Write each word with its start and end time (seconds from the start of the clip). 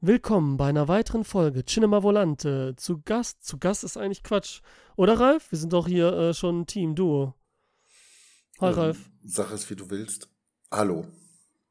Willkommen 0.00 0.56
bei 0.56 0.68
einer 0.68 0.86
weiteren 0.86 1.24
Folge 1.24 1.64
Cinema 1.64 2.02
Volante. 2.04 2.74
Zu 2.76 3.00
Gast, 3.02 3.44
zu 3.44 3.58
Gast 3.58 3.82
ist 3.82 3.96
eigentlich 3.96 4.22
Quatsch. 4.22 4.60
Oder 4.96 5.18
Ralf? 5.18 5.50
Wir 5.50 5.58
sind 5.58 5.72
doch 5.72 5.88
hier 5.88 6.12
äh, 6.12 6.34
schon 6.34 6.60
ein 6.60 6.66
Team, 6.66 6.94
Duo. 6.94 7.34
Hi 8.60 8.68
Ähm, 8.68 8.74
Ralf. 8.78 9.10
Sag 9.24 9.50
es, 9.50 9.68
wie 9.70 9.74
du 9.76 9.90
willst. 9.90 10.28
Hallo. 10.70 11.04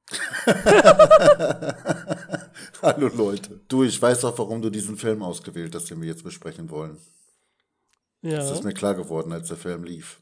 Hallo 2.81 3.07
Leute. 3.15 3.61
Du, 3.69 3.83
ich 3.83 4.01
weiß 4.01 4.25
auch, 4.25 4.37
warum 4.37 4.61
du 4.61 4.69
diesen 4.69 4.97
Film 4.97 5.23
ausgewählt 5.23 5.73
hast, 5.75 5.89
den 5.89 6.01
wir 6.01 6.07
jetzt 6.09 6.23
besprechen 6.23 6.69
wollen. 6.69 6.97
Das 8.21 8.33
Ja. 8.33 8.53
ist 8.53 8.63
mir 8.65 8.73
klar 8.73 8.95
geworden, 8.95 9.31
als 9.31 9.47
der 9.47 9.57
Film 9.57 9.83
lief. 9.85 10.21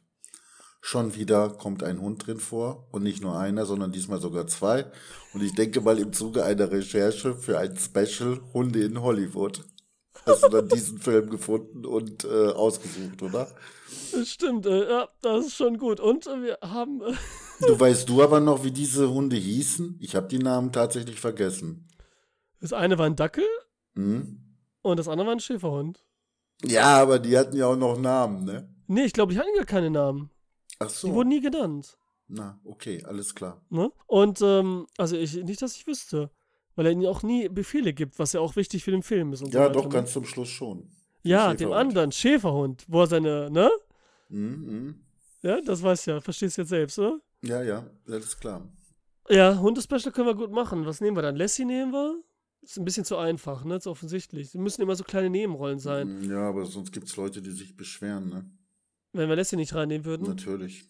Schon 0.88 1.15
wieder 1.15 1.49
kommt 1.49 1.81
ein 1.81 1.99
Hund 1.99 2.27
drin 2.27 2.38
vor 2.39 2.85
und 2.91 3.02
nicht 3.02 3.20
nur 3.23 3.39
einer, 3.39 3.65
sondern 3.65 3.91
diesmal 3.91 4.21
sogar 4.21 4.45
zwei. 4.45 4.85
Und 5.34 5.41
ich 5.41 5.55
denke 5.55 5.81
mal 5.81 5.97
im 5.97 6.13
Zuge 6.13 6.43
einer 6.45 6.70
Recherche 6.70 7.34
für 7.34 7.57
ein 7.57 7.75
Special 7.75 8.39
Hunde 8.54 8.84
in 8.84 9.02
Hollywood 9.02 9.63
hast 10.27 10.44
du 10.44 10.49
dann 10.49 10.70
diesen 10.70 10.99
Film 10.99 11.31
gefunden 11.31 11.88
und 11.88 12.23
äh, 12.23 12.49
ausgesucht, 12.49 13.20
oder? 13.23 13.48
Das 14.11 14.30
Stimmt, 14.30 14.67
äh, 14.67 14.88
ja, 14.88 15.09
das 15.23 15.48
ist 15.48 15.55
schon 15.55 15.80
gut. 15.80 15.99
Und 15.99 16.27
äh, 16.27 16.44
wir 16.44 16.58
haben. 16.61 17.02
Äh, 17.02 17.13
Du 17.61 17.80
weißt 17.80 18.08
du 18.08 18.22
aber 18.22 18.39
noch, 18.39 18.63
wie 18.63 18.70
diese 18.72 19.09
Hunde 19.09 19.38
hießen? 19.38 19.97
Ich 20.02 20.16
habe 20.16 20.27
die 20.27 20.38
Namen 20.39 20.72
tatsächlich 20.72 21.20
vergessen. 21.20 21.88
das 22.59 22.73
eine 22.73 22.99
war 22.99 23.08
ein 23.08 23.16
Dackel 23.16 23.45
Hm? 23.95 24.39
und 24.83 24.99
das 24.99 25.08
andere 25.08 25.25
war 25.25 25.33
ein 25.36 25.39
Schäferhund. 25.39 26.05
Ja, 26.63 27.02
aber 27.02 27.17
die 27.17 27.36
hatten 27.36 27.58
ja 27.58 27.66
auch 27.66 27.75
noch 27.75 27.97
Namen, 27.97 28.45
ne? 28.45 28.70
Nee, 28.86 29.05
ich 29.05 29.13
glaube, 29.13 29.33
die 29.33 29.39
hatten 29.39 29.55
gar 29.55 29.66
keine 29.66 29.89
Namen. 29.89 30.30
Ach 30.79 30.89
so. 30.89 31.07
Die 31.07 31.13
wurden 31.13 31.29
nie 31.29 31.41
genannt. 31.41 31.97
Na, 32.27 32.59
okay, 32.63 33.03
alles 33.03 33.35
klar. 33.35 33.61
Ne? 33.70 33.91
Und, 34.07 34.41
ähm, 34.41 34.88
also 34.97 35.16
ich, 35.16 35.35
nicht, 35.43 35.61
dass 35.61 35.75
ich 35.75 35.85
wüsste. 35.88 36.31
Weil 36.75 36.88
er 36.88 36.91
ihnen 36.91 37.05
auch 37.05 37.23
nie 37.23 37.47
Befehle 37.47 37.93
gibt, 37.93 38.20
was 38.20 38.33
ja 38.33 38.41
auch 38.41 38.55
wichtig 38.57 38.83
für 38.83 38.91
den 38.91 39.03
Film 39.03 39.31
ist. 39.31 39.41
Und 39.41 39.52
so 39.53 39.57
Ja, 39.57 39.66
weiter, 39.66 39.73
doch, 39.73 39.83
ne? 39.83 39.89
ganz 39.89 40.11
zum 40.11 40.25
Schluss 40.25 40.49
schon. 40.49 40.89
Ja, 41.23 41.53
dem 41.53 41.71
anderen, 41.71 42.11
Schäferhund, 42.11 42.83
wo 42.88 43.02
er 43.02 43.08
seine, 43.08 43.50
ne? 43.50 43.72
Mhm, 44.30 44.66
mhm. 44.66 45.05
Ja, 45.41 45.61
das 45.61 45.81
weiß 45.81 46.05
ja, 46.08 46.19
verstehst 46.19 46.58
du 46.58 46.61
jetzt 46.63 46.69
selbst, 46.69 47.00
oder? 47.00 47.19
Ja, 47.44 47.61
ja, 47.63 47.89
alles 48.07 48.38
klar. 48.38 48.67
Ja, 49.30 49.57
Hundespecial 49.59 50.11
können 50.11 50.28
wir 50.28 50.35
gut 50.35 50.52
machen. 50.52 50.85
Was 50.85 51.00
nehmen 51.00 51.16
wir 51.16 51.22
dann? 51.22 51.35
Lassie 51.35 51.66
nehmen 51.66 51.94
wir? 51.94 52.22
Ist 52.61 52.78
ein 52.78 52.85
bisschen 52.85 53.05
zu 53.05 53.17
einfach, 53.17 53.63
ne? 53.63 53.80
Zu 53.80 53.91
offensichtlich. 53.91 54.50
Sie 54.50 54.57
müssen 54.57 54.81
immer 54.81 54.95
so 54.95 55.03
kleine 55.03 55.30
Nebenrollen 55.30 55.80
sein. 55.80 56.23
Ja, 56.30 56.50
aber 56.50 56.66
sonst 56.66 56.91
gibt 56.91 57.07
es 57.07 57.16
Leute, 57.16 57.41
die 57.41 57.52
sich 57.52 57.78
beschweren, 57.78 58.30
ne? 58.30 58.50
Wenn 59.16 59.30
wir 59.30 59.35
Lassie 59.35 59.55
nicht 59.55 59.73
reinnehmen 59.73 60.05
würden. 60.05 60.27
Natürlich. 60.27 60.85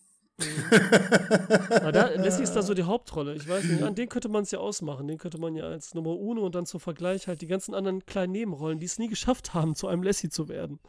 Aber 1.70 1.92
da, 1.92 2.10
Lassie 2.16 2.44
ist 2.44 2.54
da 2.54 2.62
so 2.62 2.74
die 2.74 2.84
Hauptrolle. 2.84 3.36
Ich 3.36 3.48
weiß 3.48 3.64
nicht, 3.66 3.84
an 3.84 3.96
den 3.96 4.10
könnte 4.10 4.30
man 4.30 4.44
es 4.44 4.52
ja 4.52 4.60
ausmachen. 4.60 5.08
Den 5.08 5.18
könnte 5.18 5.38
man 5.38 5.56
ja 5.56 5.66
als 5.66 5.94
Nummer 5.94 6.18
Uno 6.18 6.46
und 6.46 6.56
dann 6.56 6.66
zum 6.66 6.80
Vergleich 6.80 7.28
halt 7.28 7.42
die 7.42 7.48
ganzen 7.48 7.74
anderen 7.74 8.06
kleinen 8.06 8.32
Nebenrollen, 8.34 8.80
die 8.80 8.88
es 8.88 8.98
nie 8.98 9.08
geschafft 9.08 9.54
haben, 9.54 9.76
zu 9.76 9.88
einem 9.88 10.04
Lassie 10.04 10.30
zu 10.30 10.50
werden. 10.50 10.80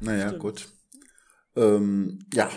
Naja, 0.00 0.28
Stimmt. 0.28 0.40
gut. 0.40 0.68
Ähm, 1.54 2.26
ja, 2.32 2.50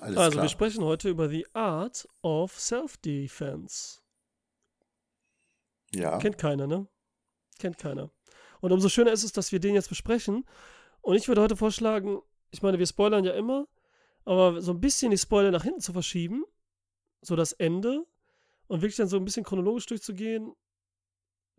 alles 0.00 0.16
also, 0.16 0.30
klar. 0.30 0.44
wir 0.44 0.48
sprechen 0.48 0.82
heute 0.82 1.10
über 1.10 1.28
The 1.28 1.46
Art 1.52 2.08
of 2.22 2.58
Self-Defense. 2.58 3.98
Ja, 5.94 6.18
Kennt 6.18 6.38
keiner, 6.38 6.66
ne? 6.66 6.88
Kennt 7.58 7.76
keiner. 7.76 8.10
Und 8.60 8.72
umso 8.72 8.88
schöner 8.88 9.12
ist 9.12 9.24
es, 9.24 9.32
dass 9.32 9.52
wir 9.52 9.60
den 9.60 9.74
jetzt 9.74 9.88
besprechen. 9.88 10.46
Und 11.02 11.16
ich 11.16 11.28
würde 11.28 11.42
heute 11.42 11.56
vorschlagen, 11.56 12.20
ich 12.50 12.62
meine, 12.62 12.78
wir 12.78 12.86
spoilern 12.86 13.24
ja 13.24 13.32
immer, 13.32 13.66
aber 14.24 14.60
so 14.60 14.72
ein 14.72 14.80
bisschen 14.80 15.10
die 15.10 15.18
Spoiler 15.18 15.50
nach 15.50 15.64
hinten 15.64 15.80
zu 15.80 15.92
verschieben, 15.92 16.44
so 17.22 17.36
das 17.36 17.52
Ende, 17.52 18.06
und 18.66 18.82
wirklich 18.82 18.96
dann 18.96 19.08
so 19.08 19.16
ein 19.16 19.24
bisschen 19.24 19.44
chronologisch 19.44 19.86
durchzugehen, 19.86 20.52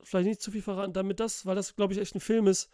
vielleicht 0.01 0.27
nicht 0.27 0.41
zu 0.41 0.51
viel 0.51 0.61
verraten, 0.61 0.93
damit 0.93 1.19
das, 1.19 1.45
weil 1.45 1.55
das, 1.55 1.75
glaube 1.75 1.93
ich, 1.93 1.99
echt 1.99 2.15
ein 2.15 2.21
Film 2.21 2.47
ist, 2.47 2.69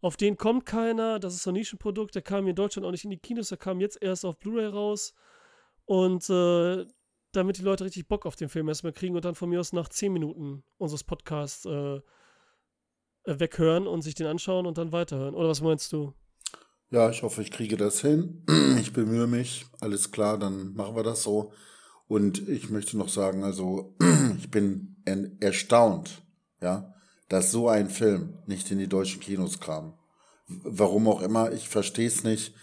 auf 0.00 0.16
den 0.16 0.36
kommt 0.36 0.64
keiner, 0.64 1.18
das 1.18 1.34
ist 1.34 1.42
so 1.42 1.50
ein 1.50 1.54
Nischenprodukt, 1.54 2.14
der 2.14 2.22
kam 2.22 2.44
hier 2.44 2.50
in 2.50 2.56
Deutschland 2.56 2.86
auch 2.86 2.90
nicht 2.90 3.04
in 3.04 3.10
die 3.10 3.18
Kinos, 3.18 3.48
der 3.50 3.58
kam 3.58 3.80
jetzt 3.80 4.02
erst 4.02 4.24
auf 4.24 4.38
Blu-ray 4.38 4.66
raus. 4.66 5.14
Und 5.84 6.30
äh, 6.30 6.86
damit 7.32 7.58
die 7.58 7.62
Leute 7.62 7.84
richtig 7.84 8.08
Bock 8.08 8.26
auf 8.26 8.36
den 8.36 8.48
Film 8.48 8.68
erstmal 8.68 8.92
kriegen 8.92 9.14
und 9.14 9.24
dann 9.24 9.34
von 9.34 9.48
mir 9.48 9.60
aus 9.60 9.72
nach 9.72 9.88
10 9.88 10.12
Minuten 10.12 10.64
unseres 10.78 11.04
Podcasts 11.04 11.64
äh, 11.66 11.96
äh, 11.96 12.00
weghören 13.24 13.86
und 13.86 14.02
sich 14.02 14.14
den 14.14 14.26
anschauen 14.26 14.66
und 14.66 14.78
dann 14.78 14.92
weiterhören. 14.92 15.34
Oder 15.34 15.48
was 15.48 15.60
meinst 15.60 15.92
du? 15.92 16.14
Ja, 16.90 17.08
ich 17.10 17.22
hoffe, 17.22 17.42
ich 17.42 17.50
kriege 17.50 17.76
das 17.76 18.00
hin. 18.00 18.44
Ich 18.80 18.94
bemühe 18.94 19.26
mich. 19.26 19.66
Alles 19.80 20.10
klar, 20.10 20.38
dann 20.38 20.72
machen 20.74 20.96
wir 20.96 21.02
das 21.02 21.22
so. 21.22 21.52
Und 22.08 22.48
ich 22.48 22.70
möchte 22.70 22.96
noch 22.96 23.10
sagen, 23.10 23.44
also 23.44 23.94
ich 24.38 24.50
bin 24.50 24.96
erstaunt, 25.40 26.22
ja, 26.62 26.94
dass 27.28 27.50
so 27.50 27.68
ein 27.68 27.90
Film 27.90 28.38
nicht 28.46 28.70
in 28.70 28.78
die 28.78 28.88
deutschen 28.88 29.20
Kinos 29.20 29.60
kam. 29.60 29.98
Warum 30.46 31.06
auch 31.08 31.20
immer, 31.20 31.52
ich 31.52 31.68
verstehe 31.68 32.08
es 32.08 32.24
nicht. 32.24 32.54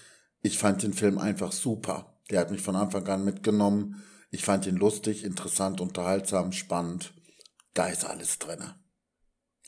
Ich 0.42 0.58
fand 0.58 0.84
den 0.84 0.94
Film 0.94 1.18
einfach 1.18 1.52
super. 1.52 2.18
Der 2.30 2.42
hat 2.42 2.52
mich 2.52 2.62
von 2.62 2.76
Anfang 2.76 3.08
an 3.08 3.24
mitgenommen. 3.24 4.04
Ich 4.32 4.44
fand 4.44 4.66
ihn 4.66 4.76
lustig, 4.76 5.24
interessant, 5.24 5.80
unterhaltsam, 5.80 6.52
spannend. 6.52 7.14
Da 7.74 7.88
ist 7.88 8.06
alles 8.06 8.40
drin. 8.40 8.64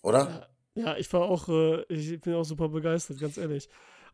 Oder? 0.01 0.49
Ja, 0.75 0.97
ich 0.97 1.11
war 1.13 1.21
auch, 1.21 1.47
äh, 1.47 1.83
ich 1.89 2.19
bin 2.21 2.33
auch 2.33 2.43
super 2.43 2.69
begeistert, 2.69 3.19
ganz 3.19 3.37
ehrlich. 3.37 3.69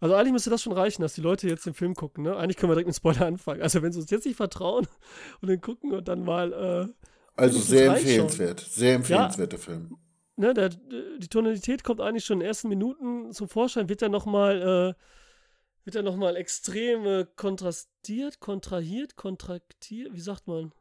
Also 0.05 0.16
eigentlich 0.16 0.33
müsste 0.33 0.51
das 0.51 0.61
schon 0.61 0.73
reichen, 0.73 1.01
dass 1.01 1.16
die 1.16 1.21
Leute 1.21 1.47
jetzt 1.47 1.66
den 1.66 1.73
Film 1.73 1.95
gucken, 1.95 2.23
ne? 2.25 2.35
Eigentlich 2.38 2.57
können 2.57 2.69
wir 2.69 2.75
direkt 2.75 2.88
mit 2.88 2.95
Spoiler 2.95 3.25
anfangen. 3.25 3.63
Also 3.63 3.81
wenn 3.81 3.91
sie 3.91 3.99
uns 3.99 4.11
jetzt 4.11 4.25
nicht 4.25 4.35
vertrauen 4.35 4.88
und 5.41 5.47
den 5.47 5.61
gucken 5.61 5.93
und 5.93 6.07
dann 6.07 6.23
mal, 6.23 6.53
äh, 6.53 6.93
Also 7.35 7.57
sehr 7.59 7.88
empfehlenswert. 7.95 8.59
Sehr 8.59 8.93
empfehlenswerter 8.95 9.57
Film. 9.57 9.97
ne, 10.35 10.53
der, 10.53 10.69
die 10.69 11.27
Tonalität 11.27 11.83
kommt 11.83 12.01
eigentlich 12.01 12.23
schon 12.23 12.35
in 12.38 12.41
den 12.41 12.47
ersten 12.49 12.69
Minuten 12.69 13.31
zum 13.33 13.49
Vorschein, 13.49 13.89
wird 13.89 14.03
dann 14.03 14.11
nochmal, 14.11 14.61
äh, 14.61 15.85
wird 15.85 15.95
dann 15.95 16.05
nochmal 16.05 16.35
extrem 16.35 17.05
äh, 17.07 17.25
kontrastiert, 17.35 18.39
kontrahiert, 18.39 19.16
kontraktiert, 19.16 20.13
wie 20.13 20.22
sagt 20.22 20.45
man? 20.47 20.72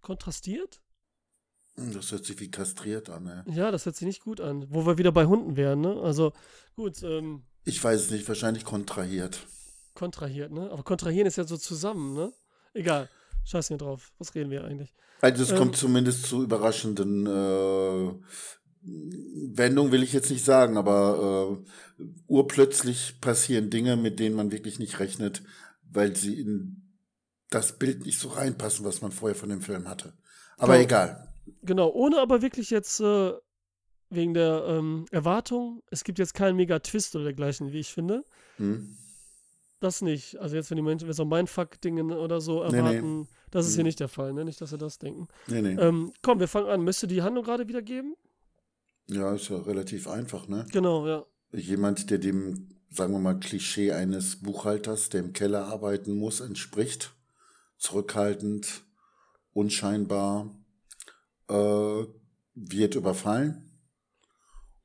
Kontrastiert? 0.00 0.80
Hm, 1.76 1.92
Das 1.92 2.10
hört 2.10 2.24
sich 2.24 2.40
wie 2.40 2.50
kastriert 2.50 3.10
an, 3.10 3.26
ey. 3.46 3.54
Ja, 3.54 3.70
das 3.70 3.84
hört 3.84 3.96
sich 3.96 4.06
nicht 4.06 4.22
gut 4.22 4.40
an. 4.40 4.66
Wo 4.70 4.86
wir 4.86 4.96
wieder 4.98 5.12
bei 5.12 5.26
Hunden 5.26 5.56
wären, 5.56 5.80
ne? 5.82 6.00
Also, 6.02 6.32
gut, 6.74 7.02
ähm, 7.02 7.42
Ich 7.64 7.82
weiß 7.82 8.00
es 8.02 8.10
nicht, 8.10 8.26
wahrscheinlich 8.28 8.64
kontrahiert. 8.64 9.46
kontrahiert, 9.94 10.50
ne? 10.52 10.70
Aber 10.70 10.82
kontrahieren 10.82 11.26
ist 11.26 11.36
ja 11.36 11.44
so 11.44 11.56
zusammen, 11.58 12.14
ne? 12.14 12.32
Egal. 12.72 13.08
Scheiß 13.44 13.68
hier 13.68 13.76
drauf. 13.76 14.12
Was 14.18 14.34
reden 14.34 14.50
wir 14.50 14.64
eigentlich? 14.64 14.94
Also 15.20 15.42
es 15.42 15.50
Ähm. 15.50 15.58
kommt 15.58 15.76
zumindest 15.76 16.24
zu 16.26 16.42
überraschenden 16.42 17.26
äh, 17.26 18.10
Wendungen, 18.82 19.92
will 19.92 20.02
ich 20.02 20.12
jetzt 20.12 20.30
nicht 20.30 20.44
sagen, 20.44 20.76
aber 20.78 21.60
äh, 21.98 22.04
urplötzlich 22.28 23.20
passieren 23.20 23.68
Dinge, 23.70 23.96
mit 23.96 24.18
denen 24.18 24.36
man 24.36 24.52
wirklich 24.52 24.78
nicht 24.78 24.98
rechnet, 25.00 25.42
weil 25.90 26.16
sie 26.16 26.40
in 26.40 26.82
das 27.50 27.78
Bild 27.78 28.06
nicht 28.06 28.18
so 28.18 28.28
reinpassen, 28.28 28.84
was 28.86 29.02
man 29.02 29.12
vorher 29.12 29.36
von 29.36 29.48
dem 29.50 29.60
Film 29.60 29.88
hatte. 29.88 30.14
Aber 30.56 30.74
Genau. 30.74 30.84
egal. 30.84 31.28
Genau, 31.62 31.90
ohne 31.90 32.20
aber 32.20 32.42
wirklich 32.42 32.70
jetzt 32.70 33.00
äh, 33.00 33.32
wegen 34.10 34.34
der 34.34 34.64
ähm, 34.66 35.06
Erwartung, 35.10 35.82
es 35.90 36.04
gibt 36.04 36.18
jetzt 36.18 36.34
keinen 36.34 36.56
Mega-Twist 36.56 37.14
oder 37.14 37.24
dergleichen, 37.24 37.72
wie 37.72 37.78
ich 37.80 37.92
finde. 37.92 38.24
Hm? 38.56 38.96
Das 39.78 40.02
nicht. 40.02 40.36
Also 40.38 40.56
jetzt, 40.56 40.68
wenn 40.70 40.76
die 40.76 40.82
Menschen, 40.82 41.06
wenn 41.06 41.14
so 41.14 41.24
Mindfuck-Dinge 41.24 42.18
oder 42.18 42.40
so 42.40 42.62
Nee, 42.64 42.70
nee. 42.72 42.76
erwarten, 42.78 43.28
das 43.50 43.66
ist 43.66 43.74
hier 43.74 43.84
Mhm. 43.84 43.86
nicht 43.86 44.00
der 44.00 44.08
Fall, 44.08 44.32
ne? 44.34 44.44
Nicht, 44.44 44.60
dass 44.60 44.70
sie 44.70 44.78
das 44.78 44.98
denken. 44.98 45.28
Nee, 45.46 45.62
nee. 45.62 45.74
Ähm, 45.80 46.12
komm, 46.22 46.38
wir 46.40 46.48
fangen 46.48 46.68
an. 46.68 46.82
Müsste 46.82 47.06
die 47.06 47.22
Handlung 47.22 47.44
gerade 47.44 47.66
wiedergeben? 47.68 48.14
Ja, 49.06 49.32
ist 49.34 49.48
ja 49.48 49.56
relativ 49.58 50.06
einfach, 50.06 50.48
ne? 50.48 50.66
Genau, 50.70 51.06
ja. 51.06 51.24
Jemand, 51.52 52.10
der 52.10 52.18
dem, 52.18 52.68
sagen 52.90 53.12
wir 53.12 53.18
mal, 53.20 53.40
Klischee 53.40 53.92
eines 53.92 54.36
Buchhalters, 54.42 55.08
der 55.08 55.20
im 55.20 55.32
Keller 55.32 55.66
arbeiten 55.66 56.14
muss, 56.14 56.40
entspricht. 56.40 57.12
Zurückhaltend, 57.78 58.82
unscheinbar, 59.54 60.50
äh, 61.48 62.04
wird 62.54 62.94
überfallen 62.96 63.69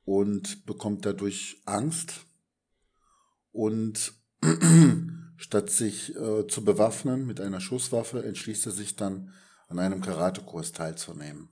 und 0.06 0.64
bekommt 0.64 1.04
dadurch 1.04 1.60
Angst. 1.66 2.24
Und 3.52 4.14
statt 5.36 5.68
sich 5.68 6.16
äh, 6.16 6.46
zu 6.46 6.64
bewaffnen 6.64 7.26
mit 7.26 7.40
einer 7.40 7.60
Schusswaffe, 7.60 8.24
entschließt 8.24 8.64
er 8.66 8.72
sich 8.72 8.96
dann, 8.96 9.34
an 9.68 9.80
einem 9.80 10.00
Karatekurs 10.00 10.70
teilzunehmen. 10.72 11.48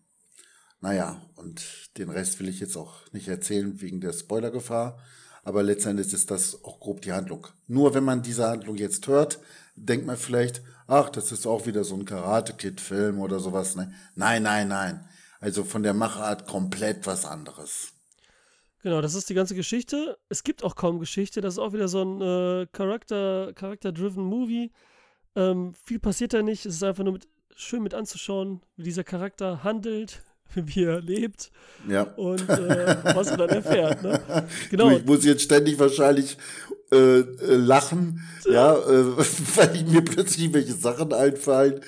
Naja, 0.81 1.21
und 1.35 1.65
den 1.99 2.11
Rest 2.11 2.39
will 2.39 2.49
ich 2.49 2.61
jetzt 2.61 2.77
auch 2.77 3.11
nicht 3.13 3.27
erzählen 3.27 3.81
wegen 3.81 4.01
der 4.01 4.13
Spoilergefahr, 4.13 5.01
aber 5.43 5.65
letztendlich 5.65 6.13
ist 6.13 6.31
das 6.31 6.63
auch 6.63 6.79
grob 6.79 7.01
die 7.03 7.13
Handlung. 7.13 7.49
Nur 7.67 7.93
wenn 7.95 8.05
man 8.05 8.23
diese 8.23 8.47
Handlung 8.47 8.77
jetzt 8.77 9.09
hört, 9.09 9.41
denkt 9.75 10.07
man 10.07 10.17
vielleicht, 10.17 10.63
ach, 10.87 11.11
das 11.11 11.33
ist 11.33 11.47
auch 11.47 11.67
wieder 11.67 11.83
so 11.83 11.97
ein 11.97 12.05
Karate-Kid-Film 12.05 13.19
oder 13.19 13.41
sowas. 13.41 13.75
Ne? 13.75 13.93
Nein, 14.15 14.45
nein, 14.45 14.69
nein. 14.69 15.09
Also 15.41 15.65
von 15.65 15.83
der 15.83 15.95
Machart 15.95 16.47
komplett 16.47 17.07
was 17.07 17.25
anderes. 17.25 17.94
Genau, 18.85 19.01
das 19.01 19.15
ist 19.15 19.31
die 19.31 19.35
ganze 19.35 19.55
Geschichte. 19.55 20.19
Es 20.29 20.45
gibt 20.45 20.63
auch 20.63 20.77
kaum 20.77 20.99
Geschichte. 20.99 21.41
Das 21.41 21.55
ist 21.55 21.59
auch 21.59 21.73
wieder 21.73 21.89
so 21.89 22.03
ein 22.03 22.21
äh, 22.21 22.67
Character-driven 22.71 24.23
Movie. 24.23 24.73
Ähm, 25.35 25.73
viel 25.73 25.99
passiert 25.99 26.35
da 26.35 26.43
nicht. 26.43 26.67
Es 26.67 26.75
ist 26.75 26.83
einfach 26.83 27.03
nur 27.03 27.15
mit, 27.15 27.27
schön 27.57 27.83
mit 27.83 27.95
anzuschauen, 27.95 28.61
wie 28.77 28.83
dieser 28.83 29.03
Charakter 29.03 29.65
handelt, 29.65 30.23
wie 30.55 30.85
er 30.85 31.01
lebt 31.01 31.51
Ja. 31.89 32.03
und 32.03 32.49
äh, 32.49 32.97
was 33.15 33.29
er 33.29 33.37
dann 33.37 33.51
erfährt. 33.51 34.03
Ne? 34.03 34.21
Genau. 34.71 34.91
Du, 34.91 34.97
ich 34.97 35.05
muss 35.05 35.25
jetzt 35.25 35.43
ständig 35.43 35.79
wahrscheinlich 35.79 36.37
äh, 36.93 36.97
äh, 37.21 37.57
lachen, 37.57 38.21
ja, 38.45 38.75
äh, 38.75 39.17
weil 39.57 39.85
mir 39.85 40.03
plötzlich 40.03 40.53
welche 40.53 40.75
Sachen 40.75 41.13
einfallen, 41.13 41.81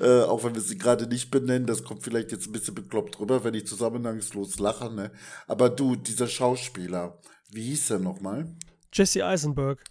äh, 0.00 0.22
auch 0.22 0.44
wenn 0.44 0.54
wir 0.54 0.62
sie 0.62 0.78
gerade 0.78 1.06
nicht 1.06 1.30
benennen. 1.30 1.66
Das 1.66 1.84
kommt 1.84 2.02
vielleicht 2.02 2.32
jetzt 2.32 2.46
ein 2.46 2.52
bisschen 2.52 2.74
bekloppt 2.74 3.18
rüber, 3.20 3.44
wenn 3.44 3.54
ich 3.54 3.66
zusammenhangslos 3.66 4.58
lache. 4.58 4.92
Ne? 4.94 5.10
Aber 5.46 5.68
du, 5.70 5.96
dieser 5.96 6.28
Schauspieler, 6.28 7.18
wie 7.50 7.62
hieß 7.64 7.90
er 7.90 7.98
nochmal? 7.98 8.54
Jesse 8.92 9.26
Eisenberg. 9.26 9.84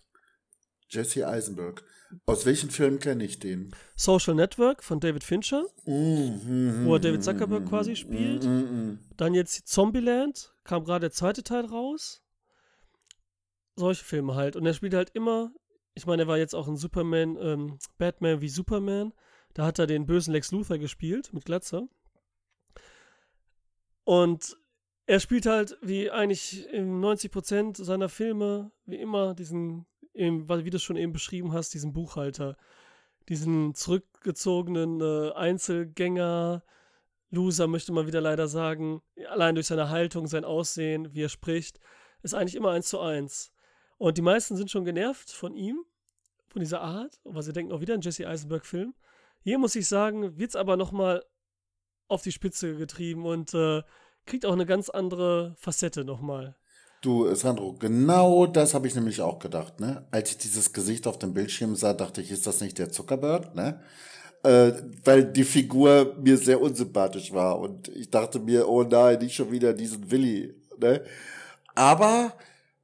Jesse 0.89 1.27
Eisenberg. 1.27 1.83
Aus 2.25 2.45
welchen 2.45 2.69
Filmen 2.69 2.99
kenne 2.99 3.23
ich 3.23 3.39
den? 3.39 3.73
Social 3.95 4.35
Network 4.35 4.83
von 4.83 4.99
David 4.99 5.23
Fincher, 5.23 5.65
Mhm, 5.85 6.81
wo 6.85 6.93
er 6.95 6.99
David 6.99 7.23
Zuckerberg 7.23 7.67
quasi 7.67 7.95
spielt. 7.95 8.43
mhm. 8.43 8.99
Dann 9.17 9.33
jetzt 9.33 9.67
Zombieland, 9.67 10.53
kam 10.63 10.83
gerade 10.83 11.01
der 11.01 11.11
zweite 11.11 11.43
Teil 11.43 11.65
raus. 11.65 12.21
Solche 13.75 14.03
Filme 14.05 14.35
halt. 14.35 14.55
Und 14.55 14.65
er 14.65 14.73
spielt 14.73 14.93
halt 14.93 15.09
immer, 15.11 15.51
ich 15.95 16.05
meine, 16.05 16.23
er 16.23 16.27
war 16.27 16.37
jetzt 16.37 16.53
auch 16.55 16.67
in 16.67 16.77
Superman, 16.77 17.37
ähm, 17.41 17.79
Batman 17.97 18.41
wie 18.41 18.49
Superman. 18.49 19.13
Da 19.53 19.65
hat 19.65 19.79
er 19.79 19.87
den 19.87 20.05
bösen 20.05 20.31
Lex 20.33 20.51
Luthor 20.51 20.77
gespielt 20.77 21.33
mit 21.33 21.45
Glatze. 21.45 21.87
Und 24.03 24.57
er 25.05 25.19
spielt 25.19 25.45
halt 25.45 25.77
wie 25.81 26.09
eigentlich 26.11 26.67
in 26.69 26.99
90% 27.01 27.83
seiner 27.83 28.09
Filme, 28.09 28.71
wie 28.85 28.97
immer, 28.97 29.33
diesen, 29.33 29.85
eben, 30.13 30.47
wie 30.49 30.69
du 30.69 30.77
es 30.77 30.83
schon 30.83 30.95
eben 30.95 31.13
beschrieben 31.13 31.53
hast, 31.53 31.73
diesen 31.73 31.93
Buchhalter. 31.93 32.57
Diesen 33.29 33.73
zurückgezogenen 33.73 35.01
äh, 35.01 35.31
Einzelgänger, 35.33 36.63
Loser, 37.29 37.67
möchte 37.67 37.93
man 37.93 38.05
wieder 38.05 38.21
leider 38.21 38.47
sagen. 38.47 39.01
Allein 39.29 39.55
durch 39.55 39.67
seine 39.67 39.89
Haltung, 39.89 40.27
sein 40.27 40.45
Aussehen, 40.45 41.13
wie 41.13 41.23
er 41.23 41.29
spricht, 41.29 41.79
ist 42.21 42.33
eigentlich 42.33 42.55
immer 42.55 42.71
eins 42.71 42.87
zu 42.87 42.99
eins. 42.99 43.51
Und 43.97 44.17
die 44.17 44.21
meisten 44.21 44.57
sind 44.57 44.69
schon 44.69 44.85
genervt 44.85 45.31
von 45.31 45.55
ihm, 45.55 45.85
von 46.47 46.59
dieser 46.59 46.81
Art, 46.81 47.19
weil 47.23 47.43
sie 47.43 47.53
denken 47.53 47.71
auch 47.71 47.81
wieder 47.81 47.93
an 47.93 48.01
Jesse 48.01 48.27
Eisenberg-Film. 48.27 48.93
Hier 49.41 49.57
muss 49.57 49.75
ich 49.75 49.87
sagen, 49.87 50.37
wird 50.37 50.49
es 50.49 50.55
aber 50.55 50.77
nochmal 50.77 51.23
auf 52.07 52.21
die 52.21 52.31
Spitze 52.31 52.75
getrieben 52.75 53.25
und 53.25 53.53
äh, 53.53 53.81
kriegt 54.25 54.45
auch 54.45 54.53
eine 54.53 54.65
ganz 54.65 54.89
andere 54.89 55.55
Facette 55.57 56.03
nochmal. 56.03 56.55
Du, 57.03 57.35
Sandro, 57.35 57.73
genau 57.73 58.45
das 58.45 58.73
habe 58.73 58.87
ich 58.87 58.95
nämlich 58.95 59.19
auch 59.19 59.37
gedacht, 59.39 59.81
ne? 59.81 60.05
Als 60.09 60.31
ich 60.31 60.37
dieses 60.37 60.71
Gesicht 60.71 61.05
auf 61.05 61.19
dem 61.19 61.33
Bildschirm 61.33 61.75
sah, 61.75 61.93
dachte 61.93 62.21
ich, 62.21 62.31
ist 62.31 62.47
das 62.47 62.61
nicht 62.61 62.79
der 62.79 62.93
Zuckerberg, 62.93 63.53
ne? 63.53 63.81
Äh, 64.43 64.71
weil 65.03 65.25
die 65.25 65.43
Figur 65.43 66.15
mir 66.23 66.37
sehr 66.37 66.61
unsympathisch 66.61 67.33
war 67.33 67.59
und 67.59 67.89
ich 67.89 68.09
dachte 68.09 68.39
mir, 68.39 68.69
oh 68.69 68.83
nein, 68.83 69.19
nicht 69.19 69.35
schon 69.35 69.51
wieder 69.51 69.73
diesen 69.73 70.11
Willi, 70.11 70.55
ne? 70.79 71.03
Aber 71.75 72.33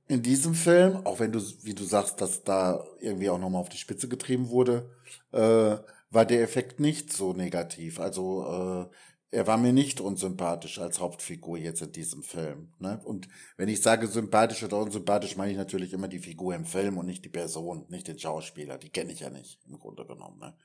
in 0.10 0.22
diesem 0.22 0.54
Film, 0.54 0.98
auch 1.06 1.22
wenn 1.22 1.32
du, 1.32 1.40
wie 1.64 1.74
du 1.74 1.86
sagst, 1.86 2.20
dass 2.20 2.44
da 2.44 2.84
irgendwie 3.00 3.30
auch 3.30 3.40
nochmal 3.40 3.62
auf 3.62 3.70
die 3.70 3.78
Spitze 3.78 4.10
getrieben 4.10 4.50
wurde, 4.50 4.90
äh, 5.32 5.78
war 6.12 6.26
der 6.26 6.42
Effekt 6.42 6.82
nicht 6.82 7.14
so 7.14 7.32
negativ. 7.32 8.02
Also 8.02 8.90
äh, 8.90 8.96
er 9.32 9.46
war 9.46 9.58
mir 9.58 9.74
nicht 9.74 10.02
unsympathisch 10.02 10.80
als 10.80 11.00
Hauptfigur 11.00 11.58
jetzt 11.58 11.82
in 11.82 11.92
diesem 11.92 12.24
Film. 12.24 12.74
Ne? 12.80 13.00
Und 13.04 13.28
wenn 13.58 13.70
ich 13.70 13.82
sage 13.82 14.08
sympathisch 14.08 14.64
oder 14.64 14.80
unsympathisch, 14.80 15.36
meine 15.36 15.52
ich 15.52 15.58
natürlich 15.58 15.94
immer 15.94 16.08
die 16.08 16.20
Figur 16.20 16.56
im 16.56 16.66
Film 16.66 16.98
und 16.98 17.06
nicht 17.06 17.24
die 17.24 17.30
Person, 17.30 17.86
nicht 17.90 18.08
den 18.08 18.18
Schauspieler. 18.18 18.78
Die 18.78 18.90
kenne 18.90 19.12
ich 19.12 19.20
ja 19.20 19.30
nicht, 19.30 19.60
im 19.68 19.78
Grunde 19.78 20.06
genommen. 20.06 20.40
Ne? 20.40 20.56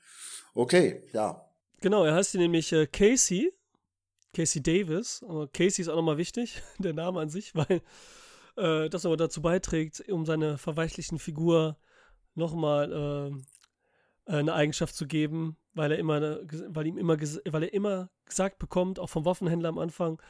Okay, 0.55 1.03
ja. 1.13 1.47
Genau, 1.81 2.05
er 2.05 2.15
heißt 2.15 2.31
hier 2.31 2.41
nämlich 2.41 2.71
äh, 2.71 2.87
Casey. 2.87 3.53
Casey 4.33 4.63
Davis. 4.63 5.23
Aber 5.27 5.47
Casey 5.47 5.83
ist 5.83 5.89
auch 5.89 5.95
nochmal 5.95 6.17
wichtig, 6.17 6.61
der 6.79 6.93
Name 6.93 7.19
an 7.19 7.29
sich, 7.29 7.53
weil 7.53 7.81
äh, 8.57 8.89
das 8.89 9.05
aber 9.05 9.17
dazu 9.17 9.41
beiträgt, 9.43 10.09
um 10.09 10.25
seine 10.25 10.57
verweichlichen 10.57 11.19
Figur 11.19 11.77
nochmal 12.33 12.91
äh, 12.91 13.41
eine 14.25 14.53
Eigenschaft 14.53 14.95
zu 14.95 15.07
geben, 15.07 15.57
weil 15.73 15.91
er 15.91 15.99
immer, 15.99 16.39
weil 16.69 16.87
ihm 16.87 16.97
immer, 16.97 17.19
weil 17.19 17.63
er 17.63 17.73
immer 17.73 18.09
gesagt 18.25 18.59
bekommt, 18.59 18.99
auch 18.99 19.09
vom 19.09 19.25
Waffenhändler 19.25 19.69
am 19.69 19.77
Anfang, 19.77 20.21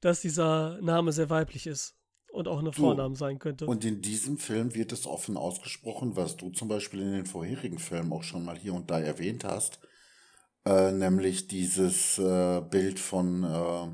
dass 0.00 0.20
dieser 0.20 0.80
Name 0.80 1.12
sehr 1.12 1.30
weiblich 1.30 1.66
ist 1.66 1.94
und 2.32 2.48
auch 2.48 2.58
eine 2.58 2.72
Vorname 2.72 3.14
sein 3.14 3.38
könnte. 3.38 3.66
Und 3.66 3.84
in 3.84 4.00
diesem 4.00 4.38
Film 4.38 4.74
wird 4.74 4.92
es 4.92 5.06
offen 5.06 5.36
ausgesprochen, 5.36 6.16
was 6.16 6.36
du 6.36 6.50
zum 6.50 6.68
Beispiel 6.68 7.00
in 7.00 7.12
den 7.12 7.26
vorherigen 7.26 7.78
Filmen 7.78 8.12
auch 8.12 8.22
schon 8.22 8.44
mal 8.44 8.56
hier 8.56 8.74
und 8.74 8.90
da 8.90 8.98
erwähnt 8.98 9.44
hast, 9.44 9.78
äh, 10.64 10.90
nämlich 10.92 11.46
dieses 11.46 12.18
äh, 12.18 12.60
Bild 12.62 12.98
von 12.98 13.44
äh, 13.44 13.88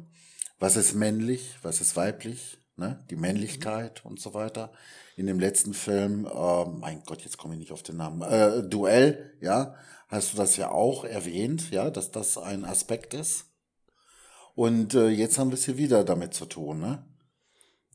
was 0.59 0.77
ist 0.77 0.95
männlich, 0.95 1.57
was 1.63 1.81
ist 1.81 1.97
weiblich, 1.97 2.59
ne? 2.79 3.05
die 3.11 3.17
Männlichkeit 3.17 4.05
und 4.05 4.21
so 4.21 4.35
weiter. 4.35 4.73
In 5.17 5.27
dem 5.27 5.41
letzten 5.41 5.75
Film, 5.75 6.27
äh, 6.27 6.65
mein 6.65 7.03
Gott, 7.05 7.23
jetzt 7.23 7.39
komme 7.39 7.55
ich 7.55 7.61
nicht 7.61 7.73
auf 7.73 7.83
den 7.83 7.97
Namen, 7.97 8.23
äh, 8.23 8.63
Duell, 8.63 9.37
ja, 9.41 9.75
hast 10.09 10.33
du 10.33 10.37
das 10.37 10.57
ja 10.57 10.71
auch 10.71 11.05
erwähnt, 11.05 11.71
ja, 11.71 11.91
dass 11.91 12.11
das 12.11 12.39
ein 12.39 12.65
Aspekt 12.65 13.15
ist. 13.15 13.47
Und 14.55 14.95
äh, 14.95 15.09
jetzt 15.09 15.39
haben 15.39 15.51
wir 15.51 15.55
es 15.55 15.65
hier 15.65 15.77
wieder 15.77 16.05
damit 16.05 16.35
zu 16.35 16.47
tun, 16.47 16.81
ne? 16.81 17.05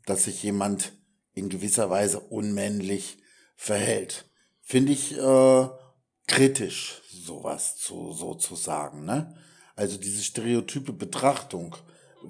dass 0.06 0.26
sich 0.26 0.44
jemand 0.44 0.94
in 1.34 1.50
gewisser 1.50 1.90
Weise 1.90 2.20
unmännlich 2.20 3.18
verhält. 3.56 4.26
Finde 4.62 4.92
ich 4.92 5.18
äh, 5.18 5.68
kritisch, 6.28 7.02
sowas 7.10 7.78
zu, 7.78 8.14
so 8.14 8.36
zu 8.36 8.56
sagen. 8.56 9.06
Ne? 9.06 9.36
Also 9.76 9.98
diese 9.98 10.24
stereotype 10.24 10.94
Betrachtung, 10.94 11.76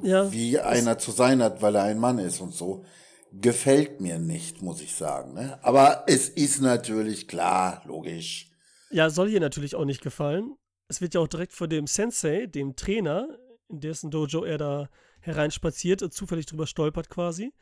Ja, 0.02 0.32
wie 0.32 0.60
einer 0.60 0.98
zu 0.98 1.12
sein 1.12 1.42
hat, 1.42 1.62
weil 1.62 1.76
er 1.76 1.84
ein 1.84 2.00
Mann 2.00 2.20
ist 2.20 2.42
und 2.42 2.54
so, 2.54 2.84
gefällt 3.32 4.00
mir 4.02 4.20
nicht, 4.20 4.62
muss 4.62 4.82
ich 4.82 4.96
sagen. 4.96 5.34
Ne? 5.34 5.60
Aber 5.64 6.04
es 6.08 6.30
ist 6.30 6.62
natürlich 6.62 7.28
klar, 7.28 7.82
logisch. 7.86 8.50
Ja, 8.92 9.10
soll 9.10 9.30
hier 9.30 9.40
natürlich 9.40 9.76
auch 9.76 9.86
nicht 9.86 10.02
gefallen. 10.02 10.56
Es 10.88 11.02
wird 11.02 11.16
ja 11.16 11.22
auch 11.22 11.28
direkt 11.28 11.54
vor 11.54 11.68
dem 11.68 11.88
Sensei, 11.88 12.46
dem 12.46 12.76
Trainer, 12.76 13.28
in 13.70 13.80
dessen 13.80 14.12
Dojo 14.12 14.44
er 14.44 14.58
da 14.58 14.90
hereinspaziert 15.22 16.04
und 16.04 16.14
zufällig 16.14 16.46
drüber 16.46 16.68
stolpert 16.68 17.10
quasi. 17.10 17.54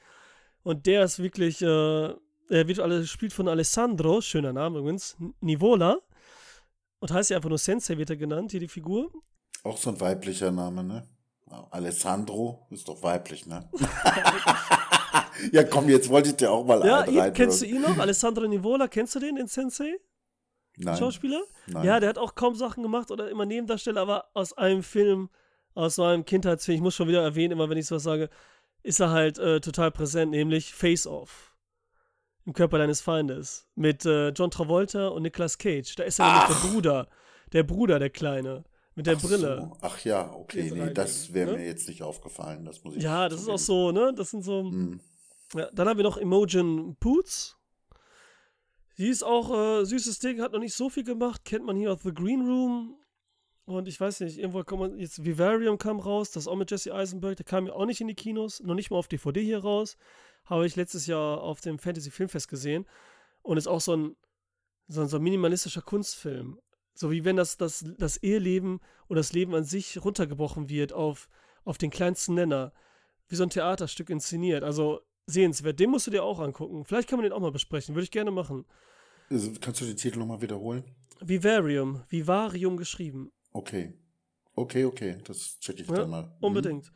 Und 0.64 0.86
der 0.88 1.06
ist 1.06 1.20
wirklich, 1.20 1.62
äh, 1.62 1.66
er 1.66 2.68
wird 2.68 2.78
gespielt 2.78 3.34
von 3.34 3.48
Alessandro, 3.48 4.20
schöner 4.22 4.54
Name 4.54 4.80
übrigens, 4.80 5.16
Nivola. 5.40 6.00
Und 7.00 7.12
heißt 7.12 7.30
ja 7.30 7.38
einfach 7.38 7.50
nur 7.50 7.58
Sensei, 7.58 7.98
wird 7.98 8.10
er 8.10 8.18
genannt, 8.18 8.52
hier 8.52 8.60
die 8.60 8.68
Figur. 8.68 9.10
Auch 9.64 9.78
so 9.78 9.90
ein 9.90 10.00
weiblicher 10.00 10.52
Name, 10.52 10.84
ne? 10.84 11.08
Alessandro 11.72 12.66
ist 12.70 12.88
doch 12.88 13.04
weiblich, 13.04 13.46
ne? 13.46 13.70
ja, 15.52 15.64
komm, 15.64 15.90
jetzt 15.90 16.10
wollte 16.10 16.30
ich 16.30 16.36
dir 16.36 16.52
auch 16.52 16.66
mal 16.66 16.86
Ja, 16.86 17.06
ihn, 17.06 17.34
kennst 17.34 17.62
du 17.62 17.66
ihn 17.66 17.82
noch? 17.82 17.98
Alessandro 17.98 18.48
Nivola, 18.48 18.88
kennst 18.88 19.16
du 19.16 19.20
den, 19.20 19.36
den 19.36 19.48
Sensei? 19.48 19.98
Nein. 20.78 20.98
Schauspieler? 20.98 21.42
Nein. 21.68 21.86
Ja, 21.86 22.00
der 22.00 22.10
hat 22.10 22.18
auch 22.18 22.36
kaum 22.36 22.56
Sachen 22.56 22.84
gemacht 22.84 23.12
oder 23.12 23.30
immer 23.30 23.46
Nebendarsteller, 23.46 24.02
aber 24.02 24.26
aus 24.34 24.54
einem 24.54 24.84
Film, 24.84 25.30
aus 25.74 25.96
so 25.96 26.04
einem 26.04 26.26
Kindheitsfilm, 26.26 26.76
ich 26.76 26.82
muss 26.82 26.96
schon 26.96 27.08
wieder 27.08 27.24
erwähnen, 27.24 27.52
immer 27.52 27.70
wenn 27.70 27.78
ich 27.78 27.88
sowas 27.88 28.04
sage, 28.04 28.30
ist 28.84 29.00
er 29.00 29.12
halt 29.12 29.38
äh, 29.38 29.60
total 29.60 29.92
präsent, 29.92 30.32
nämlich 30.32 30.74
Face 30.74 31.06
Off. 31.06 31.56
Im 32.46 32.54
Körper 32.54 32.80
deines 32.80 33.02
Feindes. 33.02 33.68
Mit 33.76 34.06
äh, 34.06 34.30
John 34.30 34.50
Travolta 34.50 35.10
und 35.10 35.22
Nicolas 35.22 35.58
Cage. 35.60 35.94
Da 35.96 36.04
ist 36.04 36.20
er 36.20 36.26
nämlich 36.26 36.48
der 36.48 36.70
Bruder. 36.70 37.08
Der 37.54 37.64
Bruder, 37.64 38.00
der 38.00 38.10
Kleine. 38.10 38.64
Mit 38.96 39.08
der 39.08 39.16
Ach 39.18 39.22
Brille. 39.22 39.58
So. 39.58 39.78
Ach 39.82 40.04
ja, 40.04 40.34
okay, 40.34 40.72
nee, 40.72 40.94
das 40.94 41.34
wäre 41.34 41.52
ne? 41.52 41.58
mir 41.60 41.66
jetzt 41.66 41.88
nicht 41.88 42.04
aufgefallen. 42.04 42.66
Das 42.66 42.84
muss 42.84 42.96
ich 42.96 43.04
Ja, 43.04 43.30
das 43.30 43.42
ist 43.42 43.50
auch 43.50 43.58
so, 43.58 43.92
ne? 43.92 44.14
Das 44.16 44.32
sind 44.32 44.44
so. 44.44 44.64
Hm. 44.64 45.00
Ja, 45.54 45.70
dann 45.72 45.88
haben 45.88 45.98
wir 45.98 46.04
noch 46.04 46.18
Imogen 46.18 46.96
Poots. 47.00 47.58
Die 48.98 49.08
ist 49.08 49.24
auch 49.24 49.82
äh, 49.82 49.86
süßes 49.86 50.20
Ding, 50.20 50.42
hat 50.42 50.52
noch 50.52 50.60
nicht 50.60 50.76
so 50.76 50.90
viel 50.90 51.04
gemacht. 51.04 51.44
Kennt 51.46 51.66
man 51.66 51.76
hier 51.78 51.94
aus 51.94 52.04
The 52.04 52.14
Green 52.14 52.42
Room. 52.42 52.98
Und 53.66 53.88
ich 53.88 54.00
weiß 54.00 54.20
nicht, 54.22 54.38
irgendwo 54.38 54.64
kommt 54.64 54.82
man, 54.82 54.98
jetzt 54.98 55.24
Vivarium 55.24 55.78
kam 55.78 56.00
raus, 56.00 56.32
das 56.32 56.48
auch 56.48 56.56
mit 56.56 56.72
Jesse 56.72 56.94
Eisenberg, 56.94 57.38
der 57.38 57.46
kam 57.46 57.68
ja 57.68 57.74
auch 57.74 57.86
nicht 57.86 58.02
in 58.02 58.08
die 58.08 58.16
Kinos, 58.16 58.60
noch 58.62 58.74
nicht 58.76 58.92
mal 58.92 58.98
auf 58.98 59.08
DVD 59.08 59.42
hier 59.42 59.60
raus. 59.60 59.98
Habe 60.46 60.66
ich 60.66 60.76
letztes 60.76 61.06
Jahr 61.06 61.42
auf 61.42 61.62
dem 61.62 61.80
Fantasy 61.80 62.12
Filmfest 62.12 62.48
gesehen. 62.48 62.86
Und 63.44 63.58
ist 63.58 63.68
auch 63.68 63.82
so 63.82 63.96
ein, 63.96 64.16
so 64.88 65.02
ein, 65.02 65.08
so 65.08 65.18
ein 65.18 65.24
minimalistischer 65.24 65.82
Kunstfilm. 65.82 66.60
So 67.02 67.10
wie 67.10 67.26
wenn 67.26 67.36
das, 67.36 67.58
das, 67.58 67.84
das 67.98 68.18
Eheleben 68.18 68.80
oder 69.10 69.22
das 69.22 69.34
Leben 69.34 69.56
an 69.56 69.64
sich 69.64 70.06
runtergebrochen 70.06 70.70
wird 70.70 70.94
auf, 70.94 71.30
auf 71.66 71.80
den 71.80 71.90
kleinsten 71.90 72.36
Nenner. 72.36 72.74
Wie 73.28 73.36
so 73.36 73.42
ein 73.42 73.50
Theaterstück 73.50 74.12
inszeniert. 74.12 74.64
Also 74.64 75.02
sehenswert. 75.26 75.80
Den 75.80 75.90
musst 75.90 76.06
du 76.06 76.12
dir 76.12 76.24
auch 76.24 76.40
angucken. 76.40 76.86
Vielleicht 76.86 77.10
kann 77.10 77.18
man 77.18 77.24
den 77.24 77.34
auch 77.34 77.40
mal 77.40 77.52
besprechen. 77.52 77.96
Würde 77.96 78.04
ich 78.04 78.12
gerne 78.12 78.30
machen. 78.30 78.66
Also, 79.32 79.52
Kannst 79.60 79.82
du 79.82 79.86
den 79.86 79.98
Titel 79.98 80.20
nochmal 80.20 80.44
wiederholen? 80.44 80.84
Vivarium. 81.20 82.04
Vivarium 82.08 82.78
geschrieben. 82.78 83.32
Okay. 83.52 83.94
Okay, 84.54 84.86
okay, 84.86 85.18
das 85.24 85.60
check 85.60 85.80
ich 85.80 85.88
Ja, 85.88 85.96
dann 85.96 86.10
mal. 86.12 86.24
Mhm. 86.26 86.32
Unbedingt. 86.42 86.92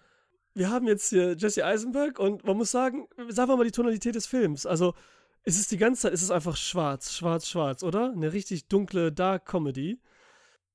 Wir 0.54 0.70
haben 0.70 0.88
jetzt 0.88 1.10
hier 1.10 1.36
Jesse 1.36 1.66
Eisenberg 1.66 2.20
und 2.20 2.46
man 2.46 2.58
muss 2.58 2.70
sagen, 2.70 3.08
sagen 3.30 3.50
wir 3.50 3.58
mal 3.58 3.64
die 3.64 3.72
Tonalität 3.72 4.14
des 4.14 4.28
Films. 4.28 4.68
Also, 4.68 4.94
es 5.46 5.60
ist 5.60 5.72
die 5.72 5.78
ganze 5.78 6.02
Zeit, 6.02 6.14
es 6.14 6.24
ist 6.24 6.32
einfach 6.32 6.58
schwarz, 6.58 7.14
schwarz, 7.14 7.48
schwarz, 7.48 7.84
oder? 7.84 8.12
Eine 8.12 8.34
richtig 8.34 8.68
dunkle 8.68 9.12
Dark 9.12 9.46
Comedy. 9.46 10.02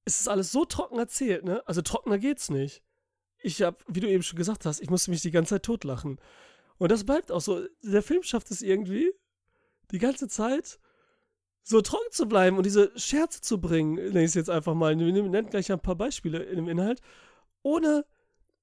Es 0.04 0.20
ist 0.20 0.28
alles 0.28 0.52
so 0.52 0.64
trocken 0.64 0.98
erzählt, 0.98 1.44
ne? 1.44 1.62
Also 1.66 1.82
trockener 1.82 2.18
geht's 2.18 2.50
nicht. 2.50 2.82
ich 3.42 3.62
habe, 3.62 3.78
wie 3.88 4.00
du 4.00 4.08
eben 4.08 4.22
schon 4.22 4.36
gesagt 4.36 4.66
hast, 4.66 4.80
ich 4.80 4.90
musste 4.90 5.10
mich 5.10 5.22
die 5.22 5.30
ganze 5.30 5.56
Zeit 5.56 5.64
totlachen. 5.64 6.20
Und 6.78 6.90
das 6.90 7.04
bleibt 7.04 7.32
auch 7.32 7.40
so. 7.40 7.66
Der 7.82 8.02
Film 8.02 8.22
schafft 8.22 8.50
es 8.50 8.62
irgendwie, 8.62 9.12
die 9.90 9.98
ganze 9.98 10.28
Zeit 10.28 10.78
so 11.62 11.80
trocken 11.82 12.12
zu 12.12 12.26
bleiben 12.26 12.56
und 12.56 12.64
diese 12.64 12.92
Scherze 12.98 13.40
zu 13.40 13.60
bringen, 13.60 13.94
nenne 13.94 14.20
ich 14.20 14.26
es 14.26 14.34
jetzt 14.34 14.50
einfach 14.50 14.74
mal. 14.74 14.98
Wir 14.98 15.12
nennen 15.12 15.50
gleich 15.50 15.72
ein 15.72 15.80
paar 15.80 15.96
Beispiele 15.96 16.42
im 16.44 16.68
Inhalt, 16.68 17.00
ohne 17.62 18.06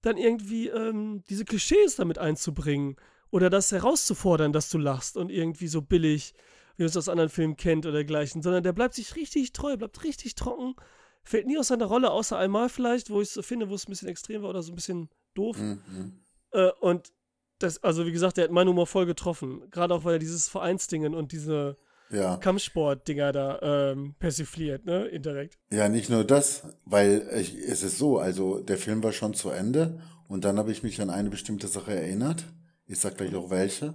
dann 0.02 0.18
irgendwie 0.18 0.68
ähm, 0.70 1.24
diese 1.30 1.46
Klischees 1.46 1.96
damit 1.98 2.18
einzubringen 2.18 2.98
oder 3.32 3.50
das 3.50 3.72
herauszufordern, 3.72 4.54
dass 4.54 4.70
du 4.70 4.78
lachst 4.78 5.18
und 5.18 5.30
irgendwie 5.30 5.68
so 5.68 5.82
billig, 5.82 6.34
wie 6.76 6.84
man 6.84 6.90
es 6.90 6.98
aus 6.98 7.10
anderen 7.10 7.30
Filmen 7.30 7.58
kennt 7.58 7.86
oder 7.86 7.96
dergleichen, 7.96 8.42
sondern 8.42 8.64
der 8.64 8.74
bleibt 8.74 8.94
sich 8.94 9.16
richtig 9.16 9.54
treu, 9.54 9.78
bleibt 9.78 10.04
richtig 10.04 10.36
trocken, 10.36 10.76
fällt 11.24 11.48
nie 11.48 11.58
aus 11.58 11.68
seiner 11.68 11.86
Rolle, 11.86 12.12
außer 12.12 12.38
einmal 12.38 12.70
vielleicht, 12.70 13.10
wo 13.10 13.22
ich 13.22 13.30
es 13.30 13.34
so 13.34 13.42
finde, 13.42 13.70
wo 13.70 13.76
es 13.76 13.88
ein 13.88 13.92
bisschen 13.92 14.08
extrem 14.08 14.44
war 14.44 14.50
oder 14.50 14.64
so 14.64 14.72
ein 14.72 14.76
bisschen 14.76 15.10
doof. 15.34 15.58
Mhm. 15.58 16.20
Äh, 16.52 16.72
und 16.80 17.12
das, 17.60 17.84
also 17.84 18.06
wie 18.06 18.12
gesagt, 18.12 18.38
der 18.38 18.46
hat 18.46 18.52
meinen 18.52 18.70
Humor 18.70 18.88
voll 18.88 19.06
getroffen. 19.06 19.64
Gerade 19.72 19.94
auch, 19.94 20.04
weil 20.04 20.14
er 20.14 20.20
dieses 20.20 20.48
Vereinsdingen 20.48 21.16
und 21.16 21.32
diese 21.32 21.78
ja. 22.10 22.38
Kampfsport-Dinger 22.38 23.32
da 23.32 23.60
ähm, 23.92 24.16
persifliert, 24.20 24.86
ne, 24.86 25.08
indirekt. 25.08 25.58
Ja, 25.72 25.90
nicht 25.90 26.10
nur 26.10 26.24
das, 26.24 26.64
weil 26.86 27.28
ich, 27.36 27.58
es 27.58 27.84
ist 27.84 27.98
so, 27.98 28.20
also 28.20 28.60
der 28.60 28.78
Film 28.78 29.04
war 29.04 29.12
schon 29.12 29.34
zu 29.34 29.50
Ende 29.50 30.00
und 30.28 30.46
dann 30.46 30.58
habe 30.58 30.72
ich 30.72 30.84
mich 30.84 31.02
an 31.02 31.10
eine 31.10 31.30
bestimmte 31.30 31.68
Sache 31.68 31.94
erinnert. 31.94 32.46
Ich 32.88 33.00
sag 33.00 33.18
gleich 33.18 33.36
auch 33.36 33.50
welche. 33.50 33.94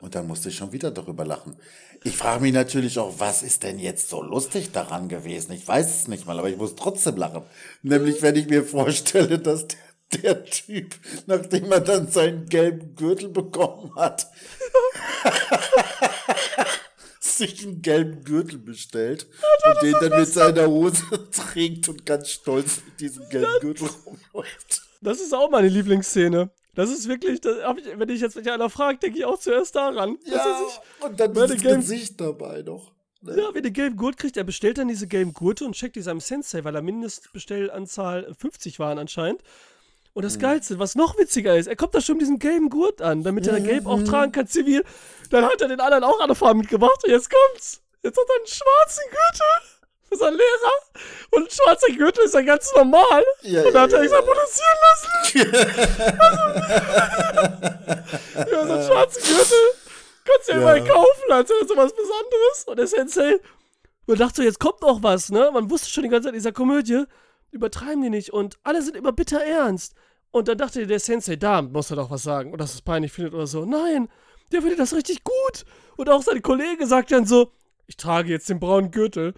Und 0.00 0.14
dann 0.14 0.26
musste 0.26 0.48
ich 0.48 0.56
schon 0.56 0.72
wieder 0.72 0.90
darüber 0.90 1.24
lachen. 1.24 1.56
Ich 2.02 2.16
frage 2.16 2.42
mich 2.42 2.52
natürlich 2.52 2.98
auch, 2.98 3.14
was 3.18 3.42
ist 3.42 3.62
denn 3.62 3.78
jetzt 3.78 4.08
so 4.08 4.22
lustig 4.22 4.72
daran 4.72 5.08
gewesen? 5.08 5.52
Ich 5.52 5.66
weiß 5.66 6.00
es 6.00 6.08
nicht 6.08 6.26
mal, 6.26 6.38
aber 6.38 6.48
ich 6.48 6.56
muss 6.56 6.74
trotzdem 6.74 7.16
lachen. 7.16 7.42
Nämlich, 7.82 8.22
wenn 8.22 8.36
ich 8.36 8.48
mir 8.48 8.64
vorstelle, 8.64 9.38
dass 9.38 9.66
der, 9.68 9.78
der 10.22 10.44
Typ, 10.44 10.94
nachdem 11.26 11.70
er 11.70 11.80
dann 11.80 12.10
seinen 12.10 12.48
gelben 12.48 12.96
Gürtel 12.96 13.28
bekommen 13.28 13.94
hat, 13.94 14.28
sich 17.20 17.62
einen 17.64 17.82
gelben 17.82 18.24
Gürtel 18.24 18.58
bestellt 18.58 19.26
und 19.64 19.82
den 19.82 19.94
dann 20.00 20.18
mit 20.20 20.28
seiner 20.28 20.66
Hose 20.66 21.30
trägt 21.30 21.88
und 21.88 22.04
ganz 22.04 22.30
stolz 22.30 22.80
mit 22.84 23.00
diesem 23.00 23.28
gelben 23.28 23.60
Gürtel 23.60 23.88
rumläuft. 24.06 24.82
Das 25.00 25.20
ist 25.20 25.34
auch 25.34 25.50
meine 25.50 25.68
Lieblingsszene. 25.68 26.50
Das 26.74 26.90
ist 26.90 27.06
wirklich, 27.06 27.40
das 27.40 27.56
ich, 27.76 27.98
wenn 27.98 28.08
ich 28.08 28.20
jetzt 28.20 28.36
mich 28.36 28.50
einer 28.50 28.70
fragt, 28.70 29.02
denke 29.02 29.18
ich 29.18 29.24
auch 29.24 29.38
zuerst 29.38 29.76
daran. 29.76 30.18
Ja, 30.24 30.60
ich, 30.66 31.04
und 31.04 31.20
dann 31.20 31.34
dieses 31.34 31.60
Game, 31.60 31.80
Gesicht 31.80 32.20
dabei 32.20 32.62
noch. 32.62 32.92
Ne? 33.20 33.36
Ja, 33.36 33.54
wenn 33.54 33.62
der 33.62 33.72
gelben 33.72 33.96
Gurt 33.96 34.16
kriegt, 34.16 34.36
er 34.36 34.44
bestellt 34.44 34.78
dann 34.78 34.88
diese 34.88 35.06
gelben 35.06 35.32
Gurte 35.34 35.64
und 35.64 35.74
checkt 35.74 35.96
die 35.96 36.02
seinem 36.02 36.20
Sensei, 36.20 36.64
weil 36.64 36.74
er 36.74 36.82
Mindestbestellanzahl 36.82 38.34
50 38.34 38.78
waren 38.78 38.98
anscheinend. 38.98 39.42
Und 40.14 40.24
das 40.24 40.36
mhm. 40.36 40.40
Geilste, 40.40 40.78
was 40.78 40.94
noch 40.94 41.18
witziger 41.18 41.56
ist, 41.56 41.66
er 41.66 41.76
kommt 41.76 41.94
da 41.94 42.00
schon 42.00 42.16
mit 42.16 42.22
diesem 42.22 42.38
gelben 42.38 42.70
Gurt 42.70 43.00
an, 43.00 43.22
damit 43.22 43.46
er 43.46 43.58
ja, 43.58 43.64
gelb 43.64 43.86
auch 43.86 44.02
tragen 44.02 44.32
kann, 44.32 44.46
zivil. 44.46 44.84
Dann 45.30 45.44
hat 45.44 45.60
er 45.60 45.68
den 45.68 45.80
anderen 45.80 46.04
auch 46.04 46.20
alle 46.20 46.34
Farben 46.34 46.60
mitgebracht 46.60 47.04
und 47.04 47.10
jetzt 47.10 47.30
kommt's. 47.30 47.80
Jetzt 48.02 48.18
hat 48.18 48.26
er 48.28 48.36
einen 48.36 48.46
schwarzen 48.46 49.04
Gürtel 49.10 49.81
für 50.12 50.18
seinen 50.18 50.36
Lehrer. 50.36 50.72
Und 51.30 51.44
ein 51.44 51.50
schwarzer 51.50 51.92
Gürtel 51.92 52.24
ist 52.24 52.34
ja 52.34 52.42
ganz 52.42 52.72
normal. 52.74 53.24
Ja, 53.42 53.62
und 53.62 53.74
da 53.74 53.82
hat 53.82 53.92
er 53.92 54.02
extra 54.02 54.20
produzieren 54.20 54.78
lassen. 54.82 55.08
also, 58.34 58.50
ja, 58.50 58.66
so 58.66 58.72
einen 58.72 58.84
schwarzen 58.84 59.22
Gürtel 59.22 59.58
kannst 60.24 60.48
du 60.48 60.52
ja, 60.52 60.60
ja. 60.60 60.74
immer 60.76 60.88
kaufen, 60.88 61.32
als 61.32 61.50
wäre 61.50 61.66
sowas 61.66 61.92
Besonderes. 61.92 62.64
Und 62.66 62.78
der 62.78 62.86
Sensei, 62.86 63.38
man 64.06 64.18
dachte 64.18 64.36
so, 64.36 64.42
jetzt 64.42 64.60
kommt 64.60 64.80
noch 64.82 65.02
was, 65.02 65.30
ne? 65.30 65.50
Man 65.52 65.70
wusste 65.70 65.88
schon 65.88 66.04
die 66.04 66.08
ganze 66.08 66.26
Zeit 66.26 66.34
in 66.34 66.38
dieser 66.38 66.52
Komödie, 66.52 67.04
übertreiben 67.50 68.02
die 68.02 68.10
nicht 68.10 68.32
und 68.32 68.58
alle 68.62 68.82
sind 68.82 68.96
immer 68.96 69.12
bitter 69.12 69.40
ernst. 69.40 69.94
Und 70.30 70.48
dann 70.48 70.56
dachte 70.56 70.86
der 70.86 71.00
Sensei, 71.00 71.36
da 71.36 71.60
muss 71.60 71.90
er 71.90 71.96
doch 71.96 72.10
was 72.10 72.22
sagen 72.22 72.52
oder 72.52 72.64
dass 72.64 72.74
es 72.74 72.82
peinlich 72.82 73.12
findet 73.12 73.34
oder 73.34 73.46
so. 73.46 73.64
Nein, 73.66 74.08
der 74.50 74.62
findet 74.62 74.78
das 74.78 74.94
richtig 74.94 75.24
gut. 75.24 75.64
Und 75.96 76.08
auch 76.08 76.22
sein 76.22 76.40
Kollege 76.40 76.86
sagt 76.86 77.12
dann 77.12 77.26
so, 77.26 77.52
ich 77.86 77.96
trage 77.98 78.30
jetzt 78.30 78.48
den 78.48 78.58
braunen 78.58 78.90
Gürtel. 78.90 79.34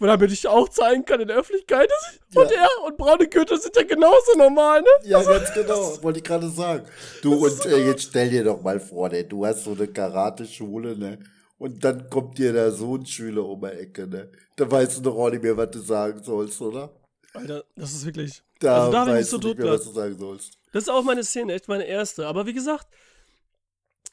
Und 0.00 0.08
damit 0.08 0.32
ich 0.32 0.46
auch 0.48 0.68
zeigen 0.68 1.04
kann 1.04 1.20
in 1.20 1.28
der 1.28 1.36
Öffentlichkeit, 1.36 1.88
dass 1.88 2.14
ich, 2.14 2.34
ja. 2.34 2.42
und 2.42 2.50
er 2.50 2.68
und 2.84 2.96
braune 2.96 3.28
Gürtel 3.28 3.60
sind 3.60 3.76
ja 3.76 3.84
genauso 3.84 4.36
normal, 4.36 4.82
ne? 4.82 4.88
Ja, 5.04 5.18
also, 5.18 5.30
ganz 5.30 5.52
genau, 5.52 6.02
wollte 6.02 6.18
ich 6.18 6.24
gerade 6.24 6.48
sagen. 6.50 6.84
Du, 7.22 7.34
und 7.34 7.64
äh, 7.66 7.86
jetzt 7.86 8.02
stell 8.02 8.28
dir 8.28 8.44
doch 8.44 8.60
mal 8.60 8.80
vor, 8.80 9.08
ne, 9.08 9.24
du 9.24 9.46
hast 9.46 9.64
so 9.64 9.72
eine 9.72 9.86
Karate-Schule, 9.86 10.98
ne? 10.98 11.18
Und 11.58 11.84
dann 11.84 12.10
kommt 12.10 12.38
dir 12.38 12.52
da 12.52 12.70
so 12.72 12.96
ein 12.96 13.06
Schüler 13.06 13.44
um 13.44 13.60
die 13.60 13.68
Ecke, 13.68 14.06
ne? 14.08 14.30
Da 14.56 14.70
weißt 14.70 14.98
du 14.98 15.02
doch 15.02 15.16
auch 15.16 15.30
nicht 15.30 15.42
mehr, 15.42 15.56
was 15.56 15.70
du 15.70 15.78
sagen 15.78 16.22
sollst, 16.22 16.60
oder? 16.60 16.90
Alter, 17.32 17.64
das 17.76 17.92
ist 17.92 18.04
wirklich. 18.04 18.42
Da 18.60 18.80
also 18.80 18.92
da 18.92 19.04
bin 19.04 19.16
ich 19.16 19.26
so 19.26 19.38
tot 19.38 19.58
mehr, 19.58 19.72
was 19.72 19.84
du 19.84 19.92
sagen 19.92 20.18
sollst. 20.18 20.58
Das 20.72 20.84
ist 20.84 20.88
auch 20.88 21.02
meine 21.02 21.22
Szene, 21.24 21.54
echt 21.54 21.68
meine 21.68 21.84
erste. 21.84 22.26
Aber 22.26 22.46
wie 22.46 22.52
gesagt, 22.52 22.86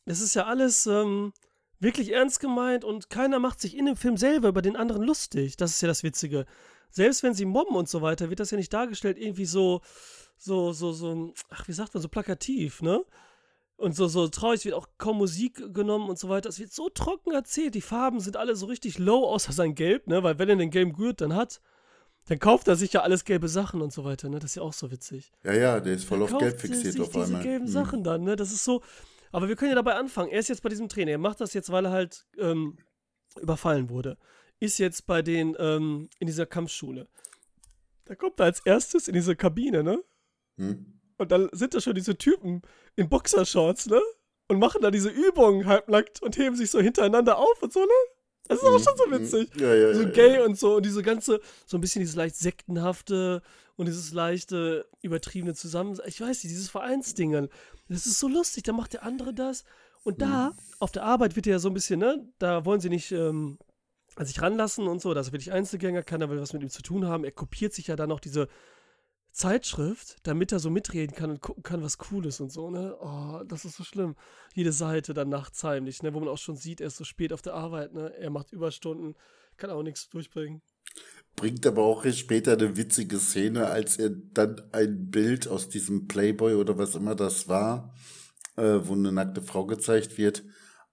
das 0.05 0.21
ist 0.21 0.35
ja 0.35 0.45
alles 0.45 0.85
ähm, 0.85 1.33
wirklich 1.81 2.11
ernst 2.11 2.39
gemeint 2.39 2.85
und 2.85 3.09
keiner 3.09 3.39
macht 3.39 3.59
sich 3.59 3.75
in 3.75 3.85
dem 3.85 3.95
Film 3.95 4.15
selber 4.15 4.49
über 4.49 4.61
den 4.61 4.75
anderen 4.75 5.03
lustig. 5.03 5.57
Das 5.57 5.71
ist 5.71 5.81
ja 5.81 5.87
das 5.87 6.03
Witzige. 6.03 6.45
Selbst 6.89 7.23
wenn 7.23 7.33
sie 7.33 7.45
mobben 7.45 7.75
und 7.75 7.89
so 7.89 8.01
weiter, 8.01 8.29
wird 8.29 8.39
das 8.39 8.51
ja 8.51 8.57
nicht 8.57 8.71
dargestellt 8.71 9.17
irgendwie 9.17 9.45
so, 9.45 9.81
so, 10.37 10.73
so, 10.73 10.91
so, 10.91 11.33
ach, 11.49 11.67
wie 11.67 11.73
sagt 11.73 11.93
man, 11.93 12.01
so 12.01 12.09
plakativ, 12.09 12.81
ne? 12.81 13.03
Und 13.77 13.95
so, 13.95 14.07
so 14.07 14.27
traurig 14.27 14.63
wird 14.63 14.75
auch 14.75 14.87
kaum 14.99 15.17
Musik 15.17 15.73
genommen 15.73 16.07
und 16.07 16.19
so 16.19 16.29
weiter. 16.29 16.49
Es 16.49 16.59
wird 16.59 16.71
so 16.71 16.89
trocken 16.89 17.31
erzählt. 17.31 17.73
Die 17.73 17.81
Farben 17.81 18.19
sind 18.19 18.37
alle 18.37 18.55
so 18.55 18.67
richtig 18.67 18.99
low, 18.99 19.25
außer 19.25 19.53
sein 19.53 19.73
Gelb, 19.73 20.05
ne? 20.07 20.21
Weil 20.21 20.37
wenn 20.37 20.49
er 20.49 20.55
den 20.55 20.69
gelben 20.69 20.93
Gurt 20.93 21.21
dann 21.21 21.33
hat, 21.33 21.61
dann 22.27 22.37
kauft 22.37 22.67
er 22.67 22.75
sich 22.75 22.93
ja 22.93 23.01
alles 23.01 23.25
gelbe 23.25 23.47
Sachen 23.47 23.81
und 23.81 23.91
so 23.91 24.03
weiter, 24.03 24.29
ne? 24.29 24.37
Das 24.37 24.51
ist 24.51 24.55
ja 24.55 24.61
auch 24.61 24.73
so 24.73 24.91
witzig. 24.91 25.31
Ja, 25.43 25.53
ja, 25.53 25.79
der 25.79 25.93
ist 25.93 26.03
voll 26.03 26.19
dann 26.19 26.33
auf 26.33 26.39
Gelb 26.39 26.59
fixiert 26.59 26.99
auf 26.99 27.15
einmal. 27.15 27.25
diese 27.25 27.39
gelben 27.41 27.65
hm. 27.65 27.71
Sachen 27.71 28.03
dann, 28.03 28.23
ne? 28.23 28.35
Das 28.35 28.51
ist 28.51 28.63
so. 28.63 28.81
Aber 29.31 29.47
wir 29.47 29.55
können 29.55 29.71
ja 29.71 29.75
dabei 29.75 29.95
anfangen. 29.95 30.31
Er 30.31 30.39
ist 30.39 30.49
jetzt 30.49 30.63
bei 30.63 30.69
diesem 30.69 30.89
Trainer. 30.89 31.11
Er 31.11 31.17
macht 31.17 31.41
das 31.41 31.53
jetzt, 31.53 31.71
weil 31.71 31.85
er 31.85 31.91
halt 31.91 32.25
ähm, 32.37 32.77
überfallen 33.39 33.89
wurde. 33.89 34.17
Ist 34.59 34.77
jetzt 34.77 35.07
bei 35.07 35.21
den, 35.21 35.55
ähm, 35.59 36.09
in 36.19 36.27
dieser 36.27 36.45
Kampfschule. 36.45 37.07
Da 38.05 38.15
kommt 38.15 38.39
er 38.39 38.45
als 38.45 38.59
erstes 38.65 39.07
in 39.07 39.13
diese 39.13 39.35
Kabine, 39.35 39.83
ne? 39.83 40.03
Hm. 40.57 40.99
Und 41.17 41.31
dann 41.31 41.49
sind 41.53 41.73
da 41.73 41.81
schon 41.81 41.95
diese 41.95 42.17
Typen 42.17 42.61
in 42.95 43.09
Boxershorts, 43.09 43.87
ne? 43.87 44.01
Und 44.47 44.59
machen 44.59 44.81
da 44.81 44.91
diese 44.91 45.09
Übungen 45.09 45.65
halbnackt 45.65 46.21
und 46.21 46.37
heben 46.37 46.55
sich 46.55 46.69
so 46.69 46.81
hintereinander 46.81 47.37
auf 47.37 47.61
und 47.61 47.71
so, 47.71 47.79
ne? 47.79 47.87
Das 48.47 48.59
ist 48.59 48.65
auch 48.65 48.79
schon 48.79 48.97
so 48.97 49.07
mhm. 49.07 49.11
witzig. 49.11 49.49
Ja, 49.55 49.73
ja, 49.73 49.93
so 49.93 50.07
gay 50.09 50.35
ja, 50.35 50.45
und 50.45 50.59
so. 50.59 50.75
Und 50.75 50.85
diese 50.85 51.03
ganze, 51.03 51.39
so 51.65 51.77
ein 51.77 51.81
bisschen 51.81 52.01
dieses 52.01 52.15
leicht 52.15 52.35
sektenhafte 52.35 53.41
und 53.81 53.87
dieses 53.87 54.13
leichte, 54.13 54.87
übertriebene 55.01 55.55
Zusammen. 55.55 55.99
Ich 56.05 56.21
weiß 56.21 56.43
nicht, 56.43 56.53
dieses 56.53 56.69
Vereinsdingen. 56.69 57.49
Das 57.89 58.05
ist 58.05 58.19
so 58.19 58.27
lustig. 58.27 58.61
Da 58.61 58.73
macht 58.73 58.93
der 58.93 59.01
andere 59.01 59.33
das. 59.33 59.63
Und 60.03 60.21
da, 60.21 60.51
mhm. 60.51 60.59
auf 60.79 60.91
der 60.91 61.03
Arbeit 61.03 61.35
wird 61.35 61.47
ja 61.47 61.57
so 61.57 61.67
ein 61.67 61.73
bisschen, 61.73 61.99
ne? 61.99 62.27
Da 62.37 62.63
wollen 62.63 62.79
sie 62.79 62.89
nicht 62.89 63.11
ähm, 63.11 63.57
an 64.15 64.27
sich 64.27 64.39
ranlassen 64.39 64.87
und 64.87 65.01
so. 65.01 65.15
Das 65.15 65.27
ist 65.27 65.33
wirklich 65.33 65.51
Einzelgänger, 65.51 66.03
keiner 66.03 66.29
will 66.29 66.39
was 66.39 66.53
mit 66.53 66.61
ihm 66.61 66.69
zu 66.69 66.83
tun 66.83 67.07
haben. 67.07 67.23
Er 67.23 67.31
kopiert 67.31 67.73
sich 67.73 67.87
ja 67.87 67.95
dann 67.95 68.09
noch 68.09 68.19
diese 68.19 68.49
Zeitschrift, 69.31 70.17
damit 70.21 70.51
er 70.51 70.59
so 70.59 70.69
mitreden 70.69 71.15
kann 71.15 71.31
und 71.31 71.41
gucken 71.41 71.63
kann, 71.63 71.81
was 71.81 71.97
cool 72.11 72.27
ist 72.27 72.39
und 72.39 72.51
so, 72.51 72.69
ne? 72.69 72.95
Oh, 73.01 73.41
das 73.47 73.65
ist 73.65 73.77
so 73.77 73.83
schlimm. 73.83 74.15
Jede 74.53 74.73
Seite 74.73 75.15
dann 75.15 75.29
nachts 75.29 75.63
heimlich, 75.63 76.03
ne? 76.03 76.13
Wo 76.13 76.19
man 76.19 76.29
auch 76.29 76.37
schon 76.37 76.55
sieht, 76.55 76.81
er 76.81 76.87
ist 76.87 76.97
so 76.97 77.03
spät 77.03 77.33
auf 77.33 77.41
der 77.41 77.55
Arbeit, 77.55 77.93
ne? 77.93 78.13
Er 78.15 78.29
macht 78.29 78.51
Überstunden, 78.51 79.15
kann 79.57 79.71
auch 79.71 79.81
nichts 79.81 80.07
durchbringen. 80.07 80.61
Bringt 81.35 81.65
aber 81.65 81.83
auch 81.83 82.05
später 82.11 82.53
eine 82.53 82.77
witzige 82.77 83.17
Szene, 83.17 83.67
als 83.67 83.97
er 83.97 84.11
dann 84.33 84.61
ein 84.71 85.09
Bild 85.09 85.47
aus 85.47 85.69
diesem 85.69 86.07
Playboy 86.07 86.55
oder 86.55 86.77
was 86.77 86.95
immer 86.95 87.15
das 87.15 87.47
war, 87.47 87.93
äh, 88.57 88.79
wo 88.83 88.93
eine 88.93 89.11
nackte 89.11 89.41
Frau 89.41 89.65
gezeigt 89.65 90.17
wird, 90.17 90.43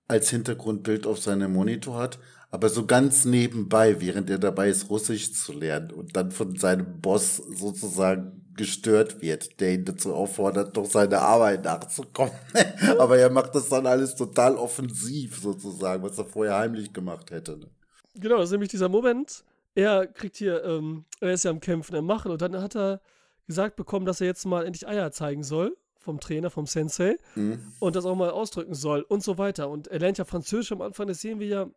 als 0.06 0.30
Hintergrundbild 0.30 1.06
auf 1.06 1.18
seinem 1.18 1.52
Monitor 1.52 1.98
hat 1.98 2.18
aber 2.50 2.68
so 2.68 2.86
ganz 2.86 3.24
nebenbei, 3.24 4.00
während 4.00 4.30
er 4.30 4.38
dabei 4.38 4.70
ist, 4.70 4.88
Russisch 4.88 5.32
zu 5.34 5.52
lernen 5.52 5.90
und 5.90 6.16
dann 6.16 6.30
von 6.30 6.56
seinem 6.56 7.00
Boss 7.00 7.36
sozusagen 7.36 8.44
gestört 8.56 9.20
wird, 9.20 9.60
der 9.60 9.74
ihn 9.74 9.84
dazu 9.84 10.14
auffordert, 10.14 10.76
doch 10.76 10.86
seine 10.86 11.20
Arbeit 11.20 11.64
nachzukommen. 11.64 12.32
aber 12.98 13.18
er 13.18 13.30
macht 13.30 13.54
das 13.54 13.68
dann 13.68 13.86
alles 13.86 14.16
total 14.16 14.56
offensiv 14.56 15.38
sozusagen, 15.40 16.02
was 16.02 16.18
er 16.18 16.24
vorher 16.24 16.56
heimlich 16.56 16.92
gemacht 16.92 17.30
hätte. 17.30 17.58
Ne? 17.58 17.66
Genau, 18.14 18.38
das 18.38 18.46
ist 18.46 18.52
nämlich 18.52 18.70
dieser 18.70 18.88
Moment. 18.88 19.44
Er 19.74 20.06
kriegt 20.06 20.36
hier, 20.36 20.64
ähm, 20.64 21.04
er 21.20 21.32
ist 21.32 21.44
ja 21.44 21.50
am 21.50 21.60
Kämpfen, 21.60 21.94
am 21.96 22.06
Machen 22.06 22.32
und 22.32 22.42
dann 22.42 22.60
hat 22.60 22.76
er 22.76 23.00
gesagt 23.46 23.76
bekommen, 23.76 24.06
dass 24.06 24.20
er 24.20 24.26
jetzt 24.26 24.44
mal 24.44 24.66
endlich 24.66 24.86
Eier 24.86 25.10
zeigen 25.12 25.42
soll 25.42 25.76
vom 25.96 26.20
Trainer, 26.20 26.50
vom 26.50 26.66
Sensei 26.66 27.16
mhm. 27.34 27.72
und 27.80 27.96
das 27.96 28.06
auch 28.06 28.16
mal 28.16 28.30
ausdrücken 28.30 28.74
soll 28.74 29.02
und 29.02 29.22
so 29.22 29.38
weiter. 29.38 29.68
Und 29.68 29.88
er 29.88 29.98
lernt 29.98 30.18
ja 30.18 30.24
Französisch 30.24 30.72
am 30.72 30.82
Anfang, 30.82 31.06
das 31.06 31.20
sehen 31.20 31.40
wir 31.40 31.46
ja 31.46 31.70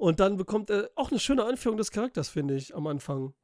und 0.00 0.18
dann 0.18 0.38
bekommt 0.38 0.70
er 0.70 0.90
auch 0.94 1.10
eine 1.10 1.20
schöne 1.20 1.44
Einführung 1.44 1.76
des 1.76 1.90
Charakters, 1.90 2.30
finde 2.30 2.54
ich, 2.54 2.74
am 2.74 2.86
Anfang. 2.86 3.34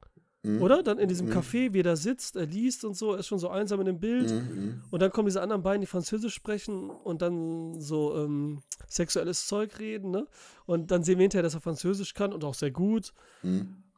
Mhm. 0.47 0.61
Oder? 0.61 0.83
Dann 0.83 0.97
in 0.99 1.07
diesem 1.07 1.27
mhm. 1.27 1.33
Café, 1.33 1.73
wie 1.73 1.79
er 1.79 1.83
da 1.83 1.95
sitzt, 1.95 2.35
er 2.35 2.45
liest 2.45 2.85
und 2.85 2.95
so, 2.95 3.13
er 3.13 3.19
ist 3.19 3.27
schon 3.27 3.39
so 3.39 3.49
einsam 3.49 3.79
in 3.81 3.85
dem 3.85 3.99
Bild. 3.99 4.31
Mhm. 4.31 4.81
Und 4.89 5.01
dann 5.01 5.11
kommen 5.11 5.27
diese 5.27 5.41
anderen 5.41 5.63
beiden, 5.63 5.81
die 5.81 5.87
Französisch 5.87 6.33
sprechen 6.33 6.89
und 6.89 7.21
dann 7.21 7.79
so 7.81 8.15
ähm, 8.15 8.61
sexuelles 8.87 9.47
Zeug 9.47 9.79
reden, 9.79 10.11
ne? 10.11 10.27
Und 10.65 10.91
dann 10.91 11.03
sehen 11.03 11.17
wir 11.17 11.23
hinterher, 11.23 11.43
dass 11.43 11.53
er 11.53 11.61
Französisch 11.61 12.13
kann 12.13 12.33
und 12.33 12.43
auch 12.43 12.53
sehr 12.53 12.71
gut. 12.71 13.13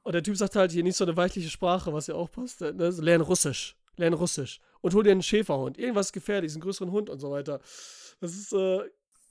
Und 0.04 0.14
der 0.14 0.24
Typ 0.24 0.38
sagt 0.38 0.56
halt 0.56 0.72
hier 0.72 0.84
nicht 0.84 0.98
so 0.98 1.04
eine 1.06 1.18
weichliche 1.18 1.50
Sprache, 1.50 1.94
was 1.94 2.08
ja 2.08 2.16
auch 2.16 2.32
passt. 2.32 2.62
Ne? 2.62 2.90
Lern 3.00 3.22
Russisch. 3.22 3.76
Lern 3.98 4.14
Russisch. 4.14 4.62
und 4.82 4.94
hol 4.94 5.04
dir 5.04 5.12
einen 5.12 5.24
Schäferhund. 5.24 5.78
Irgendwas 5.78 6.12
gefährliches, 6.12 6.56
einen 6.56 6.62
größeren 6.62 6.92
Hund 6.92 7.10
und 7.10 7.20
so 7.20 7.32
weiter. 7.32 7.60
Das 8.22 8.32
ist, 8.32 8.54
äh, 8.54 8.80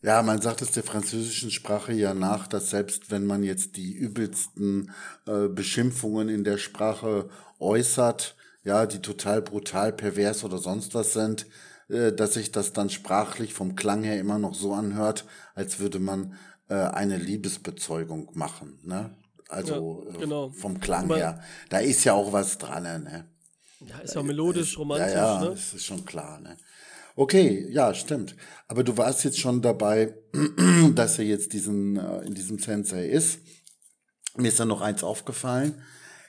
Ja, 0.00 0.22
man 0.22 0.40
sagt 0.40 0.62
es 0.62 0.70
der 0.70 0.84
französischen 0.84 1.50
Sprache 1.50 1.92
ja 1.92 2.14
nach, 2.14 2.46
dass 2.46 2.70
selbst 2.70 3.10
wenn 3.10 3.26
man 3.26 3.42
jetzt 3.42 3.76
die 3.76 3.92
übelsten 3.92 4.92
äh, 5.26 5.48
Beschimpfungen 5.48 6.28
in 6.28 6.44
der 6.44 6.58
Sprache 6.58 7.28
äußert, 7.58 8.36
ja, 8.62 8.86
die 8.86 9.00
total 9.02 9.42
brutal, 9.42 9.92
pervers 9.92 10.44
oder 10.44 10.58
sonst 10.58 10.94
was 10.94 11.12
sind, 11.14 11.46
äh, 11.88 12.12
dass 12.12 12.34
sich 12.34 12.52
das 12.52 12.72
dann 12.72 12.90
sprachlich 12.90 13.54
vom 13.54 13.74
Klang 13.74 14.04
her 14.04 14.20
immer 14.20 14.38
noch 14.38 14.54
so 14.54 14.72
anhört, 14.72 15.24
als 15.56 15.80
würde 15.80 15.98
man 15.98 16.34
äh, 16.68 16.74
eine 16.74 17.16
Liebesbezeugung 17.16 18.30
machen, 18.34 18.78
ne? 18.84 19.10
Also 19.48 20.04
Ja, 20.10 20.14
äh, 20.14 20.18
genau. 20.18 20.50
vom 20.50 20.78
Klang 20.78 21.06
Aber- 21.06 21.16
her. 21.16 21.42
Da 21.70 21.78
ist 21.78 22.04
ja 22.04 22.12
auch 22.12 22.32
was 22.32 22.58
dran, 22.58 22.82
ne? 22.82 23.24
ja, 23.80 23.98
ist 24.00 24.14
ja 24.14 24.22
melodisch, 24.22 24.76
romantisch, 24.78 25.12
ja, 25.14 25.34
ja, 25.36 25.40
ne? 25.40 25.50
das 25.50 25.72
ist 25.74 25.84
schon 25.84 26.04
klar, 26.04 26.38
ne? 26.40 26.56
Okay, 27.18 27.66
ja, 27.70 27.94
stimmt. 27.94 28.36
Aber 28.68 28.84
du 28.84 28.96
warst 28.96 29.24
jetzt 29.24 29.40
schon 29.40 29.60
dabei, 29.60 30.14
dass 30.94 31.18
er 31.18 31.24
jetzt 31.24 31.52
diesen, 31.52 31.96
äh, 31.96 32.20
in 32.20 32.32
diesem 32.32 32.60
Sensei 32.60 33.08
ist. 33.08 33.40
Mir 34.36 34.46
ist 34.46 34.60
da 34.60 34.64
noch 34.64 34.82
eins 34.82 35.02
aufgefallen. 35.02 35.82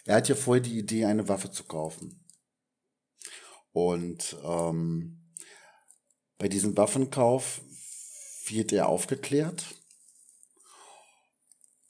Er 0.06 0.16
hat 0.16 0.30
ja 0.30 0.34
vorher 0.34 0.64
die 0.64 0.80
Idee, 0.80 1.06
eine 1.06 1.30
Waffe 1.30 1.52
zu 1.52 1.66
kaufen. 1.66 2.26
Und 3.72 4.36
ähm, 4.44 5.32
bei 6.40 6.48
diesem 6.48 6.76
Waffenkauf 6.76 7.62
wird 8.48 8.74
er 8.74 8.90
aufgeklärt. 8.90 9.66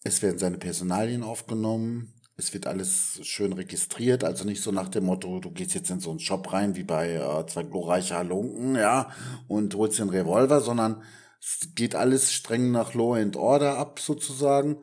Es 0.03 0.21
werden 0.21 0.39
seine 0.39 0.57
Personalien 0.57 1.23
aufgenommen. 1.23 2.18
Es 2.39 2.53
wird 2.53 2.67
alles 2.67 3.19
schön 3.23 3.51
registriert. 3.51 4.23
Also 4.23 4.45
nicht 4.45 4.63
so 4.63 4.71
nach 4.71 4.87
dem 4.87 5.03
Motto, 5.03 5.41
du 5.41 5.51
gehst 5.51 5.73
jetzt 5.73 5.89
in 5.89 5.99
so 5.99 6.09
einen 6.09 6.21
Shop 6.21 6.53
rein 6.53 6.77
wie 6.77 6.83
bei 6.83 7.15
äh, 7.15 7.45
zwei 7.47 7.63
glorreiche 7.63 8.15
Halunken, 8.15 8.75
ja, 8.75 9.11
und 9.49 9.75
holst 9.75 9.99
einen 9.99 10.09
Revolver, 10.09 10.61
sondern 10.61 11.03
es 11.41 11.75
geht 11.75 11.95
alles 11.95 12.31
streng 12.31 12.71
nach 12.71 12.93
Law 12.93 13.15
and 13.15 13.35
Order 13.35 13.77
ab, 13.77 13.99
sozusagen. 13.99 14.77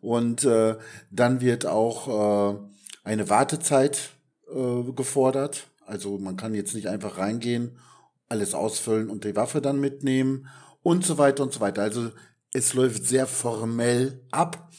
Und 0.00 0.44
äh, 0.44 0.76
dann 1.10 1.40
wird 1.40 1.66
auch 1.66 2.54
äh, 2.54 2.58
eine 3.02 3.28
Wartezeit 3.28 4.10
äh, 4.48 4.92
gefordert. 4.92 5.66
Also 5.86 6.16
man 6.16 6.36
kann 6.36 6.54
jetzt 6.54 6.74
nicht 6.76 6.86
einfach 6.86 7.18
reingehen, 7.18 7.76
alles 8.28 8.54
ausfüllen 8.54 9.10
und 9.10 9.24
die 9.24 9.34
Waffe 9.34 9.60
dann 9.60 9.80
mitnehmen 9.80 10.46
und 10.84 11.04
so 11.04 11.18
weiter 11.18 11.42
und 11.42 11.52
so 11.52 11.58
weiter. 11.58 11.82
Also 11.82 12.10
es 12.52 12.72
läuft 12.74 13.04
sehr 13.04 13.26
formell 13.26 14.22
ab 14.30 14.70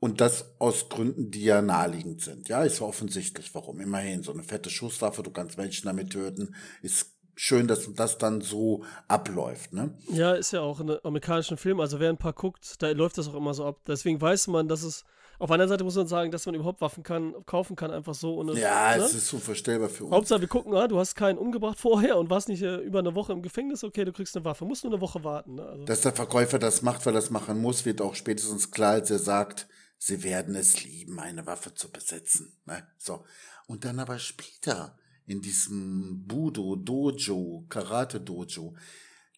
und 0.00 0.20
das 0.20 0.54
aus 0.58 0.88
Gründen, 0.88 1.30
die 1.30 1.44
ja 1.44 1.62
naheliegend 1.62 2.22
sind. 2.22 2.48
Ja, 2.48 2.64
ist 2.64 2.80
ja 2.80 2.86
offensichtlich, 2.86 3.54
warum. 3.54 3.80
Immerhin, 3.80 4.22
so 4.22 4.32
eine 4.32 4.42
fette 4.42 4.70
Schusswaffe, 4.70 5.22
du 5.22 5.30
kannst 5.30 5.58
Menschen 5.58 5.86
damit 5.86 6.10
töten, 6.10 6.54
ist 6.82 7.06
schön, 7.36 7.68
dass 7.68 7.92
das 7.94 8.18
dann 8.18 8.40
so 8.40 8.82
abläuft, 9.08 9.72
ne? 9.72 9.94
Ja, 10.10 10.32
ist 10.32 10.52
ja 10.52 10.60
auch 10.60 10.80
in 10.80 10.90
amerikanischen 11.04 11.56
Film. 11.56 11.80
Also 11.80 12.00
wer 12.00 12.08
ein 12.08 12.18
paar 12.18 12.32
guckt, 12.32 12.82
da 12.82 12.90
läuft 12.90 13.18
das 13.18 13.28
auch 13.28 13.34
immer 13.34 13.54
so 13.54 13.64
ab. 13.64 13.80
Deswegen 13.86 14.20
weiß 14.20 14.48
man, 14.48 14.68
dass 14.68 14.82
es. 14.82 15.04
Auf 15.38 15.50
einer 15.50 15.66
Seite 15.66 15.84
muss 15.84 15.96
man 15.96 16.06
sagen, 16.06 16.30
dass 16.30 16.44
man 16.44 16.54
überhaupt 16.54 16.82
Waffen 16.82 17.02
kann, 17.02 17.34
kaufen 17.46 17.74
kann, 17.74 17.90
einfach 17.90 18.12
so. 18.12 18.34
Ohne, 18.36 18.60
Ja, 18.60 18.94
ne? 18.94 19.04
es 19.04 19.14
ist 19.14 19.32
unvorstellbar 19.32 19.88
für 19.88 20.04
uns. 20.04 20.12
Hauptsache, 20.14 20.42
wir 20.42 20.48
gucken, 20.48 20.74
ah, 20.74 20.86
du 20.86 20.98
hast 20.98 21.14
keinen 21.14 21.38
umgebracht 21.38 21.78
vorher 21.80 22.18
und 22.18 22.28
warst 22.28 22.50
nicht 22.50 22.60
äh, 22.62 22.76
über 22.76 22.98
eine 22.98 23.14
Woche 23.14 23.32
im 23.32 23.40
Gefängnis, 23.40 23.82
okay, 23.82 24.04
du 24.04 24.12
kriegst 24.12 24.36
eine 24.36 24.44
Waffe. 24.44 24.66
Musst 24.66 24.84
nur 24.84 24.92
eine 24.92 25.00
Woche 25.00 25.24
warten. 25.24 25.54
Ne? 25.54 25.62
Also, 25.64 25.84
Dass 25.86 26.02
der 26.02 26.12
Verkäufer 26.12 26.58
das 26.58 26.82
macht, 26.82 27.06
weil 27.06 27.14
er 27.14 27.20
das 27.22 27.30
machen 27.30 27.58
muss, 27.58 27.86
wird 27.86 28.02
auch 28.02 28.14
spätestens 28.16 28.70
klar, 28.70 28.92
als 28.92 29.10
er 29.10 29.18
sagt, 29.18 29.66
sie 30.00 30.22
werden 30.24 30.56
es 30.56 30.82
lieben, 30.82 31.20
eine 31.20 31.46
Waffe 31.46 31.74
zu 31.74 31.92
besitzen. 31.92 32.56
Ne? 32.64 32.84
So. 32.98 33.24
Und 33.66 33.84
dann 33.84 34.00
aber 34.00 34.18
später 34.18 34.98
in 35.26 35.42
diesem 35.42 36.26
Budo, 36.26 36.74
Dojo, 36.74 37.66
Karate 37.68 38.20
Dojo, 38.20 38.74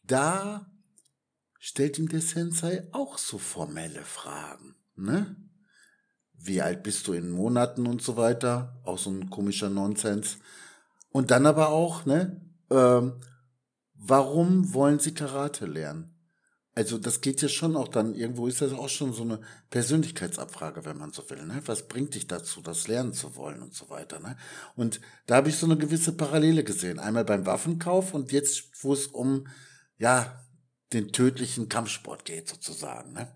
da 0.05 0.71
stellt 1.59 1.99
ihm 1.99 2.09
der 2.09 2.23
Sensei 2.23 2.89
auch 2.93 3.19
so 3.19 3.39
formelle 3.39 4.03
Fragen. 4.03 4.77
Ne? 4.95 5.37
Wie 6.33 6.63
alt 6.63 6.83
bist 6.85 7.09
du 7.09 7.13
in 7.13 7.31
Monaten 7.31 7.87
und 7.87 8.01
so 8.01 8.17
weiter? 8.17 8.81
Auch 8.85 8.99
so 8.99 9.11
ein 9.11 9.31
komischer 9.31 9.69
Nonsens. 9.69 10.39
Und 11.11 11.31
dann 11.31 11.45
aber 11.45 11.69
auch, 11.69 12.07
ne? 12.07 12.41
Ähm, 12.71 13.21
warum 13.95 14.73
wollen 14.73 14.99
sie 14.99 15.13
Karate 15.13 15.67
lernen? 15.67 16.12
Also 16.75 16.97
das 16.97 17.21
geht 17.21 17.43
ja 17.43 17.49
schon 17.49 17.77
auch 17.77 17.89
dann, 17.89 18.15
irgendwo 18.15 18.47
ist 18.47 18.63
das 18.63 18.73
auch 18.73 18.89
schon 18.89 19.13
so 19.13 19.23
eine 19.23 19.41
Persönlichkeitsabfrage, 19.69 20.87
wenn 20.87 20.97
man 20.97 21.13
so 21.13 21.29
will. 21.29 21.45
Ne? 21.45 21.61
Was 21.67 21.87
bringt 21.87 22.15
dich 22.15 22.27
dazu, 22.27 22.63
das 22.63 22.89
lernen 22.89 23.13
zu 23.13 23.37
wollen 23.37 23.61
und 23.61 23.75
so 23.75 23.91
weiter. 23.91 24.21
Ne? 24.21 24.37
Und 24.75 25.01
da 25.27 25.37
habe 25.37 25.51
ich 25.51 25.57
so 25.57 25.67
eine 25.67 25.77
gewisse 25.77 26.13
Parallele 26.13 26.65
gesehen. 26.65 26.99
Einmal 26.99 27.27
beim 27.27 27.45
Waffenkauf 27.45 28.15
und 28.15 28.33
jetzt, 28.33 28.83
wo 28.83 28.95
es 28.95 29.07
um 29.07 29.47
ja 29.99 30.41
den 30.95 31.13
tödlichen 31.13 31.69
Kampfsport 31.69 32.25
geht 32.25 32.49
sozusagen. 32.49 33.13
Ne? 33.13 33.29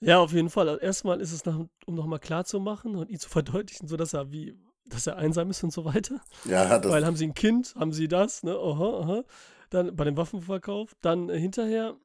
ja, 0.00 0.18
auf 0.18 0.32
jeden 0.32 0.50
Fall. 0.50 0.68
Also 0.68 0.80
erstmal 0.80 1.20
ist 1.20 1.32
es, 1.32 1.44
nach, 1.44 1.60
um 1.86 1.94
nochmal 1.94 2.18
klar 2.18 2.44
zu 2.44 2.60
machen 2.60 2.96
und 2.96 3.08
ihn 3.08 3.18
zu 3.18 3.28
verdeutlichen, 3.30 3.88
so 3.88 3.96
dass 3.96 4.14
er 4.14 4.32
wie, 4.32 4.58
dass 4.86 5.06
er 5.06 5.16
einsam 5.16 5.50
ist 5.50 5.62
und 5.62 5.72
so 5.72 5.84
weiter. 5.84 6.20
Ja, 6.44 6.78
das, 6.78 6.90
Weil 6.90 7.06
haben 7.06 7.16
sie 7.16 7.26
ein 7.26 7.34
Kind, 7.34 7.74
haben 7.76 7.92
sie 7.92 8.08
das, 8.08 8.42
ne? 8.42 8.52
Aha, 8.52 9.00
aha. 9.00 9.24
Dann 9.70 9.96
bei 9.96 10.04
dem 10.04 10.16
Waffenverkauf, 10.16 10.94
dann 11.00 11.28
äh, 11.28 11.38
hinterher 11.38 11.96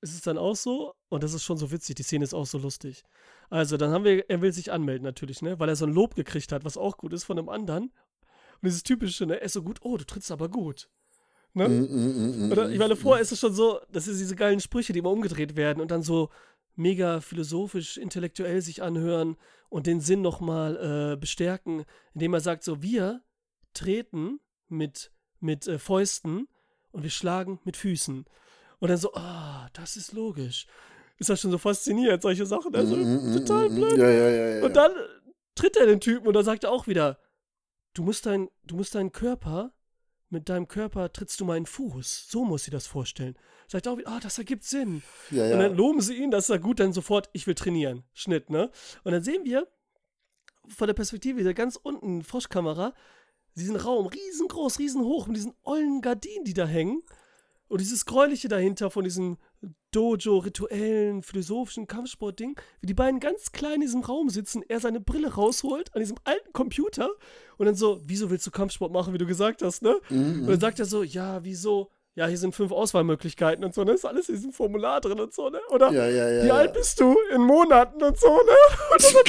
ist 0.00 0.14
es 0.14 0.20
dann 0.22 0.38
auch 0.38 0.56
so, 0.56 0.94
und 1.08 1.22
das 1.22 1.34
ist 1.34 1.44
schon 1.44 1.56
so 1.56 1.70
witzig, 1.70 1.96
die 1.96 2.02
Szene 2.02 2.24
ist 2.24 2.34
auch 2.34 2.46
so 2.46 2.58
lustig. 2.58 3.04
Also, 3.50 3.76
dann 3.76 3.90
haben 3.90 4.04
wir, 4.04 4.28
er 4.28 4.40
will 4.40 4.52
sich 4.52 4.70
anmelden 4.70 5.04
natürlich, 5.04 5.42
ne? 5.42 5.58
Weil 5.58 5.68
er 5.68 5.76
so 5.76 5.86
ein 5.86 5.92
Lob 5.92 6.14
gekriegt 6.14 6.52
hat, 6.52 6.64
was 6.64 6.76
auch 6.76 6.96
gut 6.96 7.12
ist 7.12 7.24
von 7.24 7.38
einem 7.38 7.48
anderen. 7.48 7.84
Und 7.84 8.64
dieses 8.64 8.82
typische, 8.82 9.26
ne? 9.26 9.40
Er 9.40 9.46
ist 9.46 9.54
so 9.54 9.62
gut, 9.62 9.78
oh, 9.82 9.96
du 9.96 10.04
trittst 10.04 10.30
aber 10.30 10.48
gut. 10.48 10.88
Ne? 11.54 11.68
Mm, 11.68 11.82
mm, 11.82 12.46
mm, 12.48 12.52
Oder 12.52 12.68
mm, 12.68 12.72
ich 12.72 12.78
meine, 12.78 12.94
mm. 12.94 12.98
vorher 12.98 13.22
ist 13.22 13.32
es 13.32 13.40
schon 13.40 13.52
so, 13.52 13.80
das 13.90 14.04
sind 14.04 14.18
diese 14.18 14.36
geilen 14.36 14.60
Sprüche, 14.60 14.92
die 14.92 14.98
immer 15.00 15.10
umgedreht 15.10 15.56
werden 15.56 15.80
und 15.80 15.90
dann 15.90 16.02
so 16.02 16.30
mega 16.76 17.20
philosophisch, 17.20 17.96
intellektuell 17.96 18.62
sich 18.62 18.82
anhören 18.82 19.36
und 19.68 19.86
den 19.86 20.00
Sinn 20.00 20.22
nochmal 20.22 21.12
äh, 21.12 21.16
bestärken, 21.16 21.84
indem 22.14 22.34
er 22.34 22.40
sagt, 22.40 22.62
so, 22.62 22.82
wir 22.82 23.22
treten 23.74 24.40
mit, 24.68 25.10
mit 25.40 25.66
äh, 25.66 25.78
Fäusten 25.78 26.46
und 26.92 27.02
wir 27.02 27.10
schlagen 27.10 27.58
mit 27.64 27.76
Füßen. 27.76 28.26
Und 28.80 28.88
dann 28.88 28.98
so, 28.98 29.12
ah, 29.14 29.68
das 29.72 29.96
ist 29.96 30.12
logisch. 30.12 30.66
Ist 31.18 31.30
das 31.30 31.40
schon 31.40 31.50
so 31.50 31.58
faszinierend, 31.58 32.22
solche 32.22 32.46
Sachen. 32.46 32.74
Also, 32.74 32.94
Mm, 32.94 33.32
total 33.32 33.68
mm, 33.68 33.74
blöd. 33.74 33.98
Ja, 33.98 34.08
ja. 34.10 34.64
Und 34.64 34.76
dann 34.76 34.92
tritt 35.54 35.76
er 35.76 35.86
den 35.86 36.00
Typen 36.00 36.28
und 36.28 36.34
dann 36.34 36.44
sagt 36.44 36.64
er 36.64 36.70
auch 36.70 36.86
wieder, 36.86 37.18
du 37.94 38.04
musst, 38.04 38.26
dein, 38.26 38.48
du 38.62 38.76
musst 38.76 38.94
deinen 38.94 39.10
Körper, 39.10 39.72
mit 40.30 40.48
deinem 40.48 40.68
Körper 40.68 41.12
trittst 41.12 41.40
du 41.40 41.44
meinen 41.44 41.66
Fuß. 41.66 42.28
So 42.28 42.44
muss 42.44 42.64
sie 42.64 42.70
das 42.70 42.86
vorstellen. 42.86 43.36
Sagt 43.66 43.86
er 43.86 43.92
auch 43.92 43.98
wieder, 43.98 44.10
ah, 44.10 44.20
das 44.20 44.38
ergibt 44.38 44.64
Sinn. 44.64 45.02
Und 45.54 45.58
dann 45.58 45.74
loben 45.74 46.00
sie 46.00 46.14
ihn, 46.14 46.30
das 46.30 46.44
ist 46.44 46.50
ja 46.50 46.58
gut, 46.58 46.80
dann 46.80 46.92
sofort, 46.92 47.30
ich 47.32 47.46
will 47.46 47.54
trainieren. 47.54 48.04
Schnitt, 48.12 48.50
ne? 48.50 48.70
Und 49.04 49.12
dann 49.12 49.22
sehen 49.22 49.44
wir 49.44 49.66
von 50.68 50.86
der 50.86 50.94
Perspektive 50.94 51.38
dieser 51.38 51.54
ganz 51.54 51.76
unten 51.76 52.22
Froschkamera 52.22 52.94
diesen 53.56 53.76
Raum 53.76 54.06
riesengroß, 54.06 54.78
riesenhoch 54.78 55.26
mit 55.26 55.36
diesen 55.36 55.54
ollen 55.62 56.00
Gardinen, 56.00 56.44
die 56.44 56.54
da 56.54 56.66
hängen. 56.66 57.02
Und 57.68 57.80
dieses 57.80 58.06
Gräuliche 58.06 58.48
dahinter 58.48 58.90
von 58.90 59.04
diesem 59.04 59.36
Dojo, 59.90 60.38
rituellen, 60.38 61.22
philosophischen 61.22 61.86
Kampfsportding, 61.86 62.58
wie 62.80 62.86
die 62.86 62.94
beiden 62.94 63.20
ganz 63.20 63.52
klein 63.52 63.76
in 63.76 63.80
diesem 63.82 64.02
Raum 64.02 64.28
sitzen, 64.30 64.62
er 64.68 64.80
seine 64.80 65.00
Brille 65.00 65.34
rausholt 65.34 65.94
an 65.94 66.00
diesem 66.00 66.16
alten 66.24 66.52
Computer 66.52 67.08
und 67.56 67.66
dann 67.66 67.74
so, 67.74 68.00
wieso 68.04 68.30
willst 68.30 68.46
du 68.46 68.50
Kampfsport 68.50 68.92
machen, 68.92 69.12
wie 69.14 69.18
du 69.18 69.26
gesagt 69.26 69.62
hast, 69.62 69.82
ne? 69.82 69.98
Mm, 70.10 70.40
Und 70.42 70.48
dann 70.48 70.60
sagt 70.60 70.78
er 70.78 70.84
so, 70.84 71.02
ja, 71.02 71.42
wieso? 71.44 71.90
Ja, 72.14 72.26
hier 72.26 72.38
sind 72.38 72.54
fünf 72.54 72.72
Auswahlmöglichkeiten 72.72 73.64
und 73.64 73.74
so, 73.74 73.84
ne? 73.84 73.92
Ist 73.92 74.04
alles 74.04 74.28
in 74.28 74.34
diesem 74.34 74.52
Formular 74.52 75.00
drin 75.00 75.20
und 75.20 75.32
so, 75.32 75.50
ne? 75.50 75.60
Oder 75.70 75.90
Ja, 75.92 76.08
ja, 76.08 76.28
ja. 76.30 76.44
wie 76.44 76.50
alt 76.50 76.72
bist 76.74 76.98
du? 77.00 77.16
In 77.34 77.42
Monaten 77.42 78.02
und 78.02 78.18
so, 78.18 78.28
ne? 78.28 78.42
Und 78.92 79.04
dann. 79.04 79.22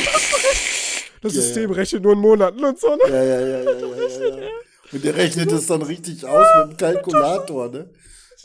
Das 1.21 1.35
Ja, 1.35 1.41
System 1.41 1.71
rechnet 1.71 2.03
nur 2.03 2.13
in 2.13 2.19
Monaten 2.19 2.63
und 2.63 2.79
so, 2.79 2.95
ne? 2.95 3.01
Ja, 3.09 3.23
ja, 3.23 3.39
ja, 3.41 3.61
ja, 3.63 3.71
ja. 3.71 4.47
Und 4.91 5.03
der 5.03 5.15
rechnet 5.15 5.51
es 5.51 5.67
dann 5.67 5.81
richtig 5.83 6.25
aus 6.25 6.47
mit 6.61 6.71
dem 6.71 6.77
Kalkulator, 6.77 7.69
ne? 7.69 7.89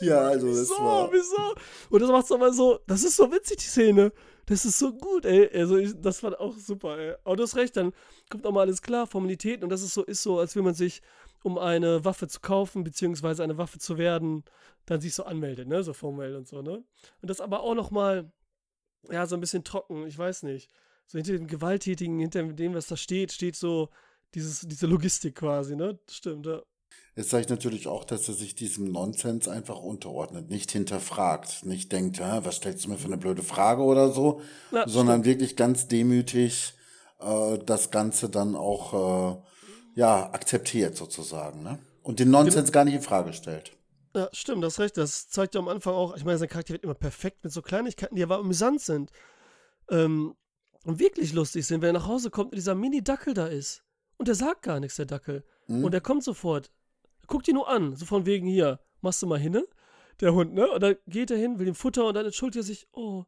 Ja, 0.01 0.21
also 0.21 0.47
das 0.47 0.69
Wieso, 0.69 0.83
war. 0.83 1.11
wieso? 1.11 1.55
Und 1.89 2.01
das 2.01 2.09
macht's 2.09 2.31
aber 2.31 2.51
so, 2.51 2.79
das 2.87 3.03
ist 3.03 3.15
so 3.15 3.31
witzig, 3.31 3.57
die 3.57 3.65
Szene. 3.65 4.11
Das 4.45 4.65
ist 4.65 4.77
so 4.77 4.93
gut, 4.93 5.25
ey. 5.25 5.49
Also, 5.57 5.77
ich, 5.77 5.93
das 5.99 6.21
war 6.21 6.39
auch 6.39 6.55
super, 6.57 6.97
ey. 6.97 7.15
Aber 7.23 7.35
du 7.35 7.43
hast 7.43 7.55
recht, 7.55 7.75
dann 7.77 7.93
kommt 8.29 8.45
auch 8.45 8.51
mal 8.51 8.61
alles 8.61 8.81
klar, 8.81 9.07
Formalitäten. 9.07 9.63
Und 9.63 9.69
das 9.69 9.81
ist 9.81 9.93
so, 9.93 10.03
ist 10.03 10.21
so, 10.21 10.39
als 10.39 10.55
will 10.55 10.63
man 10.63 10.73
sich, 10.75 11.01
um 11.43 11.57
eine 11.57 12.03
Waffe 12.05 12.27
zu 12.27 12.39
kaufen, 12.41 12.83
beziehungsweise 12.83 13.43
eine 13.43 13.57
Waffe 13.57 13.79
zu 13.79 13.97
werden, 13.97 14.43
dann 14.85 15.01
sich 15.01 15.15
so 15.15 15.23
anmeldet, 15.23 15.67
ne? 15.67 15.83
So 15.83 15.93
formell 15.93 16.35
und 16.35 16.47
so, 16.47 16.61
ne? 16.61 16.83
Und 17.21 17.29
das 17.29 17.41
aber 17.41 17.61
auch 17.61 17.75
noch 17.75 17.91
mal, 17.91 18.31
ja, 19.09 19.25
so 19.27 19.35
ein 19.35 19.41
bisschen 19.41 19.63
trocken, 19.63 20.05
ich 20.07 20.17
weiß 20.17 20.43
nicht. 20.43 20.69
So 21.07 21.17
hinter 21.17 21.33
dem 21.33 21.47
Gewalttätigen, 21.47 22.19
hinter 22.19 22.43
dem, 22.43 22.73
was 22.73 22.87
da 22.87 22.97
steht, 22.97 23.31
steht 23.31 23.55
so 23.55 23.89
dieses, 24.33 24.61
diese 24.61 24.87
Logistik 24.87 25.35
quasi, 25.35 25.75
ne? 25.75 25.99
Stimmt, 26.09 26.45
ja. 26.45 26.61
Es 27.17 27.29
zeigt 27.29 27.49
natürlich 27.49 27.87
auch, 27.87 28.03
dass 28.03 28.27
er 28.27 28.33
sich 28.33 28.55
diesem 28.55 28.91
Nonsens 28.91 29.47
einfach 29.47 29.79
unterordnet, 29.79 30.49
nicht 30.49 30.71
hinterfragt, 30.71 31.65
nicht 31.65 31.93
denkt, 31.93 32.19
was 32.19 32.57
stellst 32.57 32.83
du 32.83 32.89
mir 32.89 32.97
für 32.97 33.07
eine 33.07 33.17
blöde 33.17 33.41
Frage 33.41 33.83
oder 33.83 34.11
so, 34.11 34.41
Na, 34.71 34.85
sondern 34.85 35.23
wirklich 35.23 35.55
ganz 35.55 35.87
demütig 35.87 36.73
äh, 37.21 37.57
das 37.65 37.89
Ganze 37.89 38.29
dann 38.29 38.57
auch 38.57 38.93
äh, 39.33 39.99
ja 39.99 40.29
akzeptiert 40.33 40.97
sozusagen. 40.97 41.63
Ne? 41.63 41.79
Und 42.03 42.19
den 42.19 42.31
Nonsens 42.31 42.73
gar 42.73 42.83
nicht 42.83 42.95
in 42.95 43.01
Frage 43.01 43.31
stellt. 43.31 43.71
Ja, 44.13 44.29
stimmt, 44.33 44.63
das 44.63 44.79
recht. 44.79 44.97
Das 44.97 45.29
zeigt 45.29 45.55
ja 45.55 45.61
am 45.61 45.69
Anfang 45.69 45.93
auch, 45.93 46.17
ich 46.17 46.25
meine, 46.25 46.37
sein 46.37 46.49
Charakter 46.49 46.73
wird 46.73 46.83
immer 46.83 46.93
perfekt 46.95 47.43
mit 47.45 47.53
so 47.53 47.61
Kleinigkeiten, 47.61 48.15
die 48.15 48.23
aber 48.23 48.39
amüsant 48.39 48.81
sind. 48.81 49.11
Ähm, 49.89 50.35
und 50.83 50.99
wirklich 50.99 51.33
lustig 51.33 51.65
sind, 51.65 51.81
wenn 51.81 51.89
er 51.89 51.99
nach 51.99 52.07
Hause 52.07 52.29
kommt 52.29 52.51
und 52.51 52.55
dieser 52.57 52.75
Mini-Dackel 52.75 53.33
da 53.33 53.47
ist. 53.47 53.83
Und 54.17 54.27
der 54.27 54.35
sagt 54.35 54.63
gar 54.63 54.79
nichts, 54.79 54.97
der 54.97 55.05
Dackel. 55.05 55.43
Hm? 55.67 55.83
Und 55.83 55.93
er 55.93 56.01
kommt 56.01 56.23
sofort. 56.23 56.71
Guckt 57.27 57.47
ihn 57.47 57.55
nur 57.55 57.67
an, 57.67 57.95
so 57.95 58.05
von 58.05 58.25
wegen 58.25 58.47
hier, 58.47 58.79
machst 59.01 59.21
du 59.21 59.27
mal 59.27 59.39
hin, 59.39 59.53
ne? 59.53 59.65
Der 60.21 60.33
Hund, 60.33 60.53
ne? 60.53 60.69
Und 60.69 60.81
dann 60.81 60.95
geht 61.07 61.31
er 61.31 61.37
hin, 61.37 61.59
will 61.59 61.67
ihm 61.67 61.75
Futter 61.75 62.05
und 62.05 62.13
dann 62.13 62.25
entschuldigt 62.25 62.57
er 62.57 62.63
sich, 62.63 62.87
oh, 62.91 63.25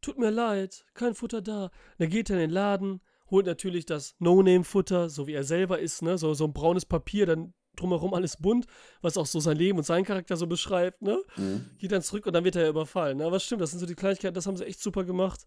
tut 0.00 0.18
mir 0.18 0.30
leid, 0.30 0.84
kein 0.94 1.14
Futter 1.14 1.40
da. 1.40 1.70
Dann 1.98 2.08
geht 2.08 2.30
er 2.30 2.36
in 2.36 2.40
den 2.40 2.50
Laden, 2.50 3.00
holt 3.30 3.46
natürlich 3.46 3.86
das 3.86 4.14
No-Name-Futter, 4.18 5.08
so 5.10 5.26
wie 5.26 5.34
er 5.34 5.44
selber 5.44 5.78
ist, 5.78 6.02
ne? 6.02 6.18
So, 6.18 6.34
so 6.34 6.44
ein 6.44 6.52
braunes 6.52 6.86
Papier, 6.86 7.26
dann 7.26 7.54
drumherum 7.76 8.12
alles 8.14 8.36
bunt, 8.36 8.66
was 9.02 9.16
auch 9.16 9.26
so 9.26 9.40
sein 9.40 9.56
Leben 9.56 9.78
und 9.78 9.84
seinen 9.84 10.04
Charakter 10.04 10.36
so 10.36 10.46
beschreibt, 10.46 11.02
ne? 11.02 11.22
Mhm. 11.36 11.70
Geht 11.78 11.92
dann 11.92 12.02
zurück 12.02 12.26
und 12.26 12.32
dann 12.32 12.44
wird 12.44 12.56
er 12.56 12.68
überfallen. 12.68 13.18
Ne? 13.18 13.24
Aber 13.26 13.40
stimmt, 13.40 13.62
das 13.62 13.70
sind 13.70 13.80
so 13.80 13.86
die 13.86 13.94
Kleinigkeiten, 13.94 14.34
das 14.34 14.46
haben 14.46 14.56
sie 14.56 14.66
echt 14.66 14.82
super 14.82 15.04
gemacht, 15.04 15.46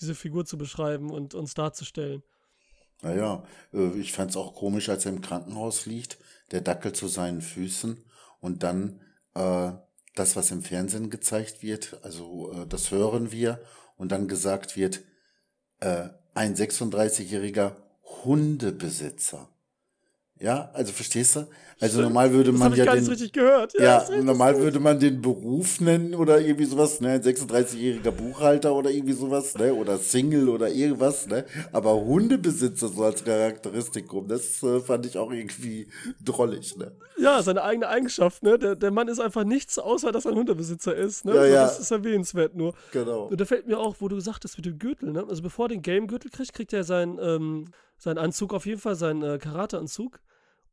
diese 0.00 0.14
Figur 0.14 0.44
zu 0.44 0.58
beschreiben 0.58 1.10
und 1.10 1.34
uns 1.34 1.54
darzustellen. 1.54 2.22
Naja, 3.02 3.44
äh, 3.72 3.98
ich 3.98 4.12
fand's 4.12 4.36
auch 4.36 4.54
komisch, 4.54 4.88
als 4.88 5.04
er 5.04 5.12
im 5.12 5.20
Krankenhaus 5.20 5.86
liegt, 5.86 6.18
der 6.50 6.60
Dackel 6.60 6.92
zu 6.92 7.08
seinen 7.08 7.40
Füßen 7.40 8.02
und 8.40 8.62
dann 8.62 9.00
äh, 9.34 9.72
das, 10.14 10.36
was 10.36 10.50
im 10.50 10.62
Fernsehen 10.62 11.10
gezeigt 11.10 11.62
wird, 11.62 11.98
also 12.02 12.52
äh, 12.52 12.66
das 12.66 12.90
hören 12.90 13.32
wir 13.32 13.60
und 13.96 14.12
dann 14.12 14.28
gesagt 14.28 14.76
wird, 14.76 15.00
äh, 15.80 16.08
ein 16.34 16.54
36-jähriger 16.54 17.76
Hundebesitzer. 18.24 19.48
Ja, 20.40 20.70
also 20.72 20.92
verstehst 20.92 21.36
du? 21.36 21.40
Also 21.82 21.94
Stimmt. 21.98 22.08
normal 22.08 22.32
würde 22.32 22.50
Das 22.50 22.60
man 22.60 22.74
ja 22.74 22.84
gar 22.84 22.94
den, 22.94 23.04
nicht 23.04 23.10
richtig 23.10 23.32
gehört. 23.32 23.72
ja, 23.78 23.98
richtig 23.98 24.22
normal 24.24 24.58
würde 24.58 24.80
man 24.80 24.98
den 24.98 25.22
Beruf 25.22 25.80
nennen 25.80 26.14
oder 26.14 26.38
irgendwie 26.38 26.66
sowas, 26.66 27.00
ne? 27.00 27.12
Ein 27.12 27.22
36-jähriger 27.22 28.10
Buchhalter 28.10 28.74
oder 28.74 28.90
irgendwie 28.90 29.14
sowas, 29.14 29.56
ne? 29.56 29.72
Oder 29.74 29.96
Single 29.96 30.50
oder 30.50 30.68
irgendwas, 30.70 31.26
ne? 31.26 31.44
Aber 31.72 31.94
Hundebesitzer 31.94 32.88
so 32.88 33.02
als 33.04 33.24
Charakteristikum, 33.24 34.28
das 34.28 34.62
äh, 34.62 34.80
fand 34.80 35.06
ich 35.06 35.16
auch 35.16 35.30
irgendwie 35.30 35.88
drollig, 36.22 36.76
ne? 36.76 36.92
Ja, 37.18 37.42
seine 37.42 37.62
eigene 37.62 37.88
Eigenschaft, 37.88 38.42
ne? 38.42 38.58
Der, 38.58 38.76
der 38.76 38.90
Mann 38.90 39.08
ist 39.08 39.20
einfach 39.20 39.44
nichts, 39.44 39.78
außer 39.78 40.12
dass 40.12 40.26
er 40.26 40.32
ein 40.32 40.36
Hundebesitzer 40.38 40.94
ist, 40.94 41.24
ne? 41.24 41.34
Ja, 41.34 41.44
ja. 41.46 41.62
Das 41.64 41.80
ist 41.80 41.90
erwähnenswert 41.90 42.54
nur. 42.54 42.74
Genau. 42.92 43.24
Und 43.28 43.40
da 43.40 43.46
fällt 43.46 43.66
mir 43.66 43.78
auch, 43.78 43.96
wo 44.00 44.08
du 44.08 44.16
gesagt 44.16 44.44
hast 44.44 44.58
mit 44.58 44.66
dem 44.66 44.78
Gürtel, 44.78 45.12
ne? 45.12 45.24
Also 45.28 45.42
bevor 45.42 45.66
er 45.66 45.68
den 45.70 45.82
Game-Gürtel 45.82 46.30
kriegt, 46.30 46.52
kriegt 46.52 46.72
er 46.74 46.84
seinen, 46.84 47.18
ähm, 47.22 47.64
seinen 47.96 48.18
Anzug 48.18 48.52
auf 48.52 48.66
jeden 48.66 48.80
Fall, 48.80 48.96
seinen 48.96 49.22
äh, 49.22 49.38
Karate-Anzug 49.38 50.20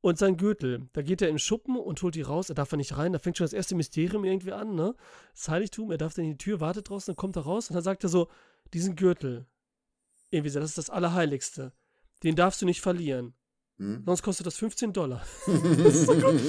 und 0.01 0.17
seinen 0.17 0.37
Gürtel. 0.37 0.87
Da 0.93 1.01
geht 1.01 1.21
er 1.21 1.29
in 1.29 1.35
den 1.35 1.39
Schuppen 1.39 1.75
und 1.75 2.01
holt 2.01 2.15
die 2.15 2.21
raus. 2.21 2.49
Er 2.49 2.55
darf 2.55 2.69
da 2.69 2.77
nicht 2.77 2.97
rein. 2.97 3.13
Da 3.13 3.19
fängt 3.19 3.37
schon 3.37 3.45
das 3.45 3.53
erste 3.53 3.75
Mysterium 3.75 4.23
irgendwie 4.23 4.53
an, 4.53 4.75
ne? 4.75 4.95
Das 5.33 5.49
Heiligtum. 5.49 5.91
Er 5.91 5.97
darf 5.97 6.13
dann 6.13 6.25
in 6.25 6.31
die 6.31 6.37
Tür, 6.37 6.59
wartet 6.59 6.89
draußen, 6.89 7.13
dann 7.13 7.17
kommt 7.17 7.35
er 7.35 7.43
raus 7.43 7.69
und 7.69 7.75
dann 7.75 7.83
sagt 7.83 8.03
er 8.03 8.09
so, 8.09 8.27
diesen 8.73 8.95
Gürtel, 8.95 9.45
irgendwie 10.29 10.49
so, 10.49 10.59
das 10.59 10.69
ist 10.71 10.77
das 10.77 10.89
Allerheiligste. 10.89 11.73
Den 12.23 12.35
darfst 12.35 12.61
du 12.61 12.65
nicht 12.65 12.81
verlieren. 12.81 13.33
Hm? 13.77 14.03
Sonst 14.05 14.23
kostet 14.23 14.47
das 14.47 14.57
15 14.57 14.91
Dollar. 14.93 15.21
das 15.45 15.95
ist 15.95 16.05
so 16.05 16.13
gut. 16.13 16.41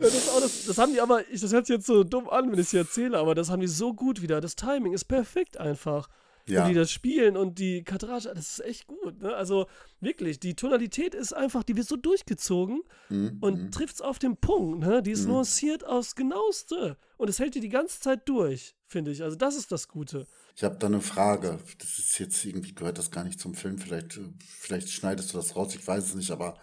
Das, 0.00 0.28
auch 0.28 0.40
das, 0.40 0.66
das 0.66 0.78
haben 0.78 0.92
die 0.92 1.00
aber, 1.00 1.28
ich, 1.30 1.40
das 1.40 1.52
hört 1.52 1.66
sich 1.66 1.76
jetzt 1.76 1.86
so 1.86 2.04
dumm 2.04 2.28
an, 2.28 2.46
wenn 2.50 2.54
ich 2.54 2.66
es 2.66 2.70
hier 2.70 2.80
erzähle, 2.80 3.18
aber 3.18 3.34
das 3.34 3.50
haben 3.50 3.60
die 3.60 3.66
so 3.66 3.92
gut 3.92 4.22
wieder. 4.22 4.40
Das 4.40 4.56
Timing 4.56 4.92
ist 4.92 5.04
perfekt 5.04 5.56
einfach. 5.58 6.08
Ja. 6.48 6.62
Und 6.62 6.68
die 6.70 6.74
das 6.74 6.92
spielen 6.92 7.36
und 7.36 7.58
die 7.58 7.82
Kadrage, 7.82 8.32
das 8.32 8.58
ist 8.58 8.64
echt 8.64 8.86
gut. 8.86 9.20
Ne? 9.20 9.34
Also 9.34 9.66
wirklich, 10.00 10.38
die 10.38 10.54
Tonalität 10.54 11.12
ist 11.14 11.32
einfach, 11.32 11.64
die 11.64 11.76
wird 11.76 11.88
so 11.88 11.96
durchgezogen 11.96 12.82
Hm, 13.08 13.38
und 13.40 13.56
hm. 13.56 13.70
trifft 13.72 13.96
es 13.96 14.00
auf 14.00 14.20
den 14.20 14.36
Punkt. 14.36 14.78
Ne? 14.80 15.02
Die 15.02 15.10
ist 15.10 15.24
Mhm. 15.24 15.30
nuanciert 15.32 15.84
aufs 15.84 16.14
Genaueste. 16.14 16.96
Und 17.16 17.28
es 17.28 17.40
hält 17.40 17.56
dir 17.56 17.60
die 17.60 17.68
ganze 17.68 17.98
Zeit 18.00 18.28
durch, 18.28 18.76
finde 18.86 19.10
ich. 19.10 19.24
Also 19.24 19.36
das 19.36 19.56
ist 19.56 19.72
das 19.72 19.88
Gute. 19.88 20.26
Ich 20.54 20.62
habe 20.62 20.76
da 20.78 20.86
eine 20.86 21.00
Frage. 21.00 21.58
Das 21.78 21.98
ist 21.98 22.16
jetzt 22.20 22.44
irgendwie 22.44 22.74
gehört 22.74 22.98
das 22.98 23.10
gar 23.10 23.24
nicht 23.24 23.40
zum 23.40 23.54
Film. 23.54 23.78
Vielleicht, 23.78 24.16
äh, 24.16 24.28
vielleicht 24.46 24.90
schneidest 24.90 25.32
du 25.32 25.38
das 25.38 25.56
raus. 25.56 25.74
Ich 25.74 25.84
weiß 25.86 26.04
es 26.04 26.14
nicht. 26.14 26.30
Aber 26.30 26.58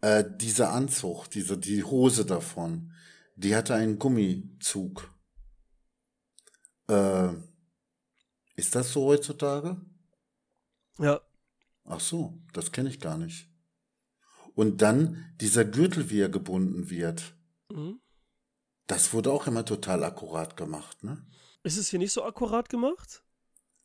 äh, 0.00 0.24
dieser 0.38 0.72
Anzug, 0.72 1.28
diese 1.28 1.58
die 1.58 1.84
Hose 1.84 2.24
davon, 2.24 2.92
die 3.36 3.54
hatte 3.54 3.74
einen 3.74 3.98
Gummizug. 3.98 5.12
Äh, 6.88 7.34
ist 8.60 8.74
das 8.74 8.92
so 8.92 9.04
heutzutage? 9.06 9.76
Ja. 10.98 11.20
Ach 11.84 12.00
so, 12.00 12.38
das 12.52 12.72
kenne 12.72 12.90
ich 12.90 13.00
gar 13.00 13.16
nicht. 13.18 13.48
Und 14.54 14.82
dann 14.82 15.32
dieser 15.40 15.64
Gürtel, 15.64 16.10
wie 16.10 16.20
er 16.20 16.28
gebunden 16.28 16.90
wird, 16.90 17.34
Mhm. 17.72 18.00
das 18.86 19.12
wurde 19.12 19.30
auch 19.32 19.46
immer 19.46 19.64
total 19.64 20.04
akkurat 20.04 20.56
gemacht, 20.56 21.02
ne? 21.02 21.24
Ist 21.62 21.76
es 21.78 21.88
hier 21.88 21.98
nicht 21.98 22.12
so 22.12 22.24
akkurat 22.24 22.68
gemacht? 22.68 23.22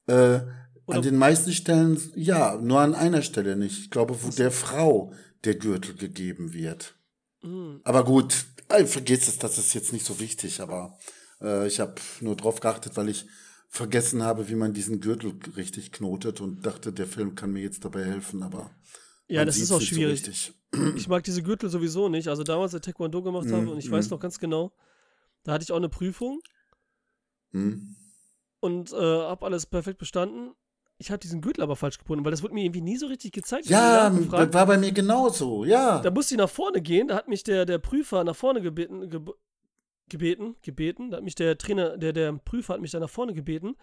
Äh, 0.07 0.39
an 0.87 1.01
den 1.01 1.17
meisten 1.17 1.51
Stellen, 1.51 1.99
ja, 2.15 2.55
nur 2.57 2.79
an 2.79 2.95
einer 2.95 3.21
Stelle 3.21 3.55
nicht. 3.55 3.79
Ich 3.79 3.91
glaube, 3.91 4.21
wo 4.23 4.29
der 4.29 4.51
Frau 4.51 5.13
der 5.43 5.55
Gürtel 5.55 5.95
gegeben 5.95 6.53
wird. 6.53 6.95
Mhm. 7.41 7.81
Aber 7.83 8.03
gut, 8.03 8.45
äh, 8.69 8.85
vergiss 8.85 9.27
es, 9.27 9.37
das 9.39 9.57
ist 9.57 9.73
jetzt 9.73 9.93
nicht 9.93 10.05
so 10.05 10.19
wichtig, 10.19 10.61
aber 10.61 10.97
äh, 11.41 11.67
ich 11.67 11.79
habe 11.79 11.95
nur 12.21 12.35
drauf 12.35 12.59
geachtet, 12.59 12.97
weil 12.97 13.09
ich 13.09 13.25
vergessen 13.75 14.23
habe, 14.23 14.47
wie 14.49 14.55
man 14.55 14.73
diesen 14.73 15.01
Gürtel 15.01 15.33
richtig 15.57 15.91
knotet 15.91 16.39
und 16.41 16.65
dachte, 16.65 16.93
der 16.93 17.07
Film 17.07 17.35
kann 17.35 17.51
mir 17.51 17.61
jetzt 17.61 17.83
dabei 17.83 18.03
helfen, 18.05 18.41
aber 18.41 18.71
Ja, 19.27 19.43
das 19.43 19.57
ist 19.57 19.71
auch 19.71 19.79
so 19.79 19.85
schwierig. 19.85 20.25
richtig. 20.27 20.53
ich 20.95 21.07
mag 21.07 21.23
diese 21.23 21.43
Gürtel 21.43 21.69
sowieso 21.69 22.07
nicht. 22.09 22.27
Also 22.29 22.43
damals, 22.43 22.73
als 22.73 22.81
ich 22.87 22.93
Taekwondo 22.93 23.21
gemacht 23.21 23.47
habe, 23.51 23.63
Mhm, 23.63 23.69
und 23.69 23.77
ich 23.77 23.91
weiß 23.91 24.05
mhm. 24.05 24.11
noch 24.11 24.19
ganz 24.19 24.39
genau, 24.39 24.71
da 25.43 25.53
hatte 25.53 25.63
ich 25.63 25.71
auch 25.71 25.77
eine 25.77 25.89
Prüfung 25.89 26.39
Hm? 27.51 27.95
und 28.61 28.91
äh, 28.93 28.95
habe 28.95 29.45
alles 29.45 29.65
perfekt 29.65 29.99
bestanden. 29.99 30.53
Ich 30.97 31.11
habe 31.11 31.19
diesen 31.19 31.41
Gürtel 31.41 31.61
aber 31.61 31.75
falsch 31.75 31.97
gebunden, 31.97 32.23
weil 32.23 32.31
das 32.31 32.41
wurde 32.41 32.53
mir 32.53 32.63
irgendwie 32.63 32.81
nie 32.81 32.95
so 32.97 33.07
richtig 33.07 33.33
gezeigt. 33.33 33.65
Ja, 33.67 34.09
war 34.53 34.65
bei 34.65 34.77
mir 34.77 34.93
genauso, 34.93 35.65
ja. 35.65 35.99
Da 36.01 36.09
musste 36.09 36.35
ich 36.35 36.37
nach 36.39 36.49
vorne 36.49 36.81
gehen, 36.81 37.09
da 37.09 37.15
hat 37.15 37.27
mich 37.27 37.43
der, 37.43 37.65
der 37.65 37.79
Prüfer 37.79 38.23
nach 38.23 38.35
vorne 38.35 38.61
gebeten, 38.61 39.09
geb 39.09 39.29
gebeten, 40.09 40.55
gebeten, 40.61 41.11
da 41.11 41.17
hat 41.17 41.23
mich 41.23 41.35
der 41.35 41.57
Trainer, 41.57 41.97
der, 41.97 42.13
der 42.13 42.33
Prüfer 42.33 42.75
hat 42.75 42.81
mich 42.81 42.91
da 42.91 42.99
nach 42.99 43.09
vorne 43.09 43.33
gebeten. 43.33 43.75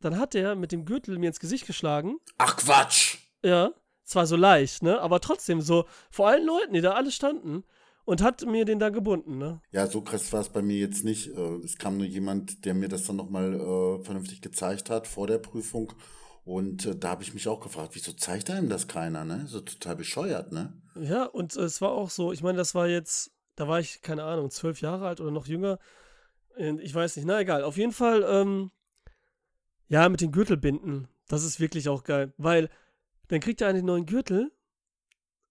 Dann 0.00 0.18
hat 0.18 0.34
der 0.34 0.54
mit 0.54 0.72
dem 0.72 0.84
Gürtel 0.84 1.18
mir 1.18 1.28
ins 1.28 1.40
Gesicht 1.40 1.66
geschlagen. 1.66 2.18
Ach 2.38 2.56
Quatsch! 2.56 3.18
Ja, 3.42 3.72
zwar 4.04 4.26
so 4.26 4.36
leicht, 4.36 4.82
ne, 4.82 5.00
aber 5.00 5.20
trotzdem 5.20 5.60
so 5.60 5.86
vor 6.10 6.28
allen 6.28 6.46
Leuten, 6.46 6.74
die 6.74 6.80
da 6.80 6.92
alle 6.92 7.10
standen 7.10 7.64
und 8.04 8.22
hat 8.22 8.44
mir 8.44 8.64
den 8.64 8.78
da 8.78 8.90
gebunden, 8.90 9.38
ne. 9.38 9.60
Ja, 9.70 9.86
so 9.86 10.02
krass 10.02 10.32
war 10.32 10.40
es 10.40 10.50
bei 10.50 10.62
mir 10.62 10.76
jetzt 10.78 11.04
nicht. 11.04 11.28
Äh, 11.28 11.56
Es 11.64 11.78
kam 11.78 11.96
nur 11.96 12.06
jemand, 12.06 12.64
der 12.64 12.74
mir 12.74 12.88
das 12.88 13.04
dann 13.04 13.16
nochmal 13.16 13.54
äh, 13.54 14.04
vernünftig 14.04 14.42
gezeigt 14.42 14.90
hat 14.90 15.06
vor 15.06 15.26
der 15.26 15.38
Prüfung. 15.38 15.92
Und 16.44 16.84
äh, 16.84 16.94
da 16.94 17.10
habe 17.10 17.22
ich 17.22 17.32
mich 17.32 17.48
auch 17.48 17.60
gefragt, 17.60 17.90
wieso 17.94 18.12
zeigt 18.12 18.50
einem 18.50 18.68
das 18.68 18.88
keiner, 18.88 19.24
ne? 19.24 19.44
So 19.46 19.60
total 19.60 19.96
bescheuert, 19.96 20.52
ne? 20.52 20.74
Ja, 21.00 21.24
und 21.24 21.56
es 21.56 21.80
war 21.80 21.92
auch 21.92 22.10
so, 22.10 22.32
ich 22.32 22.42
meine, 22.42 22.58
das 22.58 22.74
war 22.74 22.86
jetzt, 22.86 23.30
da 23.56 23.68
war 23.68 23.80
ich, 23.80 24.02
keine 24.02 24.24
Ahnung, 24.24 24.50
zwölf 24.50 24.80
Jahre 24.80 25.06
alt 25.06 25.20
oder 25.20 25.30
noch 25.30 25.46
jünger. 25.46 25.78
Ich 26.56 26.94
weiß 26.94 27.16
nicht, 27.16 27.26
na 27.26 27.40
egal. 27.40 27.64
Auf 27.64 27.76
jeden 27.76 27.92
Fall, 27.92 28.24
ähm, 28.28 28.70
ja, 29.88 30.08
mit 30.08 30.20
den 30.20 30.32
Gürtelbinden, 30.32 31.08
das 31.28 31.44
ist 31.44 31.60
wirklich 31.60 31.88
auch 31.88 32.04
geil, 32.04 32.32
weil 32.36 32.70
dann 33.28 33.40
kriegt 33.40 33.60
er 33.60 33.68
einen 33.68 33.86
neuen 33.86 34.06
Gürtel 34.06 34.52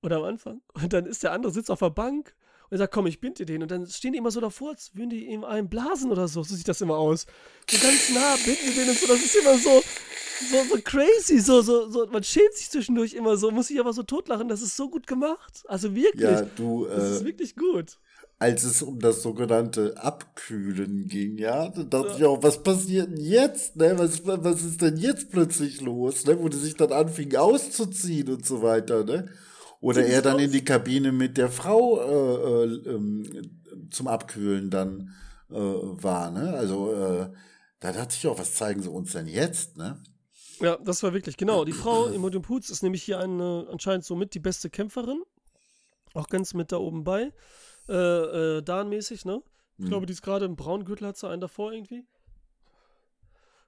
oder 0.01 0.17
am 0.17 0.23
Anfang 0.23 0.61
und 0.73 0.93
dann 0.93 1.05
ist 1.05 1.23
der 1.23 1.31
andere 1.31 1.51
sitzt 1.51 1.71
auf 1.71 1.79
der 1.79 1.89
Bank 1.89 2.35
und 2.73 2.79
er 2.79 2.86
sagt, 2.86 2.93
komm, 2.95 3.05
ich 3.05 3.19
binde 3.19 3.45
dir 3.45 3.53
den 3.53 3.62
und 3.62 3.69
dann 3.69 3.86
stehen 3.86 4.13
die 4.13 4.17
immer 4.17 4.31
so 4.31 4.41
davor, 4.41 4.71
als 4.71 4.89
würden 4.95 5.12
die 5.12 5.27
ihm 5.27 5.43
einen 5.43 5.69
blasen 5.69 6.12
oder 6.12 6.27
so, 6.27 6.41
so 6.41 6.55
sieht 6.55 6.67
das 6.67 6.81
immer 6.81 6.97
aus. 6.97 7.27
So 7.69 7.77
ganz 7.77 8.09
nah 8.15 8.36
binden 8.43 8.65
die 8.67 8.73
den 8.73 8.89
und 8.89 8.97
so, 8.97 9.05
das 9.05 9.19
ist 9.23 9.36
immer 9.36 9.55
so, 9.59 9.83
so, 10.49 10.57
so 10.75 10.81
crazy, 10.83 11.39
so, 11.39 11.62
so, 11.62 11.88
so, 11.91 12.07
man 12.07 12.23
schämt 12.23 12.53
sich 12.55 12.71
zwischendurch 12.71 13.13
immer 13.13 13.38
so, 13.38 13.51
muss 13.51 13.67
sich 13.67 13.79
aber 13.79 13.93
so 13.93 14.01
totlachen, 14.01 14.47
das 14.47 14.63
ist 14.63 14.75
so 14.75 14.89
gut 14.89 15.05
gemacht. 15.05 15.63
Also 15.67 15.93
wirklich, 15.93 16.23
Ja, 16.23 16.41
du, 16.41 16.88
das 16.88 17.12
ist 17.12 17.21
äh, 17.21 17.25
wirklich 17.25 17.55
gut. 17.55 17.99
als 18.39 18.63
es 18.63 18.81
um 18.81 18.99
das 18.99 19.21
sogenannte 19.21 19.95
Abkühlen 19.97 21.07
ging, 21.07 21.38
ja, 21.38 21.69
da 21.69 21.83
dachte 21.83 22.15
ich 22.17 22.25
auch, 22.25 22.41
was 22.41 22.62
passiert 22.63 23.07
denn 23.12 23.17
jetzt, 23.23 23.75
ne? 23.75 23.93
Was, 23.97 24.25
was 24.25 24.63
ist 24.63 24.81
denn 24.81 24.97
jetzt 24.97 25.29
plötzlich 25.31 25.79
los, 25.81 26.25
ne? 26.25 26.38
Wo 26.41 26.49
die 26.49 26.57
sich 26.57 26.75
dann 26.75 26.91
anfing 26.91 27.36
auszuziehen 27.36 28.29
und 28.29 28.45
so 28.45 28.62
weiter, 28.63 29.03
ne? 29.03 29.29
Oder 29.84 30.06
er 30.06 30.22
dann 30.22 30.39
in 30.39 30.52
die 30.52 30.63
Kabine 30.63 31.12
mit 31.12 31.38
der 31.38 31.50
Frau 31.50 32.00
äh, 32.00 32.63
äh, 32.63 32.89
ähm, 32.89 33.60
zum 33.91 34.08
Abkühlen 34.08 34.69
dann 34.69 35.13
äh, 35.50 35.56
war, 35.56 36.32
ne? 36.32 36.54
Also, 36.54 36.93
äh, 36.93 37.30
da 37.82 37.91
dachte 37.91 38.15
ich 38.17 38.26
auch, 38.28 38.39
was 38.39 38.56
zeigen 38.56 38.82
sie 38.82 38.89
uns 38.89 39.12
denn 39.12 39.28
jetzt, 39.28 39.76
ne? 39.76 40.02
Ja, 40.62 40.78
das 40.78 41.04
war 41.04 41.13
wirklich, 41.13 41.36
genau. 41.36 41.65
Die 41.65 41.74
Frau 41.74 42.08
Imodium 42.08 42.43
Putz 42.43 42.69
ist 42.69 42.82
nämlich 42.82 43.04
hier 43.04 43.19
eine, 43.19 43.67
anscheinend 43.69 44.06
somit 44.06 44.34
die 44.34 44.39
beste 44.39 44.69
Kämpferin. 44.69 45.22
Auch 46.13 46.30
ganz 46.30 46.54
mit 46.54 46.72
da 46.72 46.78
oben 46.78 47.04
bei. 47.04 47.34
Äh, 47.89 47.93
äh, 47.93 48.62
Dan-mäßig, 48.62 49.26
ne? 49.26 49.41
Ich 49.78 49.86
Mhm. 49.86 49.89
glaube, 49.89 50.06
die 50.06 50.13
ist 50.13 50.22
gerade 50.22 50.46
im 50.46 50.56
braunen 50.56 50.86
Gürtel, 50.86 51.08
hat 51.08 51.17
sie 51.17 51.28
einen 51.28 51.41
davor 51.41 51.74
irgendwie. 51.74 52.06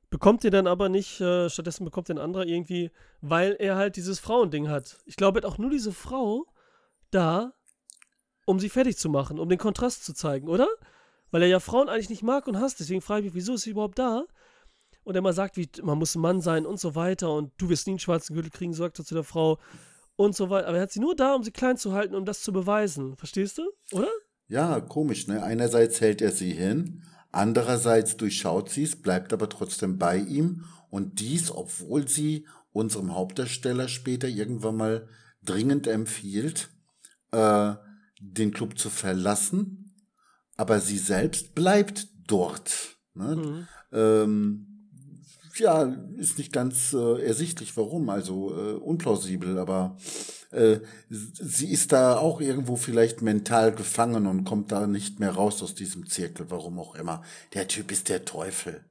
Bekommt 0.09 0.43
ihr 0.43 0.51
dann 0.51 0.67
aber 0.67 0.89
nicht, 0.89 1.19
äh, 1.19 1.49
stattdessen 1.49 1.83
bekommt 1.83 2.09
den 2.09 2.19
anderer 2.19 2.45
irgendwie, 2.45 2.91
weil 3.21 3.53
er 3.59 3.75
halt 3.75 3.95
dieses 3.95 4.19
Frauending 4.19 4.69
hat. 4.69 4.97
Ich 5.05 5.15
glaube, 5.15 5.39
er 5.39 5.43
hat 5.43 5.51
auch 5.51 5.57
nur 5.57 5.69
diese 5.69 5.91
Frau 5.91 6.45
da 7.11 7.53
um 8.45 8.59
sie 8.59 8.69
fertig 8.69 8.97
zu 8.97 9.09
machen, 9.09 9.39
um 9.39 9.49
den 9.49 9.57
Kontrast 9.57 10.05
zu 10.05 10.13
zeigen, 10.13 10.47
oder? 10.47 10.67
Weil 11.31 11.41
er 11.41 11.47
ja 11.47 11.59
Frauen 11.59 11.89
eigentlich 11.89 12.09
nicht 12.09 12.23
mag 12.23 12.47
und 12.47 12.59
hasst. 12.59 12.79
Deswegen 12.79 13.01
frage 13.01 13.21
ich 13.21 13.33
mich, 13.33 13.41
wieso 13.41 13.55
ist 13.55 13.63
sie 13.63 13.71
überhaupt 13.71 13.99
da? 13.99 14.23
Und 15.03 15.15
er 15.15 15.21
mal 15.21 15.33
sagt, 15.33 15.57
wie, 15.57 15.67
man 15.83 15.97
muss 15.97 16.15
ein 16.15 16.21
Mann 16.21 16.41
sein 16.41 16.65
und 16.65 16.79
so 16.79 16.95
weiter 16.95 17.31
und 17.33 17.51
du 17.57 17.69
wirst 17.69 17.87
nie 17.87 17.93
einen 17.93 17.99
schwarzen 17.99 18.33
Gürtel 18.33 18.51
kriegen, 18.51 18.73
sagt 18.73 18.99
er 18.99 19.05
zu 19.05 19.13
der 19.13 19.23
Frau 19.23 19.59
und 20.15 20.35
so 20.35 20.49
weiter. 20.49 20.67
Aber 20.67 20.77
er 20.77 20.83
hat 20.83 20.91
sie 20.91 20.99
nur 20.99 21.15
da, 21.15 21.33
um 21.35 21.43
sie 21.43 21.51
klein 21.51 21.77
zu 21.77 21.93
halten, 21.93 22.15
um 22.15 22.25
das 22.25 22.41
zu 22.41 22.53
beweisen. 22.53 23.17
Verstehst 23.17 23.57
du? 23.57 23.63
Oder? 23.91 24.09
Ja, 24.47 24.79
komisch, 24.79 25.27
ne? 25.27 25.43
Einerseits 25.43 26.01
hält 26.01 26.21
er 26.21 26.31
sie 26.31 26.51
hin, 26.51 27.03
andererseits 27.35 28.17
durchschaut 28.17 28.69
sie 28.69 28.83
es, 28.83 28.95
bleibt 28.95 29.33
aber 29.33 29.49
trotzdem 29.49 29.97
bei 29.97 30.17
ihm 30.17 30.65
und 30.89 31.19
dies, 31.19 31.51
obwohl 31.51 32.07
sie 32.07 32.47
unserem 32.71 33.13
Hauptdarsteller 33.13 33.87
später 33.87 34.27
irgendwann 34.27 34.77
mal 34.77 35.07
dringend 35.43 35.87
empfiehlt, 35.87 36.69
äh, 37.31 37.73
den 38.19 38.51
Club 38.51 38.77
zu 38.77 38.89
verlassen, 38.89 39.93
aber 40.57 40.79
sie 40.79 40.97
selbst 40.97 41.55
bleibt 41.55 42.07
dort. 42.27 42.97
Ne? 43.13 43.35
Mhm. 43.35 43.67
Ähm, 43.91 44.67
ja, 45.57 45.83
ist 46.17 46.37
nicht 46.37 46.51
ganz 46.51 46.93
äh, 46.93 47.21
ersichtlich, 47.25 47.77
warum, 47.77 48.09
also 48.09 48.53
äh, 48.53 48.73
unplausibel, 48.73 49.57
aber 49.57 49.97
äh, 50.51 50.79
sie 51.09 51.71
ist 51.71 51.91
da 51.91 52.17
auch 52.17 52.41
irgendwo 52.41 52.75
vielleicht 52.75 53.21
mental 53.21 53.73
gefangen 53.73 54.27
und 54.27 54.43
kommt 54.45 54.71
da 54.71 54.87
nicht 54.87 55.19
mehr 55.19 55.31
raus 55.31 55.61
aus 55.63 55.75
diesem 55.75 56.07
Zirkel, 56.07 56.47
warum 56.49 56.79
auch 56.79 56.95
immer. 56.95 57.23
Der 57.53 57.67
Typ 57.67 57.91
ist 57.91 58.09
der 58.09 58.25
Teufel. 58.25 58.83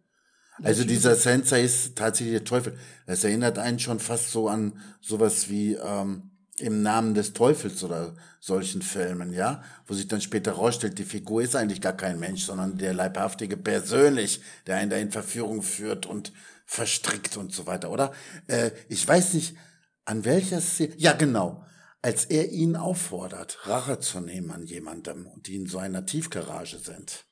Also 0.62 0.84
dieser 0.84 1.16
Sensei 1.16 1.62
ist 1.62 1.96
tatsächlich 1.96 2.36
der 2.36 2.44
Teufel. 2.44 2.78
Das 3.06 3.24
erinnert 3.24 3.58
einen 3.58 3.80
schon 3.80 3.98
fast 3.98 4.30
so 4.30 4.48
an 4.48 4.74
sowas 5.00 5.48
wie 5.48 5.74
ähm, 5.74 6.30
im 6.58 6.82
Namen 6.82 7.14
des 7.14 7.32
Teufels 7.32 7.82
oder 7.82 8.14
solchen 8.38 8.82
Filmen, 8.82 9.32
ja, 9.32 9.62
wo 9.86 9.94
sich 9.94 10.06
dann 10.06 10.20
später 10.20 10.52
rausstellt, 10.52 10.98
die 10.98 11.04
Figur 11.04 11.42
ist 11.42 11.56
eigentlich 11.56 11.80
gar 11.80 11.94
kein 11.96 12.20
Mensch, 12.20 12.44
sondern 12.44 12.78
der 12.78 12.94
Leibhaftige 12.94 13.56
persönlich, 13.56 14.40
der 14.66 14.76
einen 14.76 14.90
da 14.90 14.96
in 14.96 15.10
Verführung 15.10 15.62
führt 15.62 16.06
und 16.06 16.32
verstrickt 16.66 17.36
und 17.36 17.52
so 17.52 17.66
weiter, 17.66 17.90
oder? 17.90 18.12
Äh, 18.46 18.70
ich 18.88 19.06
weiß 19.06 19.34
nicht, 19.34 19.56
an 20.04 20.24
welcher 20.24 20.60
Szene, 20.60 20.94
ja 20.96 21.12
genau, 21.12 21.64
als 22.02 22.26
er 22.26 22.50
ihn 22.50 22.76
auffordert, 22.76 23.66
Rache 23.66 23.98
zu 23.98 24.20
nehmen 24.20 24.50
an 24.50 24.64
jemandem 24.64 25.26
und 25.26 25.46
die 25.46 25.56
in 25.56 25.66
so 25.66 25.78
einer 25.78 26.04
Tiefgarage 26.04 26.78
sind. 26.78 27.24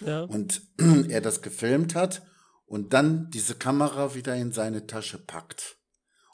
Ja. 0.00 0.22
Und 0.22 0.62
er 1.08 1.20
das 1.20 1.42
gefilmt 1.42 1.94
hat 1.94 2.22
und 2.66 2.92
dann 2.92 3.30
diese 3.30 3.54
Kamera 3.54 4.14
wieder 4.14 4.36
in 4.36 4.52
seine 4.52 4.86
Tasche 4.86 5.18
packt 5.18 5.78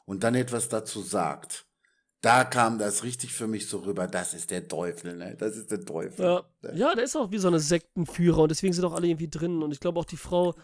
und 0.05 0.23
dann 0.23 0.35
etwas 0.35 0.69
dazu 0.69 1.01
sagt 1.01 1.67
da 2.21 2.43
kam 2.43 2.79
das 2.79 3.03
richtig 3.03 3.33
für 3.33 3.47
mich 3.47 3.67
so 3.67 3.79
rüber, 3.79 4.07
das 4.07 4.33
ist 4.33 4.49
der 4.49 4.67
Teufel, 4.67 5.15
ne? 5.15 5.35
Das 5.37 5.55
ist 5.55 5.69
der 5.69 5.85
Teufel. 5.85 6.25
Ja, 6.25 6.43
ja 6.73 6.95
der 6.95 7.03
ist 7.03 7.15
auch 7.15 7.31
wie 7.31 7.37
so 7.37 7.47
eine 7.47 7.59
Sektenführer 7.59 8.39
und 8.39 8.49
deswegen 8.49 8.73
sind 8.73 8.85
auch 8.85 8.93
alle 8.93 9.07
irgendwie 9.07 9.29
drin. 9.29 9.61
Und 9.61 9.71
ich 9.71 9.79
glaube 9.79 9.99
auch 9.99 10.05
die 10.05 10.17
Frau, 10.17 10.55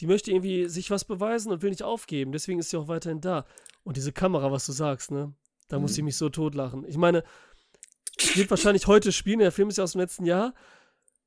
die 0.00 0.06
möchte 0.06 0.30
irgendwie 0.30 0.68
sich 0.68 0.90
was 0.90 1.04
beweisen 1.04 1.52
und 1.52 1.62
will 1.62 1.70
nicht 1.70 1.82
aufgeben. 1.82 2.32
Deswegen 2.32 2.58
ist 2.58 2.70
sie 2.70 2.78
auch 2.78 2.88
weiterhin 2.88 3.20
da. 3.20 3.44
Und 3.84 3.96
diese 3.96 4.12
Kamera, 4.12 4.52
was 4.52 4.66
du 4.66 4.72
sagst, 4.72 5.10
ne? 5.10 5.34
Da 5.68 5.76
mhm. 5.76 5.82
muss 5.82 5.94
sie 5.94 6.02
mich 6.02 6.16
so 6.16 6.28
totlachen. 6.28 6.84
Ich 6.86 6.96
meine, 6.96 7.24
es 8.18 8.36
wird 8.36 8.50
wahrscheinlich 8.50 8.86
heute 8.86 9.12
spielen, 9.12 9.38
der 9.38 9.52
Film 9.52 9.68
ist 9.68 9.78
ja 9.78 9.84
aus 9.84 9.92
dem 9.92 10.00
letzten 10.00 10.26
Jahr. 10.26 10.54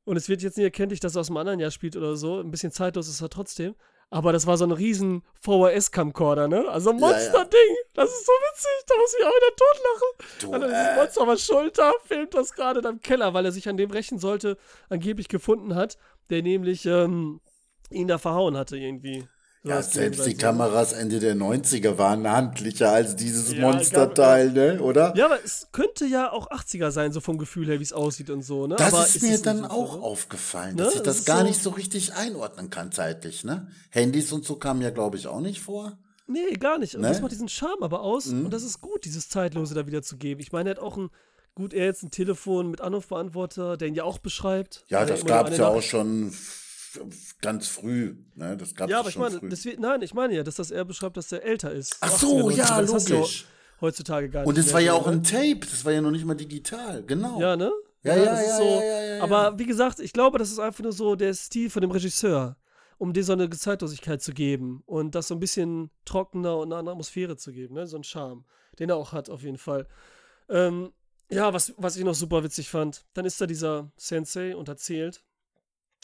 Und 0.04 0.18
es 0.18 0.30
wird 0.30 0.44
jetzt 0.44 0.56
nicht 0.58 0.66
erkenntlich, 0.66 1.00
dass 1.00 1.16
er 1.16 1.22
aus 1.22 1.30
einem 1.30 1.38
anderen 1.38 1.60
Jahr 1.60 1.72
spielt 1.72 1.96
oder 1.96 2.16
so. 2.16 2.40
Ein 2.40 2.52
bisschen 2.52 2.72
zeitlos 2.72 3.10
ist 3.10 3.22
er 3.22 3.30
trotzdem. 3.30 3.76
Aber 4.12 4.32
das 4.32 4.46
war 4.46 4.56
so 4.56 4.66
ein 4.66 4.72
riesen 4.72 5.24
VHS-Camcorder, 5.42 6.48
ne? 6.48 6.70
Also 6.70 6.92
ein 6.92 6.98
Monster-Ding. 6.98 7.60
Ja, 7.70 7.76
ja. 7.76 7.90
Das 7.96 8.10
ist 8.12 8.26
so 8.26 8.32
witzig. 8.32 8.86
Da 8.88 8.94
muss 8.98 9.16
ich 9.18 9.26
auch 9.26 9.32
wieder 9.32 9.56
totlachen. 9.56 10.42
Du, 10.42 10.54
also 10.54 10.68
dieses 10.68 10.88
äh. 10.88 10.96
Monster 10.96 11.22
auf 11.22 11.28
der 11.28 11.38
Schulter 11.38 11.94
filmt 12.06 12.34
das 12.36 12.54
gerade 12.54 12.80
in 12.82 12.86
im 12.86 13.02
Keller, 13.02 13.34
weil 13.34 13.46
er 13.46 13.52
sich 13.52 13.68
an 13.68 13.78
dem 13.78 13.90
rächen 13.90 14.20
sollte, 14.20 14.58
angeblich 14.90 15.28
gefunden 15.28 15.74
hat, 15.74 15.98
der 16.30 16.44
nämlich 16.44 16.86
ähm, 16.86 17.42
ihn 17.90 18.08
da 18.08 18.20
verhauen 18.20 18.56
hatte 18.56 18.78
irgendwie. 18.78 19.28
Ja, 19.66 19.82
selbst 19.82 20.26
die 20.28 20.36
Kameras 20.36 20.94
Ende 20.94 21.20
der 21.20 21.36
90er 21.36 21.98
waren 21.98 22.30
handlicher 22.30 22.92
als 22.92 23.16
dieses 23.16 23.52
ja, 23.52 23.62
Monsterteil, 23.62 24.52
ne? 24.52 24.80
Oder? 24.80 25.16
Ja, 25.16 25.26
aber 25.26 25.44
es 25.44 25.70
könnte 25.72 26.06
ja 26.06 26.32
auch 26.32 26.52
80er 26.52 26.92
sein, 26.92 27.12
so 27.12 27.20
vom 27.20 27.40
Gefühl 27.40 27.68
her, 27.68 27.80
wie 27.80 27.84
es 27.84 27.92
aussieht 27.92 28.30
und 28.30 28.44
so, 28.44 28.68
ne? 28.68 28.76
Das 28.76 28.94
aber 28.94 29.06
ist 29.06 29.24
mir 29.24 29.40
dann 29.40 29.66
auch 29.66 29.96
so, 29.96 30.02
aufgefallen, 30.02 30.78
dass 30.78 30.90
ne? 30.90 30.94
ich 30.98 31.02
das, 31.02 31.18
das 31.18 31.26
gar 31.26 31.40
so 31.40 31.48
nicht 31.48 31.64
so 31.64 31.72
richtig 31.72 32.14
einordnen 32.14 32.70
kann 32.70 32.92
zeitlich, 32.92 33.44
ne? 33.44 33.68
Handys 33.90 34.32
und 34.32 34.46
so 34.46 34.56
kamen 34.56 34.82
ja, 34.82 34.92
glaube 34.92 35.18
ich, 35.18 35.26
auch 35.26 35.42
nicht 35.42 35.62
vor. 35.62 35.98
Nee, 36.28 36.54
gar 36.60 36.78
nicht. 36.78 36.96
Und 36.96 37.02
ne? 37.02 37.10
das 37.10 37.22
macht 37.22 37.32
diesen 37.32 37.50
Charme 37.50 37.84
aber 37.84 38.02
aus. 38.02 38.28
Mhm. 38.28 38.46
Und 38.46 38.54
das 38.54 38.64
ist 38.64 38.82
gut, 38.82 39.06
dieses 39.06 39.30
Zeitlose 39.30 39.74
da 39.74 39.88
wieder 39.88 40.02
zu 40.02 40.18
geben. 40.18 40.42
Ich 40.42 40.52
meine, 40.52 40.70
er 40.70 40.76
hat 40.76 40.84
auch 40.84 40.98
ein, 40.98 41.10
gut, 41.56 41.74
er 41.74 41.86
jetzt 41.86 42.04
ein 42.04 42.12
Telefon 42.12 42.70
mit 42.70 42.82
Anrufbeantworter, 42.82 43.78
der 43.78 43.88
ihn 43.88 43.96
ja 43.96 44.04
auch 44.04 44.18
beschreibt. 44.20 44.84
Ja, 44.88 45.06
das 45.06 45.26
gab 45.26 45.50
es 45.50 45.58
ja 45.58 45.68
auch 45.68 45.82
schon 45.82 46.34
ganz 47.42 47.68
früh. 47.68 48.16
Ne? 48.36 48.58
Das 48.58 48.76
gab's 48.76 48.92
ja, 48.92 49.00
aber 49.00 49.10
ich 49.10 49.18
meine, 49.18 49.42
wird, 49.42 49.80
nein, 49.80 50.02
ich 50.02 50.14
meine 50.14 50.36
ja, 50.36 50.44
dass 50.44 50.56
das 50.56 50.72
er 50.72 50.86
beschreibt, 50.86 51.18
dass 51.18 51.32
er 51.32 51.44
älter 51.44 51.72
ist. 51.72 51.98
Ach 52.02 52.12
so, 52.12 52.50
ja, 52.50 52.80
logisch. 52.80 53.46
heutzutage 53.82 54.30
gar 54.30 54.42
nicht. 54.42 54.50
Und 54.50 54.58
es 54.58 54.74
war 54.74 54.82
ja 54.82 54.94
auch 54.94 55.08
ein 55.08 55.24
Tape, 55.24 55.60
das 55.60 55.86
war 55.86 55.92
ja 55.92 56.02
noch 56.02 56.12
nicht 56.12 56.26
mal 56.26 56.36
digital, 56.36 57.04
genau. 57.04 57.40
Ja, 57.40 57.56
ne? 57.56 57.72
Ja, 58.04 58.16
ja, 58.16 58.24
ja, 58.24 58.42
ja, 58.42 58.58
so, 58.58 58.64
ja, 58.64 59.04
ja, 59.16 59.24
Aber 59.24 59.58
wie 59.58 59.66
gesagt, 59.66 60.00
ich 60.00 60.14
glaube, 60.14 60.38
das 60.38 60.52
ist 60.52 60.60
einfach 60.60 60.84
nur 60.84 60.94
so 60.94 61.16
der 61.16 61.34
Stil 61.34 61.72
von 61.72 61.82
dem 61.82 61.90
Regisseur, 61.90 62.56
um 63.00 63.14
dir 63.14 63.24
so 63.24 63.34
eine 63.34 63.50
Zeitlosigkeit 63.50 64.22
zu 64.22 64.32
geben 64.32 64.84
und 64.86 65.16
das 65.16 65.28
so 65.28 65.34
ein 65.34 65.40
bisschen 65.40 65.90
trockener 66.06 66.58
und 66.58 66.72
eine 66.72 66.78
andere 66.80 66.94
Atmosphäre 66.94 67.36
zu 67.36 67.52
geben, 67.52 67.74
ne? 67.74 67.88
So 67.88 67.98
ein 67.98 68.04
Charme, 68.04 68.46
den 68.78 68.90
er 68.90 68.98
auch 68.98 69.12
hat, 69.12 69.30
auf 69.30 69.42
jeden 69.42 69.58
Fall. 69.58 69.88
Ähm, 70.50 70.92
ja, 71.32 71.52
was, 71.54 71.74
was 71.78 71.98
ich 71.98 72.04
noch 72.04 72.14
super 72.14 72.44
witzig 72.44 72.70
fand, 72.70 73.06
dann 73.14 73.26
ist 73.26 73.42
da 73.42 73.48
dieser 73.48 73.92
Sensei 73.98 74.56
und 74.56 74.70
erzählt, 74.70 75.24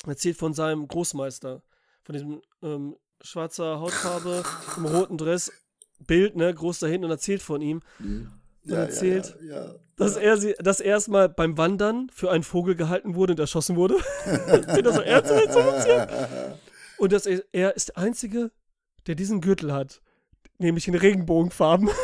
erzählt 0.06 0.38
von 0.38 0.54
seinem 0.54 0.88
Großmeister, 0.88 1.62
von 2.04 2.14
diesem 2.14 2.42
ähm, 2.64 2.96
schwarzer 3.22 3.80
Hautfarbe, 3.80 4.44
im 4.78 4.86
roten 4.86 5.18
Dress, 5.18 5.52
Bild, 6.00 6.36
ne, 6.36 6.54
groß 6.54 6.80
dahin 6.80 7.04
und 7.06 7.12
erzählt 7.12 7.42
von 7.42 7.62
ihm. 7.62 7.82
Mhm. 8.00 8.32
Ja, 8.64 8.78
erzählt, 8.78 9.36
ja, 9.42 9.66
ja, 9.66 9.76
dass 9.96 10.18
er 10.18 10.38
sie, 10.38 10.54
dass 10.60 10.80
er 10.80 10.92
erstmal 10.92 11.30
beim 11.30 11.58
Wandern 11.58 12.10
für 12.14 12.30
einen 12.30 12.44
Vogel 12.44 12.76
gehalten 12.76 13.16
wurde 13.16 13.34
und 13.34 13.40
erschossen 13.40 13.76
wurde. 13.76 13.96
das 14.84 14.96
so 14.96 15.02
ernst 15.02 15.32
und 16.98 17.12
dass 17.12 17.26
er, 17.26 17.44
er 17.52 17.76
ist 17.76 17.90
der 17.90 17.98
Einzige, 17.98 18.52
der 19.08 19.16
diesen 19.16 19.42
Gürtel 19.42 19.74
hat, 19.74 20.02
nämlich 20.60 20.88
in 20.88 20.94
Regenbogenfarben. 20.96 21.90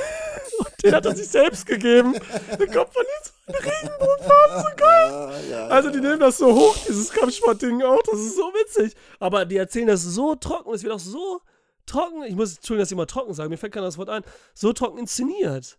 Den 0.87 0.95
hat 0.95 1.05
er 1.05 1.15
sich 1.15 1.27
selbst 1.27 1.65
gegeben. 1.65 2.13
Der 2.13 2.67
kommt 2.67 2.93
von 2.93 3.03
den 3.03 3.55
Regenbogenfarben, 3.55 4.63
so 4.63 4.75
geil. 4.75 5.43
Ja, 5.51 5.67
also 5.67 5.89
die 5.89 5.99
nehmen 5.99 6.19
das 6.19 6.37
so 6.37 6.53
hoch, 6.53 6.77
dieses 6.87 7.09
Kampfsportding 7.11 7.81
auch, 7.83 8.01
das 8.03 8.19
ist 8.19 8.35
so 8.35 8.43
witzig. 8.53 8.93
Aber 9.19 9.45
die 9.45 9.57
erzählen 9.57 9.87
das 9.87 10.03
so 10.03 10.35
trocken, 10.35 10.73
es 10.73 10.83
wird 10.83 10.93
auch 10.93 10.99
so 10.99 11.41
trocken, 11.85 12.23
ich 12.23 12.35
muss, 12.35 12.55
Entschuldigung, 12.55 12.81
dass 12.83 12.89
ich 12.89 12.95
immer 12.95 13.07
trocken 13.07 13.33
sage, 13.33 13.49
mir 13.49 13.57
fällt 13.57 13.73
kein 13.73 13.83
das 13.83 13.97
Wort 13.97 14.09
ein, 14.09 14.23
so 14.53 14.73
trocken 14.73 14.97
inszeniert. 14.97 15.77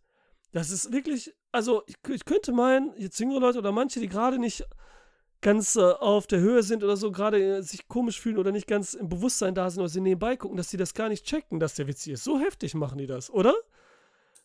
Das 0.53 0.71
ist 0.71 0.93
wirklich, 0.93 1.35
also 1.53 1.83
ich, 1.87 1.97
ich 2.09 2.25
könnte 2.25 2.53
meinen, 2.53 2.93
jetzt 2.97 3.19
jüngere 3.19 3.41
Leute 3.41 3.59
oder 3.59 3.73
manche, 3.73 4.01
die 4.01 4.09
gerade 4.09 4.39
nicht 4.39 4.65
ganz 5.41 5.77
äh, 5.77 5.81
auf 5.83 6.27
der 6.27 6.41
Höhe 6.41 6.63
sind 6.63 6.83
oder 6.83 6.97
so, 6.97 7.13
gerade 7.13 7.59
äh, 7.59 7.63
sich 7.63 7.87
komisch 7.89 8.21
fühlen 8.21 8.39
oder 8.39 8.51
nicht 8.51 8.67
ganz 8.67 8.95
im 8.95 9.09
Bewusstsein 9.09 9.55
da 9.55 9.71
sind 9.71 9.81
oder 9.81 9.89
sie 9.89 10.01
nebenbei 10.01 10.37
gucken, 10.37 10.57
dass 10.57 10.71
sie 10.71 10.77
das 10.77 10.95
gar 10.95 11.09
nicht 11.09 11.25
checken, 11.25 11.61
dass 11.61 11.75
der 11.75 11.87
witzig 11.87 12.15
ist. 12.15 12.25
So 12.25 12.39
heftig 12.39 12.75
machen 12.75 12.99
die 12.99 13.07
das, 13.07 13.31
oder? 13.31 13.55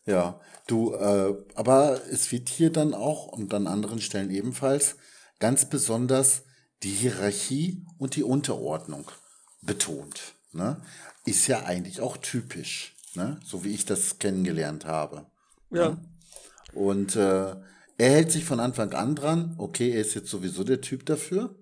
Ja, 0.06 0.40
du, 0.66 0.94
äh, 0.94 1.34
aber 1.54 2.00
es 2.10 2.30
wird 2.30 2.48
hier 2.48 2.70
dann 2.70 2.94
auch 2.94 3.26
und 3.28 3.52
an 3.54 3.66
anderen 3.66 4.00
Stellen 4.00 4.30
ebenfalls 4.30 4.96
ganz 5.38 5.64
besonders 5.64 6.42
die 6.82 6.90
Hierarchie 6.90 7.84
und 7.98 8.16
die 8.16 8.22
Unterordnung 8.22 9.10
betont. 9.62 10.34
Ne? 10.52 10.80
Ist 11.24 11.46
ja 11.46 11.64
eigentlich 11.64 12.00
auch 12.00 12.18
typisch, 12.18 12.94
ne? 13.14 13.40
so 13.44 13.64
wie 13.64 13.72
ich 13.72 13.86
das 13.86 14.18
kennengelernt 14.18 14.84
habe. 14.84 15.26
Ja. 15.70 15.90
Ne? 15.90 15.98
Und 16.74 17.16
äh, 17.16 17.56
er 17.96 18.10
hält 18.10 18.32
sich 18.32 18.44
von 18.44 18.60
Anfang 18.60 18.92
an 18.92 19.14
dran, 19.14 19.54
okay, 19.58 19.90
er 19.92 20.00
ist 20.00 20.14
jetzt 20.14 20.28
sowieso 20.28 20.64
der 20.64 20.80
Typ 20.80 21.06
dafür. 21.06 21.54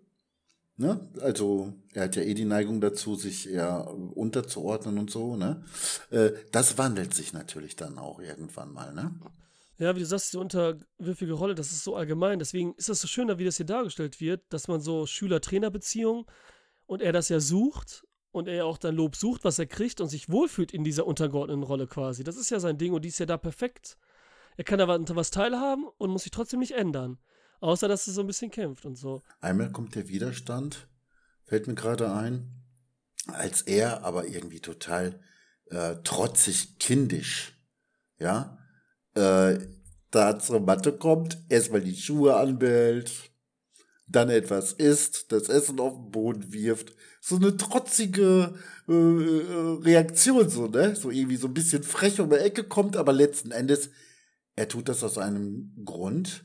Ne? 0.77 1.09
Also 1.21 1.73
er 1.93 2.05
hat 2.05 2.17
ja 2.17 2.23
eh 2.23 2.35
die 2.35 2.45
Neigung 2.45 2.81
dazu, 2.81 3.15
sich 3.15 3.49
eher 3.51 3.93
unterzuordnen 4.15 4.99
und 4.99 5.11
so. 5.11 5.37
Ne? 5.37 5.63
Äh, 6.11 6.31
das 6.51 6.79
wandelt 6.79 7.15
sich 7.15 7.33
natürlich 7.33 7.77
dann 7.77 7.99
auch 7.99 8.21
irgendwann 8.21 8.73
mal. 8.73 8.95
Ne? 8.95 9.15
Ja, 9.79 9.95
wie 9.97 10.01
du 10.01 10.07
sagst, 10.07 10.33
die 10.33 10.39
unterwürfige 10.39 11.33
Rolle, 11.33 11.55
das 11.55 11.73
ist 11.73 11.85
so 11.85 11.97
allgemein. 11.97 12.39
Deswegen 12.39 12.75
ist 12.75 12.89
das 12.89 13.01
so 13.01 13.09
schöner, 13.09 13.39
wie 13.39 13.45
das 13.45 13.57
hier 13.57 13.67
dargestellt 13.67 14.21
wird, 14.21 14.43
dass 14.51 14.69
man 14.69 14.81
so 14.81 15.07
Schüler-Trainer-Beziehung 15.07 16.31
und 16.87 17.03
er 17.03 17.13
das 17.13 17.29
ja 17.29 17.41
sucht 17.41 18.07
und 18.31 18.49
er 18.49 18.65
auch 18.67 18.79
dann 18.79 18.97
Lob 18.97 19.17
sucht, 19.17 19.45
was 19.45 19.59
er 19.59 19.67
kriegt 19.67 20.01
und 20.01 20.09
sich 20.09 20.31
wohlfühlt 20.31 20.73
in 20.73 20.85
dieser 20.85 21.07
untergeordneten 21.07 21.63
Rolle 21.63 21.87
quasi. 21.87 22.25
Das 22.25 22.37
ist 22.37 22.51
ja 22.51 22.61
sein 22.61 22.79
Ding 22.79 22.93
und 22.93 23.05
die 23.05 23.09
ist 23.09 23.19
ja 23.19 23.27
da 23.27 23.37
perfekt. 23.37 23.99
Er 24.57 24.65
kann 24.65 24.79
da 24.79 24.89
was 24.89 25.31
teilhaben 25.31 25.87
und 25.99 26.11
muss 26.11 26.23
sich 26.23 26.33
trotzdem 26.33 26.61
nicht 26.61 26.73
ändern. 26.73 27.19
Außer, 27.63 27.87
dass 27.87 28.09
er 28.09 28.13
so 28.13 28.23
ein 28.23 28.27
bisschen 28.27 28.51
kämpft 28.51 28.85
und 28.85 28.97
so. 28.97 29.23
Einmal 29.41 29.71
kommt 29.71 29.95
der 29.95 30.09
Widerstand, 30.09 30.89
fällt 31.45 31.69
mir 31.69 31.77
gerade 31.77 32.13
ein, 32.13 32.51
als 33.29 33.63
er 33.63 34.05
aber 34.05 34.27
irgendwie 34.27 34.59
total 34.59 35.21
äh, 35.67 35.95
trotzig 36.03 36.81
kindisch, 36.81 37.57
ja, 38.19 38.59
äh, 39.15 39.61
da 40.11 40.41
zur 40.41 40.59
Matte 40.59 40.93
kommt, 40.93 41.39
erstmal 41.49 41.83
die 41.83 41.95
Schuhe 41.95 42.35
anbellt, 42.37 43.31
dann 44.09 44.29
etwas 44.29 44.73
isst, 44.73 45.31
das 45.31 45.49
Essen 45.49 45.79
auf 45.79 45.95
den 45.95 46.11
Boden 46.11 46.53
wirft. 46.53 46.97
So 47.21 47.37
eine 47.37 47.57
trotzige 47.57 48.55
äh, 48.89 48.93
äh, 48.93 49.79
Reaktion, 49.83 50.49
so, 50.51 50.67
ne? 50.67 50.97
So 50.97 51.13
irgendwie 51.13 51.37
so 51.37 51.47
ein 51.47 51.55
bisschen 51.55 51.85
frech 51.85 52.19
um 52.21 52.29
die 52.29 52.37
Ecke 52.37 52.65
kommt, 52.65 52.97
aber 52.97 53.13
letzten 53.13 53.53
Endes, 53.53 53.91
er 54.57 54.67
tut 54.67 54.89
das 54.89 55.05
aus 55.05 55.17
einem 55.17 55.73
Grund, 55.85 56.45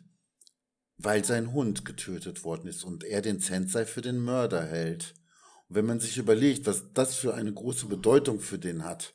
weil 0.97 1.23
sein 1.23 1.53
Hund 1.53 1.86
getötet 1.86 2.43
worden 2.43 2.67
ist 2.67 2.83
und 2.83 3.03
er 3.03 3.21
den 3.21 3.39
Sensei 3.39 3.86
für 3.86 4.01
den 4.01 4.19
Mörder 4.19 4.65
hält. 4.65 5.13
Und 5.67 5.75
wenn 5.75 5.86
man 5.86 5.99
sich 5.99 6.17
überlegt, 6.17 6.65
was 6.65 6.93
das 6.93 7.15
für 7.15 7.36
eine 7.36 7.53
große 7.53 7.86
Bedeutung 7.86 8.39
für 8.39 8.57
den 8.57 8.83
hat, 8.83 9.13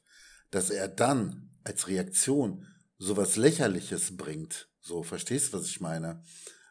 dass 0.50 0.70
er 0.70 0.88
dann 0.88 1.50
als 1.64 1.88
Reaktion 1.88 2.66
sowas 2.98 3.36
Lächerliches 3.36 4.16
bringt, 4.16 4.68
so 4.80 5.02
verstehst, 5.02 5.52
was 5.52 5.66
ich 5.66 5.80
meine, 5.80 6.22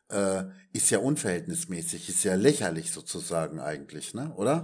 äh, 0.10 0.44
ist 0.74 0.90
ja 0.92 1.00
unverhältnismäßig, 1.00 2.10
ist 2.10 2.24
ja 2.24 2.36
lächerlich 2.36 2.92
sozusagen 2.92 3.60
eigentlich, 3.60 4.14
ne? 4.14 4.34
Oder? 4.36 4.64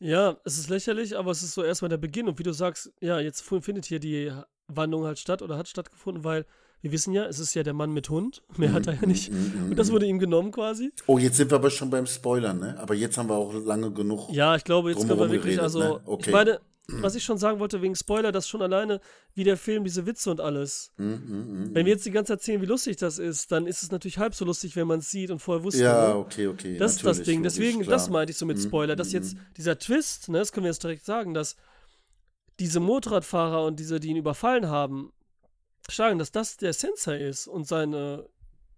Ja, 0.00 0.38
es 0.44 0.58
ist 0.58 0.68
lächerlich, 0.68 1.16
aber 1.16 1.30
es 1.30 1.42
ist 1.42 1.54
so 1.54 1.62
erstmal 1.62 1.88
der 1.88 1.96
Beginn. 1.96 2.28
Und 2.28 2.38
wie 2.38 2.44
du 2.44 2.52
sagst, 2.52 2.92
ja, 3.00 3.18
jetzt 3.20 3.42
findet 3.42 3.84
hier 3.84 4.00
die 4.00 4.32
Wandlung 4.68 5.04
halt 5.04 5.18
statt 5.18 5.42
oder 5.42 5.56
hat 5.56 5.68
stattgefunden, 5.68 6.24
weil 6.24 6.46
wir 6.80 6.92
wissen 6.92 7.12
ja, 7.12 7.26
es 7.26 7.38
ist 7.38 7.54
ja 7.54 7.62
der 7.62 7.74
Mann 7.74 7.92
mit 7.92 8.08
Hund. 8.08 8.42
Mehr 8.56 8.72
hat 8.72 8.86
er 8.86 8.94
ja 8.94 9.06
nicht. 9.06 9.30
Und 9.30 9.76
das 9.76 9.90
wurde 9.90 10.06
ihm 10.06 10.18
genommen 10.18 10.52
quasi. 10.52 10.92
Oh, 11.06 11.18
jetzt 11.18 11.36
sind 11.36 11.50
wir 11.50 11.56
aber 11.56 11.70
schon 11.70 11.90
beim 11.90 12.06
Spoilern, 12.06 12.58
ne? 12.58 12.78
Aber 12.78 12.94
jetzt 12.94 13.18
haben 13.18 13.28
wir 13.28 13.36
auch 13.36 13.52
lange 13.52 13.92
genug. 13.92 14.28
Ja, 14.30 14.54
ich 14.56 14.64
glaube, 14.64 14.90
jetzt 14.90 15.06
können 15.06 15.18
wir 15.18 15.30
wirklich, 15.30 15.56
geredet, 15.56 15.60
also, 15.62 15.78
ne? 15.80 16.00
Okay. 16.04 16.30
ich 16.30 16.32
meine, 16.32 16.60
was 17.02 17.14
ich 17.14 17.22
schon 17.24 17.36
sagen 17.36 17.58
wollte 17.60 17.82
wegen 17.82 17.94
Spoiler, 17.94 18.32
das 18.32 18.48
schon 18.48 18.62
alleine, 18.62 19.00
wie 19.34 19.44
der 19.44 19.56
Film, 19.56 19.84
diese 19.84 20.06
Witze 20.06 20.30
und 20.30 20.40
alles. 20.40 20.90
Mm, 20.96 21.04
mm, 21.04 21.10
mm, 21.12 21.70
Wenn 21.74 21.84
wir 21.84 21.92
jetzt 21.92 22.06
die 22.06 22.10
ganze 22.10 22.32
Zeit 22.32 22.38
erzählen, 22.38 22.62
wie 22.62 22.66
lustig 22.66 22.96
das 22.96 23.18
ist, 23.18 23.52
dann 23.52 23.66
ist 23.66 23.82
es 23.82 23.90
natürlich 23.90 24.18
halb 24.18 24.34
so 24.34 24.44
lustig, 24.46 24.74
wenn 24.74 24.86
man 24.86 25.00
es 25.00 25.10
sieht 25.10 25.30
und 25.30 25.38
vorher 25.40 25.64
wusste. 25.64 25.82
Ja, 25.82 26.08
ne? 26.08 26.14
okay, 26.16 26.46
okay. 26.46 26.78
Das 26.78 26.96
ist 26.96 27.04
das 27.04 27.22
Ding. 27.22 27.40
logisch, 27.40 27.54
Deswegen, 27.54 27.82
klar. 27.82 27.92
das 27.92 28.08
meinte 28.08 28.30
ich 28.30 28.38
so 28.38 28.46
mit 28.46 28.56
Mhm, 28.56 28.62
Spoiler, 28.62 28.96
dass 28.96 29.08
mhm, 29.08 29.14
jetzt 29.14 29.36
dieser 29.56 29.78
Twist, 29.78 30.30
ne, 30.30 30.38
das 30.38 30.52
können 30.52 30.64
wir 30.64 30.70
jetzt 30.70 30.82
direkt 30.82 31.04
sagen, 31.04 31.34
dass 31.34 31.56
diese 32.58 32.80
Motorradfahrer 32.80 33.66
und 33.66 33.78
diese, 33.78 34.00
die 34.00 34.08
ihn 34.08 34.16
überfallen 34.16 34.68
haben, 34.68 35.12
sagen, 35.96 36.18
dass 36.18 36.32
das 36.32 36.56
der 36.56 36.72
Sensei 36.72 37.18
ist 37.18 37.46
und 37.46 37.66
seine 37.66 38.28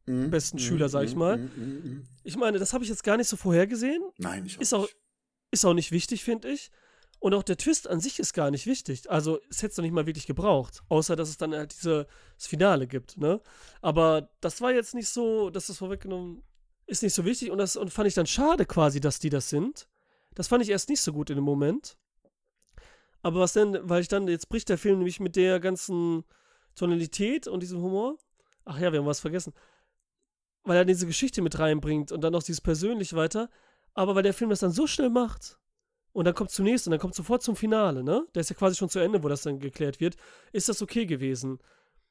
Mhm, 0.07 0.31
besten 0.31 0.57
mhm, 0.57 0.61
Schüler, 0.63 0.89
sag 0.89 1.05
ich 1.05 1.13
mhm, 1.13 1.19
mal. 1.19 1.37
mhm, 1.37 1.51
mhm. 1.57 2.07
Ich 2.25 2.37
meine, 2.37 2.59
das 2.59 2.73
habe 2.73 2.85
ich 2.85 2.91
jetzt 2.91 3.05
gar 3.05 3.17
nicht 3.17 3.29
so 3.29 3.37
vorhergesehen. 3.37 4.03
Nein, 4.19 4.47
ich 4.47 4.57
auch 4.57 4.61
Ist 4.63 4.75
auch, 4.75 4.83
nicht. 4.83 4.97
ist 5.53 5.65
auch 5.65 5.75
nicht 5.75 5.93
wichtig, 5.93 6.25
finde 6.25 6.51
ich. 6.51 6.71
Und 7.19 7.35
auch 7.35 7.43
der 7.43 7.59
Twist 7.59 7.87
an 7.89 8.01
sich 8.01 8.19
ist 8.19 8.33
gar 8.33 8.51
nicht 8.51 8.67
wichtig. 8.67 9.11
Also, 9.11 9.41
es 9.51 9.59
hätte 9.59 9.73
es 9.73 9.77
noch 9.77 9.83
nicht 9.83 9.93
mal 9.93 10.07
wirklich 10.07 10.27
gebraucht. 10.27 10.81
Außer, 10.89 11.17
dass 11.17 11.29
es 11.29 11.37
dann 11.37 11.55
halt 11.55 11.73
dieses 11.73 12.07
Finale 12.39 12.87
gibt, 12.87 13.19
ne? 13.19 13.43
Aber 13.83 14.31
das 14.41 14.63
war 14.63 14.73
jetzt 14.73 14.95
nicht 14.95 15.09
so, 15.11 15.51
dass 15.51 15.67
das 15.67 15.77
vorweggenommen 15.77 16.43
ist 16.87 17.03
nicht 17.03 17.15
so 17.15 17.25
wichtig. 17.25 17.51
Und 17.51 17.59
das 17.59 17.77
und 17.77 17.93
fand 17.93 18.09
ich 18.09 18.15
dann 18.15 18.27
schade 18.27 18.65
quasi, 18.67 19.01
dass 19.01 19.19
die 19.19 19.31
das 19.31 19.49
sind. 19.51 19.87
Das 20.35 20.49
fand 20.49 20.63
ich 20.63 20.71
erst 20.71 20.89
nicht 20.89 21.01
so 21.03 21.13
gut 21.13 21.31
in 21.31 21.37
dem 21.37 21.45
Moment. 21.45 21.99
Aber 23.23 23.41
was 23.41 23.53
denn, 23.53 23.79
weil 23.83 24.01
ich 24.01 24.09
dann, 24.09 24.27
jetzt 24.27 24.49
bricht 24.49 24.71
der 24.71 24.79
Film 24.79 24.99
nämlich 24.99 25.21
mit 25.21 25.37
der 25.37 25.61
ganzen 25.61 26.25
Tonalität 26.75 27.47
und 27.47 27.63
diesem 27.63 27.81
Humor. 27.81 28.19
Ach 28.65 28.79
ja, 28.79 28.93
wir 28.93 29.01
haben 29.01 29.07
was 29.07 29.21
vergessen. 29.21 29.53
Weil 30.63 30.77
er 30.77 30.85
diese 30.85 31.07
Geschichte 31.07 31.43
mit 31.43 31.59
reinbringt 31.59 32.13
und 32.13 32.23
dann 32.23 32.33
noch 32.33 32.43
dieses 32.43 32.61
persönlich 32.61 33.15
weiter. 33.15 33.49
Aber 33.95 34.15
weil 34.15 34.23
der 34.23 34.35
Film 34.35 34.51
das 34.51 34.61
dann 34.61 34.71
so 34.71 34.87
schnell 34.87 35.11
macht 35.11 35.59
und 36.13 36.25
dann 36.25 36.35
kommt 36.35 36.51
zunächst 36.51 36.87
und 36.87 36.93
dann 36.93 37.01
kommt 37.01 37.15
sofort 37.15 37.43
zum 37.43 37.57
Finale, 37.57 38.03
ne? 38.03 38.27
Der 38.35 38.41
ist 38.41 38.51
ja 38.51 38.57
quasi 38.57 38.77
schon 38.77 38.89
zu 38.89 38.99
Ende, 38.99 39.23
wo 39.23 39.29
das 39.29 39.43
dann 39.43 39.59
geklärt 39.59 40.01
wird, 40.01 40.17
ist 40.53 40.69
das 40.69 40.83
okay 40.83 41.07
gewesen. 41.07 41.59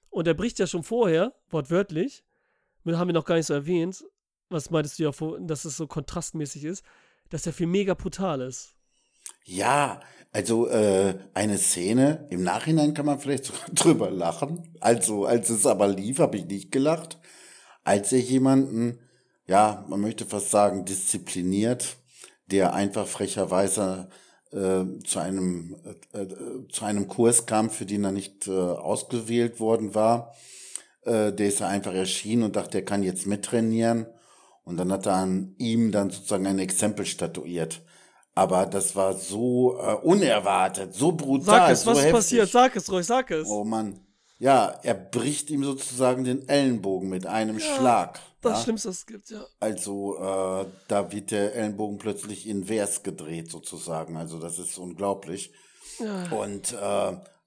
Und 0.09 0.27
er 0.27 0.33
bricht 0.33 0.59
ja 0.59 0.67
schon 0.67 0.83
vorher, 0.83 1.33
wortwörtlich, 1.49 2.23
wir 2.83 2.97
haben 2.97 3.09
wir 3.09 3.13
noch 3.13 3.25
gar 3.25 3.35
nicht 3.35 3.45
so 3.45 3.53
erwähnt, 3.53 4.03
was 4.49 4.71
meintest 4.71 4.99
du 4.99 5.03
ja, 5.03 5.11
dass 5.41 5.65
es 5.65 5.77
so 5.77 5.85
kontrastmäßig 5.87 6.63
ist, 6.63 6.83
dass 7.29 7.43
der 7.43 7.53
Film 7.53 7.71
mega 7.71 7.93
brutal 7.93 8.41
ist. 8.41 8.75
Ja, 9.45 9.99
also 10.31 10.67
äh, 10.67 11.17
eine 11.33 11.57
Szene, 11.57 12.27
im 12.29 12.43
Nachhinein 12.43 12.93
kann 12.93 13.05
man 13.05 13.19
vielleicht 13.19 13.45
sogar 13.45 13.69
drüber 13.73 14.11
lachen. 14.11 14.75
Also, 14.79 15.25
als 15.25 15.49
es 15.49 15.65
aber 15.65 15.87
lief, 15.87 16.19
habe 16.19 16.37
ich 16.37 16.45
nicht 16.45 16.71
gelacht. 16.71 17.19
Als 17.83 18.11
er 18.11 18.19
jemanden, 18.19 18.99
ja, 19.47 19.85
man 19.89 20.01
möchte 20.01 20.25
fast 20.25 20.51
sagen, 20.51 20.85
diszipliniert, 20.85 21.97
der 22.47 22.73
einfach 22.73 23.07
frecherweise 23.07 24.09
äh, 24.51 24.85
zu 25.03 25.19
einem 25.19 25.75
äh, 26.13 26.21
äh, 26.21 26.67
zu 26.69 26.85
einem 26.85 27.07
Kurs 27.07 27.45
kam, 27.45 27.69
für 27.69 27.85
den 27.85 28.03
er 28.03 28.11
nicht 28.11 28.47
äh, 28.47 28.51
ausgewählt 28.51 29.59
worden 29.59 29.95
war. 29.95 30.35
Äh, 31.03 31.33
der 31.33 31.47
ist 31.47 31.61
einfach 31.61 31.93
erschienen 31.93 32.43
und 32.43 32.55
dachte, 32.55 32.79
er 32.79 32.85
kann 32.85 33.03
jetzt 33.03 33.25
mittrainieren. 33.25 34.07
Und 34.63 34.77
dann 34.77 34.91
hat 34.91 35.07
er 35.07 35.15
an 35.15 35.55
ihm 35.57 35.91
dann 35.91 36.11
sozusagen 36.11 36.45
ein 36.45 36.59
Exempel 36.59 37.05
statuiert. 37.05 37.81
Aber 38.39 38.65
das 38.65 38.95
war 38.95 39.13
so 39.13 39.78
äh, 39.80 39.93
unerwartet, 39.95 40.93
so 40.93 41.12
brutal, 41.12 41.60
Sag 41.60 41.71
es, 41.71 41.82
so 41.84 41.91
was 41.91 41.97
ist 41.97 42.04
heftig. 42.06 42.15
passiert? 42.15 42.49
Sag 42.49 42.75
es 42.75 42.91
ruhig, 42.91 43.06
sag 43.06 43.32
es. 43.32 43.47
Oh 43.47 43.63
Mann. 43.63 43.99
Ja, 44.39 44.80
er 44.84 44.93
bricht 44.93 45.49
ihm 45.49 45.63
sozusagen 45.65 46.23
den 46.23 46.47
Ellenbogen 46.47 47.10
mit 47.10 47.25
einem 47.25 47.60
Schlag. 47.60 48.19
das 48.41 48.60
ja? 48.60 48.63
Schlimmste, 48.63 48.88
was 48.89 48.95
es 48.99 49.06
gibt, 49.06 49.30
ja. 49.30 49.43
Also 49.60 50.15
äh, 50.17 50.65
da 50.88 51.12
wird 51.12 51.32
der 51.32 51.56
Ellenbogen 51.56 51.97
plötzlich 51.97 52.47
invers 52.47 53.04
gedreht 53.04 53.52
sozusagen. 53.52 54.15
Also 54.15 54.39
das 54.39 54.58
ist 54.58 54.78
unglaublich. 54.78 55.52
ja. 55.99 56.32
Und 56.32 56.71
äh, 56.71 56.75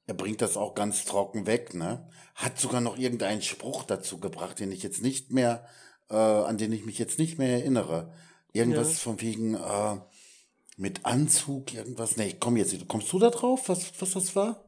er 0.09 0.15
bringt 0.15 0.43
das 0.43 0.57
auch 0.59 0.75
ganz 0.75 1.05
trocken 1.07 1.47
weg, 1.47 1.75
ne? 1.75 2.07
Hat 2.35 2.59
sogar 2.59 2.81
noch 2.83 2.99
irgendeinen 2.99 3.41
Spruch 3.41 3.85
dazu 3.85 4.19
gebracht, 4.19 4.59
den 4.61 4.71
ich 4.73 4.83
jetzt 4.83 5.01
nicht 5.03 5.31
mehr, 5.33 5.65
äh, 6.11 6.15
an 6.17 6.59
den 6.59 6.73
ich 6.73 6.85
mich 6.85 6.99
jetzt 6.99 7.19
nicht 7.19 7.39
mehr 7.39 7.51
erinnere. 7.59 8.13
Irgendwas 8.53 8.89
Ja. 8.93 8.99
von 8.99 9.21
wegen 9.23 9.55
äh, 9.55 9.97
mit 10.83 11.07
Anzug, 11.07 11.73
irgendwas. 11.73 12.17
Nee, 12.17 12.35
komm 12.39 12.57
jetzt, 12.57 12.73
nicht. 12.73 12.89
kommst 12.89 13.11
du 13.13 13.19
da 13.21 13.31
drauf, 13.31 13.69
was, 13.69 13.93
was 14.01 14.11
das 14.13 14.35
war? 14.37 14.65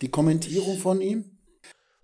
Die 0.00 0.10
Kommentierung 0.10 0.78
von 0.78 1.00
ihm? 1.00 1.38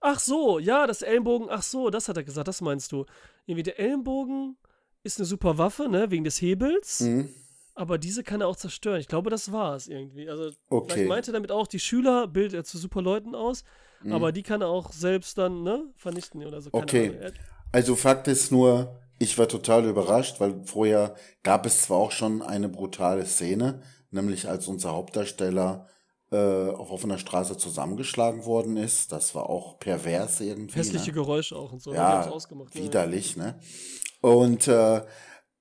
Ach 0.01 0.19
so, 0.21 0.59
ja, 0.59 0.87
das 0.87 1.03
Ellenbogen, 1.03 1.49
ach 1.51 1.63
so, 1.63 1.89
das 1.91 2.09
hat 2.09 2.17
er 2.17 2.23
gesagt, 2.23 2.49
das 2.49 2.61
meinst 2.61 2.93
du. 2.93 3.07
Irgendwie 3.47 3.63
der 3.63 3.79
Ellenbogen 3.81 4.57
ist 5.03 5.19
eine 5.19 5.27
super 5.27 5.59
Waffe, 5.59 5.89
ne, 5.89 6.11
wegen 6.11 6.25
des 6.25 6.41
Hebels. 6.43 7.01
Mhm. 7.01 7.29
Aber 7.75 7.97
diese 7.97 8.23
kann 8.23 8.43
er 8.43 8.49
auch 8.49 8.57
zerstören. 8.57 9.01
Ich 9.01 9.09
glaube, 9.09 9.31
das 9.31 9.51
war 9.53 9.75
es 9.75 9.89
irgendwie. 9.89 10.29
Also, 10.29 10.51
Okay. 10.69 10.93
vielleicht 10.93 11.09
meinte 11.09 11.33
damit 11.33 11.51
auch, 11.51 11.67
die 11.67 11.81
Schüler 11.81 12.29
bildet 12.29 12.55
er 12.55 12.65
zu 12.65 12.77
super 12.77 13.01
Leuten 13.01 13.35
aus, 13.35 13.65
aber 14.11 14.33
die 14.33 14.43
kann 14.43 14.61
er 14.61 14.69
auch 14.69 14.93
selbst 14.93 15.39
dann, 15.39 15.63
ne, 15.63 15.85
vernichten 15.95 16.45
oder 16.45 16.61
so. 16.61 16.71
Keine 16.71 16.83
Okay. 16.83 17.09
Ahnung. 17.19 17.33
Also 17.71 17.97
Fakt 17.97 18.29
ist 18.29 18.53
nur, 18.53 19.01
ich 19.23 19.39
war 19.39 19.47
total 19.47 19.87
überrascht, 19.87 20.41
weil 20.41 20.65
vorher 20.65 21.15
gab 21.45 21.65
es 21.65 21.83
zwar 21.83 21.99
auch 21.99 22.11
schon 22.11 22.43
eine 22.43 22.69
brutale 22.69 23.25
Szene, 23.25 23.83
nämlich 24.11 24.49
als 24.49 24.67
unser 24.67 24.93
Hauptdarsteller 24.93 25.87
äh, 26.33 26.37
auf 26.71 26.91
offener 26.91 27.19
Straße 27.19 27.57
zusammengeschlagen 27.57 28.45
worden 28.45 28.77
ist. 28.77 29.13
Das 29.13 29.35
war 29.37 29.49
auch 29.49 29.79
pervers 29.79 30.41
irgendwie. 30.41 30.77
Hässliche 30.77 31.11
ne? 31.11 31.13
Geräusche 31.13 31.55
auch 31.57 31.73
und 31.73 31.81
so. 31.81 31.95
Ja, 31.95 32.29
widerlich, 32.73 33.37
ne? 33.37 33.61
Und 34.21 34.67
äh, 34.67 35.03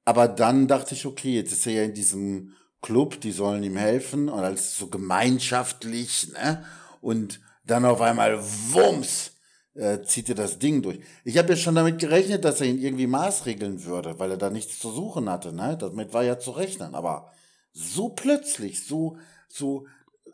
aber 0.05 0.27
dann 0.27 0.67
dachte 0.67 0.95
ich, 0.95 1.05
okay, 1.05 1.35
jetzt 1.35 1.51
ist 1.51 1.67
er 1.67 1.73
ja 1.73 1.83
in 1.83 1.93
diesem 1.93 2.55
Club, 2.81 3.21
die 3.21 3.31
sollen 3.31 3.61
ihm 3.61 3.77
helfen 3.77 4.27
und 4.27 4.39
als 4.39 4.75
so 4.75 4.87
gemeinschaftlich, 4.87 6.31
ne? 6.33 6.65
Und 6.99 7.39
dann 7.63 7.85
auf 7.85 8.01
einmal 8.01 8.41
Wumms 8.41 9.30
äh, 9.73 10.01
zieht 10.03 10.29
er 10.29 10.35
das 10.35 10.59
Ding 10.59 10.81
durch. 10.81 10.99
Ich 11.23 11.37
habe 11.37 11.49
ja 11.49 11.55
schon 11.55 11.75
damit 11.75 11.99
gerechnet, 11.99 12.43
dass 12.45 12.61
er 12.61 12.67
ihn 12.67 12.79
irgendwie 12.79 13.07
maßregeln 13.07 13.83
würde, 13.85 14.19
weil 14.19 14.31
er 14.31 14.37
da 14.37 14.49
nichts 14.49 14.79
zu 14.79 14.91
suchen 14.91 15.29
hatte, 15.29 15.53
ne? 15.53 15.77
Damit 15.77 16.13
war 16.13 16.23
ja 16.23 16.37
zu 16.39 16.51
rechnen, 16.51 16.93
aber 16.95 17.31
so 17.73 18.09
plötzlich, 18.09 18.85
so 18.85 19.17
so 19.47 19.87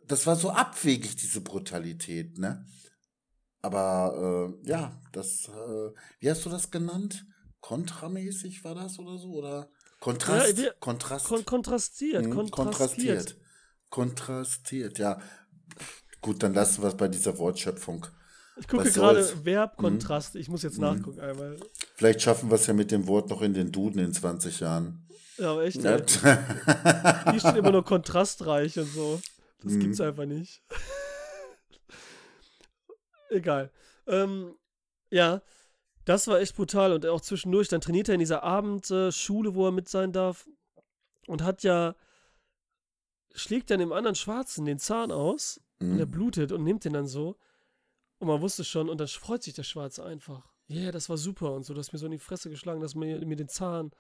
das 0.08 0.26
war 0.26 0.36
so 0.36 0.50
abwegig 0.52 1.15
diese 1.17 1.41
Brutalität, 1.41 2.38
ne? 2.38 2.65
Aber 3.62 4.54
äh, 4.63 4.69
ja, 4.69 5.02
das, 5.12 5.47
äh, 5.50 5.91
wie 6.20 6.30
hast 6.30 6.45
du 6.45 6.49
das 6.49 6.72
genannt? 6.72 7.26
Kontramäßig 7.59 8.64
war 8.64 8.76
das 8.76 8.97
oder 8.99 9.18
so? 9.18 9.34
Oder 9.34 9.70
Kontrast? 9.99 10.51
Ja, 10.51 10.57
wir- 10.57 10.74
Kontrast. 10.80 11.26
Kon 11.28 11.43
kontrastiert, 11.45 12.26
Mhm, 12.26 12.49
kontrastiert. 12.51 13.36
Kontrastiert, 13.89 14.99
ja. 14.99 15.20
Gut, 16.22 16.43
dann 16.43 16.53
lassen 16.53 16.82
wir 16.84 16.89
es 16.89 16.97
bei 16.97 17.07
dieser 17.07 17.38
Wortschöpfung. 17.38 18.05
Ich 18.60 18.68
gucke 18.68 18.84
gerade 18.91 19.24
soll's? 19.24 19.36
Mhm. 19.36 19.45
Verb, 19.45 19.78
Kontrast. 19.78 20.36
Ich 20.36 20.49
muss 20.49 20.64
jetzt 20.64 20.80
nachgucken 20.80 21.20
einmal. 21.20 21.58
Vielleicht 21.95 22.22
schaffen 22.22 22.49
wir 22.49 22.55
es 22.55 22.66
ja 22.68 22.74
mit 22.74 22.91
dem 22.91 23.08
Wort 23.08 23.30
noch 23.30 23.41
in 23.41 23.53
den 23.53 23.72
Duden 23.72 23.99
in 23.99 24.14
20 24.14 24.60
Jahren. 24.60 25.08
Ja, 25.38 25.51
aber 25.51 25.64
echt. 25.66 25.82
Ja. 25.84 25.97
Hier 27.32 27.39
steht 27.39 27.55
immer 27.55 27.72
nur 27.72 27.84
kontrastreich 27.86 28.78
und 28.80 28.88
so. 28.88 29.22
Das 29.62 29.74
Mhm. 29.74 29.80
gibt's 29.82 30.01
einfach 30.01 30.26
nicht. 30.26 30.64
Egal. 33.30 33.72
Ähm, 34.08 34.55
ja, 35.10 35.41
das 36.05 36.28
war 36.28 36.39
echt 36.39 36.55
brutal 36.55 36.93
und 36.93 37.05
auch 37.05 37.22
zwischendurch. 37.22 37.68
Dann 37.68 37.82
trainiert 37.82 38.08
er 38.10 38.14
in 38.16 38.20
dieser 38.20 38.43
Abendschule, 38.43 39.53
wo 39.55 39.66
er 39.68 39.72
mit 39.72 39.89
sein 39.89 40.12
darf. 40.14 40.47
Und 41.28 41.43
hat 41.43 41.64
ja. 41.64 41.95
schlägt 43.36 43.70
dann 43.70 43.80
dem 43.80 43.91
anderen 43.91 44.16
Schwarzen 44.16 44.66
den 44.66 44.80
Zahn 44.80 45.12
aus. 45.12 45.62
Und 45.80 45.99
er 45.99 46.08
Mhm. 46.08 46.12
blutet 46.12 46.51
und 46.51 46.64
nimmt 46.64 46.86
den 46.86 46.93
dann 46.93 47.08
so. 47.08 47.38
Und 48.20 48.28
man 48.28 48.41
wusste 48.41 48.63
schon, 48.63 48.89
und 48.89 48.99
dann 48.99 49.07
freut 49.07 49.43
sich 49.43 49.53
der 49.53 49.63
Schwarze 49.63 50.03
einfach. 50.03 50.47
Ja, 50.68 50.82
yeah, 50.84 50.91
das 50.91 51.07
war 51.09 51.18
super 51.18 51.53
und 51.53 51.63
so. 51.65 51.74
Du 51.74 51.80
hast 51.80 51.93
mir 51.93 51.99
so 51.99 52.07
in 52.07 52.11
die 52.11 52.18
Fresse 52.18 52.49
geschlagen, 52.49 52.82
dass 52.82 52.95
mir, 52.95 53.24
mir 53.26 53.36
den 53.36 53.47
Zahn 53.47 53.91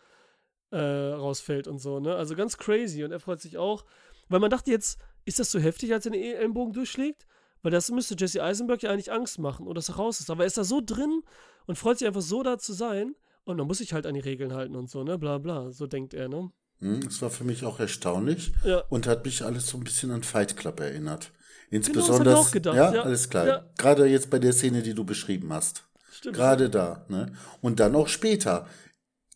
äh, 0.71 0.77
rausfällt 0.79 1.67
und 1.67 1.79
so, 1.79 1.99
ne? 1.99 2.15
Also 2.15 2.35
ganz 2.35 2.57
crazy. 2.57 3.03
Und 3.03 3.11
er 3.11 3.19
freut 3.19 3.39
sich 3.39 3.57
auch. 3.57 3.85
Weil 4.27 4.39
man 4.39 4.49
dachte 4.49 4.71
jetzt, 4.71 4.99
ist 5.23 5.39
das 5.39 5.51
so 5.51 5.59
heftig, 5.59 5.93
als 5.93 6.05
er 6.05 6.11
den 6.11 6.21
Ellenbogen 6.21 6.73
durchschlägt? 6.73 7.25
Weil 7.61 7.71
das 7.71 7.89
müsste 7.89 8.15
Jesse 8.17 8.43
Eisenberg 8.43 8.83
ja 8.83 8.91
eigentlich 8.91 9.11
Angst 9.11 9.39
machen 9.39 9.65
und 9.67 9.75
dass 9.75 9.89
er 9.89 9.95
raus 9.95 10.19
ist. 10.19 10.29
Aber 10.29 10.43
er 10.43 10.47
ist 10.47 10.57
da 10.57 10.63
so 10.63 10.81
drin 10.83 11.21
und 11.65 11.77
freut 11.77 11.99
sich 11.99 12.07
einfach 12.07 12.21
so 12.21 12.43
da 12.43 12.57
zu 12.57 12.73
sein. 12.73 13.15
Und 13.45 13.57
man 13.57 13.67
muss 13.67 13.77
sich 13.77 13.93
halt 13.93 14.05
an 14.05 14.13
die 14.13 14.19
Regeln 14.19 14.53
halten 14.53 14.75
und 14.75 14.89
so, 14.89 15.03
ne? 15.03 15.17
Bla 15.17 15.37
bla. 15.37 15.71
So 15.71 15.87
denkt 15.87 16.13
er, 16.13 16.27
ne? 16.27 16.51
Hm, 16.79 17.01
das 17.01 17.21
war 17.21 17.29
für 17.29 17.45
mich 17.45 17.63
auch 17.63 17.79
erstaunlich 17.79 18.51
Ja. 18.63 18.79
und 18.89 19.07
hat 19.07 19.25
mich 19.25 19.43
alles 19.43 19.67
so 19.67 19.77
ein 19.77 19.83
bisschen 19.83 20.11
an 20.11 20.23
Fight 20.23 20.57
Club 20.57 20.79
erinnert. 20.79 21.31
Genau, 21.69 21.85
Insbesondere, 21.85 22.37
auch 22.37 22.51
gedacht, 22.51 22.75
ja, 22.75 22.93
ja. 22.93 23.01
alles 23.03 23.29
klar. 23.29 23.47
Ja. 23.47 23.65
Gerade 23.77 24.05
jetzt 24.07 24.29
bei 24.29 24.39
der 24.39 24.53
Szene, 24.53 24.81
die 24.81 24.93
du 24.93 25.03
beschrieben 25.03 25.51
hast. 25.51 25.83
Stimmt. 26.11 26.35
Gerade 26.35 26.69
da, 26.69 27.05
ne? 27.09 27.33
Und 27.61 27.79
dann 27.79 27.95
auch 27.95 28.07
später 28.07 28.67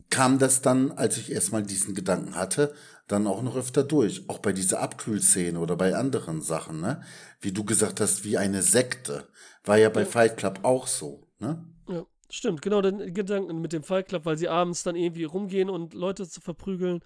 kam 0.09 0.39
das 0.39 0.61
dann, 0.61 0.91
als 0.91 1.17
ich 1.17 1.31
erstmal 1.31 1.63
diesen 1.63 1.93
Gedanken 1.95 2.35
hatte, 2.35 2.73
dann 3.07 3.27
auch 3.27 3.41
noch 3.41 3.55
öfter 3.57 3.83
durch. 3.83 4.29
Auch 4.29 4.39
bei 4.39 4.53
dieser 4.53 4.79
Abkühlszene 4.81 5.59
oder 5.59 5.75
bei 5.75 5.95
anderen 5.95 6.41
Sachen, 6.41 6.79
ne? 6.81 7.01
Wie 7.41 7.51
du 7.51 7.63
gesagt 7.65 7.99
hast, 7.99 8.23
wie 8.23 8.37
eine 8.37 8.61
Sekte. 8.61 9.27
War 9.63 9.77
ja 9.77 9.89
bei 9.89 10.01
Ja. 10.01 10.07
Fight 10.07 10.37
Club 10.37 10.59
auch 10.63 10.87
so, 10.87 11.27
ne? 11.39 11.63
Ja, 11.89 12.05
stimmt. 12.29 12.61
Genau, 12.61 12.81
den 12.81 13.13
Gedanken 13.13 13.59
mit 13.61 13.73
dem 13.73 13.83
Fight 13.83 14.07
Club, 14.07 14.25
weil 14.25 14.37
sie 14.37 14.47
abends 14.47 14.83
dann 14.83 14.95
irgendwie 14.95 15.25
rumgehen 15.25 15.69
und 15.69 15.93
Leute 15.93 16.27
zu 16.27 16.39
verprügeln. 16.41 17.01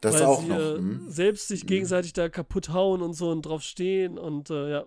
Das 0.00 0.14
weil 0.14 0.22
auch 0.22 0.40
sie 0.40 0.48
noch. 0.48 0.58
äh, 0.58 0.76
hm? 0.76 1.10
selbst 1.10 1.48
sich 1.48 1.66
gegenseitig 1.66 2.12
da 2.12 2.28
kaputt 2.28 2.70
hauen 2.70 3.02
und 3.02 3.14
so 3.14 3.30
und 3.30 3.42
drauf 3.42 3.62
stehen. 3.62 4.18
Und 4.18 4.50
äh, 4.50 4.70
ja, 4.70 4.86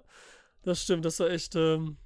das 0.63 0.83
stimmt. 0.83 1.05
Das 1.05 1.19
war 1.19 1.29
echt, 1.29 1.55
ähm, 1.55 1.97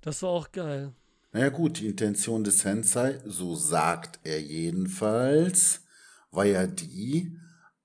das 0.00 0.22
war 0.22 0.30
auch 0.30 0.52
geil. 0.52 0.92
Naja 1.32 1.48
gut, 1.50 1.80
die 1.80 1.86
Intention 1.86 2.44
des 2.44 2.60
Sensei, 2.60 3.20
so 3.26 3.54
sagt 3.54 4.20
er 4.24 4.40
jedenfalls, 4.40 5.84
war 6.30 6.46
ja 6.46 6.66
die, 6.66 7.36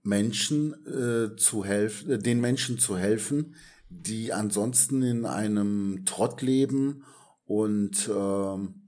Menschen 0.04 0.74
äh, 0.86 1.36
zu 1.38 1.66
helfen, 1.66 2.12
äh, 2.12 2.20
den 2.20 2.42
Menschen 2.42 2.78
zu 2.78 2.98
helfen, 2.98 3.56
die 3.90 4.34
ansonsten 4.34 5.02
in 5.02 5.26
einem 5.26 6.04
Trott 6.06 6.42
leben 6.42 7.04
und 7.46 8.10
ähm, 8.14 8.83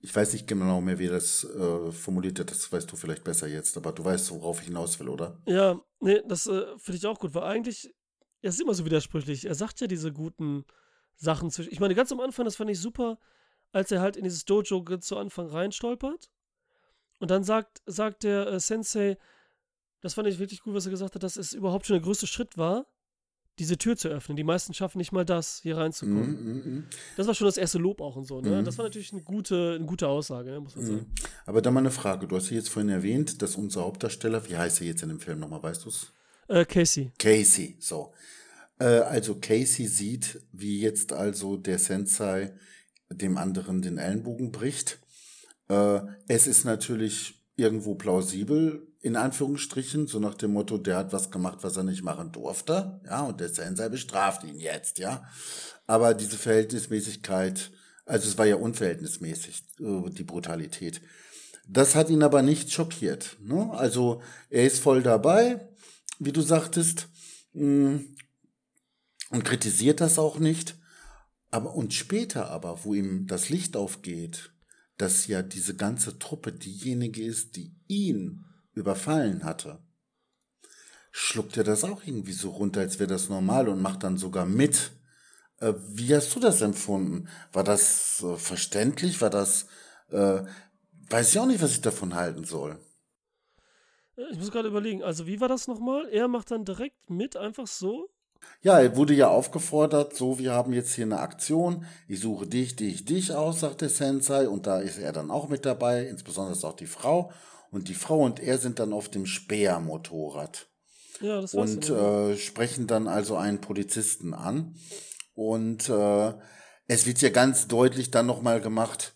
ich 0.00 0.14
weiß 0.14 0.32
nicht 0.32 0.46
genau 0.46 0.80
mehr, 0.80 0.98
wie 0.98 1.06
er 1.06 1.12
das 1.12 1.44
äh, 1.44 1.90
formuliert 1.90 2.38
hat, 2.38 2.50
das 2.50 2.70
weißt 2.70 2.90
du 2.90 2.96
vielleicht 2.96 3.24
besser 3.24 3.48
jetzt, 3.48 3.76
aber 3.76 3.92
du 3.92 4.04
weißt, 4.04 4.30
worauf 4.30 4.60
ich 4.60 4.66
hinaus 4.66 4.98
will, 5.00 5.08
oder? 5.08 5.40
Ja, 5.46 5.80
nee, 6.00 6.22
das 6.26 6.46
äh, 6.46 6.66
finde 6.78 6.98
ich 6.98 7.06
auch 7.06 7.18
gut, 7.18 7.34
weil 7.34 7.42
eigentlich, 7.42 7.92
er 8.40 8.50
ist 8.50 8.60
immer 8.60 8.74
so 8.74 8.84
widersprüchlich. 8.84 9.46
Er 9.46 9.56
sagt 9.56 9.80
ja 9.80 9.88
diese 9.88 10.12
guten 10.12 10.64
Sachen 11.16 11.50
zwischen. 11.50 11.72
Ich 11.72 11.80
meine, 11.80 11.96
ganz 11.96 12.12
am 12.12 12.20
Anfang, 12.20 12.44
das 12.44 12.56
fand 12.56 12.70
ich 12.70 12.80
super, 12.80 13.18
als 13.72 13.90
er 13.90 14.00
halt 14.00 14.16
in 14.16 14.24
dieses 14.24 14.44
Dojo 14.44 14.84
zu 14.98 15.16
Anfang 15.16 15.48
reinstolpert. 15.48 16.30
Und 17.18 17.30
dann 17.32 17.42
sagt, 17.42 17.82
sagt 17.86 18.22
der 18.22 18.46
äh, 18.46 18.60
Sensei, 18.60 19.18
das 20.00 20.14
fand 20.14 20.28
ich 20.28 20.38
wirklich 20.38 20.60
gut, 20.62 20.74
was 20.74 20.86
er 20.86 20.92
gesagt 20.92 21.16
hat, 21.16 21.22
dass 21.24 21.36
es 21.36 21.52
überhaupt 21.52 21.86
schon 21.86 21.94
der 21.94 22.02
größte 22.04 22.28
Schritt 22.28 22.56
war, 22.56 22.86
diese 23.58 23.76
Tür 23.78 23.96
zu 23.96 24.08
öffnen. 24.08 24.36
Die 24.36 24.44
meisten 24.44 24.72
schaffen 24.74 24.98
nicht 24.98 25.12
mal 25.12 25.24
das, 25.24 25.60
hier 25.62 25.76
reinzukommen. 25.76 26.30
Mhm, 26.30 26.52
mhm, 26.52 26.74
mhm. 26.74 26.84
Das 27.16 27.26
war 27.26 27.34
schon 27.34 27.46
das 27.46 27.56
erste 27.56 27.78
Lob 27.78 28.00
auch 28.00 28.16
und 28.16 28.24
so, 28.26 28.40
ne? 28.40 28.60
Mhm. 28.60 28.64
Das 28.64 28.78
war 28.78 28.84
natürlich 28.84 29.12
eine 29.12 29.22
gute, 29.22 29.74
eine 29.76 29.86
gute 29.86 30.08
Aussage, 30.08 30.50
ne? 30.50 30.60
muss 30.60 30.76
man 30.76 30.84
Mhm. 30.84 30.88
sagen. 30.88 31.06
Aber 31.46 31.62
dann 31.62 31.74
mal 31.74 31.80
eine 31.80 31.90
Frage, 31.90 32.26
du 32.26 32.36
hast 32.36 32.50
ja 32.50 32.56
jetzt 32.56 32.68
vorhin 32.68 32.90
erwähnt, 32.90 33.42
dass 33.42 33.56
unser 33.56 33.82
Hauptdarsteller, 33.82 34.48
wie 34.48 34.56
heißt 34.56 34.80
er 34.80 34.86
jetzt 34.86 35.02
in 35.02 35.08
dem 35.10 35.20
Film 35.20 35.40
nochmal, 35.40 35.62
weißt 35.62 35.84
du 35.84 35.88
es? 35.90 36.12
Äh, 36.48 36.64
Casey. 36.64 37.12
Casey, 37.18 37.76
so. 37.78 38.12
Äh, 38.78 38.84
also 38.84 39.34
Casey 39.36 39.86
sieht, 39.86 40.40
wie 40.52 40.80
jetzt 40.80 41.12
also 41.12 41.56
der 41.56 41.78
Sensei 41.78 42.54
dem 43.10 43.36
anderen 43.38 43.82
den 43.82 43.98
Ellenbogen 43.98 44.52
bricht. 44.52 44.98
Äh, 45.68 46.00
es 46.28 46.46
ist 46.46 46.64
natürlich 46.64 47.34
irgendwo 47.56 47.94
plausibel, 47.96 48.86
in 49.00 49.16
Anführungsstrichen, 49.16 50.06
so 50.06 50.18
nach 50.18 50.34
dem 50.34 50.52
Motto, 50.52 50.76
der 50.78 50.96
hat 50.96 51.12
was 51.12 51.30
gemacht, 51.30 51.58
was 51.62 51.76
er 51.76 51.84
nicht 51.84 52.02
machen 52.02 52.32
durfte, 52.32 53.00
ja, 53.04 53.22
und 53.22 53.40
der 53.40 53.48
Sensei 53.48 53.88
bestraft 53.88 54.44
ihn 54.44 54.58
jetzt, 54.58 54.98
ja. 54.98 55.28
Aber 55.86 56.14
diese 56.14 56.36
Verhältnismäßigkeit, 56.36 57.70
also 58.04 58.28
es 58.28 58.38
war 58.38 58.46
ja 58.46 58.56
unverhältnismäßig, 58.56 59.62
äh, 59.80 60.10
die 60.10 60.24
Brutalität. 60.24 61.00
Das 61.66 61.94
hat 61.94 62.10
ihn 62.10 62.22
aber 62.22 62.42
nicht 62.42 62.72
schockiert. 62.72 63.36
Ne? 63.40 63.70
Also 63.72 64.22
er 64.48 64.66
ist 64.66 64.80
voll 64.80 65.02
dabei, 65.02 65.68
wie 66.18 66.32
du 66.32 66.40
sagtest, 66.40 67.08
mh, 67.52 68.00
und 69.30 69.44
kritisiert 69.44 70.00
das 70.00 70.18
auch 70.18 70.38
nicht. 70.38 70.76
Aber 71.50 71.74
und 71.74 71.94
später 71.94 72.50
aber, 72.50 72.84
wo 72.84 72.94
ihm 72.94 73.26
das 73.26 73.48
Licht 73.48 73.76
aufgeht, 73.76 74.52
dass 74.96 75.26
ja 75.26 75.42
diese 75.42 75.76
ganze 75.76 76.18
Truppe 76.18 76.52
diejenige 76.52 77.22
ist, 77.22 77.56
die 77.56 77.74
ihn 77.86 78.44
überfallen 78.78 79.44
hatte, 79.44 79.78
schluckt 81.10 81.56
er 81.56 81.64
das 81.64 81.84
auch 81.84 82.02
irgendwie 82.04 82.32
so 82.32 82.50
runter, 82.50 82.80
als 82.80 82.98
wäre 82.98 83.08
das 83.08 83.28
normal 83.28 83.68
und 83.68 83.82
macht 83.82 84.02
dann 84.04 84.16
sogar 84.18 84.46
mit. 84.46 84.92
Äh, 85.60 85.74
wie 85.88 86.14
hast 86.14 86.34
du 86.34 86.40
das 86.40 86.60
empfunden? 86.62 87.28
War 87.52 87.64
das 87.64 88.22
äh, 88.22 88.36
verständlich? 88.36 89.20
War 89.20 89.30
das, 89.30 89.66
äh, 90.10 90.42
weiß 91.10 91.30
ich 91.32 91.38
auch 91.38 91.46
nicht, 91.46 91.62
was 91.62 91.72
ich 91.72 91.80
davon 91.80 92.14
halten 92.14 92.44
soll. 92.44 92.78
Äh, 94.16 94.22
Ich 94.30 94.38
muss 94.38 94.50
gerade 94.50 94.68
überlegen, 94.68 95.02
also 95.02 95.26
wie 95.26 95.40
war 95.40 95.48
das 95.48 95.66
nochmal? 95.66 96.08
Er 96.10 96.28
macht 96.28 96.50
dann 96.50 96.64
direkt 96.64 97.10
mit, 97.10 97.36
einfach 97.36 97.66
so? 97.66 98.08
Ja, 98.62 98.78
er 98.80 98.96
wurde 98.96 99.14
ja 99.14 99.28
aufgefordert, 99.28 100.14
so, 100.14 100.38
wir 100.38 100.52
haben 100.52 100.72
jetzt 100.72 100.94
hier 100.94 101.04
eine 101.04 101.18
Aktion, 101.18 101.86
ich 102.06 102.20
suche 102.20 102.46
dich, 102.46 102.76
dich, 102.76 103.04
dich 103.04 103.32
aus, 103.32 103.60
sagt 103.60 103.80
der 103.80 103.88
Sensei, 103.88 104.48
und 104.48 104.66
da 104.66 104.78
ist 104.78 104.98
er 104.98 105.12
dann 105.12 105.30
auch 105.32 105.48
mit 105.48 105.66
dabei, 105.66 106.06
insbesondere 106.06 106.66
auch 106.66 106.76
die 106.76 106.86
Frau, 106.86 107.32
und 107.70 107.88
die 107.88 107.94
Frau 107.94 108.24
und 108.24 108.40
er 108.40 108.58
sind 108.58 108.78
dann 108.78 108.92
auf 108.92 109.08
dem 109.08 109.26
Speer-Motorrad 109.26 110.68
Ja, 111.20 111.40
das 111.40 111.54
war's. 111.54 111.70
und 111.70 111.88
ne? 111.90 111.96
äh, 112.32 112.36
sprechen 112.36 112.86
dann 112.86 113.08
also 113.08 113.36
einen 113.36 113.60
Polizisten 113.60 114.34
an. 114.34 114.74
Und 115.34 115.88
äh, 115.88 116.34
es 116.86 117.06
wird 117.06 117.20
ja 117.20 117.28
ganz 117.28 117.68
deutlich 117.68 118.10
dann 118.10 118.26
nochmal 118.26 118.60
gemacht, 118.60 119.14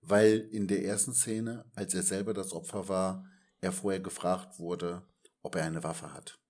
weil 0.00 0.38
in 0.50 0.66
der 0.66 0.84
ersten 0.84 1.12
Szene, 1.12 1.64
als 1.74 1.94
er 1.94 2.02
selber 2.02 2.34
das 2.34 2.52
Opfer 2.52 2.88
war, 2.88 3.24
er 3.60 3.72
vorher 3.72 4.00
gefragt 4.00 4.58
wurde, 4.58 5.06
ob 5.42 5.54
er 5.54 5.64
eine 5.64 5.84
Waffe 5.84 6.12
hat. 6.12 6.40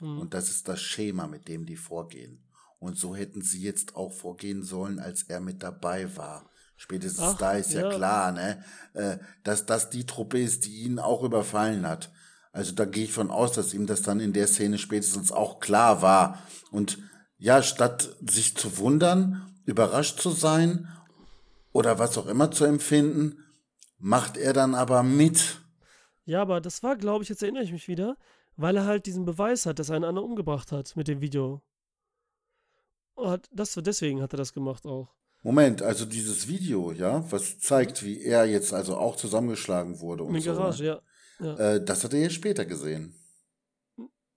Mhm. 0.00 0.20
Und 0.20 0.34
das 0.34 0.48
ist 0.48 0.68
das 0.68 0.80
Schema, 0.80 1.26
mit 1.26 1.48
dem 1.48 1.66
die 1.66 1.76
vorgehen. 1.76 2.46
Und 2.78 2.96
so 2.96 3.14
hätten 3.14 3.42
sie 3.42 3.60
jetzt 3.60 3.94
auch 3.94 4.12
vorgehen 4.12 4.62
sollen, 4.62 4.98
als 5.00 5.24
er 5.24 5.40
mit 5.40 5.62
dabei 5.62 6.16
war. 6.16 6.49
Spätestens 6.80 7.34
Ach, 7.34 7.36
da 7.36 7.52
ist 7.52 7.74
ja, 7.74 7.82
ja. 7.82 7.94
klar, 7.94 8.32
ne, 8.32 8.64
äh, 8.94 9.18
dass 9.44 9.66
das 9.66 9.90
die 9.90 10.06
Truppe 10.06 10.40
ist, 10.40 10.64
die 10.64 10.80
ihn 10.80 10.98
auch 10.98 11.22
überfallen 11.22 11.86
hat. 11.86 12.10
Also 12.52 12.72
da 12.72 12.86
gehe 12.86 13.04
ich 13.04 13.12
von 13.12 13.30
aus, 13.30 13.52
dass 13.52 13.74
ihm 13.74 13.86
das 13.86 14.00
dann 14.00 14.18
in 14.18 14.32
der 14.32 14.46
Szene 14.46 14.78
spätestens 14.78 15.30
auch 15.30 15.60
klar 15.60 16.00
war. 16.00 16.42
Und 16.70 16.96
ja, 17.36 17.62
statt 17.62 18.16
sich 18.26 18.56
zu 18.56 18.78
wundern, 18.78 19.54
überrascht 19.66 20.20
zu 20.20 20.30
sein 20.30 20.88
oder 21.72 21.98
was 21.98 22.16
auch 22.16 22.26
immer 22.26 22.50
zu 22.50 22.64
empfinden, 22.64 23.44
macht 23.98 24.38
er 24.38 24.54
dann 24.54 24.74
aber 24.74 25.02
mit. 25.02 25.60
Ja, 26.24 26.40
aber 26.40 26.62
das 26.62 26.82
war, 26.82 26.96
glaube 26.96 27.24
ich, 27.24 27.28
jetzt 27.28 27.42
erinnere 27.42 27.64
ich 27.64 27.72
mich 27.72 27.88
wieder, 27.88 28.16
weil 28.56 28.78
er 28.78 28.86
halt 28.86 29.04
diesen 29.04 29.26
Beweis 29.26 29.66
hat, 29.66 29.78
dass 29.78 29.90
er 29.90 29.96
einen 29.96 30.06
anderen 30.06 30.30
umgebracht 30.30 30.72
hat 30.72 30.96
mit 30.96 31.08
dem 31.08 31.20
Video. 31.20 31.60
Hat, 33.18 33.50
das, 33.52 33.74
deswegen 33.74 34.22
hat 34.22 34.32
er 34.32 34.38
das 34.38 34.54
gemacht 34.54 34.86
auch. 34.86 35.19
Moment, 35.42 35.82
also 35.82 36.04
dieses 36.04 36.48
Video, 36.48 36.92
ja, 36.92 37.24
was 37.30 37.58
zeigt, 37.58 38.04
wie 38.04 38.22
er 38.22 38.44
jetzt 38.44 38.74
also 38.74 38.96
auch 38.96 39.16
zusammengeschlagen 39.16 40.00
wurde 40.00 40.24
und 40.24 40.34
In 40.34 40.42
der 40.42 40.54
so. 40.54 40.60
Garage, 40.60 40.82
ne? 40.82 41.00
ja. 41.40 41.46
ja. 41.46 41.74
Äh, 41.74 41.84
das 41.84 42.04
hat 42.04 42.12
er 42.12 42.20
ja 42.20 42.30
später 42.30 42.66
gesehen. 42.66 43.14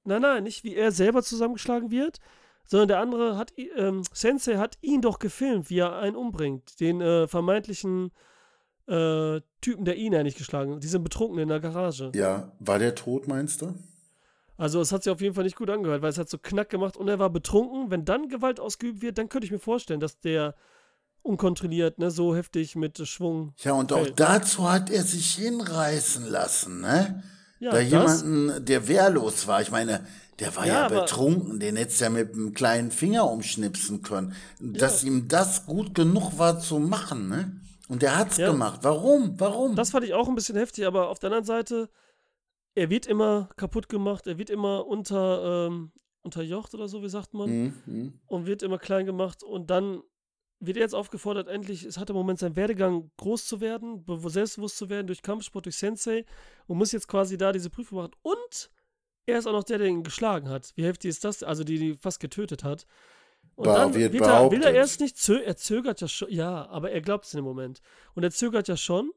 Nein, 0.06 0.22
nein, 0.22 0.44
nicht 0.44 0.64
wie 0.64 0.76
er 0.76 0.92
selber 0.92 1.24
zusammengeschlagen 1.24 1.92
wird, 1.92 2.20
sondern 2.66 2.88
der 2.88 3.00
andere 3.00 3.38
hat, 3.38 3.54
ähm, 3.58 4.04
Sensei 4.14 4.56
hat 4.56 4.78
ihn 4.82 5.02
doch 5.02 5.20
gefilmt, 5.20 5.70
wie 5.70 5.80
er 5.80 5.98
einen 5.98 6.16
umbringt. 6.16 6.80
Den 6.80 7.02
äh, 7.02 7.28
vermeintlichen 7.28 8.12
äh, 8.88 9.42
Typen, 9.62 9.86
der 9.86 9.96
ihn 9.96 10.16
eigentlich 10.16 10.36
geschlagen 10.36 10.76
hat. 10.76 10.84
Diesen 10.84 11.04
Betrunkenen 11.04 11.44
in 11.44 11.50
der 11.50 11.60
Garage. 11.60 12.12
Ja, 12.16 12.54
war 12.60 12.80
der 12.80 12.96
tot, 12.96 13.28
meinst 13.28 13.62
du? 13.62 13.74
Also 14.56 14.80
es 14.82 14.92
hat 14.92 15.04
sich 15.04 15.12
auf 15.12 15.22
jeden 15.22 15.36
Fall 15.36 15.46
nicht 15.46 15.56
gut 15.56 15.70
angehört, 15.70 16.02
weil 16.02 16.10
es 16.10 16.18
hat 16.18 16.30
so 16.30 16.38
knack 16.38 16.70
gemacht 16.70 16.96
und 16.96 17.08
er 17.08 17.20
war 17.20 17.30
betrunken. 17.30 17.90
Wenn 17.92 18.06
dann 18.06 18.30
Gewalt 18.30 18.60
ausgeübt 18.60 19.02
wird, 19.02 19.18
dann 19.18 19.30
könnte 19.30 19.46
ich 19.46 19.52
mir 19.52 19.60
vorstellen, 19.60 20.00
dass 20.00 20.20
der 20.20 20.56
unkontrolliert, 21.24 21.98
ne, 22.00 22.12
so 22.12 22.36
heftig 22.36 22.76
mit 22.76 22.98
Schwung. 23.08 23.54
Ja, 23.64 23.74
und 23.74 23.92
auch 23.94 24.04
fällt. 24.04 24.20
dazu 24.20 24.70
hat 24.70 24.90
er 24.90 25.04
sich 25.04 25.34
hinreißen 25.36 26.26
lassen, 26.28 26.82
ne? 26.82 27.24
Ja, 27.60 27.72
da 27.72 27.80
jemanden, 27.80 28.66
der 28.66 28.88
wehrlos 28.90 29.48
war. 29.48 29.62
Ich 29.62 29.72
meine, 29.72 30.06
der 30.40 30.54
war 30.58 30.68
Ja, 30.68 30.90
ja, 30.90 31.00
betrunken, 31.00 31.60
den 31.62 31.78
hättest 31.78 32.02
du 32.02 32.06
ja 32.06 32.10
mit 32.10 32.34
einem 32.34 32.54
kleinen 32.54 32.92
Finger 32.92 33.30
umschnipsen 33.32 34.02
können. 34.02 34.34
Dass 34.60 35.04
ihm 35.06 35.28
das 35.30 35.66
gut 35.66 35.96
genug 35.96 36.38
war 36.38 36.60
zu 36.60 36.80
machen, 36.80 37.30
ne? 37.30 37.60
Und 37.88 38.04
er 38.04 38.18
hat's 38.18 38.38
Ja. 38.38 38.48
gemacht. 38.52 38.80
Warum? 38.84 39.40
Warum? 39.40 39.76
Das 39.76 39.92
fand 39.92 40.06
ich 40.06 40.14
auch 40.14 40.28
ein 40.28 40.36
bisschen 40.36 40.58
heftig, 40.58 40.86
aber 40.86 41.08
auf 41.10 41.20
der 41.20 41.28
anderen 41.28 41.46
Seite, 41.46 41.90
er 42.76 42.90
wird 42.90 43.06
immer 43.06 43.48
kaputt 43.56 43.88
gemacht, 43.88 44.28
er 44.28 44.38
wird 44.38 44.50
immer 44.50 44.86
unter, 44.88 45.68
ähm, 45.68 45.92
unterjocht 46.22 46.74
oder 46.74 46.88
so, 46.90 47.02
wie 47.04 47.10
sagt 47.10 47.34
man, 47.34 47.50
Mhm, 47.50 47.74
mhm. 47.86 48.14
und 48.28 48.46
wird 48.46 48.64
immer 48.64 48.78
klein 48.80 49.06
gemacht 49.06 49.44
und 49.44 49.70
dann 49.70 50.02
wird 50.66 50.78
er 50.78 50.84
jetzt 50.84 50.96
aufgefordert, 50.96 51.48
endlich, 51.48 51.84
es 51.84 51.98
hat 51.98 52.10
im 52.10 52.16
Moment 52.16 52.40
seinen 52.40 52.56
Werdegang 52.56 53.12
groß 53.18 53.46
zu 53.46 53.62
werden, 53.62 54.06
selbstbewusst 54.28 54.78
zu 54.78 54.90
werden 54.90 55.08
durch 55.08 55.22
Kampfsport, 55.22 55.66
durch 55.66 55.78
Sensei 55.78 56.26
und 56.68 56.78
muss 56.78 56.92
jetzt 56.92 57.08
quasi 57.08 57.38
da 57.38 57.52
diese 57.52 57.70
Prüfung 57.70 58.00
machen. 58.00 58.12
Und 58.22 58.72
er 59.26 59.40
ist 59.40 59.48
auch 59.48 59.54
noch 59.54 59.64
der, 59.64 59.78
der 59.78 59.88
ihn 59.88 60.04
geschlagen 60.04 60.50
hat. 60.50 60.72
Wie 60.76 60.86
heftig 60.86 61.10
ist 61.10 61.24
das? 61.24 61.44
Also, 61.44 61.64
die, 61.64 61.78
die 61.78 61.96
fast 61.96 62.20
getötet 62.20 62.64
hat. 62.64 62.86
Und 63.56 63.66
Bah, 63.66 63.76
dann 63.76 63.94
wird 63.94 64.14
wird 64.14 64.26
er, 64.26 64.50
will 64.52 64.64
er 64.64 64.74
erst 64.74 65.00
nicht, 65.00 65.18
zö 65.18 65.40
er 65.40 65.56
zögert 65.56 66.02
ja 66.02 66.08
schon, 66.08 66.30
ja, 66.32 66.68
aber 66.70 66.92
er 66.92 67.02
glaubt 67.02 67.26
es 67.26 67.34
in 67.34 67.38
dem 67.38 67.46
Moment. 67.46 67.82
Und 68.16 68.24
er 68.24 68.32
zögert 68.32 68.68
ja 68.68 68.78
schon. 68.78 69.12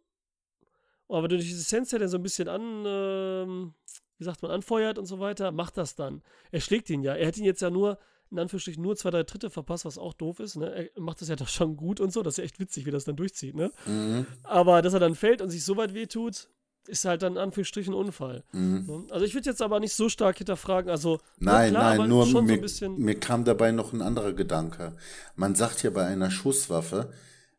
Aber 1.09 1.29
durch 1.29 1.43
diese 1.43 1.63
Sensei, 1.63 1.99
der 1.99 2.09
so 2.09 2.19
ein 2.19 2.23
bisschen 2.23 2.49
an, 2.49 2.85
ähm, 2.85 3.75
wie 4.19 4.25
sagt 4.25 4.43
man, 4.43 4.51
anfeuert 4.51 4.99
und 4.99 5.07
so 5.07 5.21
weiter, 5.21 5.53
macht 5.53 5.77
das 5.77 5.95
dann. 5.95 6.23
Er 6.51 6.61
schlägt 6.61 6.91
ihn 6.91 7.03
ja. 7.03 7.15
Er 7.15 7.29
hat 7.29 7.37
ihn 7.37 7.45
jetzt 7.45 7.63
ja 7.63 7.71
nur, 7.71 7.99
in 8.31 8.39
Anführungsstrichen, 8.39 8.83
nur 8.83 8.97
zwei, 8.97 9.11
drei 9.11 9.23
Tritte 9.23 9.51
verpasst, 9.51 9.85
was 9.85 9.99
auch 9.99 10.15
doof 10.15 10.41
ist. 10.41 10.57
Ne? 10.57 10.91
Er 10.95 11.01
macht 11.01 11.21
das 11.21 11.29
ja 11.29 11.37
doch 11.37 11.49
schon 11.49 11.77
gut 11.77 12.01
und 12.01 12.13
so. 12.13 12.23
Das 12.23 12.35
ist 12.35 12.39
ja 12.39 12.45
echt 12.45 12.59
witzig, 12.59 12.87
wie 12.87 12.91
das 12.91 13.05
dann 13.05 13.17
durchzieht, 13.17 13.55
ne? 13.55 13.71
Mhm. 13.87 14.27
Aber 14.43 14.83
dass 14.83 14.95
er 14.95 15.01
dann 15.01 15.15
fällt 15.15 15.43
und 15.43 15.51
sich 15.51 15.65
so 15.65 15.77
weit 15.77 15.95
wehtut, 15.95 16.49
ist 16.89 17.05
halt 17.05 17.23
dann 17.23 17.33
in 17.35 17.39
Anführungsstrichen 17.39 17.93
ein 17.93 17.99
Unfall. 17.99 18.45
Mhm. 18.53 18.85
Ne? 18.87 19.05
Also 19.11 19.25
ich 19.25 19.35
würde 19.35 19.51
jetzt 19.51 19.63
aber 19.63 19.81
nicht 19.81 19.95
so 19.95 20.09
stark 20.09 20.39
hinterfragen. 20.39 20.91
Also, 20.91 21.19
na 21.39 21.53
Nein, 21.53 21.71
klar, 21.71 21.97
nein, 21.97 22.09
nur 22.09 22.25
schon 22.25 22.33
so 22.33 22.43
mir, 22.43 22.55
ein 22.55 22.61
bisschen. 22.61 22.99
mir 22.99 23.19
kam 23.19 23.45
dabei 23.45 23.73
noch 23.73 23.93
ein 23.93 24.03
anderer 24.03 24.33
Gedanke. 24.33 24.97
Man 25.35 25.55
sagt 25.55 25.83
ja 25.83 25.91
bei 25.91 26.07
einer 26.07 26.31
Schusswaffe, 26.31 27.13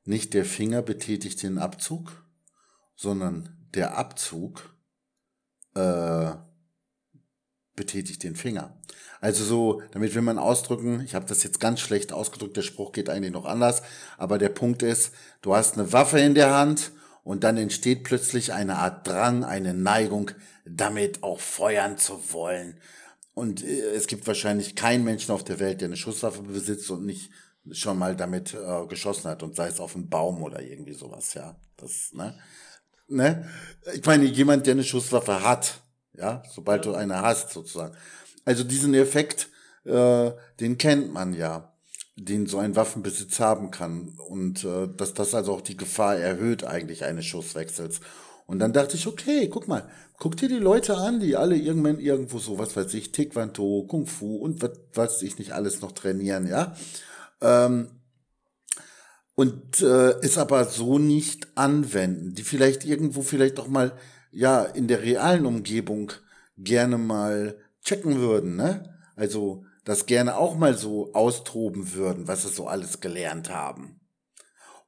nicht 0.06 0.34
der 0.34 0.46
Finger 0.46 0.82
betätigt 0.82 1.44
den 1.44 1.58
Abzug, 1.58 2.24
sondern 2.96 3.68
der 3.74 3.98
Abzug 3.98 4.74
äh, 5.76 6.32
betätigt 7.78 8.24
den 8.24 8.36
Finger. 8.36 8.76
Also 9.22 9.46
so, 9.46 9.82
damit 9.92 10.14
will 10.14 10.22
man 10.22 10.38
ausdrücken, 10.38 11.02
ich 11.02 11.16
habe 11.16 11.26
das 11.26 11.44
jetzt 11.44 11.62
ganz 11.62 11.80
schlecht 11.80 12.12
ausgedrückt, 12.12 12.58
der 12.58 12.62
Spruch 12.62 12.92
geht 12.92 13.10
eigentlich 13.10 13.32
noch 13.32 13.46
anders, 13.46 13.82
aber 14.18 14.38
der 14.38 14.50
Punkt 14.50 14.84
ist, 14.84 15.14
du 15.42 15.56
hast 15.56 15.76
eine 15.76 15.94
Waffe 15.94 16.20
in 16.20 16.36
der 16.36 16.54
Hand 16.54 16.92
und 17.24 17.44
dann 17.44 17.58
entsteht 17.58 18.04
plötzlich 18.04 18.54
eine 18.54 18.76
Art 18.78 19.08
Drang, 19.08 19.44
eine 19.44 19.74
Neigung, 19.74 20.32
damit 20.66 21.24
auch 21.24 21.40
feuern 21.40 21.98
zu 21.98 22.34
wollen. 22.34 22.80
Und 23.34 23.64
äh, 23.64 23.92
es 23.96 24.08
gibt 24.08 24.28
wahrscheinlich 24.28 24.76
keinen 24.76 25.04
Menschen 25.04 25.32
auf 25.32 25.44
der 25.44 25.60
Welt, 25.60 25.82
der 25.82 25.88
eine 25.88 25.98
Schusswaffe 25.98 26.44
besitzt 26.44 26.90
und 26.92 27.06
nicht 27.06 27.32
schon 27.72 27.98
mal 27.98 28.16
damit 28.16 28.54
äh, 28.54 28.86
geschossen 28.88 29.30
hat 29.30 29.44
und 29.44 29.56
sei 29.56 29.68
es 29.68 29.80
auf 29.80 29.96
einen 29.96 30.10
Baum 30.10 30.42
oder 30.44 30.62
irgendwie 30.62 30.94
sowas, 30.94 31.34
ja. 31.34 31.56
Das, 31.76 32.12
ne? 32.14 32.38
Ne? 33.08 33.48
Ich 33.94 34.06
meine, 34.06 34.26
jemand, 34.26 34.66
der 34.66 34.74
eine 34.74 34.84
Schusswaffe 34.84 35.44
hat, 35.44 35.82
ja, 36.18 36.44
sobald 36.54 36.86
du 36.86 36.94
eine 36.94 37.22
hast, 37.22 37.52
sozusagen. 37.52 37.96
Also 38.46 38.64
diesen 38.64 38.94
Effekt, 38.94 39.50
äh, 39.86 40.32
den 40.60 40.78
kennt 40.78 41.14
man 41.14 41.34
ja, 41.34 41.74
den 42.16 42.48
so 42.48 42.58
ein 42.58 42.76
Waffenbesitz 42.76 43.40
haben 43.40 43.72
kann. 43.72 44.18
Und 44.28 44.64
äh, 44.64 44.88
dass 44.96 45.14
das 45.14 45.36
also 45.36 45.54
auch 45.54 45.62
die 45.62 45.78
Gefahr 45.78 46.18
erhöht 46.18 46.64
eigentlich 46.64 47.06
eines 47.06 47.26
Schusswechsels. 47.26 48.02
Und 48.48 48.60
dann 48.60 48.74
dachte 48.74 48.96
ich, 48.96 49.08
okay, 49.08 49.50
guck 49.50 49.68
mal, 49.68 49.88
guck 50.18 50.38
dir 50.38 50.48
die 50.48 50.56
Leute 50.56 50.98
an, 50.98 51.20
die 51.20 51.36
alle 51.36 51.56
irgendwann 51.56 52.00
irgendwo 52.00 52.40
so, 52.40 52.58
was 52.58 52.76
weiß 52.76 52.94
ich, 52.94 53.12
Taekwondo, 53.12 53.86
Kung 53.88 54.08
Fu 54.08 54.38
und 54.38 54.62
was 54.62 54.72
weiß 54.94 55.22
ich 55.22 55.38
nicht 55.38 55.52
alles 55.52 55.82
noch 55.82 55.92
trainieren, 55.92 56.48
ja. 56.48 56.76
Ähm, 57.42 57.90
und 59.36 59.82
äh, 59.82 60.16
es 60.22 60.40
aber 60.40 60.66
so 60.66 60.98
nicht 60.98 61.48
anwenden, 61.56 62.34
die 62.34 62.44
vielleicht 62.44 62.86
irgendwo 62.86 63.22
vielleicht 63.22 63.60
auch 63.60 63.68
mal 63.68 63.92
ja 64.38 64.62
in 64.62 64.88
der 64.88 65.02
realen 65.02 65.48
Umgebung 65.48 66.12
gerne 66.58 67.00
mal 67.00 67.58
checken 67.84 68.20
würden, 68.20 68.56
ne? 68.56 68.96
Also 69.16 69.66
das 69.84 70.06
gerne 70.06 70.38
auch 70.38 70.56
mal 70.56 70.78
so 70.78 71.12
austoben 71.14 71.94
würden, 71.94 72.28
was 72.28 72.44
sie 72.44 72.50
so 72.50 72.68
alles 72.68 73.00
gelernt 73.02 73.50
haben. 73.50 74.00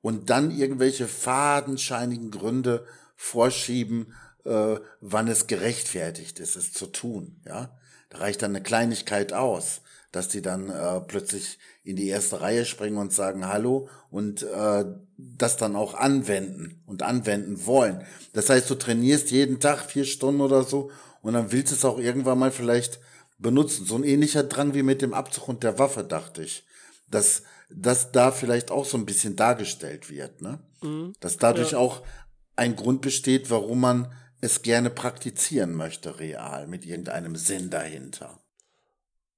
Und 0.01 0.29
dann 0.29 0.51
irgendwelche 0.51 1.07
fadenscheinigen 1.07 2.29
Gründe 2.29 2.85
vorschieben, 3.15 4.13
äh, 4.45 4.75
wann 5.01 5.27
es 5.27 5.47
gerechtfertigt 5.47 6.39
ist, 6.39 6.55
es 6.55 6.71
zu 6.71 6.85
tun, 6.85 7.41
ja? 7.45 7.75
Da 8.09 8.19
reicht 8.19 8.43
dann 8.43 8.55
eine 8.55 8.63
Kleinigkeit 8.63 9.33
aus, 9.33 9.81
dass 10.11 10.27
die 10.27 10.41
dann 10.43 10.69
äh, 10.69 11.01
plötzlich 11.01 11.57
in 11.89 11.95
die 11.95 12.07
erste 12.07 12.41
Reihe 12.41 12.65
springen 12.65 12.97
und 12.97 13.11
sagen 13.13 13.47
Hallo 13.47 13.89
und 14.11 14.43
äh, 14.43 14.85
das 15.17 15.57
dann 15.57 15.75
auch 15.75 15.93
anwenden 15.95 16.81
und 16.85 17.03
anwenden 17.03 17.65
wollen. 17.65 18.03
Das 18.33 18.49
heißt, 18.49 18.69
du 18.69 18.75
trainierst 18.75 19.31
jeden 19.31 19.59
Tag 19.59 19.79
vier 19.81 20.05
Stunden 20.05 20.41
oder 20.41 20.63
so 20.63 20.91
und 21.21 21.33
dann 21.33 21.51
willst 21.51 21.71
du 21.71 21.75
es 21.75 21.85
auch 21.85 21.99
irgendwann 21.99 22.39
mal 22.39 22.51
vielleicht 22.51 22.99
benutzen. 23.37 23.85
So 23.85 23.95
ein 23.95 24.03
ähnlicher 24.03 24.43
Drang 24.43 24.73
wie 24.73 24.83
mit 24.83 25.01
dem 25.01 25.13
Abzug 25.13 25.47
und 25.47 25.63
der 25.63 25.79
Waffe, 25.79 26.03
dachte 26.03 26.43
ich. 26.43 26.63
Dass 27.09 27.43
das 27.69 28.11
da 28.11 28.31
vielleicht 28.31 28.71
auch 28.71 28.85
so 28.85 28.97
ein 28.97 29.05
bisschen 29.05 29.35
dargestellt 29.35 30.09
wird, 30.09 30.41
ne? 30.41 30.59
Dass 31.19 31.37
dadurch 31.37 31.71
Ja. 31.71 31.77
auch 31.79 32.01
ein 32.55 32.75
Grund 32.75 33.01
besteht, 33.01 33.49
warum 33.49 33.79
man 33.81 34.11
es 34.41 34.61
gerne 34.61 34.89
praktizieren 34.89 35.73
möchte, 35.73 36.19
real, 36.19 36.67
mit 36.67 36.85
irgendeinem 36.85 37.35
Sinn 37.35 37.69
dahinter. 37.69 38.39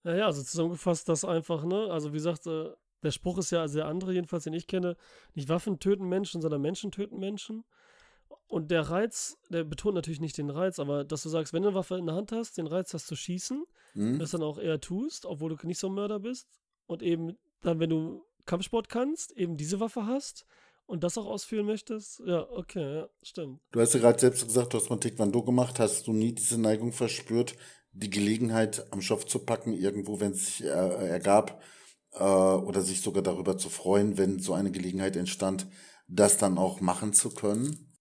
Ja, 0.04 0.16
ja, 0.16 0.26
also 0.26 0.41
zusammengefasst 0.43 1.08
das 1.10 1.26
einfach, 1.26 1.64
ne? 1.64 1.89
Also 1.91 2.12
wie 2.12 2.18
gesagt, 2.18 2.47
äh, 2.47 2.70
der 3.04 3.12
Spruch 3.12 3.38
ist 3.38 3.52
ja 3.52 3.66
der 3.68 3.88
andere 3.88 4.14
jedenfalls, 4.14 4.43
den 4.43 4.54
ich 4.54 4.68
kenne, 4.68 4.95
nicht 5.34 5.49
Waffen 5.49 5.80
töten 5.80 6.08
Menschen, 6.08 6.41
sondern 6.41 6.62
Menschen 6.62 6.91
töten 6.91 7.20
Menschen. 7.20 7.64
Und 8.47 8.70
der 8.70 8.89
Reiz, 8.89 9.38
der 9.49 9.64
betont 9.64 9.95
natürlich 9.95 10.20
nicht 10.20 10.38
den 10.38 10.49
Reiz, 10.49 10.78
aber 10.80 11.04
dass 11.04 11.24
du 11.24 11.30
sagst, 11.30 11.54
wenn 11.54 11.64
du 11.64 11.70
eine 11.70 11.76
Waffe 11.76 11.97
in 11.97 12.06
der 12.06 12.16
Hand 12.16 12.32
hast, 12.32 12.58
den 12.58 12.68
Reiz 12.68 12.93
hast 12.93 13.08
zu 13.08 13.16
schießen, 13.16 13.66
Hm? 13.93 14.20
das 14.20 14.32
dann 14.32 14.43
auch 14.43 14.58
eher 14.58 14.80
tust, 14.80 15.26
obwohl 15.26 15.56
du 15.56 15.68
nicht 15.68 15.80
so 15.80 15.88
ein 15.88 15.93
Mörder 15.93 16.20
bist. 16.20 16.47
Und 16.86 17.02
eben 17.02 17.38
dann, 17.62 17.80
wenn 17.80 17.89
du 17.89 18.26
Kampfsport 18.45 18.89
kannst, 18.89 19.32
eben 19.38 19.58
diese 19.58 19.80
Waffe 19.80 20.06
hast 20.06 20.45
und 20.86 21.04
das 21.04 21.18
auch 21.18 21.26
ausführen 21.26 21.66
möchtest. 21.66 22.22
Ja, 22.26 22.49
okay, 22.49 22.95
ja, 22.95 23.10
stimmt. 23.22 23.62
Du 23.72 23.80
hast 23.80 23.93
ja 23.93 23.99
gerade 23.99 24.20
selbst 24.20 24.45
gesagt, 24.45 24.74
du 24.74 24.78
hast 24.78 24.89
mal 24.89 24.97
Taekwondo 24.97 25.43
gemacht. 25.43 25.80
Hast 25.80 26.08
du 26.08 26.14
nie 26.14 26.34
diese 26.34 26.60
Neigung 26.60 26.91
verspürt, 26.91 27.56
die 27.94 28.10
Gelegenheit 28.10 28.88
am 28.92 29.02
Schopf 29.02 29.26
zu 29.26 29.39
packen, 29.39 29.74
irgendwo, 29.74 30.20
wenn 30.20 30.32
es 30.32 30.46
sich 30.46 30.64
äh, 30.64 30.68
ergab, 30.68 31.62
äh, 32.14 32.24
oder 32.24 32.82
sich 32.82 33.02
sogar 33.02 33.24
darüber 33.24 33.58
zu 33.58 33.70
freuen, 33.70 34.18
wenn 34.18 34.39
so 34.39 34.54
eine 34.54 34.72
Gelegenheit 34.72 35.16
entstand, 35.16 35.68
das 36.08 36.38
dann 36.38 36.58
auch 36.58 36.82
machen 36.82 37.14
zu 37.14 37.30
können? 37.32 37.92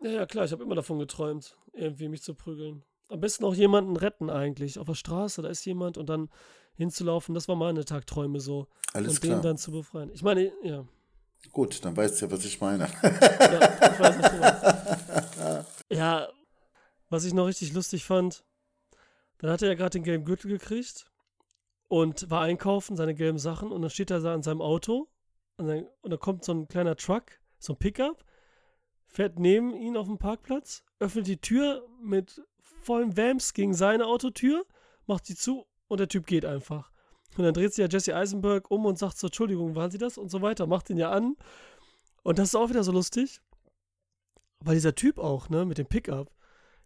Ja, 0.00 0.10
ja, 0.10 0.26
klar, 0.26 0.44
ich 0.44 0.52
habe 0.52 0.62
immer 0.62 0.74
davon 0.74 0.98
geträumt, 0.98 1.56
irgendwie 1.72 2.08
mich 2.08 2.22
zu 2.22 2.34
prügeln. 2.34 2.84
Am 3.08 3.20
besten 3.20 3.44
auch 3.44 3.54
jemanden 3.54 3.96
retten 3.96 4.30
eigentlich. 4.30 4.78
Auf 4.78 4.86
der 4.86 4.94
Straße, 4.94 5.42
da 5.42 5.48
ist 5.48 5.64
jemand 5.64 5.98
und 5.98 6.08
dann 6.08 6.30
hinzulaufen, 6.74 7.34
das 7.34 7.48
war 7.48 7.56
meine 7.56 7.84
Tagträume 7.84 8.40
so. 8.40 8.68
Alles 8.92 9.14
und 9.14 9.22
den 9.24 9.30
klar. 9.30 9.42
dann 9.42 9.58
zu 9.58 9.72
befreien. 9.72 10.10
Ich 10.12 10.22
meine, 10.22 10.52
ja. 10.62 10.86
Gut, 11.52 11.84
dann 11.84 11.96
weißt 11.96 12.20
du 12.20 12.26
ja, 12.26 12.32
was 12.32 12.44
ich 12.44 12.60
meine. 12.60 12.84
ja 13.02 13.92
ich 13.92 14.00
weiß, 14.00 14.18
was 14.18 14.30
du 14.30 14.38
meinst. 14.38 15.74
Ja, 15.90 16.28
was 17.08 17.24
ich 17.24 17.34
noch 17.34 17.46
richtig 17.46 17.72
lustig 17.72 18.04
fand, 18.04 18.44
dann 19.42 19.52
hat 19.52 19.62
er 19.62 19.68
ja 19.68 19.74
gerade 19.74 19.90
den 19.90 20.02
gelben 20.02 20.24
Gürtel 20.24 20.50
gekriegt 20.50 21.06
und 21.88 22.30
war 22.30 22.42
einkaufen, 22.42 22.96
seine 22.96 23.14
gelben 23.14 23.38
Sachen 23.38 23.72
und 23.72 23.82
dann 23.82 23.90
steht 23.90 24.10
er 24.10 24.20
da 24.20 24.34
an 24.34 24.42
seinem 24.42 24.60
Auto 24.60 25.08
an 25.60 25.66
sein, 25.66 25.88
und 26.00 26.10
da 26.10 26.16
kommt 26.16 26.44
so 26.44 26.52
ein 26.52 26.66
kleiner 26.66 26.96
Truck, 26.96 27.24
so 27.58 27.74
ein 27.74 27.78
Pickup, 27.78 28.24
fährt 29.06 29.38
neben 29.38 29.74
ihn 29.74 29.96
auf 29.96 30.06
dem 30.06 30.18
Parkplatz, 30.18 30.82
öffnet 30.98 31.26
die 31.26 31.40
Tür 31.40 31.86
mit 32.02 32.42
vollem 32.62 33.16
Wams 33.16 33.52
gegen 33.54 33.74
seine 33.74 34.06
Autotür, 34.06 34.64
macht 35.06 35.26
sie 35.26 35.36
zu 35.36 35.66
und 35.88 36.00
der 36.00 36.08
Typ 36.08 36.26
geht 36.26 36.44
einfach. 36.44 36.90
Und 37.36 37.44
dann 37.44 37.54
dreht 37.54 37.72
sich 37.72 37.82
ja 37.82 37.88
Jesse 37.88 38.16
Eisenberg 38.16 38.70
um 38.70 38.86
und 38.86 38.98
sagt 38.98 39.18
so, 39.18 39.28
Entschuldigung, 39.28 39.76
waren 39.76 39.90
Sie 39.90 39.98
das? 39.98 40.18
Und 40.18 40.30
so 40.30 40.42
weiter, 40.42 40.66
macht 40.66 40.90
ihn 40.90 40.96
ja 40.96 41.10
an. 41.10 41.36
Und 42.24 42.38
das 42.38 42.48
ist 42.48 42.54
auch 42.56 42.70
wieder 42.70 42.82
so 42.82 42.90
lustig, 42.90 43.40
weil 44.60 44.74
dieser 44.74 44.96
Typ 44.96 45.18
auch, 45.18 45.48
ne, 45.48 45.64
mit 45.64 45.78
dem 45.78 45.86
Pickup, 45.86 46.30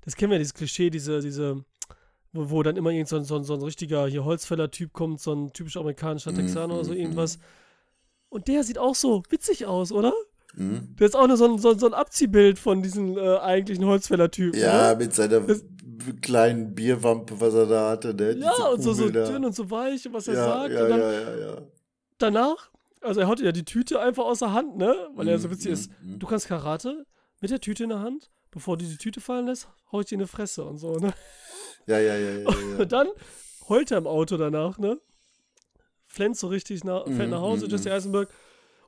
das 0.03 0.17
kennen 0.17 0.33
wir, 0.33 0.39
dieses 0.39 0.53
Klischee, 0.53 0.91
diese, 0.91 1.21
diese, 1.21 1.65
wo, 2.35 2.51
wo 2.51 2.62
dann 2.62 2.76
immer 2.76 2.91
irgend 2.91 3.09
so 3.09 3.16
ein, 3.16 3.24
so 3.24 3.37
ein, 3.37 3.45
so 3.45 3.55
ein 3.55 3.62
richtiger 3.62 4.07
hier 4.07 4.24
Holzfäller-Typ 4.26 4.93
kommt, 4.93 5.20
so 5.20 5.32
ein 5.32 5.53
typisch 5.55 5.76
amerikanischer 5.78 6.32
Mhm, 6.32 6.37
Texaner 6.37 6.74
oder 6.74 6.85
so 6.85 6.93
mhm, 6.93 6.99
irgendwas. 6.99 7.39
Und 8.28 8.49
der 8.49 8.62
sieht 8.64 8.76
auch 8.78 8.95
so 8.95 9.22
witzig 9.30 9.64
aus, 9.66 9.91
oder? 9.93 10.12
Hm? 10.57 10.95
Der 10.99 11.07
ist 11.07 11.16
auch 11.16 11.26
nur 11.26 11.37
so 11.37 11.47
ein, 11.47 11.59
so, 11.59 11.70
ein- 11.70 11.78
so 11.78 11.87
ein 11.87 11.95
Abziehbild 11.95 12.59
von 12.59 12.82
diesem 12.82 13.16
äh, 13.16 13.39
eigentlichen 13.39 13.87
Holzfäller-Typ. 13.87 14.55
Ja, 14.55 14.91
oder? 14.91 14.97
mit 14.97 15.14
seiner 15.14 15.41
Das- 15.41 15.64
kleinen 16.20 16.74
Bierwampe, 16.74 17.41
was 17.41 17.55
er 17.55 17.66
da 17.66 17.91
hatte, 17.91 18.12
ne? 18.14 18.32
Ja, 18.37 18.51
Diese 18.51 18.68
und 18.68 18.82
so, 18.82 18.93
so 18.93 19.09
da. 19.11 19.26
dünn 19.30 19.45
und 19.45 19.55
so 19.55 19.70
weich 19.70 20.07
und 20.07 20.12
was 20.12 20.28
er 20.28 20.35
ja, 20.35 20.45
sagt. 20.45 20.72
ja, 20.74 20.89
dann 20.89 21.01
ja, 21.01 21.12
ja, 21.12 21.37
ja. 21.39 21.62
danach, 22.18 22.70
also 23.01 23.20
er 23.20 23.28
hatte 23.28 23.45
ja 23.45 23.53
die 23.53 23.64
Tüte 23.64 24.01
einfach 24.01 24.24
aus 24.24 24.41
der 24.41 24.53
Hand, 24.53 24.76
ne? 24.76 24.95
Weil 25.14 25.28
er 25.28 25.39
so 25.39 25.49
Mhm, 25.49 25.53
witzig 25.53 25.72
ist. 25.72 25.91
mhm, 26.03 26.18
Du 26.18 26.26
kannst 26.26 26.47
Karate 26.49 27.07
mit 27.41 27.51
der 27.51 27.61
Tüte 27.61 27.85
in 27.85 27.91
der 27.91 28.01
Hand, 28.01 28.30
bevor 28.51 28.76
du 28.76 28.85
die 28.85 28.97
Tüte 28.97 29.20
fallen 29.20 29.47
lässt, 29.47 29.68
hau 29.93 30.01
ich 30.01 30.07
dir 30.07 30.14
in 30.16 30.20
die 30.20 30.26
Fresse 30.26 30.64
und 30.64 30.78
so, 30.78 30.97
ne? 30.99 31.12
Ja, 31.87 31.99
ja, 31.99 32.16
ja, 32.16 32.30
ja, 32.39 32.51
ja. 32.51 32.78
Und 32.78 32.93
dann 32.93 33.09
heult 33.68 33.91
er 33.91 33.99
im 33.99 34.07
Auto 34.07 34.37
danach, 34.37 34.78
ne? 34.78 35.01
Flennt 36.07 36.37
so 36.37 36.47
richtig, 36.49 36.85
nach, 36.85 37.05
fährt 37.11 37.28
Mhm, 37.28 37.30
nach 37.30 37.41
Hause, 37.41 37.66
mhm, 37.66 37.70
Jesse 37.70 37.93
Eisenberg, 37.93 38.28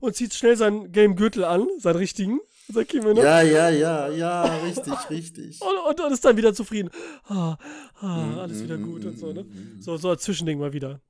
und 0.01 0.15
zieht 0.15 0.35
schnell 0.35 0.57
seinen 0.57 0.93
gelben 0.93 1.17
Gürtel 1.17 1.45
an, 1.45 1.67
seinen 1.79 1.97
richtigen, 1.97 2.41
sein 2.69 2.87
Kimono. 2.87 3.23
Ja, 3.23 3.43
ja, 3.43 3.69
ja, 3.71 4.09
ja, 4.09 4.57
richtig, 4.59 4.95
richtig. 5.11 5.61
Und, 5.61 5.77
und, 5.89 6.01
und 6.01 6.13
ist 6.13 6.25
dann 6.25 6.37
wieder 6.37 6.55
zufrieden. 6.55 6.91
Ah, 7.25 7.57
ah, 8.01 8.33
Mhm, 8.33 8.39
alles 8.39 8.63
wieder 8.63 8.79
mhm, 8.79 8.83
gut 8.83 9.05
und 9.07 9.19
so, 9.19 9.33
ne? 9.33 9.45
mhm, 9.45 9.77
mhm. 9.77 9.81
So, 9.81 9.97
so 9.97 10.11
als 10.11 10.23
Zwischending 10.23 10.59
mal 10.59 10.73
wieder. 10.73 11.01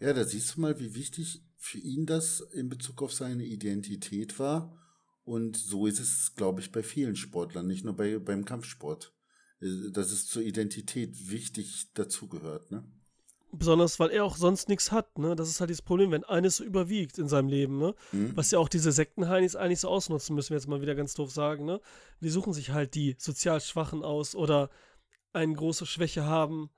Ja, 0.00 0.12
da 0.12 0.24
siehst 0.24 0.56
du 0.56 0.60
mal, 0.60 0.78
wie 0.80 0.94
wichtig 0.94 1.42
für 1.56 1.78
ihn 1.78 2.06
das 2.06 2.40
in 2.40 2.68
Bezug 2.68 3.02
auf 3.02 3.12
seine 3.12 3.44
Identität 3.44 4.38
war. 4.38 4.76
Und 5.24 5.56
so 5.56 5.86
ist 5.86 6.00
es, 6.00 6.34
glaube 6.34 6.60
ich, 6.60 6.72
bei 6.72 6.82
vielen 6.82 7.14
Sportlern, 7.14 7.66
nicht 7.68 7.84
nur 7.84 7.94
bei, 7.94 8.18
beim 8.18 8.44
Kampfsport. 8.44 9.12
Dass 9.92 10.10
es 10.10 10.26
zur 10.26 10.42
Identität 10.42 11.30
wichtig 11.30 11.92
dazugehört, 11.94 12.70
ne? 12.70 12.82
Besonders, 13.52 14.00
weil 14.00 14.10
er 14.10 14.24
auch 14.24 14.36
sonst 14.36 14.68
nichts 14.68 14.90
hat, 14.90 15.18
ne? 15.18 15.36
Das 15.36 15.48
ist 15.48 15.60
halt 15.60 15.70
dieses 15.70 15.82
Problem, 15.82 16.10
wenn 16.10 16.24
eines 16.24 16.56
so 16.56 16.64
überwiegt 16.64 17.18
in 17.18 17.28
seinem 17.28 17.48
Leben, 17.48 17.78
ne? 17.78 17.94
Mhm. 18.10 18.34
Was 18.34 18.50
ja 18.50 18.58
auch 18.58 18.68
diese 18.68 18.90
Sektenheinis 18.90 19.54
eigentlich 19.54 19.80
so 19.80 19.88
ausnutzen, 19.88 20.34
müssen 20.34 20.50
wir 20.50 20.56
jetzt 20.56 20.68
mal 20.68 20.80
wieder 20.80 20.94
ganz 20.94 21.14
doof 21.14 21.30
sagen, 21.30 21.64
ne? 21.64 21.80
Die 22.20 22.30
suchen 22.30 22.52
sich 22.52 22.70
halt 22.70 22.94
die 22.94 23.14
sozial 23.18 23.60
Schwachen 23.60 24.02
aus 24.02 24.34
oder 24.34 24.70
eine 25.32 25.54
große 25.54 25.86
Schwäche 25.86 26.24
haben. 26.24 26.70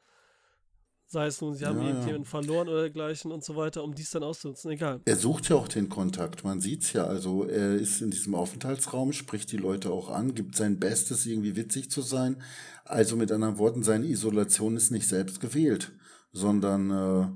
Sei 1.15 1.27
es 1.27 1.41
nun, 1.41 1.55
sie 1.55 1.65
haben 1.65 1.79
Ja, 1.79 1.83
ja. 1.85 1.89
irgendjemanden 1.91 2.25
verloren 2.25 2.69
oder 2.69 2.81
dergleichen 2.81 3.31
und 3.31 3.45
so 3.45 3.55
weiter, 3.55 3.85
um 3.85 3.95
dies 3.95 4.11
dann 4.11 4.25
auszunutzen. 4.25 4.71
Egal. 4.73 5.01
Er 5.05 5.15
sucht 5.17 5.49
ja 5.49 5.55
auch 5.57 5.69
den 5.69 5.89
Kontakt, 5.89 6.43
man 6.43 6.61
sieht's 6.61 6.93
ja. 6.93 7.05
Also 7.05 7.45
er 7.45 7.75
ist 7.77 8.03
in 8.03 8.11
diesem 8.11 8.35
Aufenthaltsraum, 8.35 9.13
spricht 9.13 9.53
die 9.53 9.57
Leute 9.57 9.91
auch 9.91 10.11
an, 10.11 10.35
gibt 10.35 10.57
sein 10.57 10.81
Bestes, 10.81 11.25
irgendwie 11.25 11.55
witzig 11.55 11.89
zu 11.91 12.03
sein. 12.03 12.43
Also 12.85 13.17
mit 13.17 13.31
anderen 13.31 13.59
Worten, 13.59 13.83
seine 13.85 14.07
Isolation 14.07 14.77
ist 14.77 14.91
nicht 14.91 15.07
selbst 15.09 15.41
gewählt, 15.41 15.93
sondern 16.33 16.91
äh, 16.91 17.27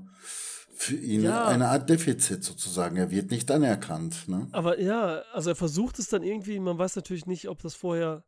für 0.75 0.95
ihn 0.95 1.23
Ja. 1.23 1.45
eine 1.47 1.69
Art 1.69 1.89
Defizit 1.89 2.43
sozusagen. 2.43 2.97
Er 2.97 3.11
wird 3.11 3.31
nicht 3.31 3.49
anerkannt. 3.49 4.27
Ne? 4.27 4.47
Aber 4.51 4.79
ja, 4.79 5.21
also 5.33 5.49
er 5.51 5.55
versucht 5.55 5.99
es 5.99 6.07
dann 6.09 6.23
irgendwie, 6.23 6.59
man 6.59 6.77
weiß 6.77 6.95
natürlich 6.97 7.25
nicht, 7.25 7.47
ob 7.49 7.61
das 7.61 7.75
vorher. 7.75 8.23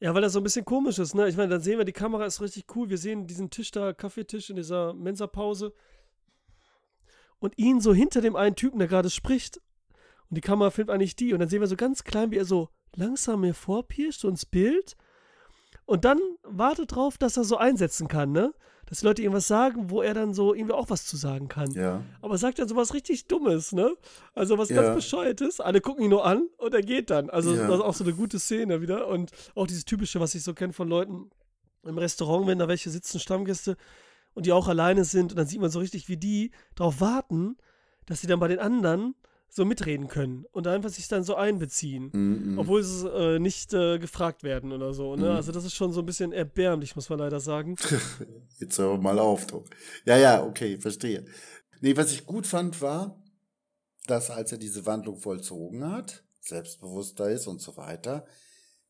Ja, 0.00 0.14
weil 0.14 0.22
das 0.22 0.32
so 0.32 0.40
ein 0.40 0.44
bisschen 0.44 0.64
komisch 0.64 0.98
ist, 0.98 1.14
ne? 1.14 1.28
Ich 1.28 1.36
meine, 1.36 1.50
dann 1.50 1.60
sehen 1.60 1.78
wir, 1.78 1.84
die 1.84 1.92
Kamera 1.92 2.26
ist 2.26 2.40
richtig 2.40 2.66
cool. 2.74 2.90
Wir 2.90 2.98
sehen 2.98 3.26
diesen 3.26 3.50
Tisch 3.50 3.70
da, 3.70 3.92
Kaffeetisch 3.92 4.50
in 4.50 4.56
dieser 4.56 4.92
Mensa-Pause. 4.92 5.72
Und 7.38 7.56
ihn 7.58 7.80
so 7.80 7.94
hinter 7.94 8.20
dem 8.20 8.36
einen 8.36 8.56
Typen, 8.56 8.78
der 8.78 8.88
gerade 8.88 9.10
spricht. 9.10 9.60
Und 10.28 10.36
die 10.36 10.40
Kamera 10.40 10.70
filmt 10.70 10.90
eigentlich 10.90 11.16
die. 11.16 11.32
Und 11.32 11.40
dann 11.40 11.48
sehen 11.48 11.60
wir 11.60 11.68
so 11.68 11.76
ganz 11.76 12.04
klein, 12.04 12.30
wie 12.30 12.38
er 12.38 12.44
so 12.44 12.70
langsam 12.94 13.42
mir 13.42 13.54
vorpirscht, 13.54 14.20
so 14.20 14.28
ins 14.28 14.46
Bild. 14.46 14.96
Und 15.86 16.04
dann 16.04 16.20
wartet 16.42 16.94
drauf, 16.94 17.18
dass 17.18 17.36
er 17.36 17.44
so 17.44 17.56
einsetzen 17.56 18.08
kann, 18.08 18.32
ne? 18.32 18.54
Dass 18.86 19.00
die 19.00 19.06
Leute 19.06 19.22
irgendwas 19.22 19.48
sagen, 19.48 19.88
wo 19.90 20.02
er 20.02 20.12
dann 20.14 20.34
so 20.34 20.54
irgendwie 20.54 20.74
auch 20.74 20.90
was 20.90 21.06
zu 21.06 21.16
sagen 21.16 21.48
kann. 21.48 21.70
Ja. 21.72 22.02
Aber 22.20 22.36
sagt 22.38 22.58
dann 22.58 22.68
sowas 22.68 22.92
richtig 22.92 23.26
Dummes, 23.26 23.72
ne? 23.72 23.94
Also 24.34 24.58
was 24.58 24.68
Ja. 24.68 24.82
ganz 24.82 24.96
Bescheuertes. 24.96 25.60
Alle 25.60 25.80
gucken 25.80 26.04
ihn 26.04 26.10
nur 26.10 26.24
an 26.26 26.48
und 26.58 26.74
er 26.74 26.82
geht 26.82 27.10
dann. 27.10 27.30
Also 27.30 27.54
Ja. 27.54 27.66
das 27.66 27.76
ist 27.76 27.84
auch 27.84 27.94
so 27.94 28.04
eine 28.04 28.12
gute 28.12 28.38
Szene 28.38 28.82
wieder. 28.82 29.08
Und 29.08 29.30
auch 29.54 29.66
dieses 29.66 29.84
Typische, 29.84 30.20
was 30.20 30.34
ich 30.34 30.42
so 30.42 30.52
kenne 30.54 30.72
von 30.72 30.88
Leuten 30.88 31.30
im 31.84 31.98
Restaurant, 31.98 32.46
wenn 32.46 32.58
da 32.58 32.68
welche 32.68 32.90
sitzen, 32.90 33.20
Stammgäste, 33.20 33.76
und 34.34 34.46
die 34.46 34.52
auch 34.52 34.68
alleine 34.68 35.04
sind. 35.04 35.32
Und 35.32 35.38
dann 35.38 35.46
sieht 35.46 35.60
man 35.60 35.70
so 35.70 35.78
richtig, 35.78 36.08
wie 36.08 36.16
die 36.16 36.50
darauf 36.74 37.00
warten, 37.00 37.56
dass 38.06 38.20
sie 38.20 38.26
dann 38.26 38.40
bei 38.40 38.48
den 38.48 38.58
anderen 38.58 39.14
so 39.54 39.64
mitreden 39.64 40.08
können 40.08 40.46
und 40.50 40.66
einfach 40.66 40.90
sich 40.90 41.06
dann 41.06 41.22
so 41.22 41.36
einbeziehen. 41.36 42.10
Mhm. 42.12 42.58
Obwohl 42.58 42.82
sie 42.82 43.08
äh, 43.08 43.38
nicht 43.38 43.72
äh, 43.72 44.00
gefragt 44.00 44.42
werden 44.42 44.72
oder 44.72 44.92
so. 44.92 45.14
Ne? 45.14 45.30
Mhm. 45.30 45.36
Also 45.36 45.52
das 45.52 45.64
ist 45.64 45.76
schon 45.76 45.92
so 45.92 46.00
ein 46.00 46.06
bisschen 46.06 46.32
erbärmlich, 46.32 46.96
muss 46.96 47.08
man 47.08 47.20
leider 47.20 47.38
sagen. 47.38 47.76
Jetzt 48.58 48.78
hör 48.78 48.98
mal 48.98 49.16
auf, 49.20 49.46
doch. 49.46 49.64
Ja, 50.04 50.16
ja, 50.16 50.42
okay, 50.42 50.76
verstehe. 50.76 51.24
Nee, 51.80 51.96
was 51.96 52.12
ich 52.12 52.26
gut 52.26 52.48
fand, 52.48 52.82
war, 52.82 53.22
dass 54.08 54.28
als 54.28 54.50
er 54.50 54.58
diese 54.58 54.86
Wandlung 54.86 55.18
vollzogen 55.18 55.88
hat, 55.88 56.24
selbstbewusster 56.40 57.30
ist 57.30 57.46
und 57.46 57.60
so 57.60 57.76
weiter, 57.76 58.26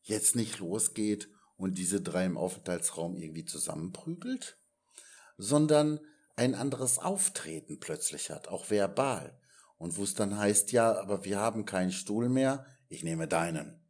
jetzt 0.01 0.35
nicht 0.35 0.57
losgeht 0.57 1.29
und 1.57 1.77
diese 1.77 2.01
drei 2.01 2.25
im 2.25 2.37
Aufenthaltsraum 2.37 3.17
irgendwie 3.17 3.45
zusammenprügelt, 3.45 4.57
sondern 5.37 5.99
ein 6.35 6.55
anderes 6.55 6.97
Auftreten 6.97 7.79
plötzlich 7.79 8.31
hat, 8.31 8.47
auch 8.47 8.71
verbal. 8.71 9.39
Und 9.77 9.97
wo 9.97 10.03
es 10.03 10.13
dann 10.13 10.37
heißt, 10.37 10.71
ja, 10.71 10.99
aber 10.99 11.25
wir 11.25 11.39
haben 11.39 11.65
keinen 11.65 11.91
Stuhl 11.91 12.29
mehr, 12.29 12.65
ich 12.89 13.03
nehme 13.03 13.27
deinen. 13.27 13.81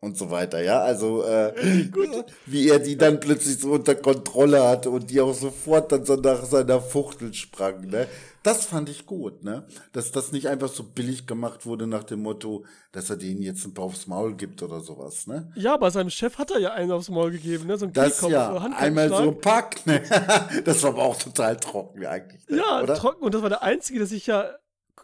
Und 0.00 0.16
so 0.16 0.30
weiter, 0.30 0.62
ja. 0.62 0.80
Also, 0.80 1.24
äh, 1.24 1.52
wie 2.46 2.68
er 2.68 2.78
die 2.78 2.96
dann 2.96 3.18
plötzlich 3.18 3.58
so 3.58 3.72
unter 3.72 3.96
Kontrolle 3.96 4.66
hatte 4.66 4.90
und 4.90 5.10
die 5.10 5.20
auch 5.20 5.34
sofort 5.34 5.90
dann 5.90 6.04
so 6.04 6.14
nach 6.14 6.44
seiner 6.44 6.80
Fuchtel 6.80 7.34
sprang, 7.34 7.86
ne? 7.86 8.06
Das 8.44 8.64
fand 8.64 8.88
ich 8.88 9.04
gut, 9.04 9.42
ne? 9.42 9.66
Dass 9.92 10.12
das 10.12 10.30
nicht 10.30 10.46
einfach 10.46 10.68
so 10.68 10.84
billig 10.84 11.26
gemacht 11.26 11.66
wurde 11.66 11.88
nach 11.88 12.04
dem 12.04 12.22
Motto, 12.22 12.64
dass 12.92 13.10
er 13.10 13.16
denen 13.16 13.42
jetzt 13.42 13.66
ein 13.66 13.74
paar 13.74 13.86
aufs 13.86 14.06
Maul 14.06 14.36
gibt 14.36 14.62
oder 14.62 14.80
sowas, 14.80 15.26
ne? 15.26 15.52
Ja, 15.56 15.76
bei 15.76 15.90
seinem 15.90 16.10
Chef 16.10 16.38
hat 16.38 16.52
er 16.52 16.60
ja 16.60 16.72
einen 16.72 16.92
aufs 16.92 17.10
Maul 17.10 17.32
gegeben, 17.32 17.66
ne? 17.66 17.76
So 17.76 17.86
ein 17.86 17.92
Das 17.92 18.20
ja, 18.22 18.56
einmal 18.56 19.08
so 19.08 19.16
ein 19.16 19.40
Pack, 19.40 19.84
ne? 19.84 20.00
Das 20.64 20.82
war 20.84 20.90
aber 20.90 21.02
auch 21.02 21.16
total 21.16 21.56
trocken 21.56 22.06
eigentlich, 22.06 22.48
ne? 22.48 22.58
Ja, 22.58 22.82
oder? 22.82 22.94
trocken. 22.94 23.24
Und 23.24 23.34
das 23.34 23.42
war 23.42 23.48
der 23.48 23.62
Einzige, 23.62 23.98
der 23.98 24.06
sich 24.06 24.28
ja 24.28 24.48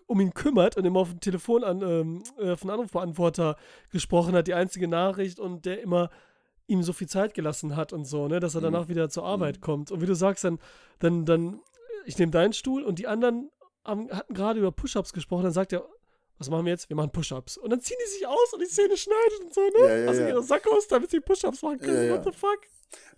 um 0.06 0.20
ihn 0.20 0.34
kümmert 0.34 0.76
und 0.76 0.84
immer 0.84 1.00
auf 1.00 1.10
dem 1.10 1.20
Telefon 1.20 1.64
an, 1.64 1.82
ähm, 1.82 2.22
äh, 2.38 2.52
auf 2.52 2.60
den 2.60 2.70
Anrufbeantworter 2.70 3.56
gesprochen 3.90 4.34
hat, 4.34 4.46
die 4.46 4.54
einzige 4.54 4.88
Nachricht 4.88 5.38
und 5.40 5.64
der 5.64 5.80
immer 5.82 6.10
ihm 6.66 6.82
so 6.82 6.92
viel 6.92 7.08
Zeit 7.08 7.34
gelassen 7.34 7.76
hat 7.76 7.92
und 7.92 8.04
so, 8.06 8.26
ne, 8.28 8.40
dass 8.40 8.54
er 8.54 8.60
Mhm. 8.60 8.64
danach 8.64 8.88
wieder 8.88 9.08
zur 9.10 9.24
Arbeit 9.24 9.60
kommt. 9.60 9.90
Und 9.90 10.00
wie 10.00 10.06
du 10.06 10.14
sagst, 10.14 10.44
dann, 10.44 10.58
dann, 10.98 11.24
dann, 11.26 11.60
ich 12.06 12.18
nehme 12.18 12.32
deinen 12.32 12.52
Stuhl 12.54 12.82
und 12.82 12.98
die 12.98 13.06
anderen 13.06 13.50
haben, 13.84 14.10
hatten 14.10 14.32
gerade 14.32 14.58
über 14.58 14.72
Push-Ups 14.72 15.12
gesprochen, 15.12 15.42
dann 15.44 15.52
sagt 15.52 15.72
er, 15.74 15.84
was 16.38 16.50
machen 16.50 16.64
wir 16.64 16.72
jetzt? 16.72 16.88
Wir 16.88 16.96
machen 16.96 17.10
Push-Ups. 17.10 17.56
Und 17.56 17.70
dann 17.70 17.80
ziehen 17.80 17.96
die 18.04 18.10
sich 18.10 18.26
aus 18.26 18.52
und 18.52 18.60
die 18.60 18.66
Szene 18.66 18.96
schneidet 18.96 19.40
und 19.44 19.54
so, 19.54 19.60
ne? 19.60 19.88
Ja, 19.88 19.96
ja, 19.96 20.08
also 20.08 20.20
ja. 20.20 20.28
ihre 20.28 20.42
Sackos, 20.42 20.88
damit 20.88 21.10
sie 21.10 21.20
Push-Ups 21.20 21.62
machen 21.62 21.78
können. 21.78 22.10
What 22.10 22.24
the 22.24 22.32
fuck? 22.32 22.58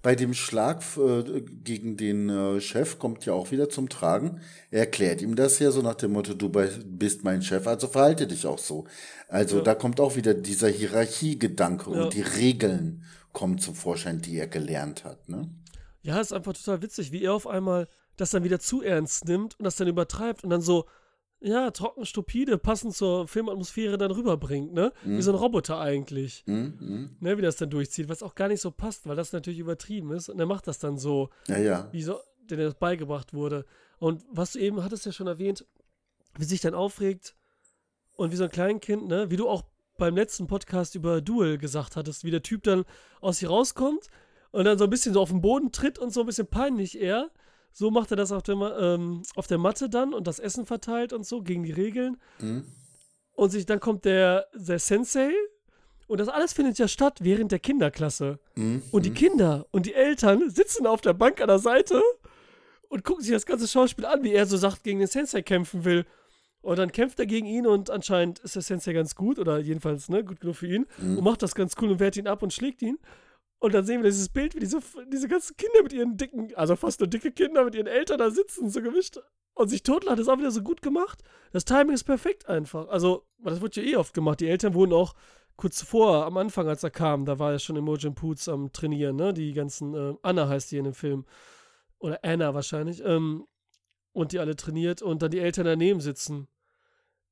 Bei 0.02 0.14
dem 0.14 0.34
Schlag 0.34 0.82
äh, 0.96 1.40
gegen 1.42 1.96
den 1.96 2.28
äh, 2.28 2.60
Chef 2.60 2.98
kommt 2.98 3.26
ja 3.26 3.32
auch 3.32 3.50
wieder 3.50 3.68
zum 3.68 3.88
Tragen. 3.88 4.40
Er 4.70 4.80
erklärt 4.80 5.20
ihm 5.20 5.36
das 5.36 5.58
ja 5.58 5.70
so 5.70 5.82
nach 5.82 5.96
dem 5.96 6.12
Motto, 6.12 6.34
du 6.34 6.48
bist 6.48 7.24
mein 7.24 7.42
Chef, 7.42 7.66
also 7.66 7.88
verhalte 7.88 8.26
dich 8.26 8.46
auch 8.46 8.58
so. 8.58 8.86
Also 9.28 9.60
da 9.60 9.74
kommt 9.74 10.00
auch 10.00 10.16
wieder 10.16 10.34
dieser 10.34 10.68
Hierarchiegedanke 10.68 11.90
und 11.90 12.14
die 12.14 12.22
Regeln 12.22 13.04
kommen 13.32 13.58
zum 13.58 13.74
Vorschein, 13.74 14.20
die 14.20 14.38
er 14.38 14.46
gelernt 14.46 15.04
hat. 15.04 15.28
Ne? 15.28 15.50
Ja, 16.02 16.20
ist 16.20 16.32
einfach 16.32 16.52
total 16.52 16.82
witzig, 16.82 17.10
wie 17.10 17.24
er 17.24 17.34
auf 17.34 17.46
einmal 17.46 17.88
das 18.16 18.30
dann 18.30 18.44
wieder 18.44 18.60
zu 18.60 18.82
ernst 18.82 19.26
nimmt 19.26 19.58
und 19.58 19.64
das 19.64 19.76
dann 19.76 19.88
übertreibt 19.88 20.44
und 20.44 20.50
dann 20.50 20.62
so, 20.62 20.86
ja, 21.40 21.70
trocken, 21.70 22.06
stupide, 22.06 22.58
passend 22.58 22.94
zur 22.94 23.28
Filmatmosphäre 23.28 23.98
dann 23.98 24.10
rüberbringt, 24.10 24.72
ne? 24.72 24.92
Wie 25.04 25.20
so 25.22 25.32
ein 25.32 25.36
Roboter 25.36 25.78
eigentlich. 25.78 26.44
Mhm, 26.46 26.74
mhm. 26.80 27.16
Ne, 27.20 27.36
wie 27.36 27.42
das 27.42 27.56
dann 27.56 27.70
durchzieht, 27.70 28.08
was 28.08 28.22
auch 28.22 28.34
gar 28.34 28.48
nicht 28.48 28.60
so 28.60 28.70
passt, 28.70 29.06
weil 29.06 29.16
das 29.16 29.32
natürlich 29.32 29.58
übertrieben 29.58 30.12
ist 30.12 30.28
und 30.28 30.40
er 30.40 30.46
macht 30.46 30.66
das 30.66 30.78
dann 30.78 30.96
so, 30.98 31.30
Ja, 31.46 31.58
ja. 31.58 31.88
wie 31.92 32.02
so, 32.02 32.18
denn 32.50 32.58
das 32.58 32.74
beigebracht 32.74 33.34
wurde. 33.34 33.64
Und 33.98 34.24
was 34.30 34.52
du 34.52 34.58
eben 34.60 34.82
hattest 34.82 35.04
ja 35.06 35.12
schon 35.12 35.26
erwähnt, 35.26 35.66
wie 36.38 36.44
sich 36.44 36.60
dann 36.60 36.74
aufregt 36.74 37.34
und 38.14 38.32
wie 38.32 38.36
so 38.36 38.44
ein 38.44 38.50
Kleinkind, 38.50 39.06
ne, 39.06 39.30
wie 39.30 39.36
du 39.36 39.48
auch 39.48 39.62
beim 39.98 40.16
letzten 40.16 40.46
Podcast 40.46 40.94
über 40.94 41.20
Duel 41.20 41.58
gesagt 41.58 41.96
hattest, 41.96 42.24
wie 42.24 42.30
der 42.30 42.42
Typ 42.42 42.62
dann 42.62 42.84
aus 43.20 43.38
sich 43.38 43.48
rauskommt 43.48 44.08
und 44.52 44.64
dann 44.64 44.78
so 44.78 44.84
ein 44.84 44.90
bisschen 44.90 45.12
so 45.14 45.20
auf 45.20 45.30
den 45.30 45.40
Boden 45.40 45.72
tritt 45.72 45.98
und 45.98 46.12
so 46.12 46.20
ein 46.20 46.26
bisschen 46.26 46.46
peinlich 46.46 46.98
eher. 46.98 47.30
So 47.78 47.90
macht 47.90 48.10
er 48.10 48.16
das 48.16 48.32
auf 48.32 48.42
der, 48.42 48.56
ähm, 48.56 49.20
auf 49.34 49.48
der 49.48 49.58
Matte 49.58 49.90
dann 49.90 50.14
und 50.14 50.26
das 50.26 50.38
Essen 50.38 50.64
verteilt 50.64 51.12
und 51.12 51.26
so 51.26 51.42
gegen 51.42 51.62
die 51.62 51.72
Regeln. 51.72 52.16
Mhm. 52.40 52.64
Und 53.32 53.50
sich, 53.50 53.66
dann 53.66 53.80
kommt 53.80 54.06
der, 54.06 54.46
der 54.54 54.78
Sensei 54.78 55.30
und 56.06 56.18
das 56.18 56.28
alles 56.28 56.54
findet 56.54 56.78
ja 56.78 56.88
statt 56.88 57.18
während 57.20 57.52
der 57.52 57.58
Kinderklasse. 57.58 58.38
Mhm. 58.54 58.82
Und 58.92 59.04
die 59.04 59.10
Kinder 59.10 59.66
und 59.72 59.84
die 59.84 59.92
Eltern 59.92 60.48
sitzen 60.48 60.86
auf 60.86 61.02
der 61.02 61.12
Bank 61.12 61.42
an 61.42 61.48
der 61.48 61.58
Seite 61.58 62.00
und 62.88 63.04
gucken 63.04 63.22
sich 63.22 63.34
das 63.34 63.44
ganze 63.44 63.68
Schauspiel 63.68 64.06
an, 64.06 64.22
wie 64.22 64.32
er 64.32 64.46
so 64.46 64.56
sagt, 64.56 64.82
gegen 64.82 65.00
den 65.00 65.08
Sensei 65.08 65.42
kämpfen 65.42 65.84
will. 65.84 66.06
Und 66.62 66.78
dann 66.78 66.90
kämpft 66.90 67.20
er 67.20 67.26
gegen 67.26 67.46
ihn 67.46 67.66
und 67.66 67.90
anscheinend 67.90 68.38
ist 68.38 68.54
der 68.54 68.62
Sensei 68.62 68.94
ganz 68.94 69.16
gut 69.16 69.38
oder 69.38 69.58
jedenfalls 69.58 70.08
ne, 70.08 70.24
gut 70.24 70.40
genug 70.40 70.56
für 70.56 70.66
ihn 70.66 70.86
und 70.98 71.20
macht 71.22 71.42
das 71.42 71.54
ganz 71.54 71.74
cool 71.82 71.90
und 71.90 72.00
wehrt 72.00 72.16
ihn 72.16 72.26
ab 72.26 72.42
und 72.42 72.54
schlägt 72.54 72.80
ihn. 72.80 72.98
Und 73.58 73.74
dann 73.74 73.84
sehen 73.84 74.02
wir 74.02 74.10
dieses 74.10 74.28
Bild, 74.28 74.54
wie 74.54 74.60
diese, 74.60 74.80
diese 75.10 75.28
ganzen 75.28 75.56
Kinder 75.56 75.82
mit 75.82 75.92
ihren 75.92 76.16
dicken, 76.16 76.54
also 76.54 76.76
fast 76.76 77.00
nur 77.00 77.08
dicke 77.08 77.32
Kinder 77.32 77.64
mit 77.64 77.74
ihren 77.74 77.86
Eltern 77.86 78.18
da 78.18 78.30
sitzen, 78.30 78.68
so 78.68 78.82
gemischt 78.82 79.18
und 79.54 79.68
sich 79.68 79.82
totlachen. 79.82 80.16
Das 80.18 80.26
ist 80.26 80.32
auch 80.32 80.38
wieder 80.38 80.50
so 80.50 80.62
gut 80.62 80.82
gemacht. 80.82 81.22
Das 81.52 81.64
Timing 81.64 81.94
ist 81.94 82.04
perfekt 82.04 82.48
einfach. 82.48 82.88
Also, 82.88 83.26
das 83.38 83.60
wird 83.60 83.76
ja 83.76 83.82
eh 83.82 83.96
oft 83.96 84.12
gemacht. 84.12 84.40
Die 84.40 84.48
Eltern 84.48 84.74
wurden 84.74 84.92
auch 84.92 85.14
kurz 85.56 85.76
zuvor, 85.78 86.26
am 86.26 86.36
Anfang, 86.36 86.68
als 86.68 86.82
er 86.82 86.90
kam, 86.90 87.24
da 87.24 87.38
war 87.38 87.52
er 87.52 87.58
schon 87.58 87.76
Imogen 87.76 88.14
Poots 88.14 88.48
am 88.48 88.72
Trainieren, 88.72 89.16
ne? 89.16 89.32
Die 89.32 89.54
ganzen, 89.54 89.94
äh, 89.94 90.14
Anna 90.22 90.48
heißt 90.48 90.70
die 90.70 90.76
in 90.76 90.84
dem 90.84 90.94
Film. 90.94 91.24
Oder 91.98 92.20
Anna 92.22 92.52
wahrscheinlich. 92.54 93.02
Ähm, 93.04 93.46
und 94.12 94.32
die 94.32 94.38
alle 94.38 94.56
trainiert 94.56 95.02
und 95.02 95.22
dann 95.22 95.30
die 95.30 95.40
Eltern 95.40 95.64
daneben 95.64 96.00
sitzen. 96.00 96.48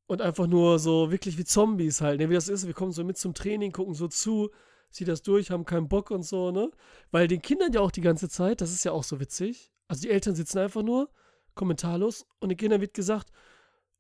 Und 0.07 0.21
einfach 0.21 0.47
nur 0.47 0.79
so 0.79 1.11
wirklich 1.11 1.39
wie 1.39 1.45
Zombies 1.45 2.01
halt, 2.01 2.21
ne? 2.21 2.31
Wie 2.31 2.35
das 2.35 2.49
ist, 2.49 2.67
wir 2.67 2.75
kommen 2.75 2.93
so 2.93 3.05
mit 3.05 3.19
zum 3.19 3.35
Training, 3.35 3.73
gucken 3.73 3.95
so 3.95 4.09
zu, 4.09 4.51
ziehen 4.95 5.07
das 5.07 5.23
durch, 5.23 5.51
haben 5.51 5.65
keinen 5.65 5.89
Bock 5.89 6.11
und 6.11 6.23
so, 6.23 6.51
ne? 6.51 6.71
Weil 7.11 7.29
den 7.29 7.43
Kindern 7.43 7.73
ja 7.73 7.81
auch 7.81 7.91
die 7.91 8.01
ganze 8.01 8.29
Zeit, 8.29 8.61
das 8.61 8.73
ist 8.73 8.85
ja 8.85 8.93
auch 8.93 9.05
so 9.05 9.21
witzig. 9.21 9.73
Also 9.89 10.03
die 10.03 10.11
Eltern 10.11 10.35
sitzen 10.35 10.59
einfach 10.59 10.83
nur, 10.83 11.11
kommentarlos, 11.55 12.27
und 12.41 12.49
den 12.49 12.59
Kindern 12.59 12.81
wird 12.81 12.95
gesagt, 12.95 13.31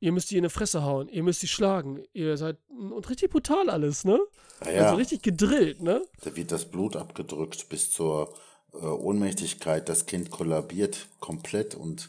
ihr 0.01 0.13
müsst 0.13 0.31
die 0.31 0.37
in 0.37 0.45
die 0.45 0.51
Fresse 0.51 0.83
hauen, 0.83 1.09
ihr 1.09 1.23
müsst 1.23 1.43
die 1.43 1.49
schlagen, 1.49 2.03
ihr 2.13 2.37
seid, 2.37 2.59
und 2.69 3.09
richtig 3.11 3.31
brutal 3.31 3.71
alles, 3.71 4.05
ne? 4.05 4.19
Ja. 4.65 4.85
Also 4.85 4.97
richtig 4.97 5.23
gedrillt, 5.23 5.83
ne? 5.83 6.03
Da 6.23 6.35
wird 6.37 6.53
das 6.53 6.65
Blut 6.65 6.97
abgedrückt 6.97 7.69
bis 7.69 7.91
zur 7.91 8.35
äh, 8.73 8.77
Ohnmächtigkeit. 8.77 9.89
Das 9.89 10.07
Kind 10.07 10.31
kollabiert 10.31 11.09
komplett 11.21 11.75
und 11.75 12.07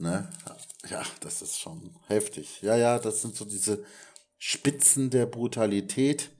Ne? 0.00 0.26
Ja, 0.88 1.02
das 1.20 1.42
ist 1.42 1.60
schon 1.60 1.94
heftig. 2.06 2.62
Ja, 2.62 2.74
ja, 2.74 2.98
das 2.98 3.20
sind 3.20 3.36
so 3.36 3.44
diese 3.44 3.84
Spitzen 4.38 5.10
der 5.10 5.26
Brutalität, 5.26 6.30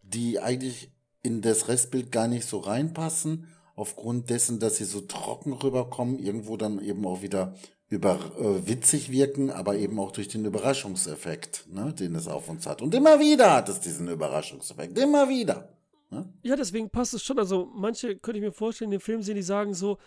die 0.00 0.40
eigentlich 0.40 0.90
in 1.22 1.40
das 1.42 1.68
Restbild 1.68 2.12
gar 2.12 2.28
nicht 2.28 2.46
so 2.46 2.58
reinpassen, 2.58 3.48
aufgrund 3.74 4.30
dessen, 4.30 4.58
dass 4.58 4.76
sie 4.76 4.84
so 4.84 5.00
trocken 5.00 5.52
rüberkommen, 5.52 6.18
irgendwo 6.18 6.56
dann 6.56 6.80
eben 6.80 7.06
auch 7.06 7.22
wieder 7.22 7.54
über 7.88 8.18
äh, 8.38 8.66
witzig 8.66 9.10
wirken, 9.10 9.50
aber 9.50 9.76
eben 9.76 9.98
auch 9.98 10.12
durch 10.12 10.28
den 10.28 10.44
Überraschungseffekt, 10.44 11.66
ne, 11.70 11.92
den 11.92 12.14
es 12.14 12.26
auf 12.26 12.48
uns 12.48 12.66
hat. 12.66 12.80
Und 12.80 12.94
immer 12.94 13.20
wieder 13.20 13.54
hat 13.54 13.68
es 13.68 13.80
diesen 13.80 14.08
Überraschungseffekt, 14.08 14.98
immer 14.98 15.28
wieder. 15.28 15.68
Ne? 16.10 16.32
Ja, 16.42 16.56
deswegen 16.56 16.90
passt 16.90 17.14
es 17.14 17.22
schon. 17.22 17.38
Also 17.38 17.70
manche 17.74 18.16
könnte 18.16 18.38
ich 18.38 18.44
mir 18.44 18.52
vorstellen, 18.52 18.92
in 18.92 18.98
dem 18.98 19.02
Film 19.02 19.22
sehen, 19.22 19.36
die 19.36 19.42
sagen 19.42 19.74
so, 19.74 19.98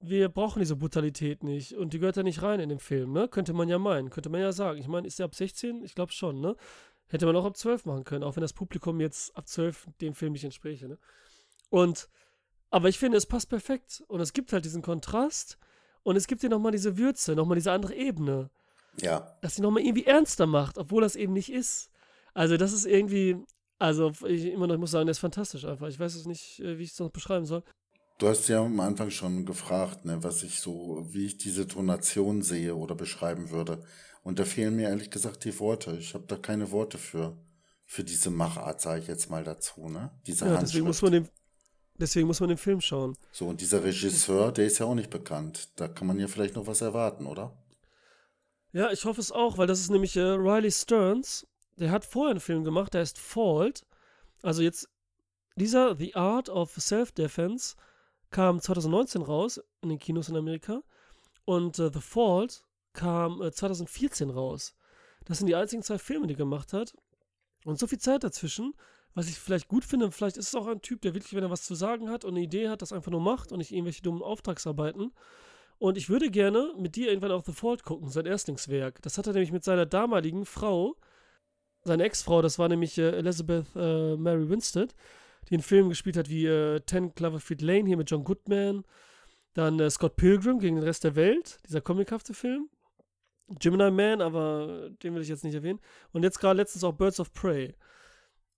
wir 0.00 0.28
brauchen 0.28 0.58
diese 0.58 0.76
Brutalität 0.76 1.42
nicht 1.42 1.74
und 1.74 1.92
die 1.92 1.98
gehört 1.98 2.16
da 2.16 2.22
nicht 2.22 2.42
rein 2.42 2.60
in 2.60 2.68
den 2.68 2.78
Film, 2.78 3.12
ne? 3.12 3.28
Könnte 3.28 3.52
man 3.52 3.68
ja 3.68 3.78
meinen, 3.78 4.10
könnte 4.10 4.28
man 4.28 4.40
ja 4.40 4.52
sagen. 4.52 4.78
Ich 4.78 4.88
meine, 4.88 5.06
ist 5.06 5.18
der 5.18 5.26
ab 5.26 5.34
16? 5.34 5.82
Ich 5.82 5.94
glaube 5.94 6.12
schon, 6.12 6.40
ne? 6.40 6.56
Hätte 7.08 7.26
man 7.26 7.36
auch 7.36 7.44
ab 7.44 7.56
12 7.56 7.84
machen 7.84 8.04
können, 8.04 8.24
auch 8.24 8.36
wenn 8.36 8.40
das 8.40 8.52
Publikum 8.52 9.00
jetzt 9.00 9.36
ab 9.36 9.46
12 9.46 9.88
dem 10.00 10.14
Film 10.14 10.32
nicht 10.32 10.44
entspräche, 10.44 10.88
ne? 10.88 10.98
Und, 11.70 12.08
aber 12.70 12.88
ich 12.88 12.98
finde, 12.98 13.18
es 13.18 13.26
passt 13.26 13.48
perfekt 13.48 14.02
und 14.08 14.20
es 14.20 14.32
gibt 14.32 14.52
halt 14.52 14.64
diesen 14.64 14.82
Kontrast 14.82 15.58
und 16.02 16.16
es 16.16 16.26
gibt 16.26 16.42
dir 16.42 16.50
nochmal 16.50 16.72
diese 16.72 16.96
Würze, 16.98 17.34
nochmal 17.34 17.56
diese 17.56 17.72
andere 17.72 17.94
Ebene. 17.94 18.50
Ja. 19.00 19.36
Dass 19.40 19.56
sie 19.56 19.62
nochmal 19.62 19.82
irgendwie 19.82 20.06
ernster 20.06 20.46
macht, 20.46 20.78
obwohl 20.78 21.02
das 21.02 21.16
eben 21.16 21.32
nicht 21.32 21.50
ist. 21.50 21.90
Also, 22.32 22.56
das 22.56 22.72
ist 22.72 22.86
irgendwie, 22.86 23.36
also, 23.78 24.12
ich 24.26 24.46
immer 24.46 24.66
noch 24.66 24.74
ich 24.74 24.80
muss 24.80 24.92
sagen, 24.92 25.06
das 25.06 25.16
ist 25.16 25.20
fantastisch 25.20 25.64
einfach. 25.64 25.88
Ich 25.88 25.98
weiß 25.98 26.14
es 26.14 26.26
nicht, 26.26 26.60
äh, 26.60 26.78
wie 26.78 26.84
ich 26.84 26.92
es 26.92 26.98
noch 27.00 27.10
beschreiben 27.10 27.46
soll. 27.46 27.62
Du 28.18 28.28
hast 28.28 28.46
ja 28.48 28.60
am 28.60 28.78
Anfang 28.78 29.10
schon 29.10 29.44
gefragt, 29.44 30.04
ne, 30.04 30.22
was 30.22 30.44
ich 30.44 30.60
so, 30.60 31.04
wie 31.10 31.26
ich 31.26 31.36
diese 31.36 31.66
Tonation 31.66 32.42
sehe 32.42 32.76
oder 32.76 32.94
beschreiben 32.94 33.50
würde. 33.50 33.82
Und 34.24 34.38
da 34.38 34.44
fehlen 34.44 34.74
mir 34.74 34.88
ehrlich 34.88 35.10
gesagt 35.10 35.44
die 35.44 35.56
Worte. 35.60 35.96
Ich 35.98 36.14
habe 36.14 36.24
da 36.26 36.36
keine 36.36 36.70
Worte 36.72 36.98
für, 36.98 37.36
für 37.84 38.02
diese 38.02 38.30
Machart, 38.30 38.80
sage 38.80 39.02
ich 39.02 39.06
jetzt 39.06 39.30
mal 39.30 39.44
dazu, 39.44 39.88
ne? 39.88 40.10
Diese 40.26 40.46
ja, 40.46 40.56
deswegen 40.56 40.86
muss 40.86 41.02
man 41.02 41.12
den, 41.12 41.28
deswegen 41.98 42.26
muss 42.26 42.40
man 42.40 42.48
den 42.48 42.58
Film 42.58 42.80
schauen. 42.80 43.16
So, 43.32 43.46
und 43.46 43.60
dieser 43.60 43.84
Regisseur, 43.84 44.50
der 44.50 44.66
ist 44.66 44.78
ja 44.78 44.86
auch 44.86 44.94
nicht 44.94 45.10
bekannt. 45.10 45.68
Da 45.76 45.88
kann 45.88 46.06
man 46.06 46.18
ja 46.18 46.26
vielleicht 46.26 46.56
noch 46.56 46.66
was 46.66 46.80
erwarten, 46.80 47.26
oder? 47.26 47.52
Ja, 48.72 48.90
ich 48.90 49.04
hoffe 49.04 49.20
es 49.20 49.30
auch, 49.30 49.58
weil 49.58 49.66
das 49.66 49.78
ist 49.78 49.90
nämlich 49.90 50.16
äh, 50.16 50.22
Riley 50.22 50.72
Stearns. 50.72 51.46
Der 51.76 51.90
hat 51.90 52.06
vorher 52.06 52.30
einen 52.30 52.40
Film 52.40 52.64
gemacht, 52.64 52.94
der 52.94 53.02
heißt 53.02 53.18
Fault. 53.18 53.84
Also 54.42 54.62
jetzt 54.62 54.88
dieser 55.56 55.96
The 55.96 56.14
Art 56.14 56.48
of 56.48 56.72
Self-Defense 56.72 57.76
kam 58.30 58.60
2019 58.60 59.22
raus 59.22 59.60
in 59.82 59.90
den 59.90 59.98
Kinos 59.98 60.28
in 60.28 60.36
Amerika 60.36 60.82
und 61.44 61.78
äh, 61.78 61.90
The 61.92 62.00
Fault 62.00 62.63
kam 62.94 63.42
äh, 63.42 63.52
2014 63.52 64.30
raus. 64.30 64.74
Das 65.26 65.38
sind 65.38 65.46
die 65.46 65.56
einzigen 65.56 65.82
zwei 65.82 65.98
Filme, 65.98 66.26
die 66.26 66.34
er 66.34 66.38
gemacht 66.38 66.72
hat. 66.72 66.94
Und 67.64 67.78
so 67.78 67.86
viel 67.86 67.98
Zeit 67.98 68.24
dazwischen, 68.24 68.74
was 69.14 69.28
ich 69.28 69.38
vielleicht 69.38 69.68
gut 69.68 69.84
finde, 69.84 70.10
vielleicht 70.10 70.36
ist 70.36 70.48
es 70.48 70.54
auch 70.54 70.66
ein 70.66 70.82
Typ, 70.82 71.02
der 71.02 71.14
wirklich, 71.14 71.34
wenn 71.34 71.44
er 71.44 71.50
was 71.50 71.64
zu 71.64 71.74
sagen 71.74 72.10
hat 72.10 72.24
und 72.24 72.32
eine 72.32 72.42
Idee 72.42 72.68
hat, 72.68 72.82
das 72.82 72.92
einfach 72.92 73.10
nur 73.12 73.20
macht 73.20 73.52
und 73.52 73.58
nicht 73.58 73.72
irgendwelche 73.72 74.02
dummen 74.02 74.22
Auftragsarbeiten. 74.22 75.12
Und 75.78 75.96
ich 75.96 76.08
würde 76.08 76.30
gerne 76.30 76.72
mit 76.78 76.96
dir 76.96 77.08
irgendwann 77.08 77.32
auch 77.32 77.44
The 77.44 77.52
Fault 77.52 77.84
gucken, 77.84 78.08
sein 78.08 78.26
Erstlingswerk. 78.26 79.02
Das 79.02 79.18
hat 79.18 79.26
er 79.26 79.32
nämlich 79.32 79.52
mit 79.52 79.64
seiner 79.64 79.86
damaligen 79.86 80.46
Frau, 80.46 80.96
seine 81.82 82.04
Ex-Frau, 82.04 82.42
das 82.42 82.58
war 82.58 82.68
nämlich 82.68 82.98
äh, 82.98 83.10
Elizabeth 83.10 83.66
äh, 83.76 84.16
Mary 84.16 84.48
Winstead, 84.48 84.94
die 85.48 85.54
einen 85.54 85.62
Film 85.62 85.88
gespielt 85.88 86.16
hat 86.16 86.28
wie 86.28 86.46
äh, 86.46 86.80
Ten 86.80 87.14
Cloverfield 87.14 87.62
Lane 87.62 87.86
hier 87.86 87.96
mit 87.96 88.10
John 88.10 88.24
Goodman. 88.24 88.84
Dann 89.54 89.78
äh, 89.78 89.90
Scott 89.90 90.16
Pilgrim 90.16 90.58
gegen 90.58 90.76
den 90.76 90.84
Rest 90.84 91.04
der 91.04 91.14
Welt, 91.14 91.60
dieser 91.66 91.80
comichafte 91.80 92.34
Film. 92.34 92.68
Gemini 93.48 93.90
Man, 93.90 94.20
aber 94.20 94.90
den 95.02 95.14
will 95.14 95.22
ich 95.22 95.28
jetzt 95.28 95.44
nicht 95.44 95.54
erwähnen. 95.54 95.80
Und 96.12 96.22
jetzt 96.22 96.38
gerade 96.38 96.56
letztens 96.56 96.84
auch 96.84 96.92
Birds 96.92 97.20
of 97.20 97.32
Prey. 97.32 97.74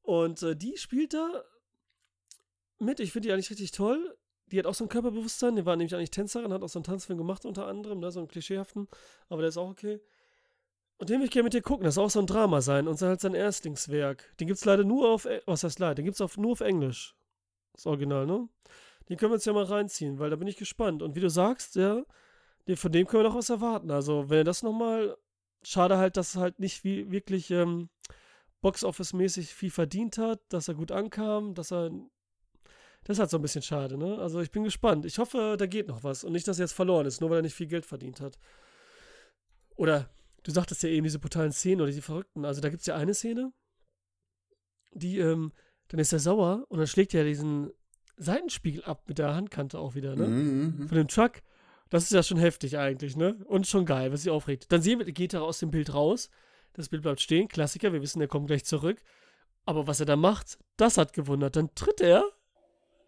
Und 0.02 0.42
äh, 0.42 0.56
die 0.56 0.76
spielt 0.76 1.14
da 1.14 1.44
mit. 2.78 3.00
Ich 3.00 3.12
finde 3.12 3.28
die 3.28 3.32
eigentlich 3.32 3.50
richtig 3.50 3.72
toll. 3.72 4.16
Die 4.46 4.58
hat 4.58 4.66
auch 4.66 4.74
so 4.74 4.84
ein 4.84 4.88
Körperbewusstsein. 4.88 5.56
Die 5.56 5.66
war 5.66 5.76
nämlich 5.76 5.94
eigentlich 5.94 6.12
Tänzerin, 6.12 6.52
hat 6.52 6.62
auch 6.62 6.68
so 6.68 6.78
einen 6.78 6.84
Tanzfilm 6.84 7.18
gemacht 7.18 7.44
unter 7.44 7.66
anderem, 7.66 7.98
ne, 7.98 8.12
so 8.12 8.20
einen 8.20 8.28
klischeehaften. 8.28 8.88
Aber 9.28 9.42
der 9.42 9.48
ist 9.48 9.56
auch 9.56 9.70
okay. 9.70 10.00
Und 10.98 11.10
den 11.10 11.18
will 11.18 11.26
ich 11.26 11.32
gerne 11.32 11.44
mit 11.44 11.54
dir 11.54 11.62
gucken. 11.62 11.84
Das 11.84 11.96
soll 11.96 12.06
auch 12.06 12.10
so 12.10 12.20
ein 12.20 12.26
Drama 12.26 12.60
sein 12.60 12.86
und 12.88 13.00
halt 13.02 13.20
sein 13.20 13.34
Erstlingswerk. 13.34 14.34
Den 14.38 14.46
gibt 14.46 14.58
es 14.58 14.64
leider 14.64 14.84
nur 14.84 15.10
auf, 15.10 15.26
e, 15.26 15.42
was 15.46 15.64
heißt 15.64 15.78
leider? 15.78 15.96
Den 15.96 16.04
gibt 16.04 16.18
es 16.18 16.36
nur 16.36 16.52
auf 16.52 16.60
Englisch. 16.60 17.16
Das 17.72 17.86
Original, 17.86 18.26
ne? 18.26 18.48
Den 19.08 19.16
können 19.16 19.32
wir 19.32 19.34
uns 19.34 19.44
ja 19.44 19.52
mal 19.52 19.64
reinziehen, 19.64 20.18
weil 20.18 20.30
da 20.30 20.36
bin 20.36 20.48
ich 20.48 20.56
gespannt. 20.56 21.02
Und 21.02 21.14
wie 21.14 21.20
du 21.20 21.28
sagst, 21.28 21.76
ja, 21.76 22.04
von 22.74 22.90
dem 22.90 23.06
können 23.06 23.22
wir 23.22 23.28
noch 23.28 23.36
was 23.36 23.50
erwarten. 23.50 23.90
Also, 23.90 24.28
wenn 24.28 24.38
er 24.38 24.44
das 24.44 24.62
nochmal, 24.62 25.16
schade 25.62 25.98
halt, 25.98 26.16
dass 26.16 26.34
er 26.34 26.42
halt 26.42 26.58
nicht 26.58 26.82
wie, 26.82 27.10
wirklich 27.10 27.50
ähm, 27.50 27.88
Box-Office-mäßig 28.60 29.54
viel 29.54 29.70
verdient 29.70 30.18
hat, 30.18 30.40
dass 30.48 30.68
er 30.68 30.74
gut 30.74 30.90
ankam, 30.90 31.54
dass 31.54 31.72
er. 31.72 31.90
Das 33.04 33.16
ist 33.16 33.20
halt 33.20 33.30
so 33.30 33.38
ein 33.38 33.42
bisschen 33.42 33.62
schade, 33.62 33.96
ne? 33.96 34.18
Also, 34.18 34.40
ich 34.40 34.50
bin 34.50 34.64
gespannt. 34.64 35.04
Ich 35.04 35.18
hoffe, 35.18 35.56
da 35.56 35.66
geht 35.66 35.86
noch 35.86 36.02
was 36.02 36.24
und 36.24 36.32
nicht, 36.32 36.48
dass 36.48 36.58
er 36.58 36.64
jetzt 36.64 36.72
verloren 36.72 37.06
ist, 37.06 37.20
nur 37.20 37.30
weil 37.30 37.38
er 37.38 37.42
nicht 37.42 37.54
viel 37.54 37.68
Geld 37.68 37.86
verdient 37.86 38.20
hat. 38.20 38.36
Oder 39.76 40.10
du 40.42 40.50
sagtest 40.50 40.82
ja 40.82 40.88
eben 40.88 41.04
diese 41.04 41.18
brutalen 41.18 41.52
Szenen 41.52 41.82
oder 41.82 41.92
die 41.92 42.00
verrückten. 42.00 42.44
Also 42.44 42.60
da 42.60 42.68
gibt 42.68 42.80
es 42.80 42.86
ja 42.86 42.96
eine 42.96 43.14
Szene, 43.14 43.52
die, 44.92 45.18
ähm, 45.18 45.52
dann 45.88 46.00
ist 46.00 46.12
er 46.12 46.18
sauer 46.18 46.64
und 46.68 46.78
dann 46.78 46.86
schlägt 46.86 47.14
er 47.14 47.24
diesen 47.24 47.70
Seitenspiegel 48.16 48.84
ab 48.84 49.04
mit 49.06 49.18
der 49.18 49.34
Handkante 49.34 49.78
auch 49.78 49.94
wieder, 49.94 50.16
ne? 50.16 50.26
Mhm. 50.26 50.88
Von 50.88 50.96
dem 50.96 51.08
Truck. 51.08 51.42
Das 51.90 52.04
ist 52.04 52.12
ja 52.12 52.22
schon 52.22 52.38
heftig 52.38 52.78
eigentlich, 52.78 53.16
ne? 53.16 53.36
Und 53.46 53.66
schon 53.66 53.86
geil, 53.86 54.12
was 54.12 54.22
sich 54.22 54.30
aufregt. 54.30 54.66
Dann 54.72 54.82
sehen 54.82 54.98
wir, 54.98 55.06
geht 55.12 55.34
er 55.34 55.42
aus 55.42 55.58
dem 55.58 55.70
Bild 55.70 55.94
raus. 55.94 56.30
Das 56.72 56.88
Bild 56.88 57.02
bleibt 57.02 57.20
stehen, 57.20 57.48
Klassiker, 57.48 57.92
wir 57.92 58.02
wissen, 58.02 58.18
der 58.18 58.28
kommt 58.28 58.48
gleich 58.48 58.64
zurück. 58.64 58.98
Aber 59.64 59.86
was 59.86 60.00
er 60.00 60.06
da 60.06 60.16
macht, 60.16 60.58
das 60.76 60.98
hat 60.98 61.12
gewundert. 61.12 61.56
Dann 61.56 61.74
tritt 61.74 62.00
er 62.00 62.24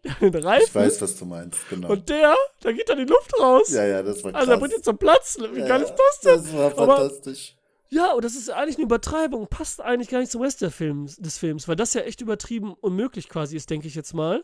den 0.21 0.35
Reifen. 0.35 0.65
Ich 0.65 0.75
weiß, 0.75 1.01
was 1.01 1.17
du 1.17 1.25
meinst, 1.25 1.67
genau. 1.69 1.89
Und 1.89 2.09
der, 2.09 2.35
da 2.61 2.71
geht 2.71 2.89
dann 2.89 2.97
die 2.97 3.05
Luft 3.05 3.37
raus. 3.39 3.69
Ja, 3.71 3.85
ja, 3.85 4.01
das 4.01 4.23
war 4.23 4.31
krass. 4.31 4.41
Also 4.41 4.51
er 4.53 4.57
bringt 4.59 4.73
ihn 4.73 4.83
zum 4.83 4.97
Platzen. 4.97 5.55
Wie 5.55 5.59
ja, 5.59 5.67
geil 5.67 5.81
ist 5.81 5.95
das 5.95 6.19
denn? 6.21 6.43
Das 6.43 6.53
war 6.53 6.71
fantastisch. 6.71 7.55
Aber, 7.55 7.59
ja, 7.91 8.13
und 8.13 8.23
das 8.23 8.35
ist 8.35 8.49
eigentlich 8.49 8.77
eine 8.77 8.85
Übertreibung. 8.85 9.47
Passt 9.47 9.81
eigentlich 9.81 10.09
gar 10.09 10.19
nicht 10.19 10.31
zum 10.31 10.41
Rest 10.41 10.61
der 10.61 10.71
Films, 10.71 11.17
des 11.17 11.37
Films, 11.37 11.67
weil 11.67 11.75
das 11.75 11.93
ja 11.93 12.01
echt 12.01 12.21
übertrieben 12.21 12.73
unmöglich 12.73 13.29
quasi 13.29 13.55
ist, 13.55 13.69
denke 13.69 13.87
ich 13.87 13.95
jetzt 13.95 14.13
mal. 14.13 14.43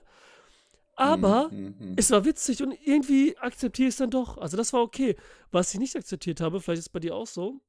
Aber 0.96 1.50
mm, 1.52 1.56
mm, 1.56 1.76
mm. 1.80 1.94
es 1.98 2.12
war 2.12 2.24
witzig 2.26 2.64
und 2.64 2.74
irgendwie 2.86 3.38
akzeptiere 3.38 3.90
ich 3.90 3.94
es 3.94 3.98
dann 3.98 4.12
doch. 4.12 4.38
Also 4.38 4.58
das 4.58 4.72
war 4.74 4.82
okay. 4.82 5.16
Was 5.52 5.74
ich 5.74 5.80
nicht 5.80 5.96
akzeptiert 5.96 6.42
habe, 6.42 6.62
vielleicht 6.62 6.80
ist 6.80 6.86
es 6.88 6.90
bei 6.90 7.00
dir 7.00 7.16
auch 7.16 7.28
so, 7.28 7.62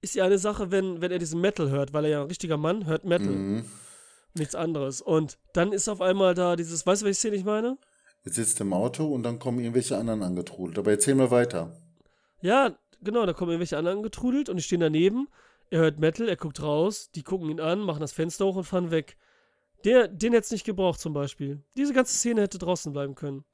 ist 0.00 0.14
ja 0.14 0.24
eine 0.24 0.38
Sache, 0.38 0.70
wenn, 0.70 1.00
wenn 1.00 1.12
er 1.12 1.18
diesen 1.18 1.40
Metal 1.40 1.70
hört, 1.70 1.92
weil 1.92 2.04
er 2.04 2.10
ja 2.10 2.20
ein 2.22 2.28
richtiger 2.28 2.56
Mann 2.56 2.86
hört 2.86 3.04
Metal. 3.04 3.28
Mhm 3.28 3.64
nichts 4.38 4.54
anderes. 4.54 5.00
Und 5.00 5.38
dann 5.52 5.72
ist 5.72 5.88
auf 5.88 6.00
einmal 6.00 6.34
da 6.34 6.56
dieses, 6.56 6.86
weißt 6.86 7.02
du, 7.02 7.06
welche 7.06 7.18
Szene 7.18 7.36
ich 7.36 7.44
meine? 7.44 7.78
Jetzt 8.24 8.36
sitzt 8.36 8.60
im 8.60 8.72
Auto 8.72 9.06
und 9.06 9.22
dann 9.22 9.38
kommen 9.38 9.60
irgendwelche 9.60 9.96
anderen 9.96 10.22
angetrudelt. 10.22 10.78
Aber 10.78 10.90
erzähl 10.90 11.14
mal 11.14 11.30
weiter. 11.30 11.76
Ja, 12.40 12.76
genau, 13.02 13.26
da 13.26 13.32
kommen 13.32 13.52
irgendwelche 13.52 13.78
anderen 13.78 13.98
angetrudelt 13.98 14.48
und 14.48 14.56
die 14.56 14.62
stehen 14.62 14.80
daneben. 14.80 15.28
Er 15.70 15.80
hört 15.80 15.98
Metal, 15.98 16.28
er 16.28 16.36
guckt 16.36 16.62
raus, 16.62 17.10
die 17.14 17.22
gucken 17.22 17.50
ihn 17.50 17.60
an, 17.60 17.80
machen 17.80 18.00
das 18.00 18.12
Fenster 18.12 18.46
hoch 18.46 18.56
und 18.56 18.64
fahren 18.64 18.90
weg. 18.90 19.16
Der, 19.84 20.08
den 20.08 20.32
hätte 20.32 20.44
es 20.44 20.50
nicht 20.50 20.64
gebraucht 20.64 21.00
zum 21.00 21.12
Beispiel. 21.12 21.62
Diese 21.76 21.92
ganze 21.92 22.14
Szene 22.14 22.42
hätte 22.42 22.58
draußen 22.58 22.92
bleiben 22.92 23.14
können. 23.14 23.44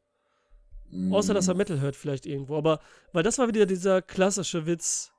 Mm. 0.91 1.13
Außer, 1.13 1.35
dass 1.35 1.49
er 1.49 1.55
Metal 1.55 1.81
hört 1.81 1.97
vielleicht 1.97 2.27
irgendwo. 2.27 2.57
Aber, 2.57 2.81
weil 3.13 3.23
das 3.23 3.39
war 3.39 3.49
wieder 3.49 3.67
dieser 3.67 4.01
klassische 4.01 4.67
Witz, 4.67 5.15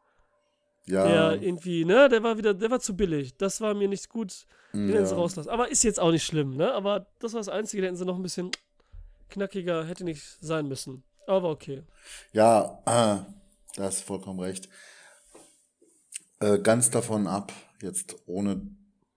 ja. 0.87 1.07
Der 1.07 1.41
irgendwie, 1.41 1.83
ne, 1.83 2.09
der 2.09 2.21
war 2.21 2.37
wieder, 2.37 2.53
der 2.53 2.69
war 2.69 2.79
zu 2.79 2.95
billig. 2.95 3.35
Das 3.37 3.59
war 3.59 3.73
mir 3.73 3.87
nicht 3.87 4.09
gut, 4.09 4.45
den 4.71 4.89
ja. 4.89 5.05
sie 5.05 5.15
rauslassen. 5.15 5.49
Aber 5.49 5.69
ist 5.71 5.83
jetzt 5.83 5.99
auch 5.99 6.11
nicht 6.11 6.23
schlimm, 6.23 6.55
ne? 6.55 6.71
Aber 6.73 7.07
das 7.19 7.33
war 7.33 7.39
das 7.39 7.49
Einzige, 7.49 7.81
da 7.81 7.87
hätten 7.87 7.97
sie 7.97 8.05
noch 8.05 8.17
ein 8.17 8.21
bisschen 8.21 8.51
knackiger, 9.29 9.85
hätte 9.85 10.03
nicht 10.03 10.23
sein 10.41 10.67
müssen. 10.67 11.03
Aber 11.25 11.49
okay. 11.49 11.83
Ja, 12.33 12.79
äh, 12.85 13.25
da 13.75 13.83
hast 13.83 14.01
du 14.01 14.05
vollkommen 14.05 14.39
recht. 14.39 14.69
Äh, 16.39 16.59
ganz 16.59 16.91
davon 16.91 17.25
ab, 17.25 17.51
jetzt 17.81 18.15
ohne, 18.27 18.61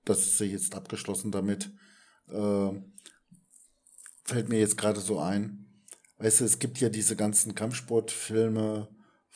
das 0.08 0.26
ist 0.26 0.40
jetzt 0.40 0.74
abgeschlossen 0.74 1.30
damit, 1.30 1.72
äh, 2.28 2.70
fällt 4.24 4.48
mir 4.48 4.58
jetzt 4.58 4.78
gerade 4.78 5.00
so 5.00 5.18
ein. 5.18 5.66
Weißt 6.18 6.40
du, 6.40 6.44
es 6.44 6.58
gibt 6.58 6.80
ja 6.80 6.88
diese 6.88 7.16
ganzen 7.16 7.54
Kampfsportfilme, 7.54 8.88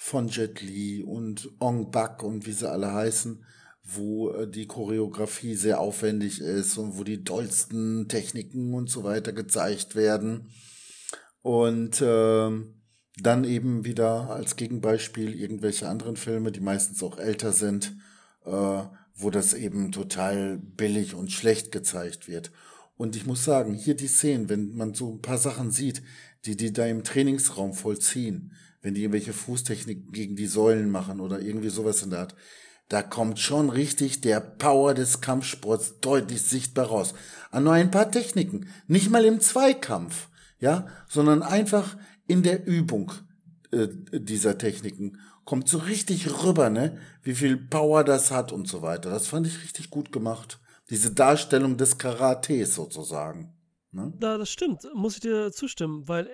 von 0.02 0.26
Jet 0.26 0.60
Li 0.60 1.04
und 1.04 1.48
Ong 1.60 1.92
Bak 1.92 2.24
und 2.24 2.44
wie 2.44 2.52
sie 2.52 2.68
alle 2.68 2.92
heißen, 2.92 3.44
wo 3.84 4.30
äh, 4.30 4.50
die 4.50 4.66
Choreografie 4.66 5.54
sehr 5.54 5.80
aufwendig 5.80 6.40
ist 6.40 6.76
und 6.76 6.98
wo 6.98 7.04
die 7.04 7.22
dollsten 7.22 8.08
Techniken 8.08 8.74
und 8.74 8.90
so 8.90 9.04
weiter 9.04 9.32
gezeigt 9.32 9.94
werden. 9.94 10.50
Und 11.40 12.00
äh, 12.00 12.50
dann 13.20 13.44
eben 13.44 13.84
wieder 13.84 14.30
als 14.30 14.56
Gegenbeispiel 14.56 15.34
irgendwelche 15.34 15.88
anderen 15.88 16.16
Filme, 16.16 16.50
die 16.50 16.60
meistens 16.60 17.00
auch 17.04 17.18
älter 17.18 17.52
sind, 17.52 17.94
äh, 18.44 18.82
wo 19.14 19.30
das 19.30 19.54
eben 19.54 19.92
total 19.92 20.58
billig 20.58 21.14
und 21.14 21.32
schlecht 21.32 21.72
gezeigt 21.72 22.28
wird. 22.28 22.50
Und 22.96 23.16
ich 23.16 23.26
muss 23.26 23.44
sagen, 23.44 23.74
hier 23.74 23.94
die 23.94 24.08
Szenen, 24.08 24.48
wenn 24.48 24.74
man 24.74 24.94
so 24.94 25.12
ein 25.12 25.22
paar 25.22 25.38
Sachen 25.38 25.70
sieht, 25.70 26.02
die 26.44 26.56
die 26.56 26.72
da 26.72 26.86
im 26.86 27.04
Trainingsraum 27.04 27.74
vollziehen, 27.74 28.52
wenn 28.80 28.94
die 28.94 29.02
irgendwelche 29.02 29.32
Fußtechniken 29.32 30.12
gegen 30.12 30.36
die 30.36 30.46
Säulen 30.46 30.90
machen 30.90 31.20
oder 31.20 31.40
irgendwie 31.40 31.68
sowas 31.68 32.02
in 32.02 32.10
der 32.10 32.20
Art, 32.20 32.34
da 32.88 33.02
kommt 33.02 33.38
schon 33.38 33.70
richtig 33.70 34.20
der 34.20 34.40
Power 34.40 34.92
des 34.92 35.20
Kampfsports 35.20 36.00
deutlich 36.00 36.42
sichtbar 36.42 36.86
raus. 36.86 37.14
An 37.50 37.64
nur 37.64 37.72
ein 37.72 37.90
paar 37.90 38.10
Techniken, 38.10 38.66
nicht 38.86 39.10
mal 39.10 39.24
im 39.24 39.40
Zweikampf, 39.40 40.28
ja, 40.58 40.86
sondern 41.08 41.42
einfach 41.42 41.96
in 42.26 42.42
der 42.42 42.66
Übung 42.66 43.12
äh, 43.70 43.88
dieser 44.12 44.58
Techniken 44.58 45.18
kommt 45.44 45.68
so 45.68 45.78
richtig 45.78 46.44
rüber, 46.44 46.70
ne, 46.70 46.98
wie 47.22 47.34
viel 47.34 47.56
Power 47.56 48.04
das 48.04 48.30
hat 48.30 48.52
und 48.52 48.68
so 48.68 48.82
weiter. 48.82 49.10
Das 49.10 49.26
fand 49.26 49.46
ich 49.46 49.62
richtig 49.62 49.90
gut 49.90 50.12
gemacht. 50.12 50.60
Diese 50.90 51.12
Darstellung 51.12 51.76
des 51.76 51.98
Karates 51.98 52.74
sozusagen. 52.74 53.54
Ne? 53.90 54.12
Ja, 54.20 54.38
das 54.38 54.50
stimmt, 54.50 54.86
muss 54.94 55.14
ich 55.14 55.20
dir 55.20 55.52
zustimmen, 55.52 56.06
weil 56.08 56.28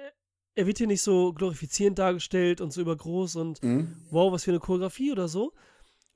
er 0.54 0.66
wird 0.66 0.78
hier 0.78 0.86
nicht 0.86 1.02
so 1.02 1.32
glorifizierend 1.32 1.98
dargestellt 1.98 2.60
und 2.60 2.72
so 2.72 2.80
übergroß 2.80 3.36
und 3.36 3.62
Mhm. 3.62 3.94
wow, 4.10 4.32
was 4.32 4.44
für 4.44 4.50
eine 4.50 4.60
Choreografie 4.60 5.12
oder 5.12 5.28
so. 5.28 5.52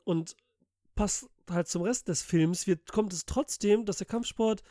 Und 0.04 0.36
passt 0.94 1.26
halt 1.48 1.68
zum 1.68 1.82
Rest 1.82 2.08
des 2.08 2.22
Films, 2.22 2.66
wird, 2.66 2.90
kommt 2.92 3.12
es 3.12 3.24
trotzdem, 3.24 3.84
dass 3.84 3.98
der 3.98 4.06
Kampfsport, 4.06 4.62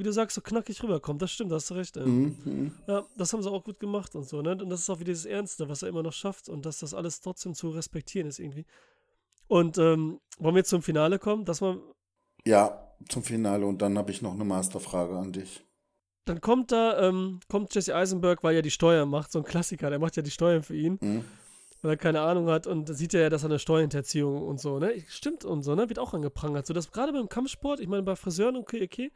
wie 0.00 0.04
du 0.04 0.12
sagst, 0.12 0.34
so 0.34 0.40
knackig 0.40 0.82
rüberkommt. 0.82 1.22
Das 1.22 1.30
stimmt, 1.30 1.52
da 1.52 1.56
hast 1.56 1.70
du 1.70 1.74
recht. 1.74 1.94
Mhm. 1.96 2.36
Mhm. 2.44 2.72
Ja, 2.88 3.04
das 3.16 3.32
haben 3.32 3.42
sie 3.42 3.50
auch 3.50 3.62
gut 3.62 3.78
gemacht 3.78 4.14
und 4.16 4.24
so, 4.28 4.42
ne? 4.42 4.52
Und 4.52 4.68
das 4.70 4.80
ist 4.80 4.90
auch 4.90 4.98
wieder 4.98 5.12
dieses 5.12 5.26
Ernste, 5.26 5.68
was 5.68 5.82
er 5.82 5.88
immer 5.90 6.02
noch 6.02 6.12
schafft 6.12 6.48
und 6.48 6.66
dass 6.66 6.80
das 6.80 6.92
alles 6.94 7.20
trotzdem 7.20 7.54
zu 7.54 7.70
respektieren 7.70 8.26
ist 8.26 8.38
irgendwie. 8.40 8.66
Und 9.46 9.78
ähm, 9.78 10.20
wollen 10.38 10.54
wir 10.54 10.60
jetzt 10.60 10.70
zum 10.70 10.82
Finale 10.82 11.18
kommen, 11.18 11.44
dass 11.44 11.60
man, 11.60 11.80
Ja, 12.44 12.88
zum 13.08 13.22
Finale 13.22 13.64
und 13.66 13.80
dann 13.82 13.96
habe 13.98 14.10
ich 14.10 14.20
noch 14.22 14.32
eine 14.34 14.44
Masterfrage 14.44 15.16
an 15.16 15.32
dich. 15.32 15.64
dann 16.26 16.40
kommt 16.40 16.70
da, 16.70 17.08
ähm, 17.08 17.40
kommt 17.48 17.74
Jesse 17.74 17.94
Eisenberg, 17.96 18.44
weil 18.44 18.54
er 18.54 18.62
die 18.62 18.70
Steuern 18.70 19.08
macht, 19.08 19.32
so 19.32 19.38
ein 19.40 19.44
Klassiker, 19.44 19.90
der 19.90 19.98
macht 19.98 20.16
ja 20.16 20.22
die 20.22 20.30
Steuern 20.30 20.62
für 20.62 20.76
ihn, 20.76 20.98
Mhm. 21.00 21.24
weil 21.82 21.92
er 21.92 21.96
keine 21.96 22.20
Ahnung 22.20 22.48
hat 22.50 22.66
und 22.68 22.86
sieht 22.94 23.12
ja, 23.14 23.28
dass 23.30 23.42
er 23.42 23.46
eine 23.50 23.58
Steuerhinterziehung 23.58 24.40
und 24.42 24.60
so, 24.60 24.78
ne? 24.78 24.92
Stimmt 25.08 25.44
und 25.44 25.62
so, 25.64 25.74
ne? 25.74 25.88
Wird 25.88 25.98
auch 25.98 26.14
angeprangert. 26.14 26.66
So, 26.66 26.74
dass 26.74 26.92
gerade 26.92 27.12
beim 27.12 27.28
Kampfsport, 27.28 27.80
ich 27.80 27.88
meine, 27.88 28.02
bei 28.04 28.14
Friseuren 28.14 28.54
okay, 28.56 28.84
okay, 28.84 29.10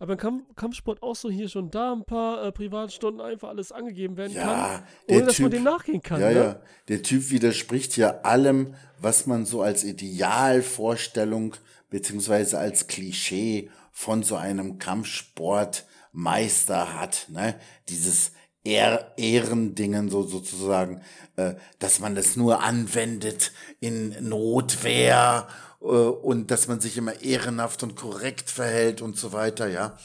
aber 0.00 0.16
Kamp 0.16 0.56
Kampfsport 0.56 1.02
auch 1.02 1.14
so 1.14 1.30
hier 1.30 1.48
schon 1.48 1.70
da 1.70 1.92
ein 1.92 2.04
paar 2.04 2.42
äh, 2.42 2.50
Privatstunden 2.50 3.20
einfach 3.20 3.50
alles 3.50 3.70
angegeben 3.70 4.16
werden 4.16 4.34
kann, 4.34 4.48
Ja, 4.48 4.82
ohne 5.06 5.18
der 5.18 5.26
dass 5.26 5.38
man 5.38 5.50
Typ, 5.50 5.60
dem 5.60 5.64
nachgehen 5.64 6.02
kann, 6.02 6.20
ja, 6.20 6.30
ne? 6.30 6.34
ja, 6.34 6.60
der 6.88 7.02
Typ 7.02 7.30
widerspricht 7.30 7.96
ja 7.96 8.22
allem, 8.22 8.74
was 8.98 9.26
man 9.26 9.44
so 9.44 9.62
als 9.62 9.84
Idealvorstellung 9.84 11.54
beziehungsweise 11.90 12.58
als 12.58 12.86
Klischee 12.86 13.70
von 13.92 14.22
so 14.22 14.36
einem 14.36 14.78
Kampfsportmeister 14.78 16.98
hat, 16.98 17.26
ne? 17.28 17.56
Dieses 17.88 18.32
Ehr 18.64 19.12
Ehrendingen 19.16 20.10
so 20.10 20.22
sozusagen, 20.22 21.02
äh, 21.36 21.54
dass 21.78 22.00
man 22.00 22.14
das 22.14 22.36
nur 22.36 22.62
anwendet 22.62 23.52
in 23.80 24.16
Notwehr 24.28 25.48
und 25.80 26.50
dass 26.50 26.68
man 26.68 26.80
sich 26.80 26.96
immer 26.96 27.22
ehrenhaft 27.22 27.82
und 27.82 27.96
korrekt 27.96 28.50
verhält 28.50 29.02
und 29.02 29.16
so 29.16 29.32
weiter, 29.32 29.66
ja. 29.68 29.98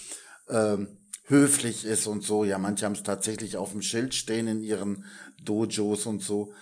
Ähm, 0.50 0.98
höflich 1.28 1.86
ist 1.86 2.08
und 2.08 2.24
so. 2.24 2.44
Ja, 2.44 2.58
manche 2.58 2.86
haben 2.86 2.94
es 2.94 3.04
tatsächlich 3.04 3.58
auf 3.58 3.72
dem 3.72 3.82
Schild 3.82 4.14
stehen 4.14 4.48
in 4.48 4.62
ihren 4.62 5.06
Dojos 5.44 6.06
und 6.06 6.22
so. 6.22 6.54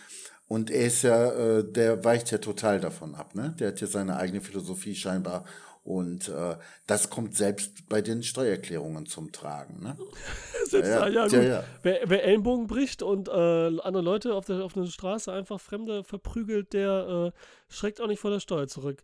Und 0.47 0.72
er 0.72 0.88
ist 0.88 1.03
ja, 1.03 1.32
äh, 1.32 1.64
der 1.64 2.03
weicht 2.03 2.32
ja 2.32 2.38
total 2.38 2.80
davon 2.80 3.16
ab, 3.16 3.36
ne? 3.36 3.55
Der 3.59 3.70
hat 3.70 3.82
ja 3.82 3.88
seine 3.88 4.18
eigene 4.18 4.41
Philosophie 4.41 4.95
scheinbar. 4.95 5.45
Und 5.84 6.30
äh, 6.30 6.58
das 6.88 7.10
kommt 7.10 7.36
selbst 7.36 7.90
bei 7.90 8.02
den 8.02 8.24
Steuererklärungen 8.24 9.06
zum 9.06 9.34
Tragen, 9.34 9.84
ne? 9.84 9.98
Setzt 10.66 10.90
Ja, 10.90 11.08
ja, 11.08 11.28
ja, 11.28 11.42
ja. 11.42 11.64
Wer, 11.82 12.02
wer 12.06 12.24
Ellenbogen 12.24 12.68
bricht 12.68 13.04
und 13.04 13.28
äh, 13.28 13.32
andere 13.32 14.02
Leute 14.02 14.34
auf 14.34 14.46
der, 14.46 14.64
auf 14.64 14.72
der 14.74 14.86
Straße 14.86 15.32
einfach 15.32 15.60
Fremde 15.60 16.06
verprügelt, 16.06 16.72
der 16.72 17.34
äh, 17.36 17.40
schreckt 17.74 18.00
auch 18.00 18.08
nicht 18.08 18.22
vor 18.22 18.32
der 18.32 18.40
Steuer 18.40 18.68
zurück. 18.68 19.04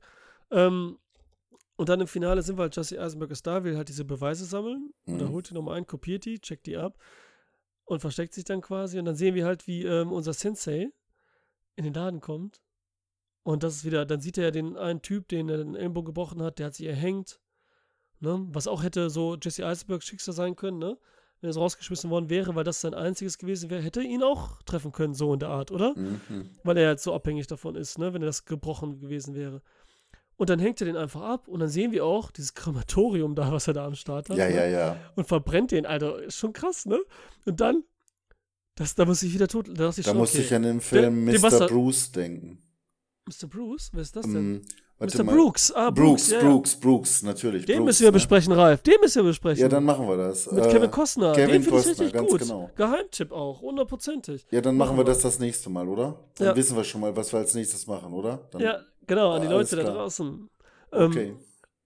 Ähm, 0.52 0.98
und 1.76 1.90
dann 1.90 2.00
im 2.00 2.08
Finale 2.08 2.42
sind 2.44 2.58
wir 2.58 2.64
halt, 2.64 2.76
Jesse 2.76 3.00
Eisenberg 3.02 3.32
ist 3.32 3.46
da, 3.46 3.64
will 3.64 3.76
halt 3.78 3.90
diese 3.90 4.06
Beweise 4.06 4.46
sammeln. 4.46 4.92
Und 5.06 5.20
er 5.20 5.28
Mhm. 5.28 5.32
holt 5.32 5.50
die 5.50 5.54
nochmal 5.54 5.78
ein, 5.78 5.86
kopiert 5.88 6.24
die, 6.26 6.40
checkt 6.40 6.66
die 6.66 6.78
ab 6.78 6.98
und 7.86 8.00
versteckt 8.00 8.34
sich 8.34 8.46
dann 8.46 8.62
quasi. 8.62 9.00
Und 9.00 9.06
dann 9.06 9.16
sehen 9.16 9.36
wir 9.36 9.46
halt, 9.46 9.68
wie 9.68 9.84
ähm, 9.84 10.12
unser 10.14 10.34
Sensei 10.34 10.90
in 11.76 11.84
den 11.84 11.94
Laden 11.94 12.22
kommt. 12.22 12.62
Und 13.44 13.64
das 13.64 13.76
ist 13.78 13.86
wieder, 13.86 14.06
dann 14.06 14.20
sieht 14.22 14.38
er 14.38 14.46
ja 14.46 14.52
den 14.52 14.78
einen 14.78 15.02
Typ, 15.02 15.28
den 15.30 15.50
er 15.50 15.58
den 15.58 15.76
Ellenbogen 15.76 16.08
gebrochen 16.08 16.42
hat, 16.42 16.60
der 16.60 16.68
hat 16.68 16.76
sich 16.76 16.86
erhängt. 16.88 17.40
Ne? 18.20 18.46
Was 18.52 18.68
auch 18.68 18.84
hätte 18.84 19.10
so 19.10 19.38
Jesse 19.42 19.66
Eisenbergs 19.66 20.06
Schicksal 20.06 20.34
sein 20.34 20.56
können, 20.56 20.78
ne? 20.78 20.98
Wenn 21.42 21.50
er 21.50 21.54
so 21.54 21.62
rausgeschmissen 21.62 22.10
worden 22.10 22.30
wäre, 22.30 22.54
weil 22.56 22.66
das 22.66 22.82
sein 22.82 22.94
einziges 22.94 23.38
gewesen 23.38 23.70
wäre, 23.70 23.82
hätte 23.82 24.02
ihn 24.04 24.24
auch 24.24 24.62
treffen 24.64 24.92
können, 24.92 25.14
so 25.14 25.34
in 25.34 25.40
der 25.40 25.48
Art, 25.48 25.72
oder? 25.72 25.98
Mhm. 25.98 26.50
Weil 26.64 26.78
er 26.78 26.90
jetzt 26.92 27.04
so 27.04 27.14
abhängig 27.14 27.48
davon 27.48 27.76
ist, 27.76 27.98
ne? 27.98 28.14
Wenn 28.14 28.22
er 28.22 28.26
das 28.26 28.44
gebrochen 28.44 29.00
gewesen 29.00 29.36
wäre. 29.36 29.62
Und 30.36 30.50
dann 30.50 30.60
hängt 30.60 30.82
er 30.82 30.86
den 30.86 30.98
einfach 30.98 31.22
ab 31.22 31.48
und 31.48 31.62
dann 31.62 31.70
sehen 31.70 31.92
wir 31.94 32.04
auch 32.06 32.32
dieses 32.32 32.54
Krematorium 32.54 33.36
da, 33.36 33.52
was 33.54 33.68
er 33.68 33.74
da 33.74 33.86
am 33.86 33.96
Start 33.96 34.30
hat. 34.30 34.38
Ja, 34.38 34.50
ne? 34.50 34.56
ja, 34.56 34.66
ja. 34.68 34.98
Und 35.16 35.28
verbrennt 35.28 35.72
den, 35.72 35.86
Alter. 35.86 36.22
Ist 36.24 36.38
schon 36.38 36.52
krass, 36.52 36.86
ne? 36.86 37.00
Und 37.46 37.62
dann, 37.62 37.84
das, 38.76 38.96
da 38.96 39.06
muss 39.06 39.24
ich 39.24 39.34
wieder 39.34 39.48
tot. 39.48 39.68
Da, 39.74 39.90
ich 39.90 39.96
Da 39.98 40.04
schon, 40.04 40.18
musste 40.18 40.40
okay. 40.40 40.46
ich 40.48 40.54
an 40.54 40.64
den 40.64 40.82
Film 40.82 41.26
Der- 41.26 41.40
Mr. 41.40 41.68
Bruce 41.68 42.12
denken. 42.12 42.62
Mr. 43.30 43.48
Bruce? 43.48 43.90
Wer 43.94 44.02
ist 44.02 44.16
das 44.16 44.26
denn? 44.26 44.36
Ähm, 44.36 44.62
warte 44.98 45.18
Mr. 45.18 45.24
mal. 45.24 45.36
Brooks. 45.36 45.72
Ah, 45.72 45.90
Brooks. 45.90 46.30
Brooks, 46.30 46.30
ja, 46.32 46.40
Brooks, 46.42 46.76
Brooks, 46.76 47.24
natürlich. 47.24 47.66
Den 47.66 47.78
Brooks, 47.78 47.86
müssen 47.88 48.02
wir 48.04 48.08
ne? 48.10 48.14
besprechen, 48.14 48.54
Ralf. 48.54 48.82
Den 48.82 48.96
müssen 49.02 49.16
wir 49.24 49.30
besprechen. 49.30 49.62
Ja, 49.62 49.70
dann 49.70 49.84
machen 49.86 50.08
wir 50.08 50.18
das. 50.18 50.52
Mit 50.52 50.66
Äh, 50.66 50.70
Kevin 50.72 50.92
Costner. 50.92 51.34
Kevin 51.34 51.52
Den 51.52 51.64
finde 51.64 51.80
ich 51.80 51.86
Costner, 51.86 51.92
richtig 52.06 52.14
ganz 52.14 52.30
gut. 52.30 52.40
genau. 52.42 52.70
Geheimtipp 52.76 53.32
auch, 53.32 53.62
hundertprozentig. 53.62 54.46
Ja, 54.52 54.62
dann 54.62 54.76
machen 54.78 54.90
Machen 54.96 54.98
wir 54.98 55.04
das 55.06 55.22
das 55.22 55.40
nächste 55.40 55.70
Mal, 55.70 55.88
oder? 55.88 56.20
Dann 56.38 56.48
Ja. 56.48 56.56
wissen 56.56 56.76
wir 56.76 56.84
schon 56.84 57.02
mal, 57.02 57.16
was 57.16 57.32
wir 57.32 57.40
als 57.40 57.54
nächstes 57.54 57.88
machen, 57.88 58.12
oder? 58.14 58.48
Dann, 58.52 58.62
Ja, 58.62 58.80
genau, 59.08 59.32
an 59.34 59.42
die 59.42 59.48
Ah, 59.48 59.52
Leute 59.52 59.76
da 59.78 59.84
draußen. 59.84 60.50
Ähm, 60.92 61.12
Okay. 61.12 61.36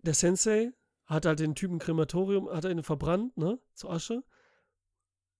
Der 0.02 0.14
Sensei 0.14 0.72
hat 1.06 1.26
halt 1.26 1.40
den 1.40 1.56
Typen 1.56 1.80
Krematorium, 1.80 2.50
hat 2.50 2.64
er 2.66 2.72
ihn 2.72 2.82
verbrannt, 2.84 3.38
ne? 3.38 3.60
Zu 3.74 3.90
Asche. 3.90 4.24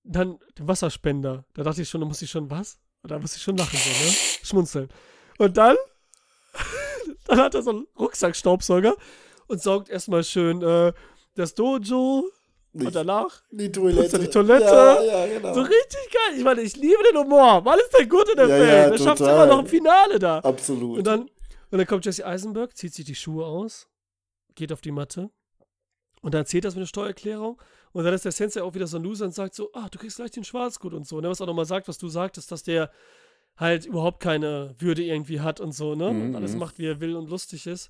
Dann 0.04 0.38
den 0.58 0.68
Wasserspender. 0.68 1.46
Da 1.54 1.64
dachte 1.64 1.82
ich 1.82 1.90
schon, 1.90 2.02
da 2.02 2.08
muss 2.08 2.22
ich 2.22 2.30
schon 2.30 2.50
was? 2.50 2.78
Da 3.04 3.20
muss 3.20 3.36
ich 3.36 3.42
schon 3.42 3.58
lachen, 3.58 3.78
so, 3.78 3.90
ne? 3.90 4.12
Schmunzeln. 4.44 4.90
Und 5.38 5.58
dann, 5.58 5.76
dann 7.28 7.40
hat 7.40 7.56
er 7.56 7.62
so 7.64 7.72
einen 7.72 7.88
Rucksackstaubsauger 8.00 8.96
und 9.48 9.62
saugt 9.62 9.90
erstmal 9.90 10.24
schön 10.24 10.62
äh, 10.62 10.94
das 11.36 11.54
Dojo 11.56 12.30
Nicht 12.74 12.88
und 12.88 12.96
danach 12.96 13.42
die 13.52 13.72
Toilette. 13.72 14.20
die 14.20 14.28
Toilette. 14.28 14.66
Ja, 14.66 15.04
ja, 15.04 15.28
genau. 15.28 15.54
so 15.54 15.62
richtig 15.62 16.10
geil. 16.12 16.38
Ich 16.38 16.44
meine, 16.44 16.62
ich 16.62 16.76
liebe 16.76 17.02
den 17.12 17.18
Humor. 17.22 17.64
Was 17.66 17.78
ist 17.82 17.98
denn 17.98 18.10
gut 18.10 18.30
in 18.30 18.38
dem 18.38 18.50
Ja, 18.50 18.56
Film? 18.56 18.68
ja, 18.70 18.74
er 18.90 18.98
schafft 18.98 19.22
immer 19.22 19.46
noch 19.46 19.60
ein 19.60 19.68
Finale 19.68 20.20
da. 20.20 20.40
Absolut. 20.40 21.00
Und 21.00 21.08
dann, 21.08 21.22
und 21.22 21.78
dann 21.78 21.88
kommt 21.88 22.06
Jesse 22.06 22.26
Eisenberg, 22.26 22.76
zieht 22.78 22.94
sich 22.94 23.06
die 23.06 23.16
Schuhe 23.16 23.46
aus, 23.46 23.88
geht 24.56 24.72
auf 24.72 24.82
die 24.82 24.92
Matte 24.92 25.30
und 26.22 26.34
dann 26.34 26.42
erzählt 26.42 26.66
das 26.66 26.76
mit 26.76 26.82
der 26.84 26.88
Steuererklärung. 26.88 27.62
Und 27.92 28.04
dann 28.06 28.14
ist 28.14 28.26
der 28.26 28.32
Sensei 28.32 28.64
auch 28.64 28.74
wieder 28.74 28.88
so 28.88 28.98
ein 28.98 29.04
Loser 29.04 29.26
und 29.26 29.36
sagt 29.36 29.54
so, 29.54 29.70
ah, 29.74 29.88
du 29.92 30.00
kriegst 30.00 30.16
gleich 30.18 30.32
den 30.32 30.44
Schwarzgut 30.44 30.94
und 30.96 31.08
so. 31.08 31.18
Und 31.18 31.26
er 31.26 31.30
was 31.30 31.42
auch 31.42 31.46
nochmal 31.46 31.66
sagt, 31.66 31.88
was 31.88 32.00
du 32.00 32.08
sagtest, 32.08 32.52
dass 32.52 32.64
der 32.64 32.90
halt 33.56 33.86
überhaupt 33.86 34.20
keine 34.20 34.76
Würde 34.80 35.04
irgendwie 35.04 35.40
hat 35.42 35.60
und 35.60 35.74
so, 35.74 35.96
ne? 35.96 36.10
Und 36.10 36.30
Mhm, 36.30 36.36
alles 36.36 36.54
mhm. 36.54 36.60
macht, 36.60 36.80
wie 36.80 36.88
er 36.88 37.00
will 37.02 37.16
und 37.16 37.30
lustig 37.30 37.68
ist. 37.68 37.90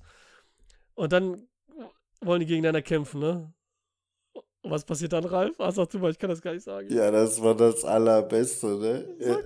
Und 0.94 1.12
dann 1.12 1.48
wollen 2.20 2.40
die 2.40 2.46
gegeneinander 2.46 2.82
kämpfen, 2.82 3.20
ne? 3.20 3.52
Und 4.62 4.70
was 4.70 4.84
passiert 4.84 5.12
dann, 5.12 5.24
Ralf? 5.24 5.60
Ah, 5.60 5.72
sag 5.72 5.90
du 5.90 5.98
mal, 5.98 6.10
ich 6.10 6.18
kann 6.18 6.30
das 6.30 6.40
gar 6.40 6.54
nicht 6.54 6.64
sagen. 6.64 6.88
ja, 6.90 7.10
das 7.10 7.42
war 7.42 7.54
das 7.54 7.84
Allerbeste, 7.84 8.66
ne? 8.78 9.16
Er, 9.18 9.38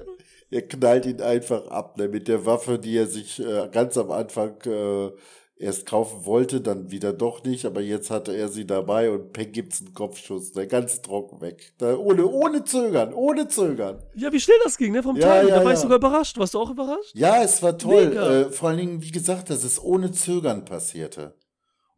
er 0.51 0.63
knallt 0.69 1.07
ihn 1.07 1.21
einfach 1.21 1.67
ab, 1.69 1.97
ne? 1.99 2.09
Mit 2.09 2.29
der 2.29 2.47
Waffe, 2.47 2.79
die 2.79 2.97
er 2.97 3.07
sich 3.07 3.41
äh, 3.41 3.69
ganz 3.73 3.97
am 3.97 4.11
Anfang 4.13 4.61
äh, 4.65 5.11
erst 5.59 5.87
kaufen 5.87 6.25
wollte, 6.25 6.61
dann 6.61 6.91
wieder 6.91 7.13
doch 7.13 7.43
nicht, 7.45 7.65
aber 7.65 7.81
jetzt 7.81 8.11
hatte 8.11 8.35
er 8.37 8.49
sie 8.49 8.67
dabei 8.67 9.11
und 9.11 9.33
Peng 9.33 9.51
gibt's 9.53 9.81
einen 9.81 9.93
Kopfschuss, 9.93 10.55
ne? 10.55 10.67
Ganz 10.67 11.03
trocken 11.03 11.41
weg. 11.41 11.73
Ne? 11.81 11.99
Ohne, 11.99 12.27
ohne 12.27 12.65
Zögern, 12.65 13.13
ohne 13.13 13.49
Zögern. 13.49 14.03
Ja, 14.15 14.33
wie 14.33 14.41
schnell 14.41 14.57
das 14.63 14.79
ging, 14.79 14.93
ne? 14.93 15.03
Vom 15.03 15.17
Ja, 15.17 15.35
Timing. 15.35 15.49
ja, 15.49 15.59
da 15.59 15.65
war 15.65 15.73
ich 15.73 15.79
ja. 15.79 15.83
sogar 15.83 15.99
überrascht. 15.99 16.39
Warst 16.39 16.55
du 16.55 16.61
auch 16.61 16.71
überrascht? 16.71 17.11
Ja, 17.15 17.43
es 17.43 17.63
war 17.63 17.77
toll. 17.77 18.17
Äh, 18.17 18.53
vor 18.53 18.69
allen 18.69 18.79
Dingen, 18.79 19.03
wie 19.03 19.11
gesagt, 19.11 19.51
dass 19.51 19.65
es 19.65 19.83
ohne 19.83 20.13
Zögern 20.13 20.65
passierte. 20.65 21.35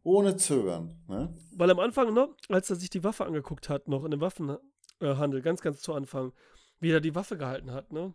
Ohne 0.03 0.35
Zögern. 0.37 0.99
Ne? 1.07 1.33
Weil 1.55 1.69
am 1.69 1.79
Anfang, 1.79 2.13
ne, 2.13 2.29
als 2.49 2.69
er 2.71 2.75
sich 2.75 2.89
die 2.89 3.03
Waffe 3.03 3.25
angeguckt 3.25 3.69
hat, 3.69 3.87
noch 3.87 4.03
in 4.03 4.09
dem 4.11 4.21
Waffenhandel, 4.21 5.41
ganz, 5.43 5.61
ganz 5.61 5.81
zu 5.81 5.93
Anfang, 5.93 6.33
wie 6.79 6.89
er 6.91 6.99
die 7.01 7.13
Waffe 7.13 7.37
gehalten 7.37 7.71
hat, 7.71 7.91
ne? 7.93 8.13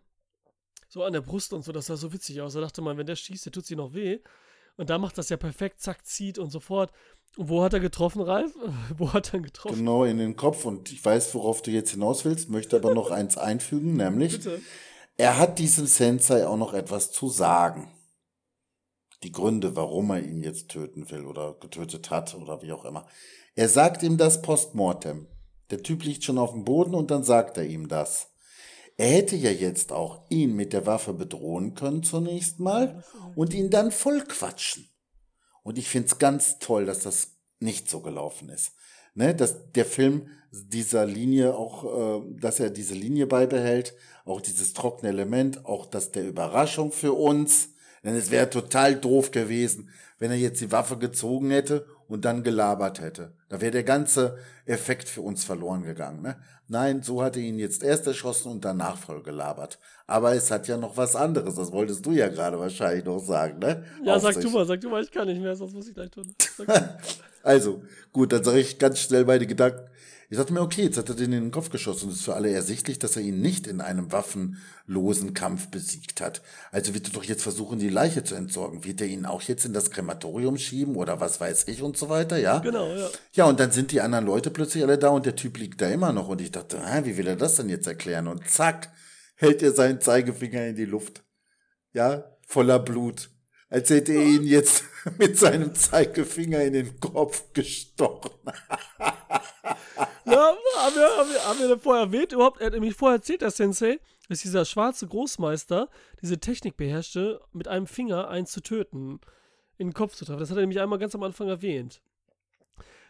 So 0.89 1.03
an 1.03 1.13
der 1.13 1.21
Brust 1.21 1.51
und 1.53 1.63
so, 1.63 1.71
das 1.71 1.85
sah 1.87 1.95
so 1.97 2.11
witzig 2.13 2.41
aus. 2.41 2.53
Da 2.53 2.61
dachte 2.61 2.81
man, 2.81 2.97
wenn 2.97 3.05
der 3.07 3.15
schießt, 3.15 3.45
der 3.45 3.51
tut 3.53 3.65
sich 3.65 3.75
noch 3.77 3.93
weh. 3.93 4.19
Und 4.77 4.89
da 4.89 4.97
macht 4.97 5.17
das 5.17 5.29
ja 5.29 5.37
perfekt, 5.37 5.81
zack, 5.81 6.05
zieht 6.05 6.37
und 6.37 6.51
sofort. 6.51 6.91
Und 7.35 7.49
wo 7.49 7.63
hat 7.63 7.73
er 7.73 7.79
getroffen, 7.79 8.21
Ralf? 8.21 8.53
wo 8.97 9.11
hat 9.11 9.33
er 9.33 9.39
getroffen? 9.41 9.77
Genau 9.77 10.05
in 10.05 10.19
den 10.19 10.35
Kopf. 10.35 10.65
Und 10.65 10.91
ich 10.91 11.03
weiß, 11.03 11.33
worauf 11.35 11.61
du 11.61 11.71
jetzt 11.71 11.91
hinaus 11.91 12.23
willst, 12.23 12.49
möchte 12.49 12.77
aber 12.77 12.93
noch 12.93 13.11
eins 13.11 13.37
einfügen, 13.37 13.97
nämlich, 13.97 14.33
Bitte. 14.33 14.61
er 15.17 15.37
hat 15.37 15.59
diesem 15.59 15.87
Sensei 15.87 16.47
auch 16.47 16.57
noch 16.57 16.73
etwas 16.73 17.11
zu 17.11 17.27
sagen. 17.29 17.91
Die 19.23 19.31
Gründe, 19.31 19.75
warum 19.75 20.11
er 20.11 20.21
ihn 20.21 20.43
jetzt 20.43 20.69
töten 20.69 21.09
will 21.09 21.25
oder 21.25 21.55
getötet 21.59 22.11
hat 22.11 22.35
oder 22.35 22.61
wie 22.61 22.71
auch 22.71 22.85
immer. 22.85 23.07
Er 23.55 23.67
sagt 23.67 24.03
ihm 24.03 24.17
das 24.17 24.43
postmortem. 24.43 25.25
Der 25.71 25.81
Typ 25.81 26.03
liegt 26.03 26.23
schon 26.23 26.37
auf 26.37 26.51
dem 26.51 26.63
Boden 26.63 26.93
und 26.93 27.09
dann 27.09 27.23
sagt 27.23 27.57
er 27.57 27.65
ihm 27.65 27.87
das. 27.87 28.29
Er 28.97 29.09
hätte 29.09 29.35
ja 29.35 29.51
jetzt 29.51 29.91
auch 29.91 30.23
ihn 30.29 30.55
mit 30.55 30.73
der 30.73 30.87
Waffe 30.87 31.13
bedrohen 31.13 31.75
können 31.75 32.01
zunächst 32.01 32.59
mal 32.59 33.03
und 33.35 33.53
ihn 33.53 33.69
dann 33.69 33.91
voll 33.91 34.23
quatschen. 34.23 34.89
Und 35.61 35.77
ich 35.77 35.87
find's 35.87 36.17
ganz 36.17 36.57
toll, 36.57 36.85
dass 36.85 36.99
das 36.99 37.37
nicht 37.59 37.89
so 37.89 38.01
gelaufen 38.01 38.49
ist. 38.49 38.71
Ne, 39.13 39.33
dass 39.33 39.71
der 39.71 39.85
Film 39.85 40.27
dieser 40.51 41.05
Linie 41.05 41.55
auch, 41.55 42.21
äh, 42.21 42.39
dass 42.39 42.59
er 42.59 42.69
diese 42.69 42.93
Linie 42.93 43.25
beibehält, 43.25 43.95
auch 44.25 44.41
dieses 44.41 44.73
trockene 44.73 45.09
Element, 45.09 45.65
auch 45.65 45.85
das 45.87 46.11
der 46.11 46.27
Überraschung 46.27 46.91
für 46.91 47.13
uns. 47.13 47.69
Denn 48.03 48.15
es 48.15 48.29
wäre 48.29 48.49
total 48.49 48.95
doof 48.95 49.31
gewesen, 49.31 49.89
wenn 50.19 50.31
er 50.31 50.37
jetzt 50.37 50.61
die 50.61 50.71
Waffe 50.71 50.97
gezogen 50.97 51.49
hätte 51.49 51.87
und 52.07 52.25
dann 52.25 52.43
gelabert 52.43 53.01
hätte. 53.01 53.33
Da 53.49 53.61
wäre 53.61 53.71
der 53.71 53.83
ganze 53.83 54.37
Effekt 54.65 55.09
für 55.09 55.21
uns 55.21 55.43
verloren 55.43 55.83
gegangen. 55.83 56.21
Ne? 56.21 56.37
Nein, 56.67 57.01
so 57.01 57.23
hat 57.23 57.37
er 57.37 57.43
ihn 57.43 57.59
jetzt 57.59 57.83
erst 57.83 58.07
erschossen 58.07 58.51
und 58.51 58.65
danach 58.65 58.97
voll 58.97 59.23
gelabert. 59.23 59.79
Aber 60.05 60.33
es 60.33 60.51
hat 60.51 60.67
ja 60.67 60.77
noch 60.77 60.97
was 60.97 61.15
anderes. 61.15 61.55
Das 61.55 61.71
wolltest 61.71 62.05
du 62.05 62.11
ja 62.11 62.27
gerade 62.27 62.59
wahrscheinlich 62.59 63.05
noch 63.05 63.19
sagen, 63.19 63.59
ne? 63.59 63.83
Ja, 64.03 64.15
Auf 64.15 64.21
sag 64.21 64.33
sich. 64.33 64.43
du 64.43 64.49
mal, 64.49 64.65
sag 64.65 64.81
du 64.81 64.89
mal, 64.89 65.01
ich 65.01 65.11
kann 65.11 65.27
nicht 65.27 65.41
mehr, 65.41 65.55
sonst 65.55 65.73
muss 65.73 65.87
ich 65.87 65.93
gleich 65.93 66.11
tun. 66.11 66.33
also, 67.43 67.81
gut, 68.11 68.33
dann 68.33 68.43
sage 68.43 68.59
ich 68.59 68.77
ganz 68.79 68.99
schnell 68.99 69.25
meine 69.25 69.47
Gedanken. 69.47 69.89
Ich 70.29 70.37
dachte 70.37 70.51
mir, 70.51 70.61
okay, 70.61 70.83
jetzt 70.83 70.97
hat 70.97 71.07
er 71.07 71.15
den 71.15 71.31
in 71.31 71.43
den 71.43 71.51
Kopf 71.51 71.69
geschossen. 71.69 72.09
Es 72.09 72.17
ist 72.17 72.25
für 72.25 72.35
alle 72.35 72.51
ersichtlich, 72.51 72.99
dass 72.99 73.15
er 73.15 73.21
ihn 73.21 73.39
nicht 73.39 73.65
in 73.65 73.79
einem 73.79 74.11
waffenlosen 74.11 75.33
Kampf 75.33 75.69
besiegt 75.69 76.19
hat. 76.19 76.41
Also 76.69 76.93
wird 76.93 77.07
er 77.07 77.13
doch 77.13 77.23
jetzt 77.23 77.43
versuchen, 77.43 77.79
die 77.79 77.87
Leiche 77.87 78.25
zu 78.25 78.35
entsorgen. 78.35 78.83
Wird 78.83 78.99
er 78.99 79.07
ihn 79.07 79.25
auch 79.25 79.41
jetzt 79.43 79.63
in 79.63 79.71
das 79.71 79.89
Krematorium 79.89 80.57
schieben 80.57 80.97
oder 80.97 81.21
was 81.21 81.39
weiß 81.39 81.69
ich 81.69 81.81
und 81.81 81.95
so 81.95 82.09
weiter, 82.09 82.37
ja? 82.37 82.59
Genau, 82.59 82.93
ja. 82.93 83.09
Ja, 83.33 83.45
und 83.45 83.61
dann 83.61 83.71
sind 83.71 83.93
die 83.93 84.01
anderen 84.01 84.25
Leute 84.25 84.51
plötzlich 84.51 84.83
alle 84.83 84.97
da 84.97 85.09
und 85.09 85.25
der 85.25 85.37
Typ 85.37 85.57
liegt 85.57 85.79
da 85.81 85.89
immer 85.89 86.11
noch. 86.11 86.27
Und 86.27 86.41
ich 86.41 86.51
dachte, 86.51 86.85
hä, 86.85 87.03
wie 87.05 87.15
will 87.15 87.27
er 87.27 87.37
das 87.37 87.55
denn 87.55 87.69
jetzt 87.69 87.87
erklären? 87.87 88.27
Und 88.27 88.49
zack, 88.49 88.91
hält 89.35 89.63
er 89.63 89.71
seinen 89.71 90.01
Zeigefinger 90.01 90.67
in 90.67 90.75
die 90.75 90.85
Luft. 90.85 91.23
Ja, 91.93 92.35
voller 92.45 92.79
Blut 92.79 93.29
als 93.69 93.89
hätte 93.89 94.13
er 94.13 94.23
ihn 94.23 94.43
jetzt 94.43 94.83
mit 95.17 95.37
seinem 95.37 95.75
Zeigefinger 95.75 96.61
in 96.61 96.73
den 96.73 96.99
Kopf 96.99 97.53
gestochen. 97.53 98.31
ja, 100.25 100.55
haben 100.77 100.95
wir, 100.95 101.17
haben, 101.17 101.29
wir, 101.29 101.45
haben 101.45 101.59
wir 101.59 101.79
vorher 101.79 102.05
erwähnt, 102.05 102.31
überhaupt, 102.31 102.59
er 102.59 102.67
hat 102.67 102.73
nämlich 102.73 102.95
vorher 102.95 103.17
erzählt, 103.17 103.41
der 103.41 103.51
Sensei, 103.51 103.99
dass 104.29 104.41
dieser 104.41 104.65
schwarze 104.65 105.07
Großmeister 105.07 105.89
diese 106.21 106.39
Technik 106.39 106.77
beherrschte, 106.77 107.41
mit 107.53 107.67
einem 107.67 107.87
Finger 107.87 108.27
einen 108.29 108.45
zu 108.45 108.61
töten, 108.61 109.19
in 109.77 109.87
den 109.87 109.93
Kopf 109.93 110.15
zu 110.15 110.25
treffen. 110.25 110.39
Das 110.39 110.49
hat 110.49 110.57
er 110.57 110.61
nämlich 110.61 110.79
einmal 110.79 110.99
ganz 110.99 111.15
am 111.15 111.23
Anfang 111.23 111.47
erwähnt. 111.47 112.01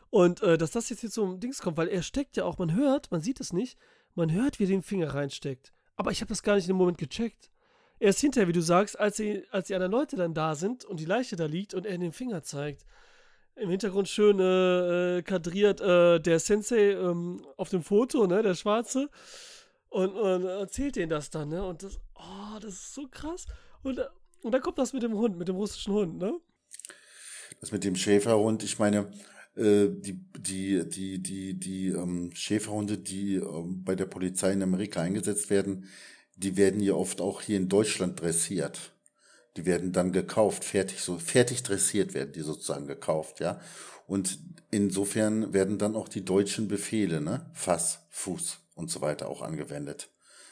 Und 0.10 0.42
äh, 0.42 0.58
dass 0.58 0.72
das 0.72 0.90
jetzt 0.90 1.02
hier 1.02 1.12
zum 1.12 1.40
Dings 1.40 1.62
kommt, 1.62 1.78
weil 1.78 1.90
er 1.90 2.02
steckt 2.02 2.38
ja 2.38 2.46
auch, 2.46 2.58
man 2.58 2.74
hört, 2.76 3.12
man 3.12 3.22
sieht 3.22 3.40
es 3.40 3.52
nicht, 3.52 3.78
man 4.16 4.32
hört, 4.32 4.60
wie 4.60 4.64
er 4.64 4.70
den 4.70 4.84
Finger 4.84 5.14
reinsteckt. 5.14 5.74
Aber 5.96 6.12
ich 6.12 6.22
habe 6.22 6.30
das 6.30 6.44
gar 6.44 6.56
nicht 6.56 6.66
in 6.66 6.70
dem 6.70 6.78
Moment 6.78 6.98
gecheckt. 6.98 7.50
Erst 8.00 8.20
hinterher, 8.20 8.48
wie 8.48 8.54
du 8.54 8.62
sagst, 8.62 9.00
als 9.00 9.18
die, 9.18 9.44
als 9.52 9.68
die 9.68 9.76
anderen 9.76 9.92
Leute 9.92 10.16
dann 10.16 10.34
da 10.34 10.56
sind 10.56 10.86
und 10.86 11.00
die 11.00 11.06
Leiche 11.06 11.36
da 11.36 11.46
liegt 11.46 11.74
und 11.74 11.86
er 11.86 11.98
den 11.98 12.12
Finger 12.12 12.44
zeigt. 12.44 12.86
Im 13.60 13.70
Hintergrund 13.70 14.08
schön 14.08 14.40
äh, 14.40 15.18
äh, 15.18 15.22
kadriert 15.24 15.82
äh, 15.82 16.20
der 16.20 16.40
Sensei 16.40 16.92
ähm, 16.92 17.42
auf 17.58 17.70
dem 17.70 17.82
Foto, 17.82 18.28
ne, 18.28 18.44
der 18.44 18.56
Schwarze. 18.56 19.10
Und, 19.90 20.12
und 20.12 20.46
erzählt 20.46 20.96
denen 20.96 21.10
das 21.10 21.30
dann, 21.30 21.50
ne? 21.50 21.66
Und 21.66 21.82
das, 21.82 22.00
oh, 22.16 22.60
das 22.62 22.74
ist 22.74 22.94
so 22.94 23.08
krass. 23.08 23.46
Und, 23.84 24.00
und 24.44 24.52
dann 24.52 24.62
kommt 24.62 24.78
das 24.78 24.94
mit 24.94 25.02
dem 25.02 25.14
Hund, 25.14 25.38
mit 25.38 25.48
dem 25.48 25.56
russischen 25.56 25.94
Hund, 25.94 26.18
ne? 26.18 26.40
Das 27.62 27.72
mit 27.72 27.84
dem 27.84 27.96
Schäferhund, 27.96 28.64
ich 28.64 28.78
meine, 28.78 29.12
äh, 29.56 29.88
die, 29.90 30.20
die, 30.38 30.88
die, 30.88 31.24
die, 31.24 31.54
die 31.56 31.88
ähm, 31.88 32.30
Schäferhunde, 32.34 32.98
die 33.00 33.36
ähm, 33.36 33.84
bei 33.84 33.96
der 33.96 34.06
Polizei 34.06 34.52
in 34.52 34.62
Amerika 34.62 35.02
eingesetzt 35.02 35.50
werden, 35.50 35.86
die 36.36 36.58
werden 36.58 36.80
ja 36.80 36.94
oft 36.94 37.22
auch 37.22 37.42
hier 37.42 37.58
in 37.58 37.70
Deutschland 37.70 38.22
dressiert. 38.22 38.94
Die 39.58 39.66
werden 39.66 39.92
dann 39.92 40.12
gekauft, 40.12 40.64
fertig, 40.64 41.02
so 41.02 41.18
fertig 41.18 41.64
dressiert 41.64 42.14
werden 42.14 42.32
die 42.32 42.42
sozusagen 42.42 42.88
gekauft, 42.88 43.40
ja. 43.40 43.60
Und 44.06 44.40
insofern 44.72 45.52
werden 45.52 45.78
dann 45.78 45.96
auch 45.96 46.08
die 46.08 46.24
deutschen 46.24 46.68
Befehle, 46.68 47.20
ne, 47.20 47.50
Fass, 47.54 48.00
Fuß 48.12 48.60
und 48.76 48.90
so 48.90 49.02
weiter 49.02 49.28
auch 49.28 49.42
angewendet, 49.42 50.10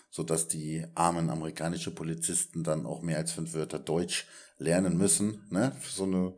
so 0.09 0.23
dass 0.23 0.47
die 0.47 0.85
armen 0.95 1.29
amerikanische 1.29 1.91
Polizisten 1.91 2.63
dann 2.63 2.85
auch 2.85 3.01
mehr 3.01 3.17
als 3.17 3.31
fünf 3.31 3.53
Wörter 3.53 3.79
Deutsch 3.79 4.25
lernen 4.57 4.97
müssen, 4.97 5.45
ne, 5.51 5.71
für 5.79 5.93
so 5.93 6.03
eine 6.03 6.33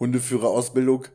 Hundeführerausbildung. 0.00 1.06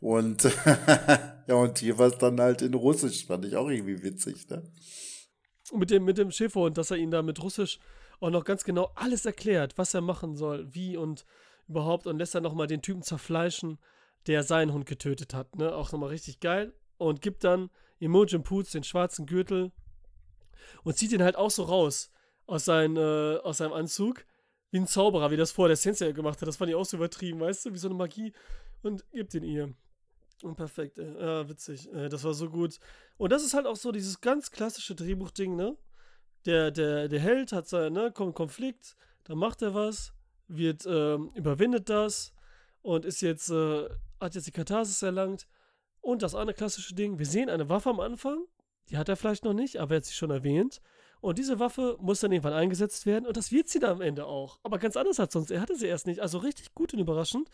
Und 0.00 0.42
ja, 1.46 1.54
und 1.54 1.78
hier 1.78 1.96
war 1.98 2.08
es 2.08 2.18
dann 2.18 2.40
halt 2.40 2.60
in 2.60 2.74
Russisch, 2.74 3.26
fand 3.26 3.44
ich 3.44 3.56
auch 3.56 3.68
irgendwie 3.68 4.02
witzig, 4.02 4.48
ne 4.50 4.62
mit 5.72 5.90
dem, 5.90 6.04
mit 6.04 6.18
dem 6.18 6.30
Schäferhund, 6.30 6.78
dass 6.78 6.90
er 6.90 6.96
ihn 6.96 7.10
da 7.10 7.22
mit 7.22 7.42
Russisch 7.42 7.78
auch 8.20 8.30
noch 8.30 8.44
ganz 8.44 8.64
genau 8.64 8.92
alles 8.94 9.24
erklärt, 9.24 9.78
was 9.78 9.94
er 9.94 10.00
machen 10.00 10.36
soll, 10.36 10.72
wie 10.74 10.96
und 10.96 11.24
überhaupt 11.68 12.06
und 12.06 12.18
lässt 12.18 12.34
dann 12.34 12.42
nochmal 12.42 12.66
den 12.66 12.82
Typen 12.82 13.02
zerfleischen, 13.02 13.78
der 14.26 14.42
seinen 14.42 14.72
Hund 14.72 14.86
getötet 14.86 15.34
hat, 15.34 15.56
ne? 15.56 15.74
Auch 15.74 15.92
nochmal 15.92 16.10
richtig 16.10 16.40
geil. 16.40 16.72
Und 16.98 17.22
gibt 17.22 17.44
dann 17.44 17.70
Imogen 17.98 18.42
Poots 18.42 18.72
den 18.72 18.84
schwarzen 18.84 19.24
Gürtel 19.26 19.72
und 20.84 20.96
zieht 20.96 21.12
ihn 21.12 21.22
halt 21.22 21.36
auch 21.36 21.50
so 21.50 21.62
raus 21.62 22.12
aus, 22.46 22.64
sein, 22.64 22.96
äh, 22.96 23.38
aus 23.42 23.58
seinem 23.58 23.72
Anzug, 23.72 24.26
wie 24.70 24.78
ein 24.78 24.86
Zauberer, 24.86 25.30
wie 25.30 25.36
das 25.36 25.52
vorher 25.52 25.70
der 25.70 25.76
Sensei 25.76 26.12
gemacht 26.12 26.40
hat. 26.40 26.48
Das 26.48 26.56
fand 26.56 26.70
ich 26.70 26.76
auch 26.76 26.84
so 26.84 26.96
übertrieben, 26.96 27.40
weißt 27.40 27.66
du, 27.66 27.72
wie 27.72 27.78
so 27.78 27.88
eine 27.88 27.96
Magie. 27.96 28.32
Und 28.82 29.04
gibt 29.12 29.34
ihn 29.34 29.44
ihr. 29.44 29.72
Und 30.42 30.56
perfekt, 30.56 30.98
ey. 30.98 31.12
Ja, 31.20 31.48
witzig. 31.48 31.88
Das 31.92 32.24
war 32.24 32.34
so 32.34 32.48
gut. 32.48 32.78
Und 33.18 33.30
das 33.30 33.44
ist 33.44 33.54
halt 33.54 33.66
auch 33.66 33.76
so 33.76 33.92
dieses 33.92 34.20
ganz 34.20 34.50
klassische 34.50 34.94
Drehbuchding, 34.94 35.54
ne? 35.54 35.76
Der, 36.46 36.70
der, 36.70 37.08
der 37.08 37.20
Held 37.20 37.52
hat 37.52 37.68
sein, 37.68 37.92
ne, 37.92 38.10
Konflikt, 38.12 38.96
dann 39.24 39.38
macht 39.38 39.62
er 39.62 39.74
was, 39.74 40.12
wird, 40.48 40.86
ähm, 40.86 41.30
überwindet 41.34 41.88
das 41.88 42.32
und 42.82 43.04
ist 43.04 43.20
jetzt, 43.20 43.50
äh, 43.50 43.88
hat 44.20 44.34
jetzt 44.34 44.46
die 44.46 44.52
Katharsis 44.52 45.02
erlangt. 45.02 45.46
Und 46.00 46.22
das 46.22 46.34
andere 46.34 46.54
klassische 46.54 46.94
Ding, 46.94 47.18
wir 47.18 47.26
sehen 47.26 47.50
eine 47.50 47.68
Waffe 47.68 47.90
am 47.90 48.00
Anfang, 48.00 48.44
die 48.88 48.96
hat 48.96 49.08
er 49.08 49.16
vielleicht 49.16 49.44
noch 49.44 49.52
nicht, 49.52 49.78
aber 49.78 49.94
er 49.94 49.96
hat 49.98 50.04
sie 50.06 50.14
schon 50.14 50.30
erwähnt. 50.30 50.80
Und 51.20 51.38
diese 51.38 51.58
Waffe 51.58 51.96
muss 52.00 52.20
dann 52.20 52.32
irgendwann 52.32 52.54
eingesetzt 52.54 53.04
werden 53.04 53.26
und 53.26 53.36
das 53.36 53.52
wird 53.52 53.68
sie 53.68 53.78
dann 53.78 53.92
am 53.92 54.00
Ende 54.00 54.24
auch. 54.26 54.58
Aber 54.62 54.78
ganz 54.78 54.96
anders 54.96 55.20
als 55.20 55.32
sonst. 55.34 55.50
Er 55.50 55.60
hatte 55.60 55.76
sie 55.76 55.86
erst 55.86 56.06
nicht. 56.06 56.20
Also 56.20 56.38
richtig 56.38 56.74
gut 56.74 56.94
und 56.94 57.00
überraschend. 57.00 57.50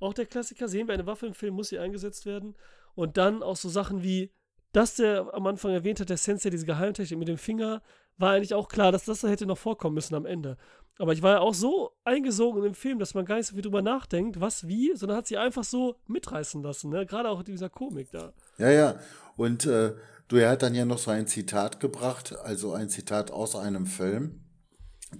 Auch 0.00 0.14
der 0.14 0.26
Klassiker, 0.26 0.66
sehen 0.66 0.88
wir 0.88 0.94
eine 0.94 1.06
Waffe 1.06 1.26
im 1.26 1.34
Film, 1.34 1.54
muss 1.54 1.68
sie 1.68 1.78
eingesetzt 1.78 2.24
werden. 2.24 2.56
Und 2.94 3.18
dann 3.18 3.42
auch 3.42 3.56
so 3.56 3.68
Sachen 3.68 4.02
wie, 4.02 4.32
dass 4.72 4.94
der 4.96 5.32
am 5.34 5.46
Anfang 5.46 5.72
erwähnt 5.72 6.00
hat, 6.00 6.08
der 6.08 6.16
Sensei, 6.16 6.48
diese 6.48 6.66
Geheimtechnik 6.66 7.18
mit 7.18 7.28
dem 7.28 7.38
Finger, 7.38 7.82
war 8.18 8.32
eigentlich 8.32 8.54
auch 8.54 8.68
klar, 8.68 8.92
dass 8.92 9.04
das 9.04 9.20
da 9.20 9.28
hätte 9.28 9.46
noch 9.46 9.58
vorkommen 9.58 9.94
müssen 9.94 10.14
am 10.14 10.26
Ende. 10.26 10.56
Aber 10.98 11.12
ich 11.12 11.22
war 11.22 11.32
ja 11.32 11.40
auch 11.40 11.54
so 11.54 11.92
eingesogen 12.04 12.58
in 12.58 12.64
dem 12.70 12.74
Film, 12.74 12.98
dass 12.98 13.14
man 13.14 13.24
gar 13.24 13.36
nicht 13.36 13.46
so 13.46 13.54
viel 13.54 13.62
drüber 13.62 13.82
nachdenkt, 13.82 14.40
was, 14.40 14.68
wie, 14.68 14.94
sondern 14.94 15.16
hat 15.16 15.26
sie 15.26 15.38
einfach 15.38 15.64
so 15.64 15.96
mitreißen 16.06 16.62
lassen, 16.62 16.90
ne? 16.90 17.06
Gerade 17.06 17.30
auch 17.30 17.40
in 17.40 17.46
dieser 17.46 17.70
Komik 17.70 18.10
da. 18.12 18.32
Ja, 18.58 18.70
ja. 18.70 19.00
Und 19.36 19.64
äh, 19.66 19.94
du, 20.28 20.36
er 20.36 20.50
hat 20.50 20.62
dann 20.62 20.74
ja 20.74 20.84
noch 20.84 20.98
so 20.98 21.10
ein 21.10 21.26
Zitat 21.26 21.80
gebracht, 21.80 22.36
also 22.44 22.72
ein 22.72 22.90
Zitat 22.90 23.30
aus 23.30 23.56
einem 23.56 23.86
Film 23.86 24.42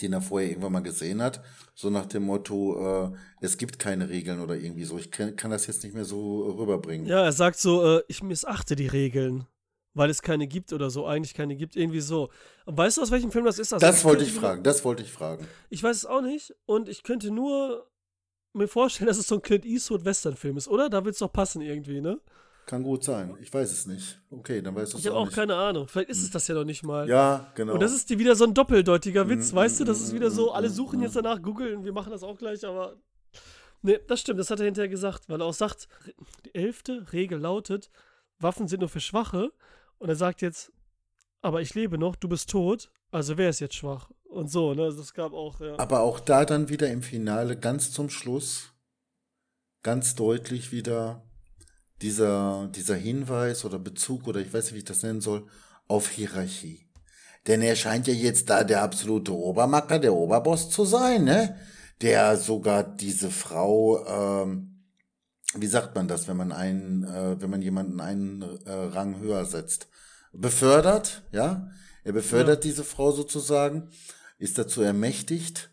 den 0.01 0.13
er 0.13 0.23
vorher 0.23 0.49
irgendwann 0.49 0.73
mal 0.73 0.83
gesehen 0.83 1.23
hat, 1.23 1.43
so 1.75 1.91
nach 1.91 2.07
dem 2.07 2.25
Motto, 2.25 3.11
äh, 3.13 3.17
es 3.41 3.59
gibt 3.59 3.79
keine 3.79 4.09
Regeln 4.09 4.41
oder 4.41 4.57
irgendwie 4.57 4.85
so. 4.85 4.99
Ich 4.99 5.11
kann, 5.11 5.37
kann, 5.37 5.51
das 5.51 5.67
jetzt 5.67 5.85
nicht 5.85 5.95
mehr 5.95 6.05
so 6.05 6.51
rüberbringen. 6.59 7.07
Ja, 7.07 7.25
er 7.25 7.33
sagt 7.33 7.59
so, 7.59 7.99
äh, 7.99 8.03
ich 8.09 8.23
missachte 8.23 8.77
die 8.77 8.87
Regeln, 8.87 9.47
weil 9.95 10.11
es 10.11 10.23
keine 10.23 10.47
gibt 10.47 10.73
oder 10.73 10.91
so, 10.91 11.07
eigentlich 11.07 11.35
keine 11.35 11.57
gibt, 11.57 11.77
irgendwie 11.77 12.01
so. 12.01 12.31
weißt 12.67 12.99
du, 12.99 13.03
aus 13.03 13.11
welchem 13.11 13.31
Film 13.31 13.45
das 13.45 13.59
ist? 13.59 13.73
Also, 13.73 13.85
das 13.85 14.05
wollte 14.05 14.25
ich 14.25 14.33
fragen, 14.33 14.63
das 14.63 14.85
wollte 14.85 15.03
ich 15.03 15.13
fragen. 15.13 15.47
Ich 15.71 15.83
weiß 15.83 15.97
es 15.97 16.07
auch 16.07 16.23
nicht 16.23 16.55
und 16.67 16.89
ich 16.89 17.03
könnte 17.03 17.31
nur 17.31 17.89
mir 18.53 18.69
vorstellen, 18.69 19.07
dass 19.09 19.19
es 19.19 19.27
so 19.27 19.37
ein 19.37 19.43
Clint 19.43 19.65
Eastwood-Western-Film 19.65 20.57
ist, 20.57 20.69
oder? 20.69 20.89
Da 20.89 21.05
wird 21.05 21.15
es 21.15 21.19
doch 21.19 21.33
passen 21.33 21.63
irgendwie, 21.63 22.01
ne? 22.01 22.21
Kann 22.67 22.85
gut 22.85 23.03
sein. 23.03 23.37
Ich 23.41 23.53
weiß 23.53 23.73
es 23.73 23.87
nicht. 23.87 24.21
Okay, 24.31 24.63
dann 24.63 24.75
weißt 24.77 24.93
du 24.93 24.97
es 24.97 25.03
Ich 25.03 25.09
habe 25.09 25.19
auch, 25.19 25.29
auch 25.29 25.33
keine 25.33 25.57
Ahnung. 25.57 25.89
Vielleicht 25.89 26.11
ist 26.11 26.23
es 26.23 26.31
das 26.31 26.47
ja 26.47 26.55
noch 26.55 26.65
nicht 26.65 26.85
mal. 26.85 27.09
Ja, 27.09 27.51
genau. 27.57 27.75
Und 27.75 27.83
das 27.83 27.93
ist 27.93 28.09
wieder 28.17 28.37
so 28.37 28.45
ein 28.45 28.55
doppeldeutiger 28.55 29.29
Witz, 29.29 29.53
mm, 29.53 29.57
weißt 29.57 29.81
du? 29.81 29.85
Das 29.85 30.01
ist 30.01 30.15
wieder 30.15 30.31
so, 30.31 30.53
alle 30.53 30.71
suchen 30.71 31.03
jetzt 31.03 31.17
danach, 31.17 31.43
googeln, 31.43 31.85
wir 31.85 31.93
machen 31.93 32.13
das 32.13 32.23
auch 32.23 32.39
gleich, 32.39 32.65
aber. 32.65 32.97
Nee, 33.85 33.99
das 34.07 34.21
stimmt, 34.21 34.39
das 34.39 34.49
hat 34.49 34.61
er 34.61 34.67
hinterher 34.67 34.89
gesagt, 34.89 35.29
weil 35.29 35.41
er 35.41 35.47
auch 35.47 35.55
sagt, 35.55 35.89
die 36.45 36.55
elfte 36.55 37.05
Regel 37.13 37.41
lautet, 37.41 37.91
Waffen 38.39 38.69
sind 38.69 38.79
nur 38.79 38.89
für 38.89 39.01
Schwache. 39.01 39.53
Und 40.03 40.09
er 40.09 40.17
sagt 40.17 40.43
jetzt, 40.43 40.73
aber 41.43 41.61
ich 41.61 41.75
lebe 41.75 41.97
noch, 41.97 42.17
du 42.17 42.29
bist 42.29 42.51
tot, 42.51 42.91
also 43.13 43.39
wer 43.39 43.51
ist 43.51 43.61
jetzt 43.61 43.77
schwach? 43.77 44.11
Und 44.25 44.51
so, 44.51 44.75
ne? 44.75 44.93
Das 44.93 45.15
gab 45.15 45.33
auch, 45.33 45.61
ja. 45.61 45.79
Aber 45.79 46.01
auch 46.01 46.19
da 46.19 46.45
dann 46.45 46.69
wieder 46.69 46.91
im 46.91 47.03
Finale, 47.03 47.57
ganz 47.57 47.93
zum 47.93 48.11
Schluss, 48.11 48.73
ganz 49.85 50.17
deutlich 50.17 50.73
wieder 50.73 51.23
dieser, 52.01 52.69
dieser 52.75 52.97
Hinweis 52.97 53.65
oder 53.65 53.79
Bezug 53.79 54.27
oder 54.27 54.41
ich 54.41 54.53
weiß 54.53 54.65
nicht, 54.65 54.75
wie 54.75 54.79
ich 54.79 54.85
das 54.85 55.05
nennen 55.05 55.21
soll, 55.21 55.47
auf 55.87 56.09
Hierarchie. 56.09 56.89
Denn 57.47 57.63
er 57.63 57.77
scheint 57.77 58.09
ja 58.09 58.15
jetzt 58.15 58.51
da 58.51 58.65
der 58.65 58.83
absolute 58.83 59.33
Obermacker, 59.33 60.01
der 60.01 60.15
Oberboss 60.15 60.69
zu 60.69 60.85
sein, 60.85 61.23
ne? 61.23 61.57
Der 62.01 62.37
sogar 62.39 62.83
diese 62.83 63.31
Frau, 63.31 64.05
ähm, 64.05 64.85
wie 65.55 65.69
sagt 65.69 65.95
man 65.95 66.09
das, 66.09 66.27
wenn 66.27 66.39
man 66.39 66.51
einen, 66.51 67.05
äh, 67.05 67.41
wenn 67.41 67.51
man 67.51 67.63
jemanden 67.63 68.01
einen 68.01 68.43
äh, 68.65 68.73
Rang 68.73 69.21
höher 69.21 69.45
setzt, 69.45 69.87
befördert, 70.33 71.23
ja? 71.33 71.71
Er 72.05 72.13
befördert 72.13 72.65
ja. 72.65 72.71
diese 72.71 72.85
Frau 72.85 73.13
sozusagen, 73.13 73.91
ist 74.39 74.59
dazu 74.59 74.83
ermächtigt 74.83 75.71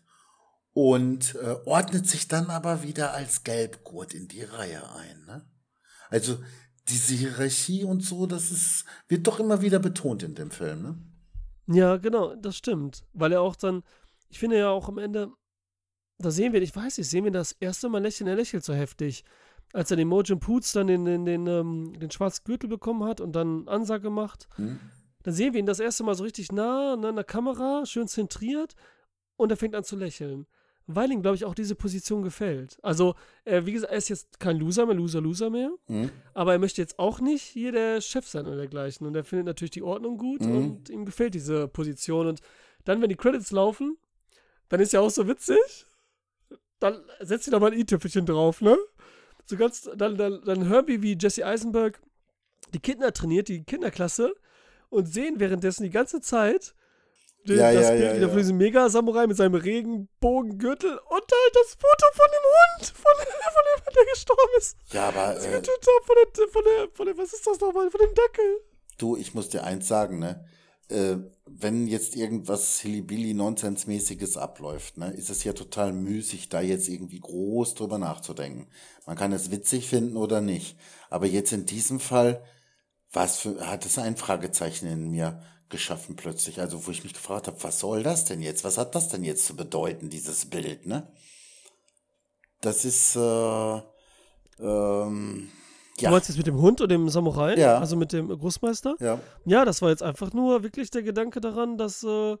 und 0.72 1.34
äh, 1.34 1.56
ordnet 1.64 2.06
sich 2.06 2.28
dann 2.28 2.50
aber 2.50 2.82
wieder 2.82 3.14
als 3.14 3.42
Gelbgurt 3.42 4.14
in 4.14 4.28
die 4.28 4.42
Reihe 4.42 4.88
ein. 4.94 5.24
Ne? 5.26 5.44
Also 6.08 6.38
diese 6.88 7.14
Hierarchie 7.14 7.84
und 7.84 8.04
so, 8.04 8.26
das 8.26 8.50
ist, 8.50 8.84
wird 9.08 9.26
doch 9.26 9.40
immer 9.40 9.60
wieder 9.60 9.78
betont 9.78 10.22
in 10.22 10.34
dem 10.34 10.50
Film, 10.50 10.82
ne? 10.82 10.98
Ja, 11.66 11.98
genau, 11.98 12.34
das 12.34 12.56
stimmt. 12.56 13.04
Weil 13.12 13.32
er 13.32 13.42
auch 13.42 13.54
dann, 13.54 13.84
ich 14.28 14.40
finde 14.40 14.58
ja 14.58 14.70
auch 14.70 14.88
am 14.88 14.98
Ende, 14.98 15.32
da 16.18 16.30
sehen 16.30 16.52
wir, 16.52 16.60
ich 16.62 16.74
weiß 16.74 16.98
nicht, 16.98 17.08
sehen 17.08 17.24
wir 17.24 17.30
das 17.30 17.52
erste 17.52 17.88
Mal 17.88 18.02
lächeln, 18.02 18.26
er 18.26 18.36
lächelt 18.36 18.64
so 18.64 18.74
heftig. 18.74 19.24
Als 19.72 19.90
er 19.90 19.96
den 19.96 20.08
Mojin 20.08 20.40
Poots 20.40 20.72
dann 20.72 20.88
den, 20.88 21.04
den, 21.04 21.24
den, 21.24 21.46
ähm, 21.46 21.92
den 21.98 22.10
schwarzen 22.10 22.42
Gürtel 22.44 22.68
bekommen 22.68 23.04
hat 23.04 23.20
und 23.20 23.32
dann 23.32 23.68
Ansage 23.68 24.10
macht, 24.10 24.48
mhm. 24.58 24.80
dann 25.22 25.34
sehen 25.34 25.52
wir 25.52 25.60
ihn 25.60 25.66
das 25.66 25.80
erste 25.80 26.02
Mal 26.02 26.14
so 26.14 26.24
richtig 26.24 26.50
nah, 26.50 26.96
ne, 26.96 27.08
an 27.08 27.14
der 27.16 27.24
Kamera, 27.24 27.86
schön 27.86 28.08
zentriert 28.08 28.74
und 29.36 29.50
er 29.50 29.56
fängt 29.56 29.74
an 29.74 29.84
zu 29.84 29.96
lächeln 29.96 30.46
weil 30.94 31.12
ihm, 31.12 31.22
glaube 31.22 31.36
ich, 31.36 31.44
auch 31.44 31.54
diese 31.54 31.74
Position 31.74 32.22
gefällt. 32.22 32.78
Also, 32.82 33.14
äh, 33.44 33.64
wie 33.64 33.72
gesagt, 33.72 33.92
er 33.92 33.98
ist 33.98 34.08
jetzt 34.08 34.40
kein 34.40 34.56
Loser 34.58 34.86
mehr, 34.86 34.94
Loser, 34.94 35.20
Loser 35.20 35.50
mehr. 35.50 35.70
Mhm. 35.88 36.10
Aber 36.34 36.52
er 36.52 36.58
möchte 36.58 36.80
jetzt 36.80 36.98
auch 36.98 37.20
nicht 37.20 37.42
hier 37.42 37.72
der 37.72 38.00
Chef 38.00 38.26
sein 38.26 38.46
oder 38.46 38.56
dergleichen. 38.56 39.06
Und 39.06 39.14
er 39.14 39.24
findet 39.24 39.46
natürlich 39.46 39.70
die 39.70 39.82
Ordnung 39.82 40.18
gut 40.18 40.40
mhm. 40.40 40.56
und 40.56 40.90
ihm 40.90 41.04
gefällt 41.04 41.34
diese 41.34 41.68
Position. 41.68 42.26
Und 42.26 42.40
dann, 42.84 43.00
wenn 43.00 43.08
die 43.08 43.16
Credits 43.16 43.50
laufen, 43.50 43.96
dann 44.68 44.80
ist 44.80 44.92
ja 44.92 45.00
auch 45.00 45.10
so 45.10 45.26
witzig. 45.28 45.86
Dann 46.78 47.00
setzt 47.20 47.44
sie 47.44 47.50
da 47.50 47.60
mal 47.60 47.72
ein 47.72 47.78
i-Tüpfelchen 47.78 48.26
drauf, 48.26 48.60
ne? 48.60 48.76
So 49.50 49.56
ganz, 49.56 49.90
dann, 49.96 50.16
dann, 50.16 50.40
dann 50.44 50.68
hören 50.68 50.86
wir, 50.86 51.02
wie 51.02 51.18
Jesse 51.18 51.44
Eisenberg 51.44 52.00
die 52.72 52.78
Kinder 52.78 53.12
trainiert, 53.12 53.48
die 53.48 53.64
Kinderklasse, 53.64 54.32
und 54.90 55.06
sehen 55.06 55.40
währenddessen 55.40 55.82
die 55.82 55.90
ganze 55.90 56.20
Zeit, 56.20 56.72
den, 57.48 57.58
ja, 57.58 57.72
das 57.72 57.82
ja, 57.82 57.90
Bild 57.90 58.04
ja, 58.04 58.16
wieder 58.16 58.28
von 58.28 58.38
diesem 58.38 58.56
Mega-Samurai 58.58 59.26
mit 59.26 59.36
seinem 59.36 59.56
Regenbogengürtel 59.56 60.90
und 60.90 61.20
halt 61.20 61.54
das 61.54 61.74
Foto 61.74 62.06
von 62.12 62.26
dem 62.30 62.46
Hund, 62.46 62.86
von, 62.96 63.12
von 63.16 63.84
dem, 63.84 63.94
der 63.94 64.04
gestorben 64.12 64.50
ist. 64.56 64.76
Ja, 64.92 65.08
aber. 65.08 65.36
Äh, 65.36 65.40
von, 65.40 65.62
der, 65.62 66.48
von, 66.48 66.64
der, 66.64 66.88
von 66.92 67.06
der, 67.06 67.18
was 67.18 67.32
ist 67.32 67.44
das 67.44 67.58
nochmal? 67.58 67.90
Von 67.90 68.00
dem 68.00 68.14
Dackel. 68.14 68.60
Du, 68.98 69.16
ich 69.16 69.34
muss 69.34 69.48
dir 69.48 69.64
eins 69.64 69.88
sagen, 69.88 70.20
ne? 70.20 70.44
Äh, 70.90 71.18
wenn 71.46 71.86
jetzt 71.86 72.16
irgendwas 72.16 72.80
Hillybilly-Nonsensmäßiges 72.80 74.36
abläuft, 74.36 74.98
ne, 74.98 75.10
ist 75.10 75.30
es 75.30 75.44
ja 75.44 75.52
total 75.52 75.92
müßig, 75.92 76.48
da 76.48 76.60
jetzt 76.60 76.88
irgendwie 76.88 77.20
groß 77.20 77.74
drüber 77.74 77.98
nachzudenken. 77.98 78.68
Man 79.06 79.16
kann 79.16 79.32
es 79.32 79.50
witzig 79.50 79.88
finden 79.88 80.16
oder 80.16 80.40
nicht. 80.40 80.76
Aber 81.08 81.26
jetzt 81.26 81.52
in 81.52 81.66
diesem 81.66 81.98
Fall, 81.98 82.44
was 83.12 83.38
für, 83.38 83.66
hat 83.66 83.84
es 83.84 83.98
ein 83.98 84.16
Fragezeichen 84.16 84.86
in 84.86 85.10
mir 85.10 85.42
geschaffen 85.68 86.16
plötzlich. 86.16 86.60
Also 86.60 86.86
wo 86.86 86.90
ich 86.90 87.04
mich 87.04 87.14
gefragt 87.14 87.46
habe, 87.46 87.62
was 87.62 87.80
soll 87.80 88.02
das 88.02 88.24
denn 88.24 88.42
jetzt? 88.42 88.64
Was 88.64 88.78
hat 88.78 88.94
das 88.94 89.08
denn 89.08 89.24
jetzt 89.24 89.46
zu 89.46 89.56
bedeuten, 89.56 90.10
dieses 90.10 90.46
Bild, 90.46 90.86
ne? 90.86 91.12
Das 92.60 92.84
ist, 92.84 93.16
äh, 93.16 93.82
ähm, 94.60 95.50
ja. 96.00 96.10
Du 96.10 96.14
meinst 96.14 96.28
jetzt 96.28 96.38
mit 96.38 96.46
dem 96.46 96.60
Hund 96.60 96.80
und 96.80 96.90
dem 96.90 97.08
Samurai? 97.08 97.54
Ja. 97.56 97.78
Also 97.78 97.96
mit 97.96 98.12
dem 98.12 98.28
Großmeister? 98.28 98.96
Ja. 99.00 99.20
Ja, 99.44 99.64
das 99.64 99.82
war 99.82 99.90
jetzt 99.90 100.02
einfach 100.02 100.32
nur 100.32 100.62
wirklich 100.62 100.90
der 100.90 101.02
Gedanke 101.02 101.40
daran, 101.40 101.78
dass, 101.78 102.02
äh, 102.04 102.36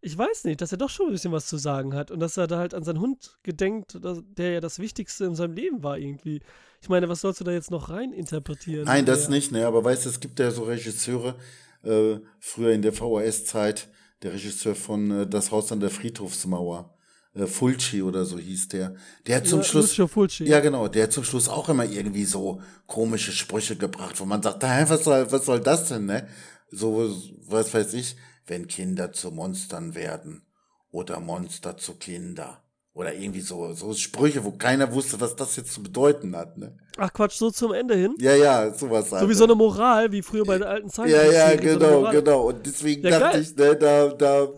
ich 0.00 0.16
weiß 0.16 0.44
nicht, 0.44 0.60
dass 0.60 0.72
er 0.72 0.78
doch 0.78 0.90
schon 0.90 1.06
ein 1.06 1.12
bisschen 1.12 1.32
was 1.32 1.46
zu 1.46 1.56
sagen 1.56 1.94
hat 1.94 2.10
und 2.10 2.20
dass 2.20 2.36
er 2.36 2.46
da 2.46 2.58
halt 2.58 2.74
an 2.74 2.84
seinen 2.84 3.00
Hund 3.00 3.38
gedenkt, 3.42 3.98
der 4.02 4.52
ja 4.52 4.60
das 4.60 4.78
Wichtigste 4.78 5.24
in 5.24 5.34
seinem 5.34 5.54
Leben 5.54 5.82
war 5.82 5.98
irgendwie. 5.98 6.40
Ich 6.80 6.88
meine, 6.88 7.08
was 7.08 7.20
sollst 7.20 7.40
du 7.40 7.44
da 7.44 7.52
jetzt 7.52 7.70
noch 7.70 7.90
rein 7.90 8.12
interpretieren? 8.12 8.86
Nein, 8.86 9.04
das 9.04 9.24
ja. 9.24 9.30
nicht, 9.30 9.52
ne, 9.52 9.66
aber 9.66 9.84
weißt 9.84 10.06
du, 10.06 10.08
es 10.08 10.20
gibt 10.20 10.38
ja 10.38 10.50
so 10.50 10.62
Regisseure, 10.62 11.36
äh, 11.82 12.18
früher 12.38 12.72
in 12.72 12.82
der 12.82 12.92
VHS-Zeit, 12.92 13.88
der 14.22 14.32
Regisseur 14.32 14.74
von 14.74 15.10
äh, 15.10 15.26
Das 15.26 15.50
Haus 15.50 15.72
an 15.72 15.80
der 15.80 15.90
Friedhofsmauer. 15.90 16.94
Äh, 17.34 17.46
Fulci 17.46 18.02
oder 18.02 18.24
so 18.24 18.38
hieß 18.38 18.68
der. 18.68 18.94
Der 19.26 19.36
hat 19.36 19.46
zum 19.46 19.60
ja, 19.60 19.64
Schluss. 19.64 19.94
Fulci. 19.94 20.44
Ja, 20.44 20.60
genau. 20.60 20.88
Der 20.88 21.04
hat 21.04 21.12
zum 21.12 21.24
Schluss 21.24 21.48
auch 21.48 21.68
immer 21.68 21.84
irgendwie 21.84 22.24
so 22.24 22.60
komische 22.86 23.32
Sprüche 23.32 23.76
gebracht, 23.76 24.18
wo 24.20 24.24
man 24.24 24.42
sagt, 24.42 24.62
was 24.62 25.04
soll, 25.04 25.30
was 25.30 25.44
soll 25.44 25.60
das 25.60 25.88
denn, 25.88 26.06
ne? 26.06 26.28
So, 26.70 27.10
was 27.46 27.72
weiß 27.72 27.94
ich, 27.94 28.16
wenn 28.46 28.66
Kinder 28.66 29.12
zu 29.12 29.30
Monstern 29.30 29.94
werden 29.94 30.42
oder 30.90 31.20
Monster 31.20 31.76
zu 31.76 31.94
Kinder. 31.94 32.62
Oder 32.92 33.14
irgendwie 33.14 33.40
so, 33.40 33.72
so 33.72 33.94
Sprüche, 33.94 34.44
wo 34.44 34.50
keiner 34.50 34.92
wusste, 34.92 35.20
was 35.20 35.36
das 35.36 35.54
jetzt 35.54 35.72
zu 35.72 35.82
bedeuten 35.82 36.34
hat. 36.34 36.58
Ne? 36.58 36.76
Ach 36.96 37.12
Quatsch, 37.12 37.36
so 37.36 37.50
zum 37.50 37.72
Ende 37.72 37.94
hin? 37.94 38.16
Ja, 38.18 38.34
ja, 38.34 38.74
sowas 38.74 39.12
halt. 39.12 39.22
So 39.22 39.28
wie 39.28 39.34
so 39.34 39.44
eine 39.44 39.54
Moral, 39.54 40.10
wie 40.10 40.22
früher 40.22 40.44
bei 40.44 40.58
den 40.58 40.66
alten 40.66 40.90
Zeiten. 40.90 41.10
Ja, 41.10 41.22
ja, 41.22 41.54
genau, 41.54 42.06
so 42.06 42.10
genau. 42.10 42.48
Und 42.48 42.66
deswegen 42.66 43.04
ja, 43.04 43.18
dachte 43.18 43.38
geil. 43.38 43.42
ich, 43.42 43.56
ne, 43.56 43.76
da, 43.76 44.08
da, 44.08 44.48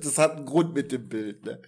das 0.00 0.18
hat 0.18 0.36
einen 0.36 0.44
Grund 0.44 0.74
mit 0.74 0.92
dem 0.92 1.08
Bild. 1.08 1.42
Ne? 1.46 1.58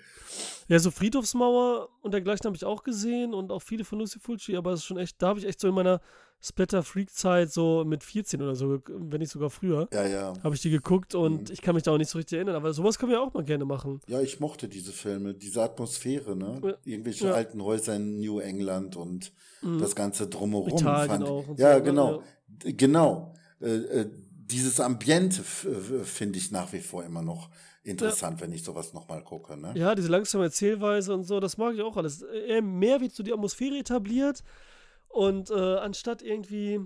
Ja, 0.69 0.79
so 0.79 0.91
Friedhofsmauer 0.91 1.89
und 2.03 2.13
dergleichen 2.13 2.45
habe 2.47 2.57
ich 2.57 2.65
auch 2.65 2.83
gesehen 2.83 3.35
und 3.35 3.53
auch 3.53 3.63
viele 3.63 3.85
von 3.85 3.99
Lucy 3.99 4.19
Fulci, 4.19 4.57
aber 4.57 4.73
es 4.73 4.81
ist 4.81 4.87
schon 4.87 4.99
echt, 4.99 5.21
da 5.23 5.29
habe 5.29 5.39
ich 5.39 5.47
echt 5.47 5.61
so 5.61 5.69
in 5.69 5.75
meiner 5.75 6.01
Splatter-Freak-Zeit 6.43 7.51
so 7.51 7.85
mit 7.85 8.05
14 8.05 8.43
oder 8.43 8.55
so, 8.55 8.81
wenn 8.87 9.21
nicht 9.21 9.33
sogar 9.33 9.51
früher. 9.51 9.89
Ja, 9.93 10.07
ja. 10.07 10.33
Habe 10.43 10.55
ich 10.55 10.61
die 10.61 10.71
geguckt 10.71 11.15
und 11.15 11.49
mhm. 11.49 11.53
ich 11.53 11.63
kann 11.63 11.75
mich 11.75 11.85
da 11.85 11.93
auch 11.93 11.99
nicht 11.99 12.11
so 12.11 12.19
richtig 12.19 12.37
erinnern. 12.37 12.57
Aber 12.57 12.73
sowas 12.73 12.99
können 12.99 13.13
wir 13.13 13.21
auch 13.21 13.33
mal 13.33 13.45
gerne 13.45 13.65
machen. 13.65 14.01
Ja, 14.07 14.21
ich 14.21 14.39
mochte 14.39 14.69
diese 14.69 14.93
Filme, 14.93 15.35
diese 15.35 15.63
Atmosphäre, 15.63 16.37
ne? 16.37 16.61
Ja. 16.63 16.75
Irgendwelche 16.85 17.35
alten 17.35 17.63
Häuser 17.63 17.97
in 17.97 18.21
New 18.21 18.39
England 18.41 18.97
und 18.97 19.33
mhm. 19.63 19.79
das 19.79 19.97
Ganze 19.97 20.29
drumherum. 20.29 20.79
Italien 20.79 21.23
auch. 21.23 21.45
ja, 21.57 21.79
so, 21.79 21.85
genau. 21.85 22.23
Genau. 22.59 23.35
Äh, 23.61 23.75
äh, 23.75 24.11
dieses 24.27 24.79
Ambiente 24.79 25.43
finde 25.43 26.39
ich 26.39 26.53
nach 26.53 26.73
wie 26.73 26.81
vor 26.81 27.03
immer 27.03 27.23
noch 27.23 27.51
interessant, 27.87 28.41
wenn 28.41 28.53
ich 28.53 28.63
sowas 28.63 28.93
nochmal 28.93 29.23
gucke. 29.23 29.57
Ne? 29.57 29.73
Ja, 29.77 29.95
diese 29.95 30.09
langsame 30.09 30.45
Erzählweise 30.45 31.15
und 31.15 31.25
so, 31.25 31.41
das 31.41 31.57
mag 31.57 31.75
ich 31.75 31.83
auch 31.83 31.97
alles. 31.97 32.23
Eher 32.23 32.63
mehr 32.63 33.01
wird 33.01 33.13
so 33.13 33.23
die 33.23 33.33
Atmosphäre 33.33 33.79
etabliert 33.79 34.43
und 35.09 35.51
äh, 35.51 35.77
anstatt 35.77 36.23
irgendwie 36.23 36.81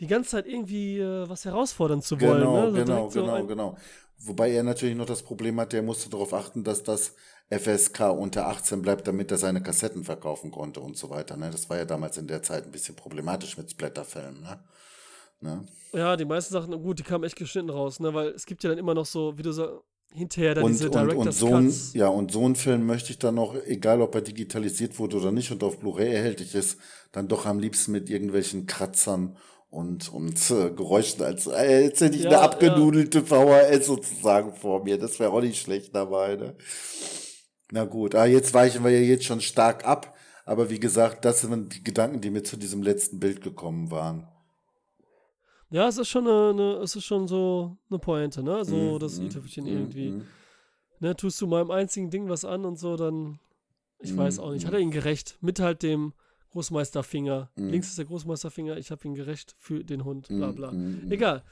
die 0.00 0.06
ganze 0.06 0.30
Zeit 0.30 0.46
irgendwie 0.46 0.98
äh, 0.98 1.28
was 1.28 1.44
herausfordern 1.44 2.02
zu 2.02 2.20
wollen. 2.20 2.40
Genau, 2.40 2.62
ne? 2.62 2.70
so 2.70 2.76
genau, 2.76 3.08
genau, 3.08 3.38
so 3.38 3.46
genau. 3.46 3.76
Wobei 4.22 4.50
er 4.50 4.62
natürlich 4.62 4.96
noch 4.96 5.06
das 5.06 5.22
Problem 5.22 5.58
hat, 5.60 5.72
der 5.72 5.82
musste 5.82 6.10
darauf 6.10 6.34
achten, 6.34 6.62
dass 6.62 6.82
das 6.82 7.14
FSK 7.50 8.10
unter 8.10 8.46
18 8.48 8.82
bleibt, 8.82 9.08
damit 9.08 9.30
er 9.30 9.38
seine 9.38 9.62
Kassetten 9.62 10.04
verkaufen 10.04 10.50
konnte 10.50 10.80
und 10.80 10.96
so 10.96 11.10
weiter. 11.10 11.36
Ne? 11.36 11.50
Das 11.50 11.68
war 11.70 11.78
ja 11.78 11.84
damals 11.84 12.16
in 12.18 12.26
der 12.26 12.42
Zeit 12.42 12.64
ein 12.64 12.70
bisschen 12.70 12.96
problematisch 12.96 13.56
mit 13.56 13.70
Splatterfilmen. 13.70 14.42
Ne? 14.42 14.60
Ne? 15.40 15.66
Ja, 15.92 16.16
die 16.16 16.26
meisten 16.26 16.52
Sachen, 16.52 16.70
gut, 16.82 16.98
die 16.98 17.02
kamen 17.02 17.24
echt 17.24 17.36
geschnitten 17.36 17.70
raus, 17.70 17.98
ne? 17.98 18.12
weil 18.12 18.28
es 18.28 18.46
gibt 18.46 18.62
ja 18.62 18.70
dann 18.70 18.78
immer 18.78 18.94
noch 18.94 19.06
so, 19.06 19.36
wie 19.38 19.42
du 19.42 19.52
sagst, 19.52 19.74
hinterher 20.12 20.54
dann 20.54 20.64
und, 20.64 20.72
diese 20.72 20.90
und, 20.90 21.14
und 21.14 21.32
so 21.32 21.54
ein, 21.54 21.72
Ja, 21.94 22.08
und 22.08 22.32
so 22.32 22.44
einen 22.44 22.56
Film 22.56 22.86
möchte 22.86 23.10
ich 23.10 23.18
dann 23.18 23.36
noch, 23.36 23.54
egal 23.66 24.00
ob 24.02 24.14
er 24.14 24.22
digitalisiert 24.22 24.98
wurde 24.98 25.16
oder 25.16 25.32
nicht 25.32 25.50
und 25.50 25.62
auf 25.62 25.78
Blu-ray 25.78 26.12
erhältlich 26.12 26.54
ist, 26.54 26.78
dann 27.12 27.28
doch 27.28 27.46
am 27.46 27.58
liebsten 27.58 27.92
mit 27.92 28.10
irgendwelchen 28.10 28.66
Kratzern 28.66 29.36
und, 29.70 30.12
und 30.12 30.36
äh, 30.50 30.70
Geräuschen, 30.70 31.22
als, 31.22 31.46
äh, 31.46 31.84
als 31.84 32.00
hätte 32.00 32.16
ich 32.16 32.24
ja, 32.24 32.30
eine 32.30 32.40
abgenudelte 32.40 33.18
ja. 33.18 33.24
VHS 33.24 33.86
sozusagen 33.86 34.54
vor 34.54 34.82
mir. 34.82 34.98
Das 34.98 35.20
wäre 35.20 35.30
auch 35.32 35.40
nicht 35.40 35.60
schlecht 35.60 35.94
dabei, 35.94 36.36
ne? 36.36 36.56
Na 37.72 37.84
gut, 37.84 38.16
ah, 38.16 38.26
jetzt 38.26 38.52
weichen 38.52 38.82
wir 38.82 38.90
ja 38.90 38.98
jetzt 38.98 39.24
schon 39.24 39.40
stark 39.40 39.86
ab. 39.86 40.16
Aber 40.44 40.70
wie 40.70 40.80
gesagt, 40.80 41.24
das 41.24 41.42
sind 41.42 41.72
die 41.74 41.84
Gedanken, 41.84 42.20
die 42.20 42.30
mir 42.30 42.42
zu 42.42 42.56
diesem 42.56 42.82
letzten 42.82 43.20
Bild 43.20 43.40
gekommen 43.40 43.92
waren. 43.92 44.26
Ja, 45.70 45.88
es 45.88 45.98
ist 45.98 46.08
schon 46.08 46.26
eine, 46.26 46.50
eine, 46.50 46.72
es 46.82 46.96
ist 46.96 47.04
schon 47.04 47.28
so 47.28 47.76
eine 47.88 47.98
Pointe, 47.98 48.42
ne? 48.42 48.64
So 48.64 48.96
mm, 48.96 48.98
das 48.98 49.18
mm, 49.18 49.26
i-Tüpfelchen 49.26 49.64
mm, 49.64 49.68
irgendwie. 49.68 50.10
Mm. 50.10 50.26
Ne, 51.00 51.16
tust 51.16 51.40
du 51.40 51.46
meinem 51.46 51.70
einzigen 51.70 52.10
Ding 52.10 52.28
was 52.28 52.44
an 52.44 52.64
und 52.64 52.78
so, 52.78 52.96
dann, 52.96 53.38
ich 54.00 54.14
weiß 54.14 54.38
auch 54.38 54.52
nicht. 54.52 54.66
Hat 54.66 54.74
er 54.74 54.80
ihn 54.80 54.90
gerecht? 54.90 55.38
Mit 55.40 55.60
halt 55.60 55.82
dem 55.82 56.12
Großmeisterfinger. 56.50 57.50
Links 57.56 57.88
ist 57.88 57.98
der 57.98 58.04
Großmeisterfinger, 58.04 58.76
ich 58.76 58.90
habe 58.90 59.06
ihn 59.06 59.14
gerecht 59.14 59.54
für 59.58 59.84
den 59.84 60.04
Hund, 60.04 60.28
bla 60.28 60.50
bla. 60.50 60.72
Egal. 61.08 61.44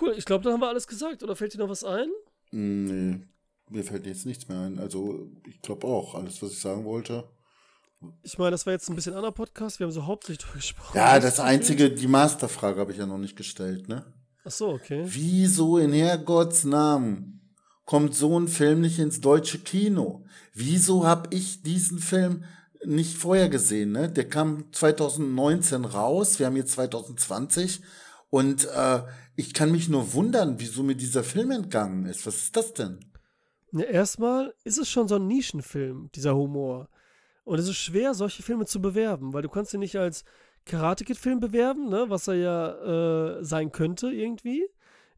Cool, 0.00 0.14
ich 0.16 0.24
glaube, 0.24 0.44
da 0.44 0.52
haben 0.52 0.60
wir 0.60 0.68
alles 0.68 0.86
gesagt. 0.86 1.22
Oder 1.22 1.34
fällt 1.34 1.54
dir 1.54 1.58
noch 1.58 1.68
was 1.68 1.84
ein? 1.84 2.08
Nee, 2.50 3.20
mir 3.68 3.84
fällt 3.84 4.06
jetzt 4.06 4.26
nichts 4.26 4.48
mehr 4.48 4.60
ein. 4.60 4.78
Also, 4.78 5.28
ich 5.46 5.60
glaube 5.60 5.86
auch, 5.86 6.14
alles, 6.14 6.40
was 6.42 6.52
ich 6.52 6.60
sagen 6.60 6.84
wollte. 6.84 7.24
Ich 8.22 8.38
meine, 8.38 8.52
das 8.52 8.64
war 8.64 8.72
jetzt 8.72 8.88
ein 8.88 8.94
bisschen 8.94 9.14
anderer 9.14 9.32
Podcast. 9.32 9.80
Wir 9.80 9.86
haben 9.86 9.92
so 9.92 10.06
hauptsächlich 10.06 10.38
drüber 10.38 10.56
gesprochen. 10.56 10.96
Ja, 10.96 11.18
das 11.18 11.40
einzige, 11.40 11.90
die 11.90 12.06
Masterfrage 12.06 12.80
habe 12.80 12.92
ich 12.92 12.98
ja 12.98 13.06
noch 13.06 13.18
nicht 13.18 13.36
gestellt, 13.36 13.88
ne? 13.88 14.04
Ach 14.44 14.50
so, 14.50 14.68
okay. 14.68 15.02
Wieso 15.06 15.78
in 15.78 15.92
Herrgotts 15.92 16.64
Namen 16.64 17.54
kommt 17.84 18.14
so 18.14 18.38
ein 18.38 18.48
Film 18.48 18.80
nicht 18.82 18.98
ins 18.98 19.20
deutsche 19.20 19.58
Kino? 19.58 20.24
Wieso 20.54 21.06
habe 21.06 21.34
ich 21.34 21.62
diesen 21.62 21.98
Film 21.98 22.44
nicht 22.84 23.16
vorher 23.16 23.48
gesehen, 23.48 23.92
ne? 23.92 24.08
Der 24.08 24.28
kam 24.28 24.72
2019 24.72 25.84
raus. 25.84 26.38
Wir 26.38 26.46
haben 26.46 26.56
jetzt 26.56 26.72
2020. 26.72 27.82
Und 28.30 28.66
äh, 28.66 29.02
ich 29.34 29.54
kann 29.54 29.72
mich 29.72 29.88
nur 29.88 30.12
wundern, 30.12 30.60
wieso 30.60 30.82
mir 30.84 30.94
dieser 30.94 31.24
Film 31.24 31.50
entgangen 31.50 32.06
ist. 32.06 32.26
Was 32.26 32.36
ist 32.36 32.56
das 32.56 32.74
denn? 32.74 33.00
Ja, 33.72 33.84
erstmal 33.84 34.54
ist 34.64 34.78
es 34.78 34.88
schon 34.88 35.08
so 35.08 35.16
ein 35.16 35.26
Nischenfilm, 35.26 36.10
dieser 36.14 36.36
Humor. 36.36 36.88
Und 37.48 37.58
es 37.58 37.66
ist 37.66 37.78
schwer, 37.78 38.12
solche 38.12 38.42
Filme 38.42 38.66
zu 38.66 38.78
bewerben, 38.78 39.32
weil 39.32 39.40
du 39.40 39.48
kannst 39.48 39.72
ihn 39.72 39.80
nicht 39.80 39.96
als 39.96 40.22
Karate 40.66 41.06
Kid 41.06 41.16
Film 41.16 41.40
bewerben, 41.40 41.88
ne, 41.88 42.04
was 42.08 42.28
er 42.28 42.34
ja 42.34 43.38
äh, 43.38 43.42
sein 43.42 43.72
könnte 43.72 44.10
irgendwie 44.10 44.68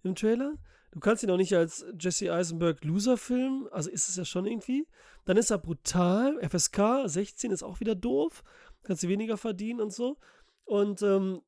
im 0.04 0.14
Trailer. 0.14 0.54
du 0.92 1.00
kannst 1.00 1.24
ihn 1.24 1.30
auch 1.32 1.36
nicht 1.36 1.56
als 1.56 1.84
Jesse 1.98 2.32
Eisenberg 2.32 2.84
Loser-Film, 2.84 3.68
also 3.72 3.90
ist 3.90 4.08
es 4.08 4.14
ja 4.14 4.24
schon 4.24 4.46
irgendwie. 4.46 4.86
Dann 5.24 5.38
ist 5.38 5.50
er 5.50 5.58
brutal, 5.58 6.38
FSK 6.48 7.02
16 7.06 7.50
ist 7.50 7.64
auch 7.64 7.80
wieder 7.80 7.96
doof, 7.96 8.44
kannst 8.84 9.02
du 9.02 9.08
weniger 9.08 9.36
verdienen 9.36 9.80
und 9.80 9.92
so. 9.92 10.16
Und 10.62 11.02
ähm, 11.02 11.40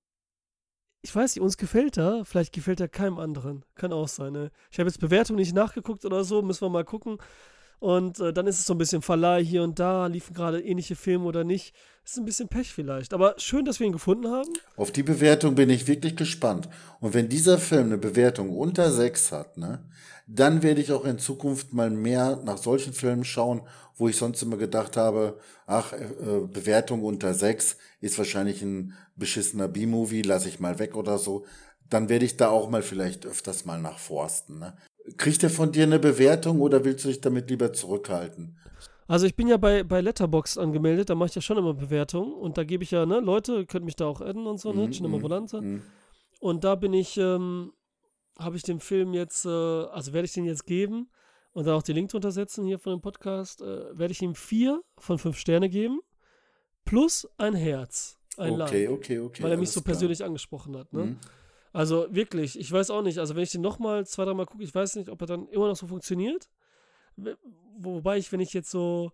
ich 1.02 1.14
weiß 1.14 1.36
nicht, 1.36 1.44
uns 1.44 1.58
gefällt 1.58 1.96
er, 1.96 2.24
vielleicht 2.24 2.52
gefällt 2.52 2.80
er 2.80 2.88
keinem 2.88 3.20
anderen. 3.20 3.64
Kann 3.76 3.92
auch 3.92 4.08
sein, 4.08 4.32
ne? 4.32 4.50
Ich 4.72 4.80
habe 4.80 4.88
jetzt 4.88 4.98
Bewertung 4.98 5.36
nicht 5.36 5.54
nachgeguckt 5.54 6.04
oder 6.04 6.24
so, 6.24 6.42
müssen 6.42 6.62
wir 6.62 6.70
mal 6.70 6.84
gucken. 6.84 7.18
Und 7.82 8.20
äh, 8.20 8.32
dann 8.32 8.46
ist 8.46 8.60
es 8.60 8.66
so 8.66 8.74
ein 8.74 8.78
bisschen 8.78 9.02
Verleih 9.02 9.42
hier 9.42 9.64
und 9.64 9.80
da, 9.80 10.06
liefen 10.06 10.34
gerade 10.34 10.60
ähnliche 10.60 10.94
Filme 10.94 11.24
oder 11.24 11.42
nicht. 11.42 11.74
Ist 12.04 12.16
ein 12.16 12.24
bisschen 12.24 12.46
Pech 12.46 12.72
vielleicht. 12.72 13.12
Aber 13.12 13.34
schön, 13.38 13.64
dass 13.64 13.80
wir 13.80 13.88
ihn 13.88 13.92
gefunden 13.92 14.28
haben. 14.28 14.48
Auf 14.76 14.92
die 14.92 15.02
Bewertung 15.02 15.56
bin 15.56 15.68
ich 15.68 15.88
wirklich 15.88 16.14
gespannt. 16.14 16.68
Und 17.00 17.12
wenn 17.12 17.28
dieser 17.28 17.58
Film 17.58 17.86
eine 17.86 17.98
Bewertung 17.98 18.56
unter 18.56 18.92
6 18.92 19.32
hat, 19.32 19.58
ne, 19.58 19.84
dann 20.28 20.62
werde 20.62 20.80
ich 20.80 20.92
auch 20.92 21.04
in 21.04 21.18
Zukunft 21.18 21.72
mal 21.72 21.90
mehr 21.90 22.40
nach 22.44 22.58
solchen 22.58 22.92
Filmen 22.92 23.24
schauen, 23.24 23.62
wo 23.96 24.06
ich 24.06 24.16
sonst 24.16 24.40
immer 24.42 24.58
gedacht 24.58 24.96
habe, 24.96 25.40
ach, 25.66 25.92
äh, 25.92 26.06
Bewertung 26.46 27.02
unter 27.02 27.34
6 27.34 27.78
ist 28.00 28.16
wahrscheinlich 28.16 28.62
ein 28.62 28.94
beschissener 29.16 29.66
B-Movie, 29.66 30.22
lasse 30.22 30.48
ich 30.48 30.60
mal 30.60 30.78
weg 30.78 30.94
oder 30.94 31.18
so. 31.18 31.46
Dann 31.90 32.08
werde 32.08 32.26
ich 32.26 32.36
da 32.36 32.48
auch 32.48 32.70
mal 32.70 32.82
vielleicht 32.82 33.26
öfters 33.26 33.64
mal 33.64 33.80
nachforsten. 33.80 34.60
Ne? 34.60 34.76
Kriegt 35.16 35.42
er 35.42 35.50
von 35.50 35.72
dir 35.72 35.84
eine 35.84 35.98
Bewertung 35.98 36.60
oder 36.60 36.84
willst 36.84 37.04
du 37.04 37.08
dich 37.08 37.20
damit 37.20 37.50
lieber 37.50 37.72
zurückhalten? 37.72 38.56
Also 39.08 39.26
ich 39.26 39.34
bin 39.34 39.48
ja 39.48 39.56
bei, 39.56 39.82
bei 39.82 40.00
Letterboxd 40.00 40.58
angemeldet, 40.58 41.10
da 41.10 41.14
mache 41.14 41.28
ich 41.28 41.34
ja 41.34 41.42
schon 41.42 41.58
immer 41.58 41.74
Bewertungen 41.74 42.32
und 42.32 42.56
da 42.56 42.64
gebe 42.64 42.84
ich 42.84 42.92
ja, 42.92 43.04
ne, 43.04 43.20
Leute, 43.20 43.66
könnt 43.66 43.84
mich 43.84 43.96
da 43.96 44.06
auch 44.06 44.20
adden 44.20 44.46
und 44.46 44.58
so, 44.58 44.72
ne, 44.72 44.88
mm, 44.88 44.92
Cinema 44.92 45.20
Volante. 45.20 45.60
Mm. 45.60 45.82
Und 46.40 46.64
da 46.64 46.76
bin 46.76 46.94
ich, 46.94 47.18
ähm, 47.18 47.72
habe 48.38 48.56
ich 48.56 48.62
dem 48.62 48.80
Film 48.80 49.12
jetzt, 49.12 49.44
äh, 49.44 49.48
also 49.48 50.12
werde 50.12 50.26
ich 50.26 50.32
den 50.32 50.44
jetzt 50.44 50.66
geben 50.66 51.10
und 51.52 51.66
dann 51.66 51.74
auch 51.74 51.82
den 51.82 51.96
Link 51.96 52.10
drunter 52.10 52.30
setzen 52.30 52.64
hier 52.64 52.78
von 52.78 52.92
dem 52.92 53.00
Podcast, 53.00 53.60
äh, 53.60 53.98
werde 53.98 54.12
ich 54.12 54.22
ihm 54.22 54.34
vier 54.34 54.82
von 54.98 55.18
fünf 55.18 55.36
Sterne 55.36 55.68
geben, 55.68 56.00
plus 56.84 57.28
ein 57.38 57.54
Herz, 57.54 58.18
ein 58.38 58.60
Okay, 58.60 58.86
like, 58.86 58.98
okay, 58.98 59.18
okay. 59.18 59.42
Weil 59.42 59.50
er 59.50 59.58
mich 59.58 59.70
so 59.70 59.80
klar. 59.80 59.92
persönlich 59.92 60.24
angesprochen 60.24 60.76
hat, 60.76 60.92
ne? 60.92 61.04
Mm. 61.04 61.16
Also 61.72 62.06
wirklich, 62.10 62.58
ich 62.58 62.70
weiß 62.70 62.90
auch 62.90 63.02
nicht. 63.02 63.18
Also 63.18 63.34
wenn 63.34 63.42
ich 63.42 63.52
den 63.52 63.62
nochmal 63.62 64.06
zwei, 64.06 64.24
dreimal 64.24 64.46
gucke, 64.46 64.62
ich 64.62 64.74
weiß 64.74 64.96
nicht, 64.96 65.08
ob 65.08 65.20
er 65.22 65.26
dann 65.26 65.48
immer 65.48 65.68
noch 65.68 65.76
so 65.76 65.86
funktioniert. 65.86 66.48
Wobei 67.78 68.18
ich, 68.18 68.30
wenn 68.32 68.40
ich 68.40 68.52
jetzt 68.52 68.70
so 68.70 69.12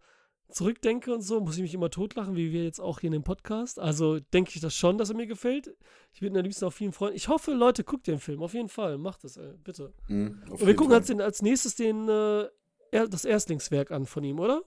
zurückdenke 0.51 1.13
und 1.13 1.21
so, 1.21 1.41
muss 1.41 1.57
ich 1.57 1.63
mich 1.63 1.75
immer 1.75 1.91
totlachen, 1.91 2.35
wie 2.35 2.53
wir 2.53 2.65
jetzt 2.65 2.81
auch 2.81 3.01
hier 3.01 3.09
in 3.09 3.13
dem 3.13 3.23
Podcast. 3.23 3.79
Also 3.79 4.19
denke 4.19 4.53
ich 4.55 4.61
das 4.61 4.75
schon, 4.75 4.99
dass 4.99 5.11
er 5.11 5.17
mir 5.17 5.27
gefällt. 5.27 5.75
Ich 6.13 6.23
würde 6.23 6.35
ihn 6.35 6.39
am 6.39 6.45
liebsten 6.45 6.65
auch 6.65 6.73
vielen 6.73 6.93
Freunden. 6.93 7.17
Ich 7.17 7.29
hoffe, 7.29 7.53
Leute, 7.53 7.85
guckt 7.85 8.07
den 8.07 8.19
Film. 8.19 8.43
Auf 8.43 8.55
jeden 8.55 8.69
Fall. 8.69 8.99
Macht 8.99 9.25
das, 9.25 9.37
ey, 9.37 9.53
bitte. 9.63 9.93
Mhm, 10.09 10.43
und 10.51 10.67
wir 10.67 10.75
gucken 10.75 10.95
als, 10.95 11.11
als 11.11 11.43
nächstes 11.43 11.75
den, 11.75 12.09
äh, 12.09 12.49
das 12.91 13.25
Erstlingswerk 13.25 13.91
an 13.91 14.07
von 14.07 14.25
ihm, 14.25 14.41
oder? 14.41 14.63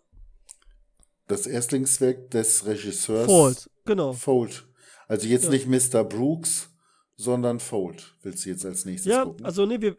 Das 1.28 1.48
Erstlingswerk 1.48 2.30
des 2.32 2.66
Regisseurs. 2.66 3.26
Fold, 3.26 3.70
genau. 3.86 4.14
Fold. 4.14 4.68
Also 5.08 5.28
jetzt 5.28 5.46
ja. 5.46 5.50
nicht 5.50 5.68
Mr. 5.68 6.04
Brooks, 6.04 6.71
sondern 7.22 7.60
Fold 7.60 8.16
willst 8.24 8.46
du 8.46 8.50
jetzt 8.50 8.66
als 8.66 8.86
nächstes 8.86 9.12
ja, 9.12 9.24
gucken? 9.24 9.40
Ja, 9.42 9.46
also 9.46 9.66
nee, 9.66 9.80
wir, 9.80 9.98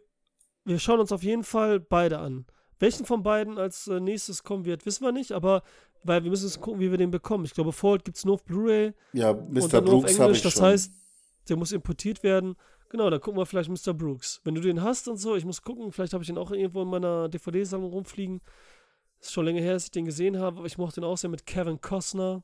wir 0.65 0.79
schauen 0.79 0.99
uns 0.99 1.11
auf 1.11 1.23
jeden 1.23 1.43
Fall 1.43 1.79
beide 1.79 2.19
an. 2.19 2.45
Welchen 2.79 3.05
von 3.05 3.23
beiden 3.23 3.57
als 3.57 3.87
äh, 3.87 3.99
nächstes 3.99 4.43
kommen 4.43 4.65
wird, 4.65 4.85
wissen 4.85 5.05
wir 5.05 5.11
nicht, 5.11 5.31
aber 5.31 5.63
weil 6.03 6.23
wir 6.23 6.29
müssen 6.29 6.45
jetzt 6.45 6.59
gucken, 6.59 6.81
wie 6.81 6.91
wir 6.91 6.97
den 6.97 7.11
bekommen. 7.11 7.45
Ich 7.45 7.53
glaube, 7.53 7.71
Fold 7.71 8.03
gibt 8.03 8.17
es 8.17 8.25
nur 8.25 8.35
auf 8.35 8.43
Blu-ray. 8.43 8.93
Ja, 9.13 9.33
Mr. 9.33 9.81
Brooks 9.81 10.19
habe 10.19 10.33
ich 10.33 10.41
Das 10.41 10.53
schon. 10.53 10.63
heißt, 10.63 10.91
der 11.47 11.55
muss 11.55 11.71
importiert 11.71 12.23
werden. 12.23 12.55
Genau, 12.89 13.09
dann 13.09 13.21
gucken 13.21 13.39
wir 13.39 13.45
vielleicht 13.45 13.69
Mr. 13.69 13.93
Brooks. 13.93 14.41
Wenn 14.43 14.53
du 14.53 14.61
den 14.61 14.83
hast 14.83 15.07
und 15.07 15.17
so, 15.17 15.35
ich 15.35 15.45
muss 15.45 15.61
gucken, 15.61 15.91
vielleicht 15.91 16.13
habe 16.13 16.23
ich 16.23 16.27
den 16.27 16.37
auch 16.37 16.51
irgendwo 16.51 16.81
in 16.81 16.89
meiner 16.89 17.29
DVD-Sammlung 17.29 17.91
rumfliegen. 17.91 18.41
Ist 19.19 19.31
schon 19.31 19.45
länger 19.45 19.61
her, 19.61 19.73
dass 19.73 19.85
ich 19.85 19.91
den 19.91 20.05
gesehen 20.05 20.37
habe, 20.37 20.57
aber 20.57 20.67
ich 20.67 20.77
mochte 20.77 20.99
den 20.99 21.05
auch 21.05 21.17
sehr 21.17 21.29
mit 21.29 21.45
Kevin 21.45 21.79
Costner. 21.79 22.43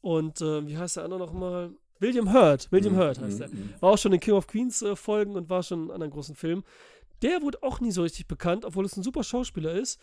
Und 0.00 0.40
äh, 0.40 0.66
wie 0.66 0.78
heißt 0.78 0.96
der 0.96 1.04
andere 1.04 1.20
nochmal? 1.20 1.74
William 1.98 2.32
Hurt, 2.32 2.70
William 2.70 2.94
mm, 2.94 2.98
Hurt 2.98 3.20
heißt 3.20 3.38
mm, 3.38 3.42
er. 3.42 3.48
Mm. 3.48 3.74
War 3.80 3.92
auch 3.92 3.98
schon 3.98 4.12
in 4.12 4.20
King 4.20 4.34
of 4.34 4.46
Queens 4.46 4.82
äh, 4.82 4.96
Folgen 4.96 5.34
und 5.36 5.48
war 5.48 5.62
schon 5.62 5.84
in 5.84 5.90
anderen 5.90 6.12
großen 6.12 6.34
Filmen. 6.34 6.64
Der 7.22 7.42
wurde 7.42 7.62
auch 7.62 7.80
nie 7.80 7.92
so 7.92 8.02
richtig 8.02 8.26
bekannt, 8.26 8.64
obwohl 8.64 8.84
es 8.84 8.96
ein 8.96 9.02
super 9.02 9.24
Schauspieler 9.24 9.72
ist. 9.72 10.00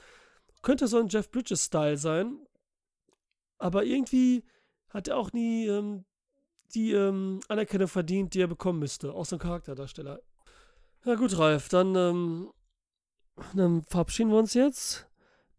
Könnte 0.62 0.88
so 0.88 0.98
ein 0.98 1.08
Jeff 1.08 1.30
Bridges-Style 1.30 1.98
sein. 1.98 2.40
Aber 3.60 3.84
irgendwie 3.84 4.44
hat 4.90 5.08
er 5.08 5.18
auch 5.18 5.32
nie 5.32 5.68
ähm, 5.68 6.06
die 6.74 6.92
ähm, 6.92 7.40
Anerkennung 7.48 7.88
verdient, 7.88 8.34
die 8.34 8.42
er 8.42 8.48
bekommen 8.48 8.80
müsste. 8.80 9.14
Auch 9.14 9.26
so 9.26 9.36
ein 9.36 9.40
Charakterdarsteller. 9.40 10.20
Ja 11.06 11.16
gut, 11.16 11.38
Ralf, 11.38 11.70
dann, 11.70 11.96
ähm, 11.96 12.52
dann 13.54 13.84
verabschieden 13.84 14.32
wir 14.32 14.38
uns 14.38 14.54
jetzt. 14.54 15.08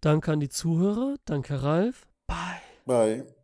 Danke 0.00 0.32
an 0.32 0.40
die 0.40 0.48
Zuhörer. 0.48 1.16
Danke, 1.24 1.62
Ralf. 1.62 2.06
Bye. 2.26 2.36
Bye. 2.86 3.34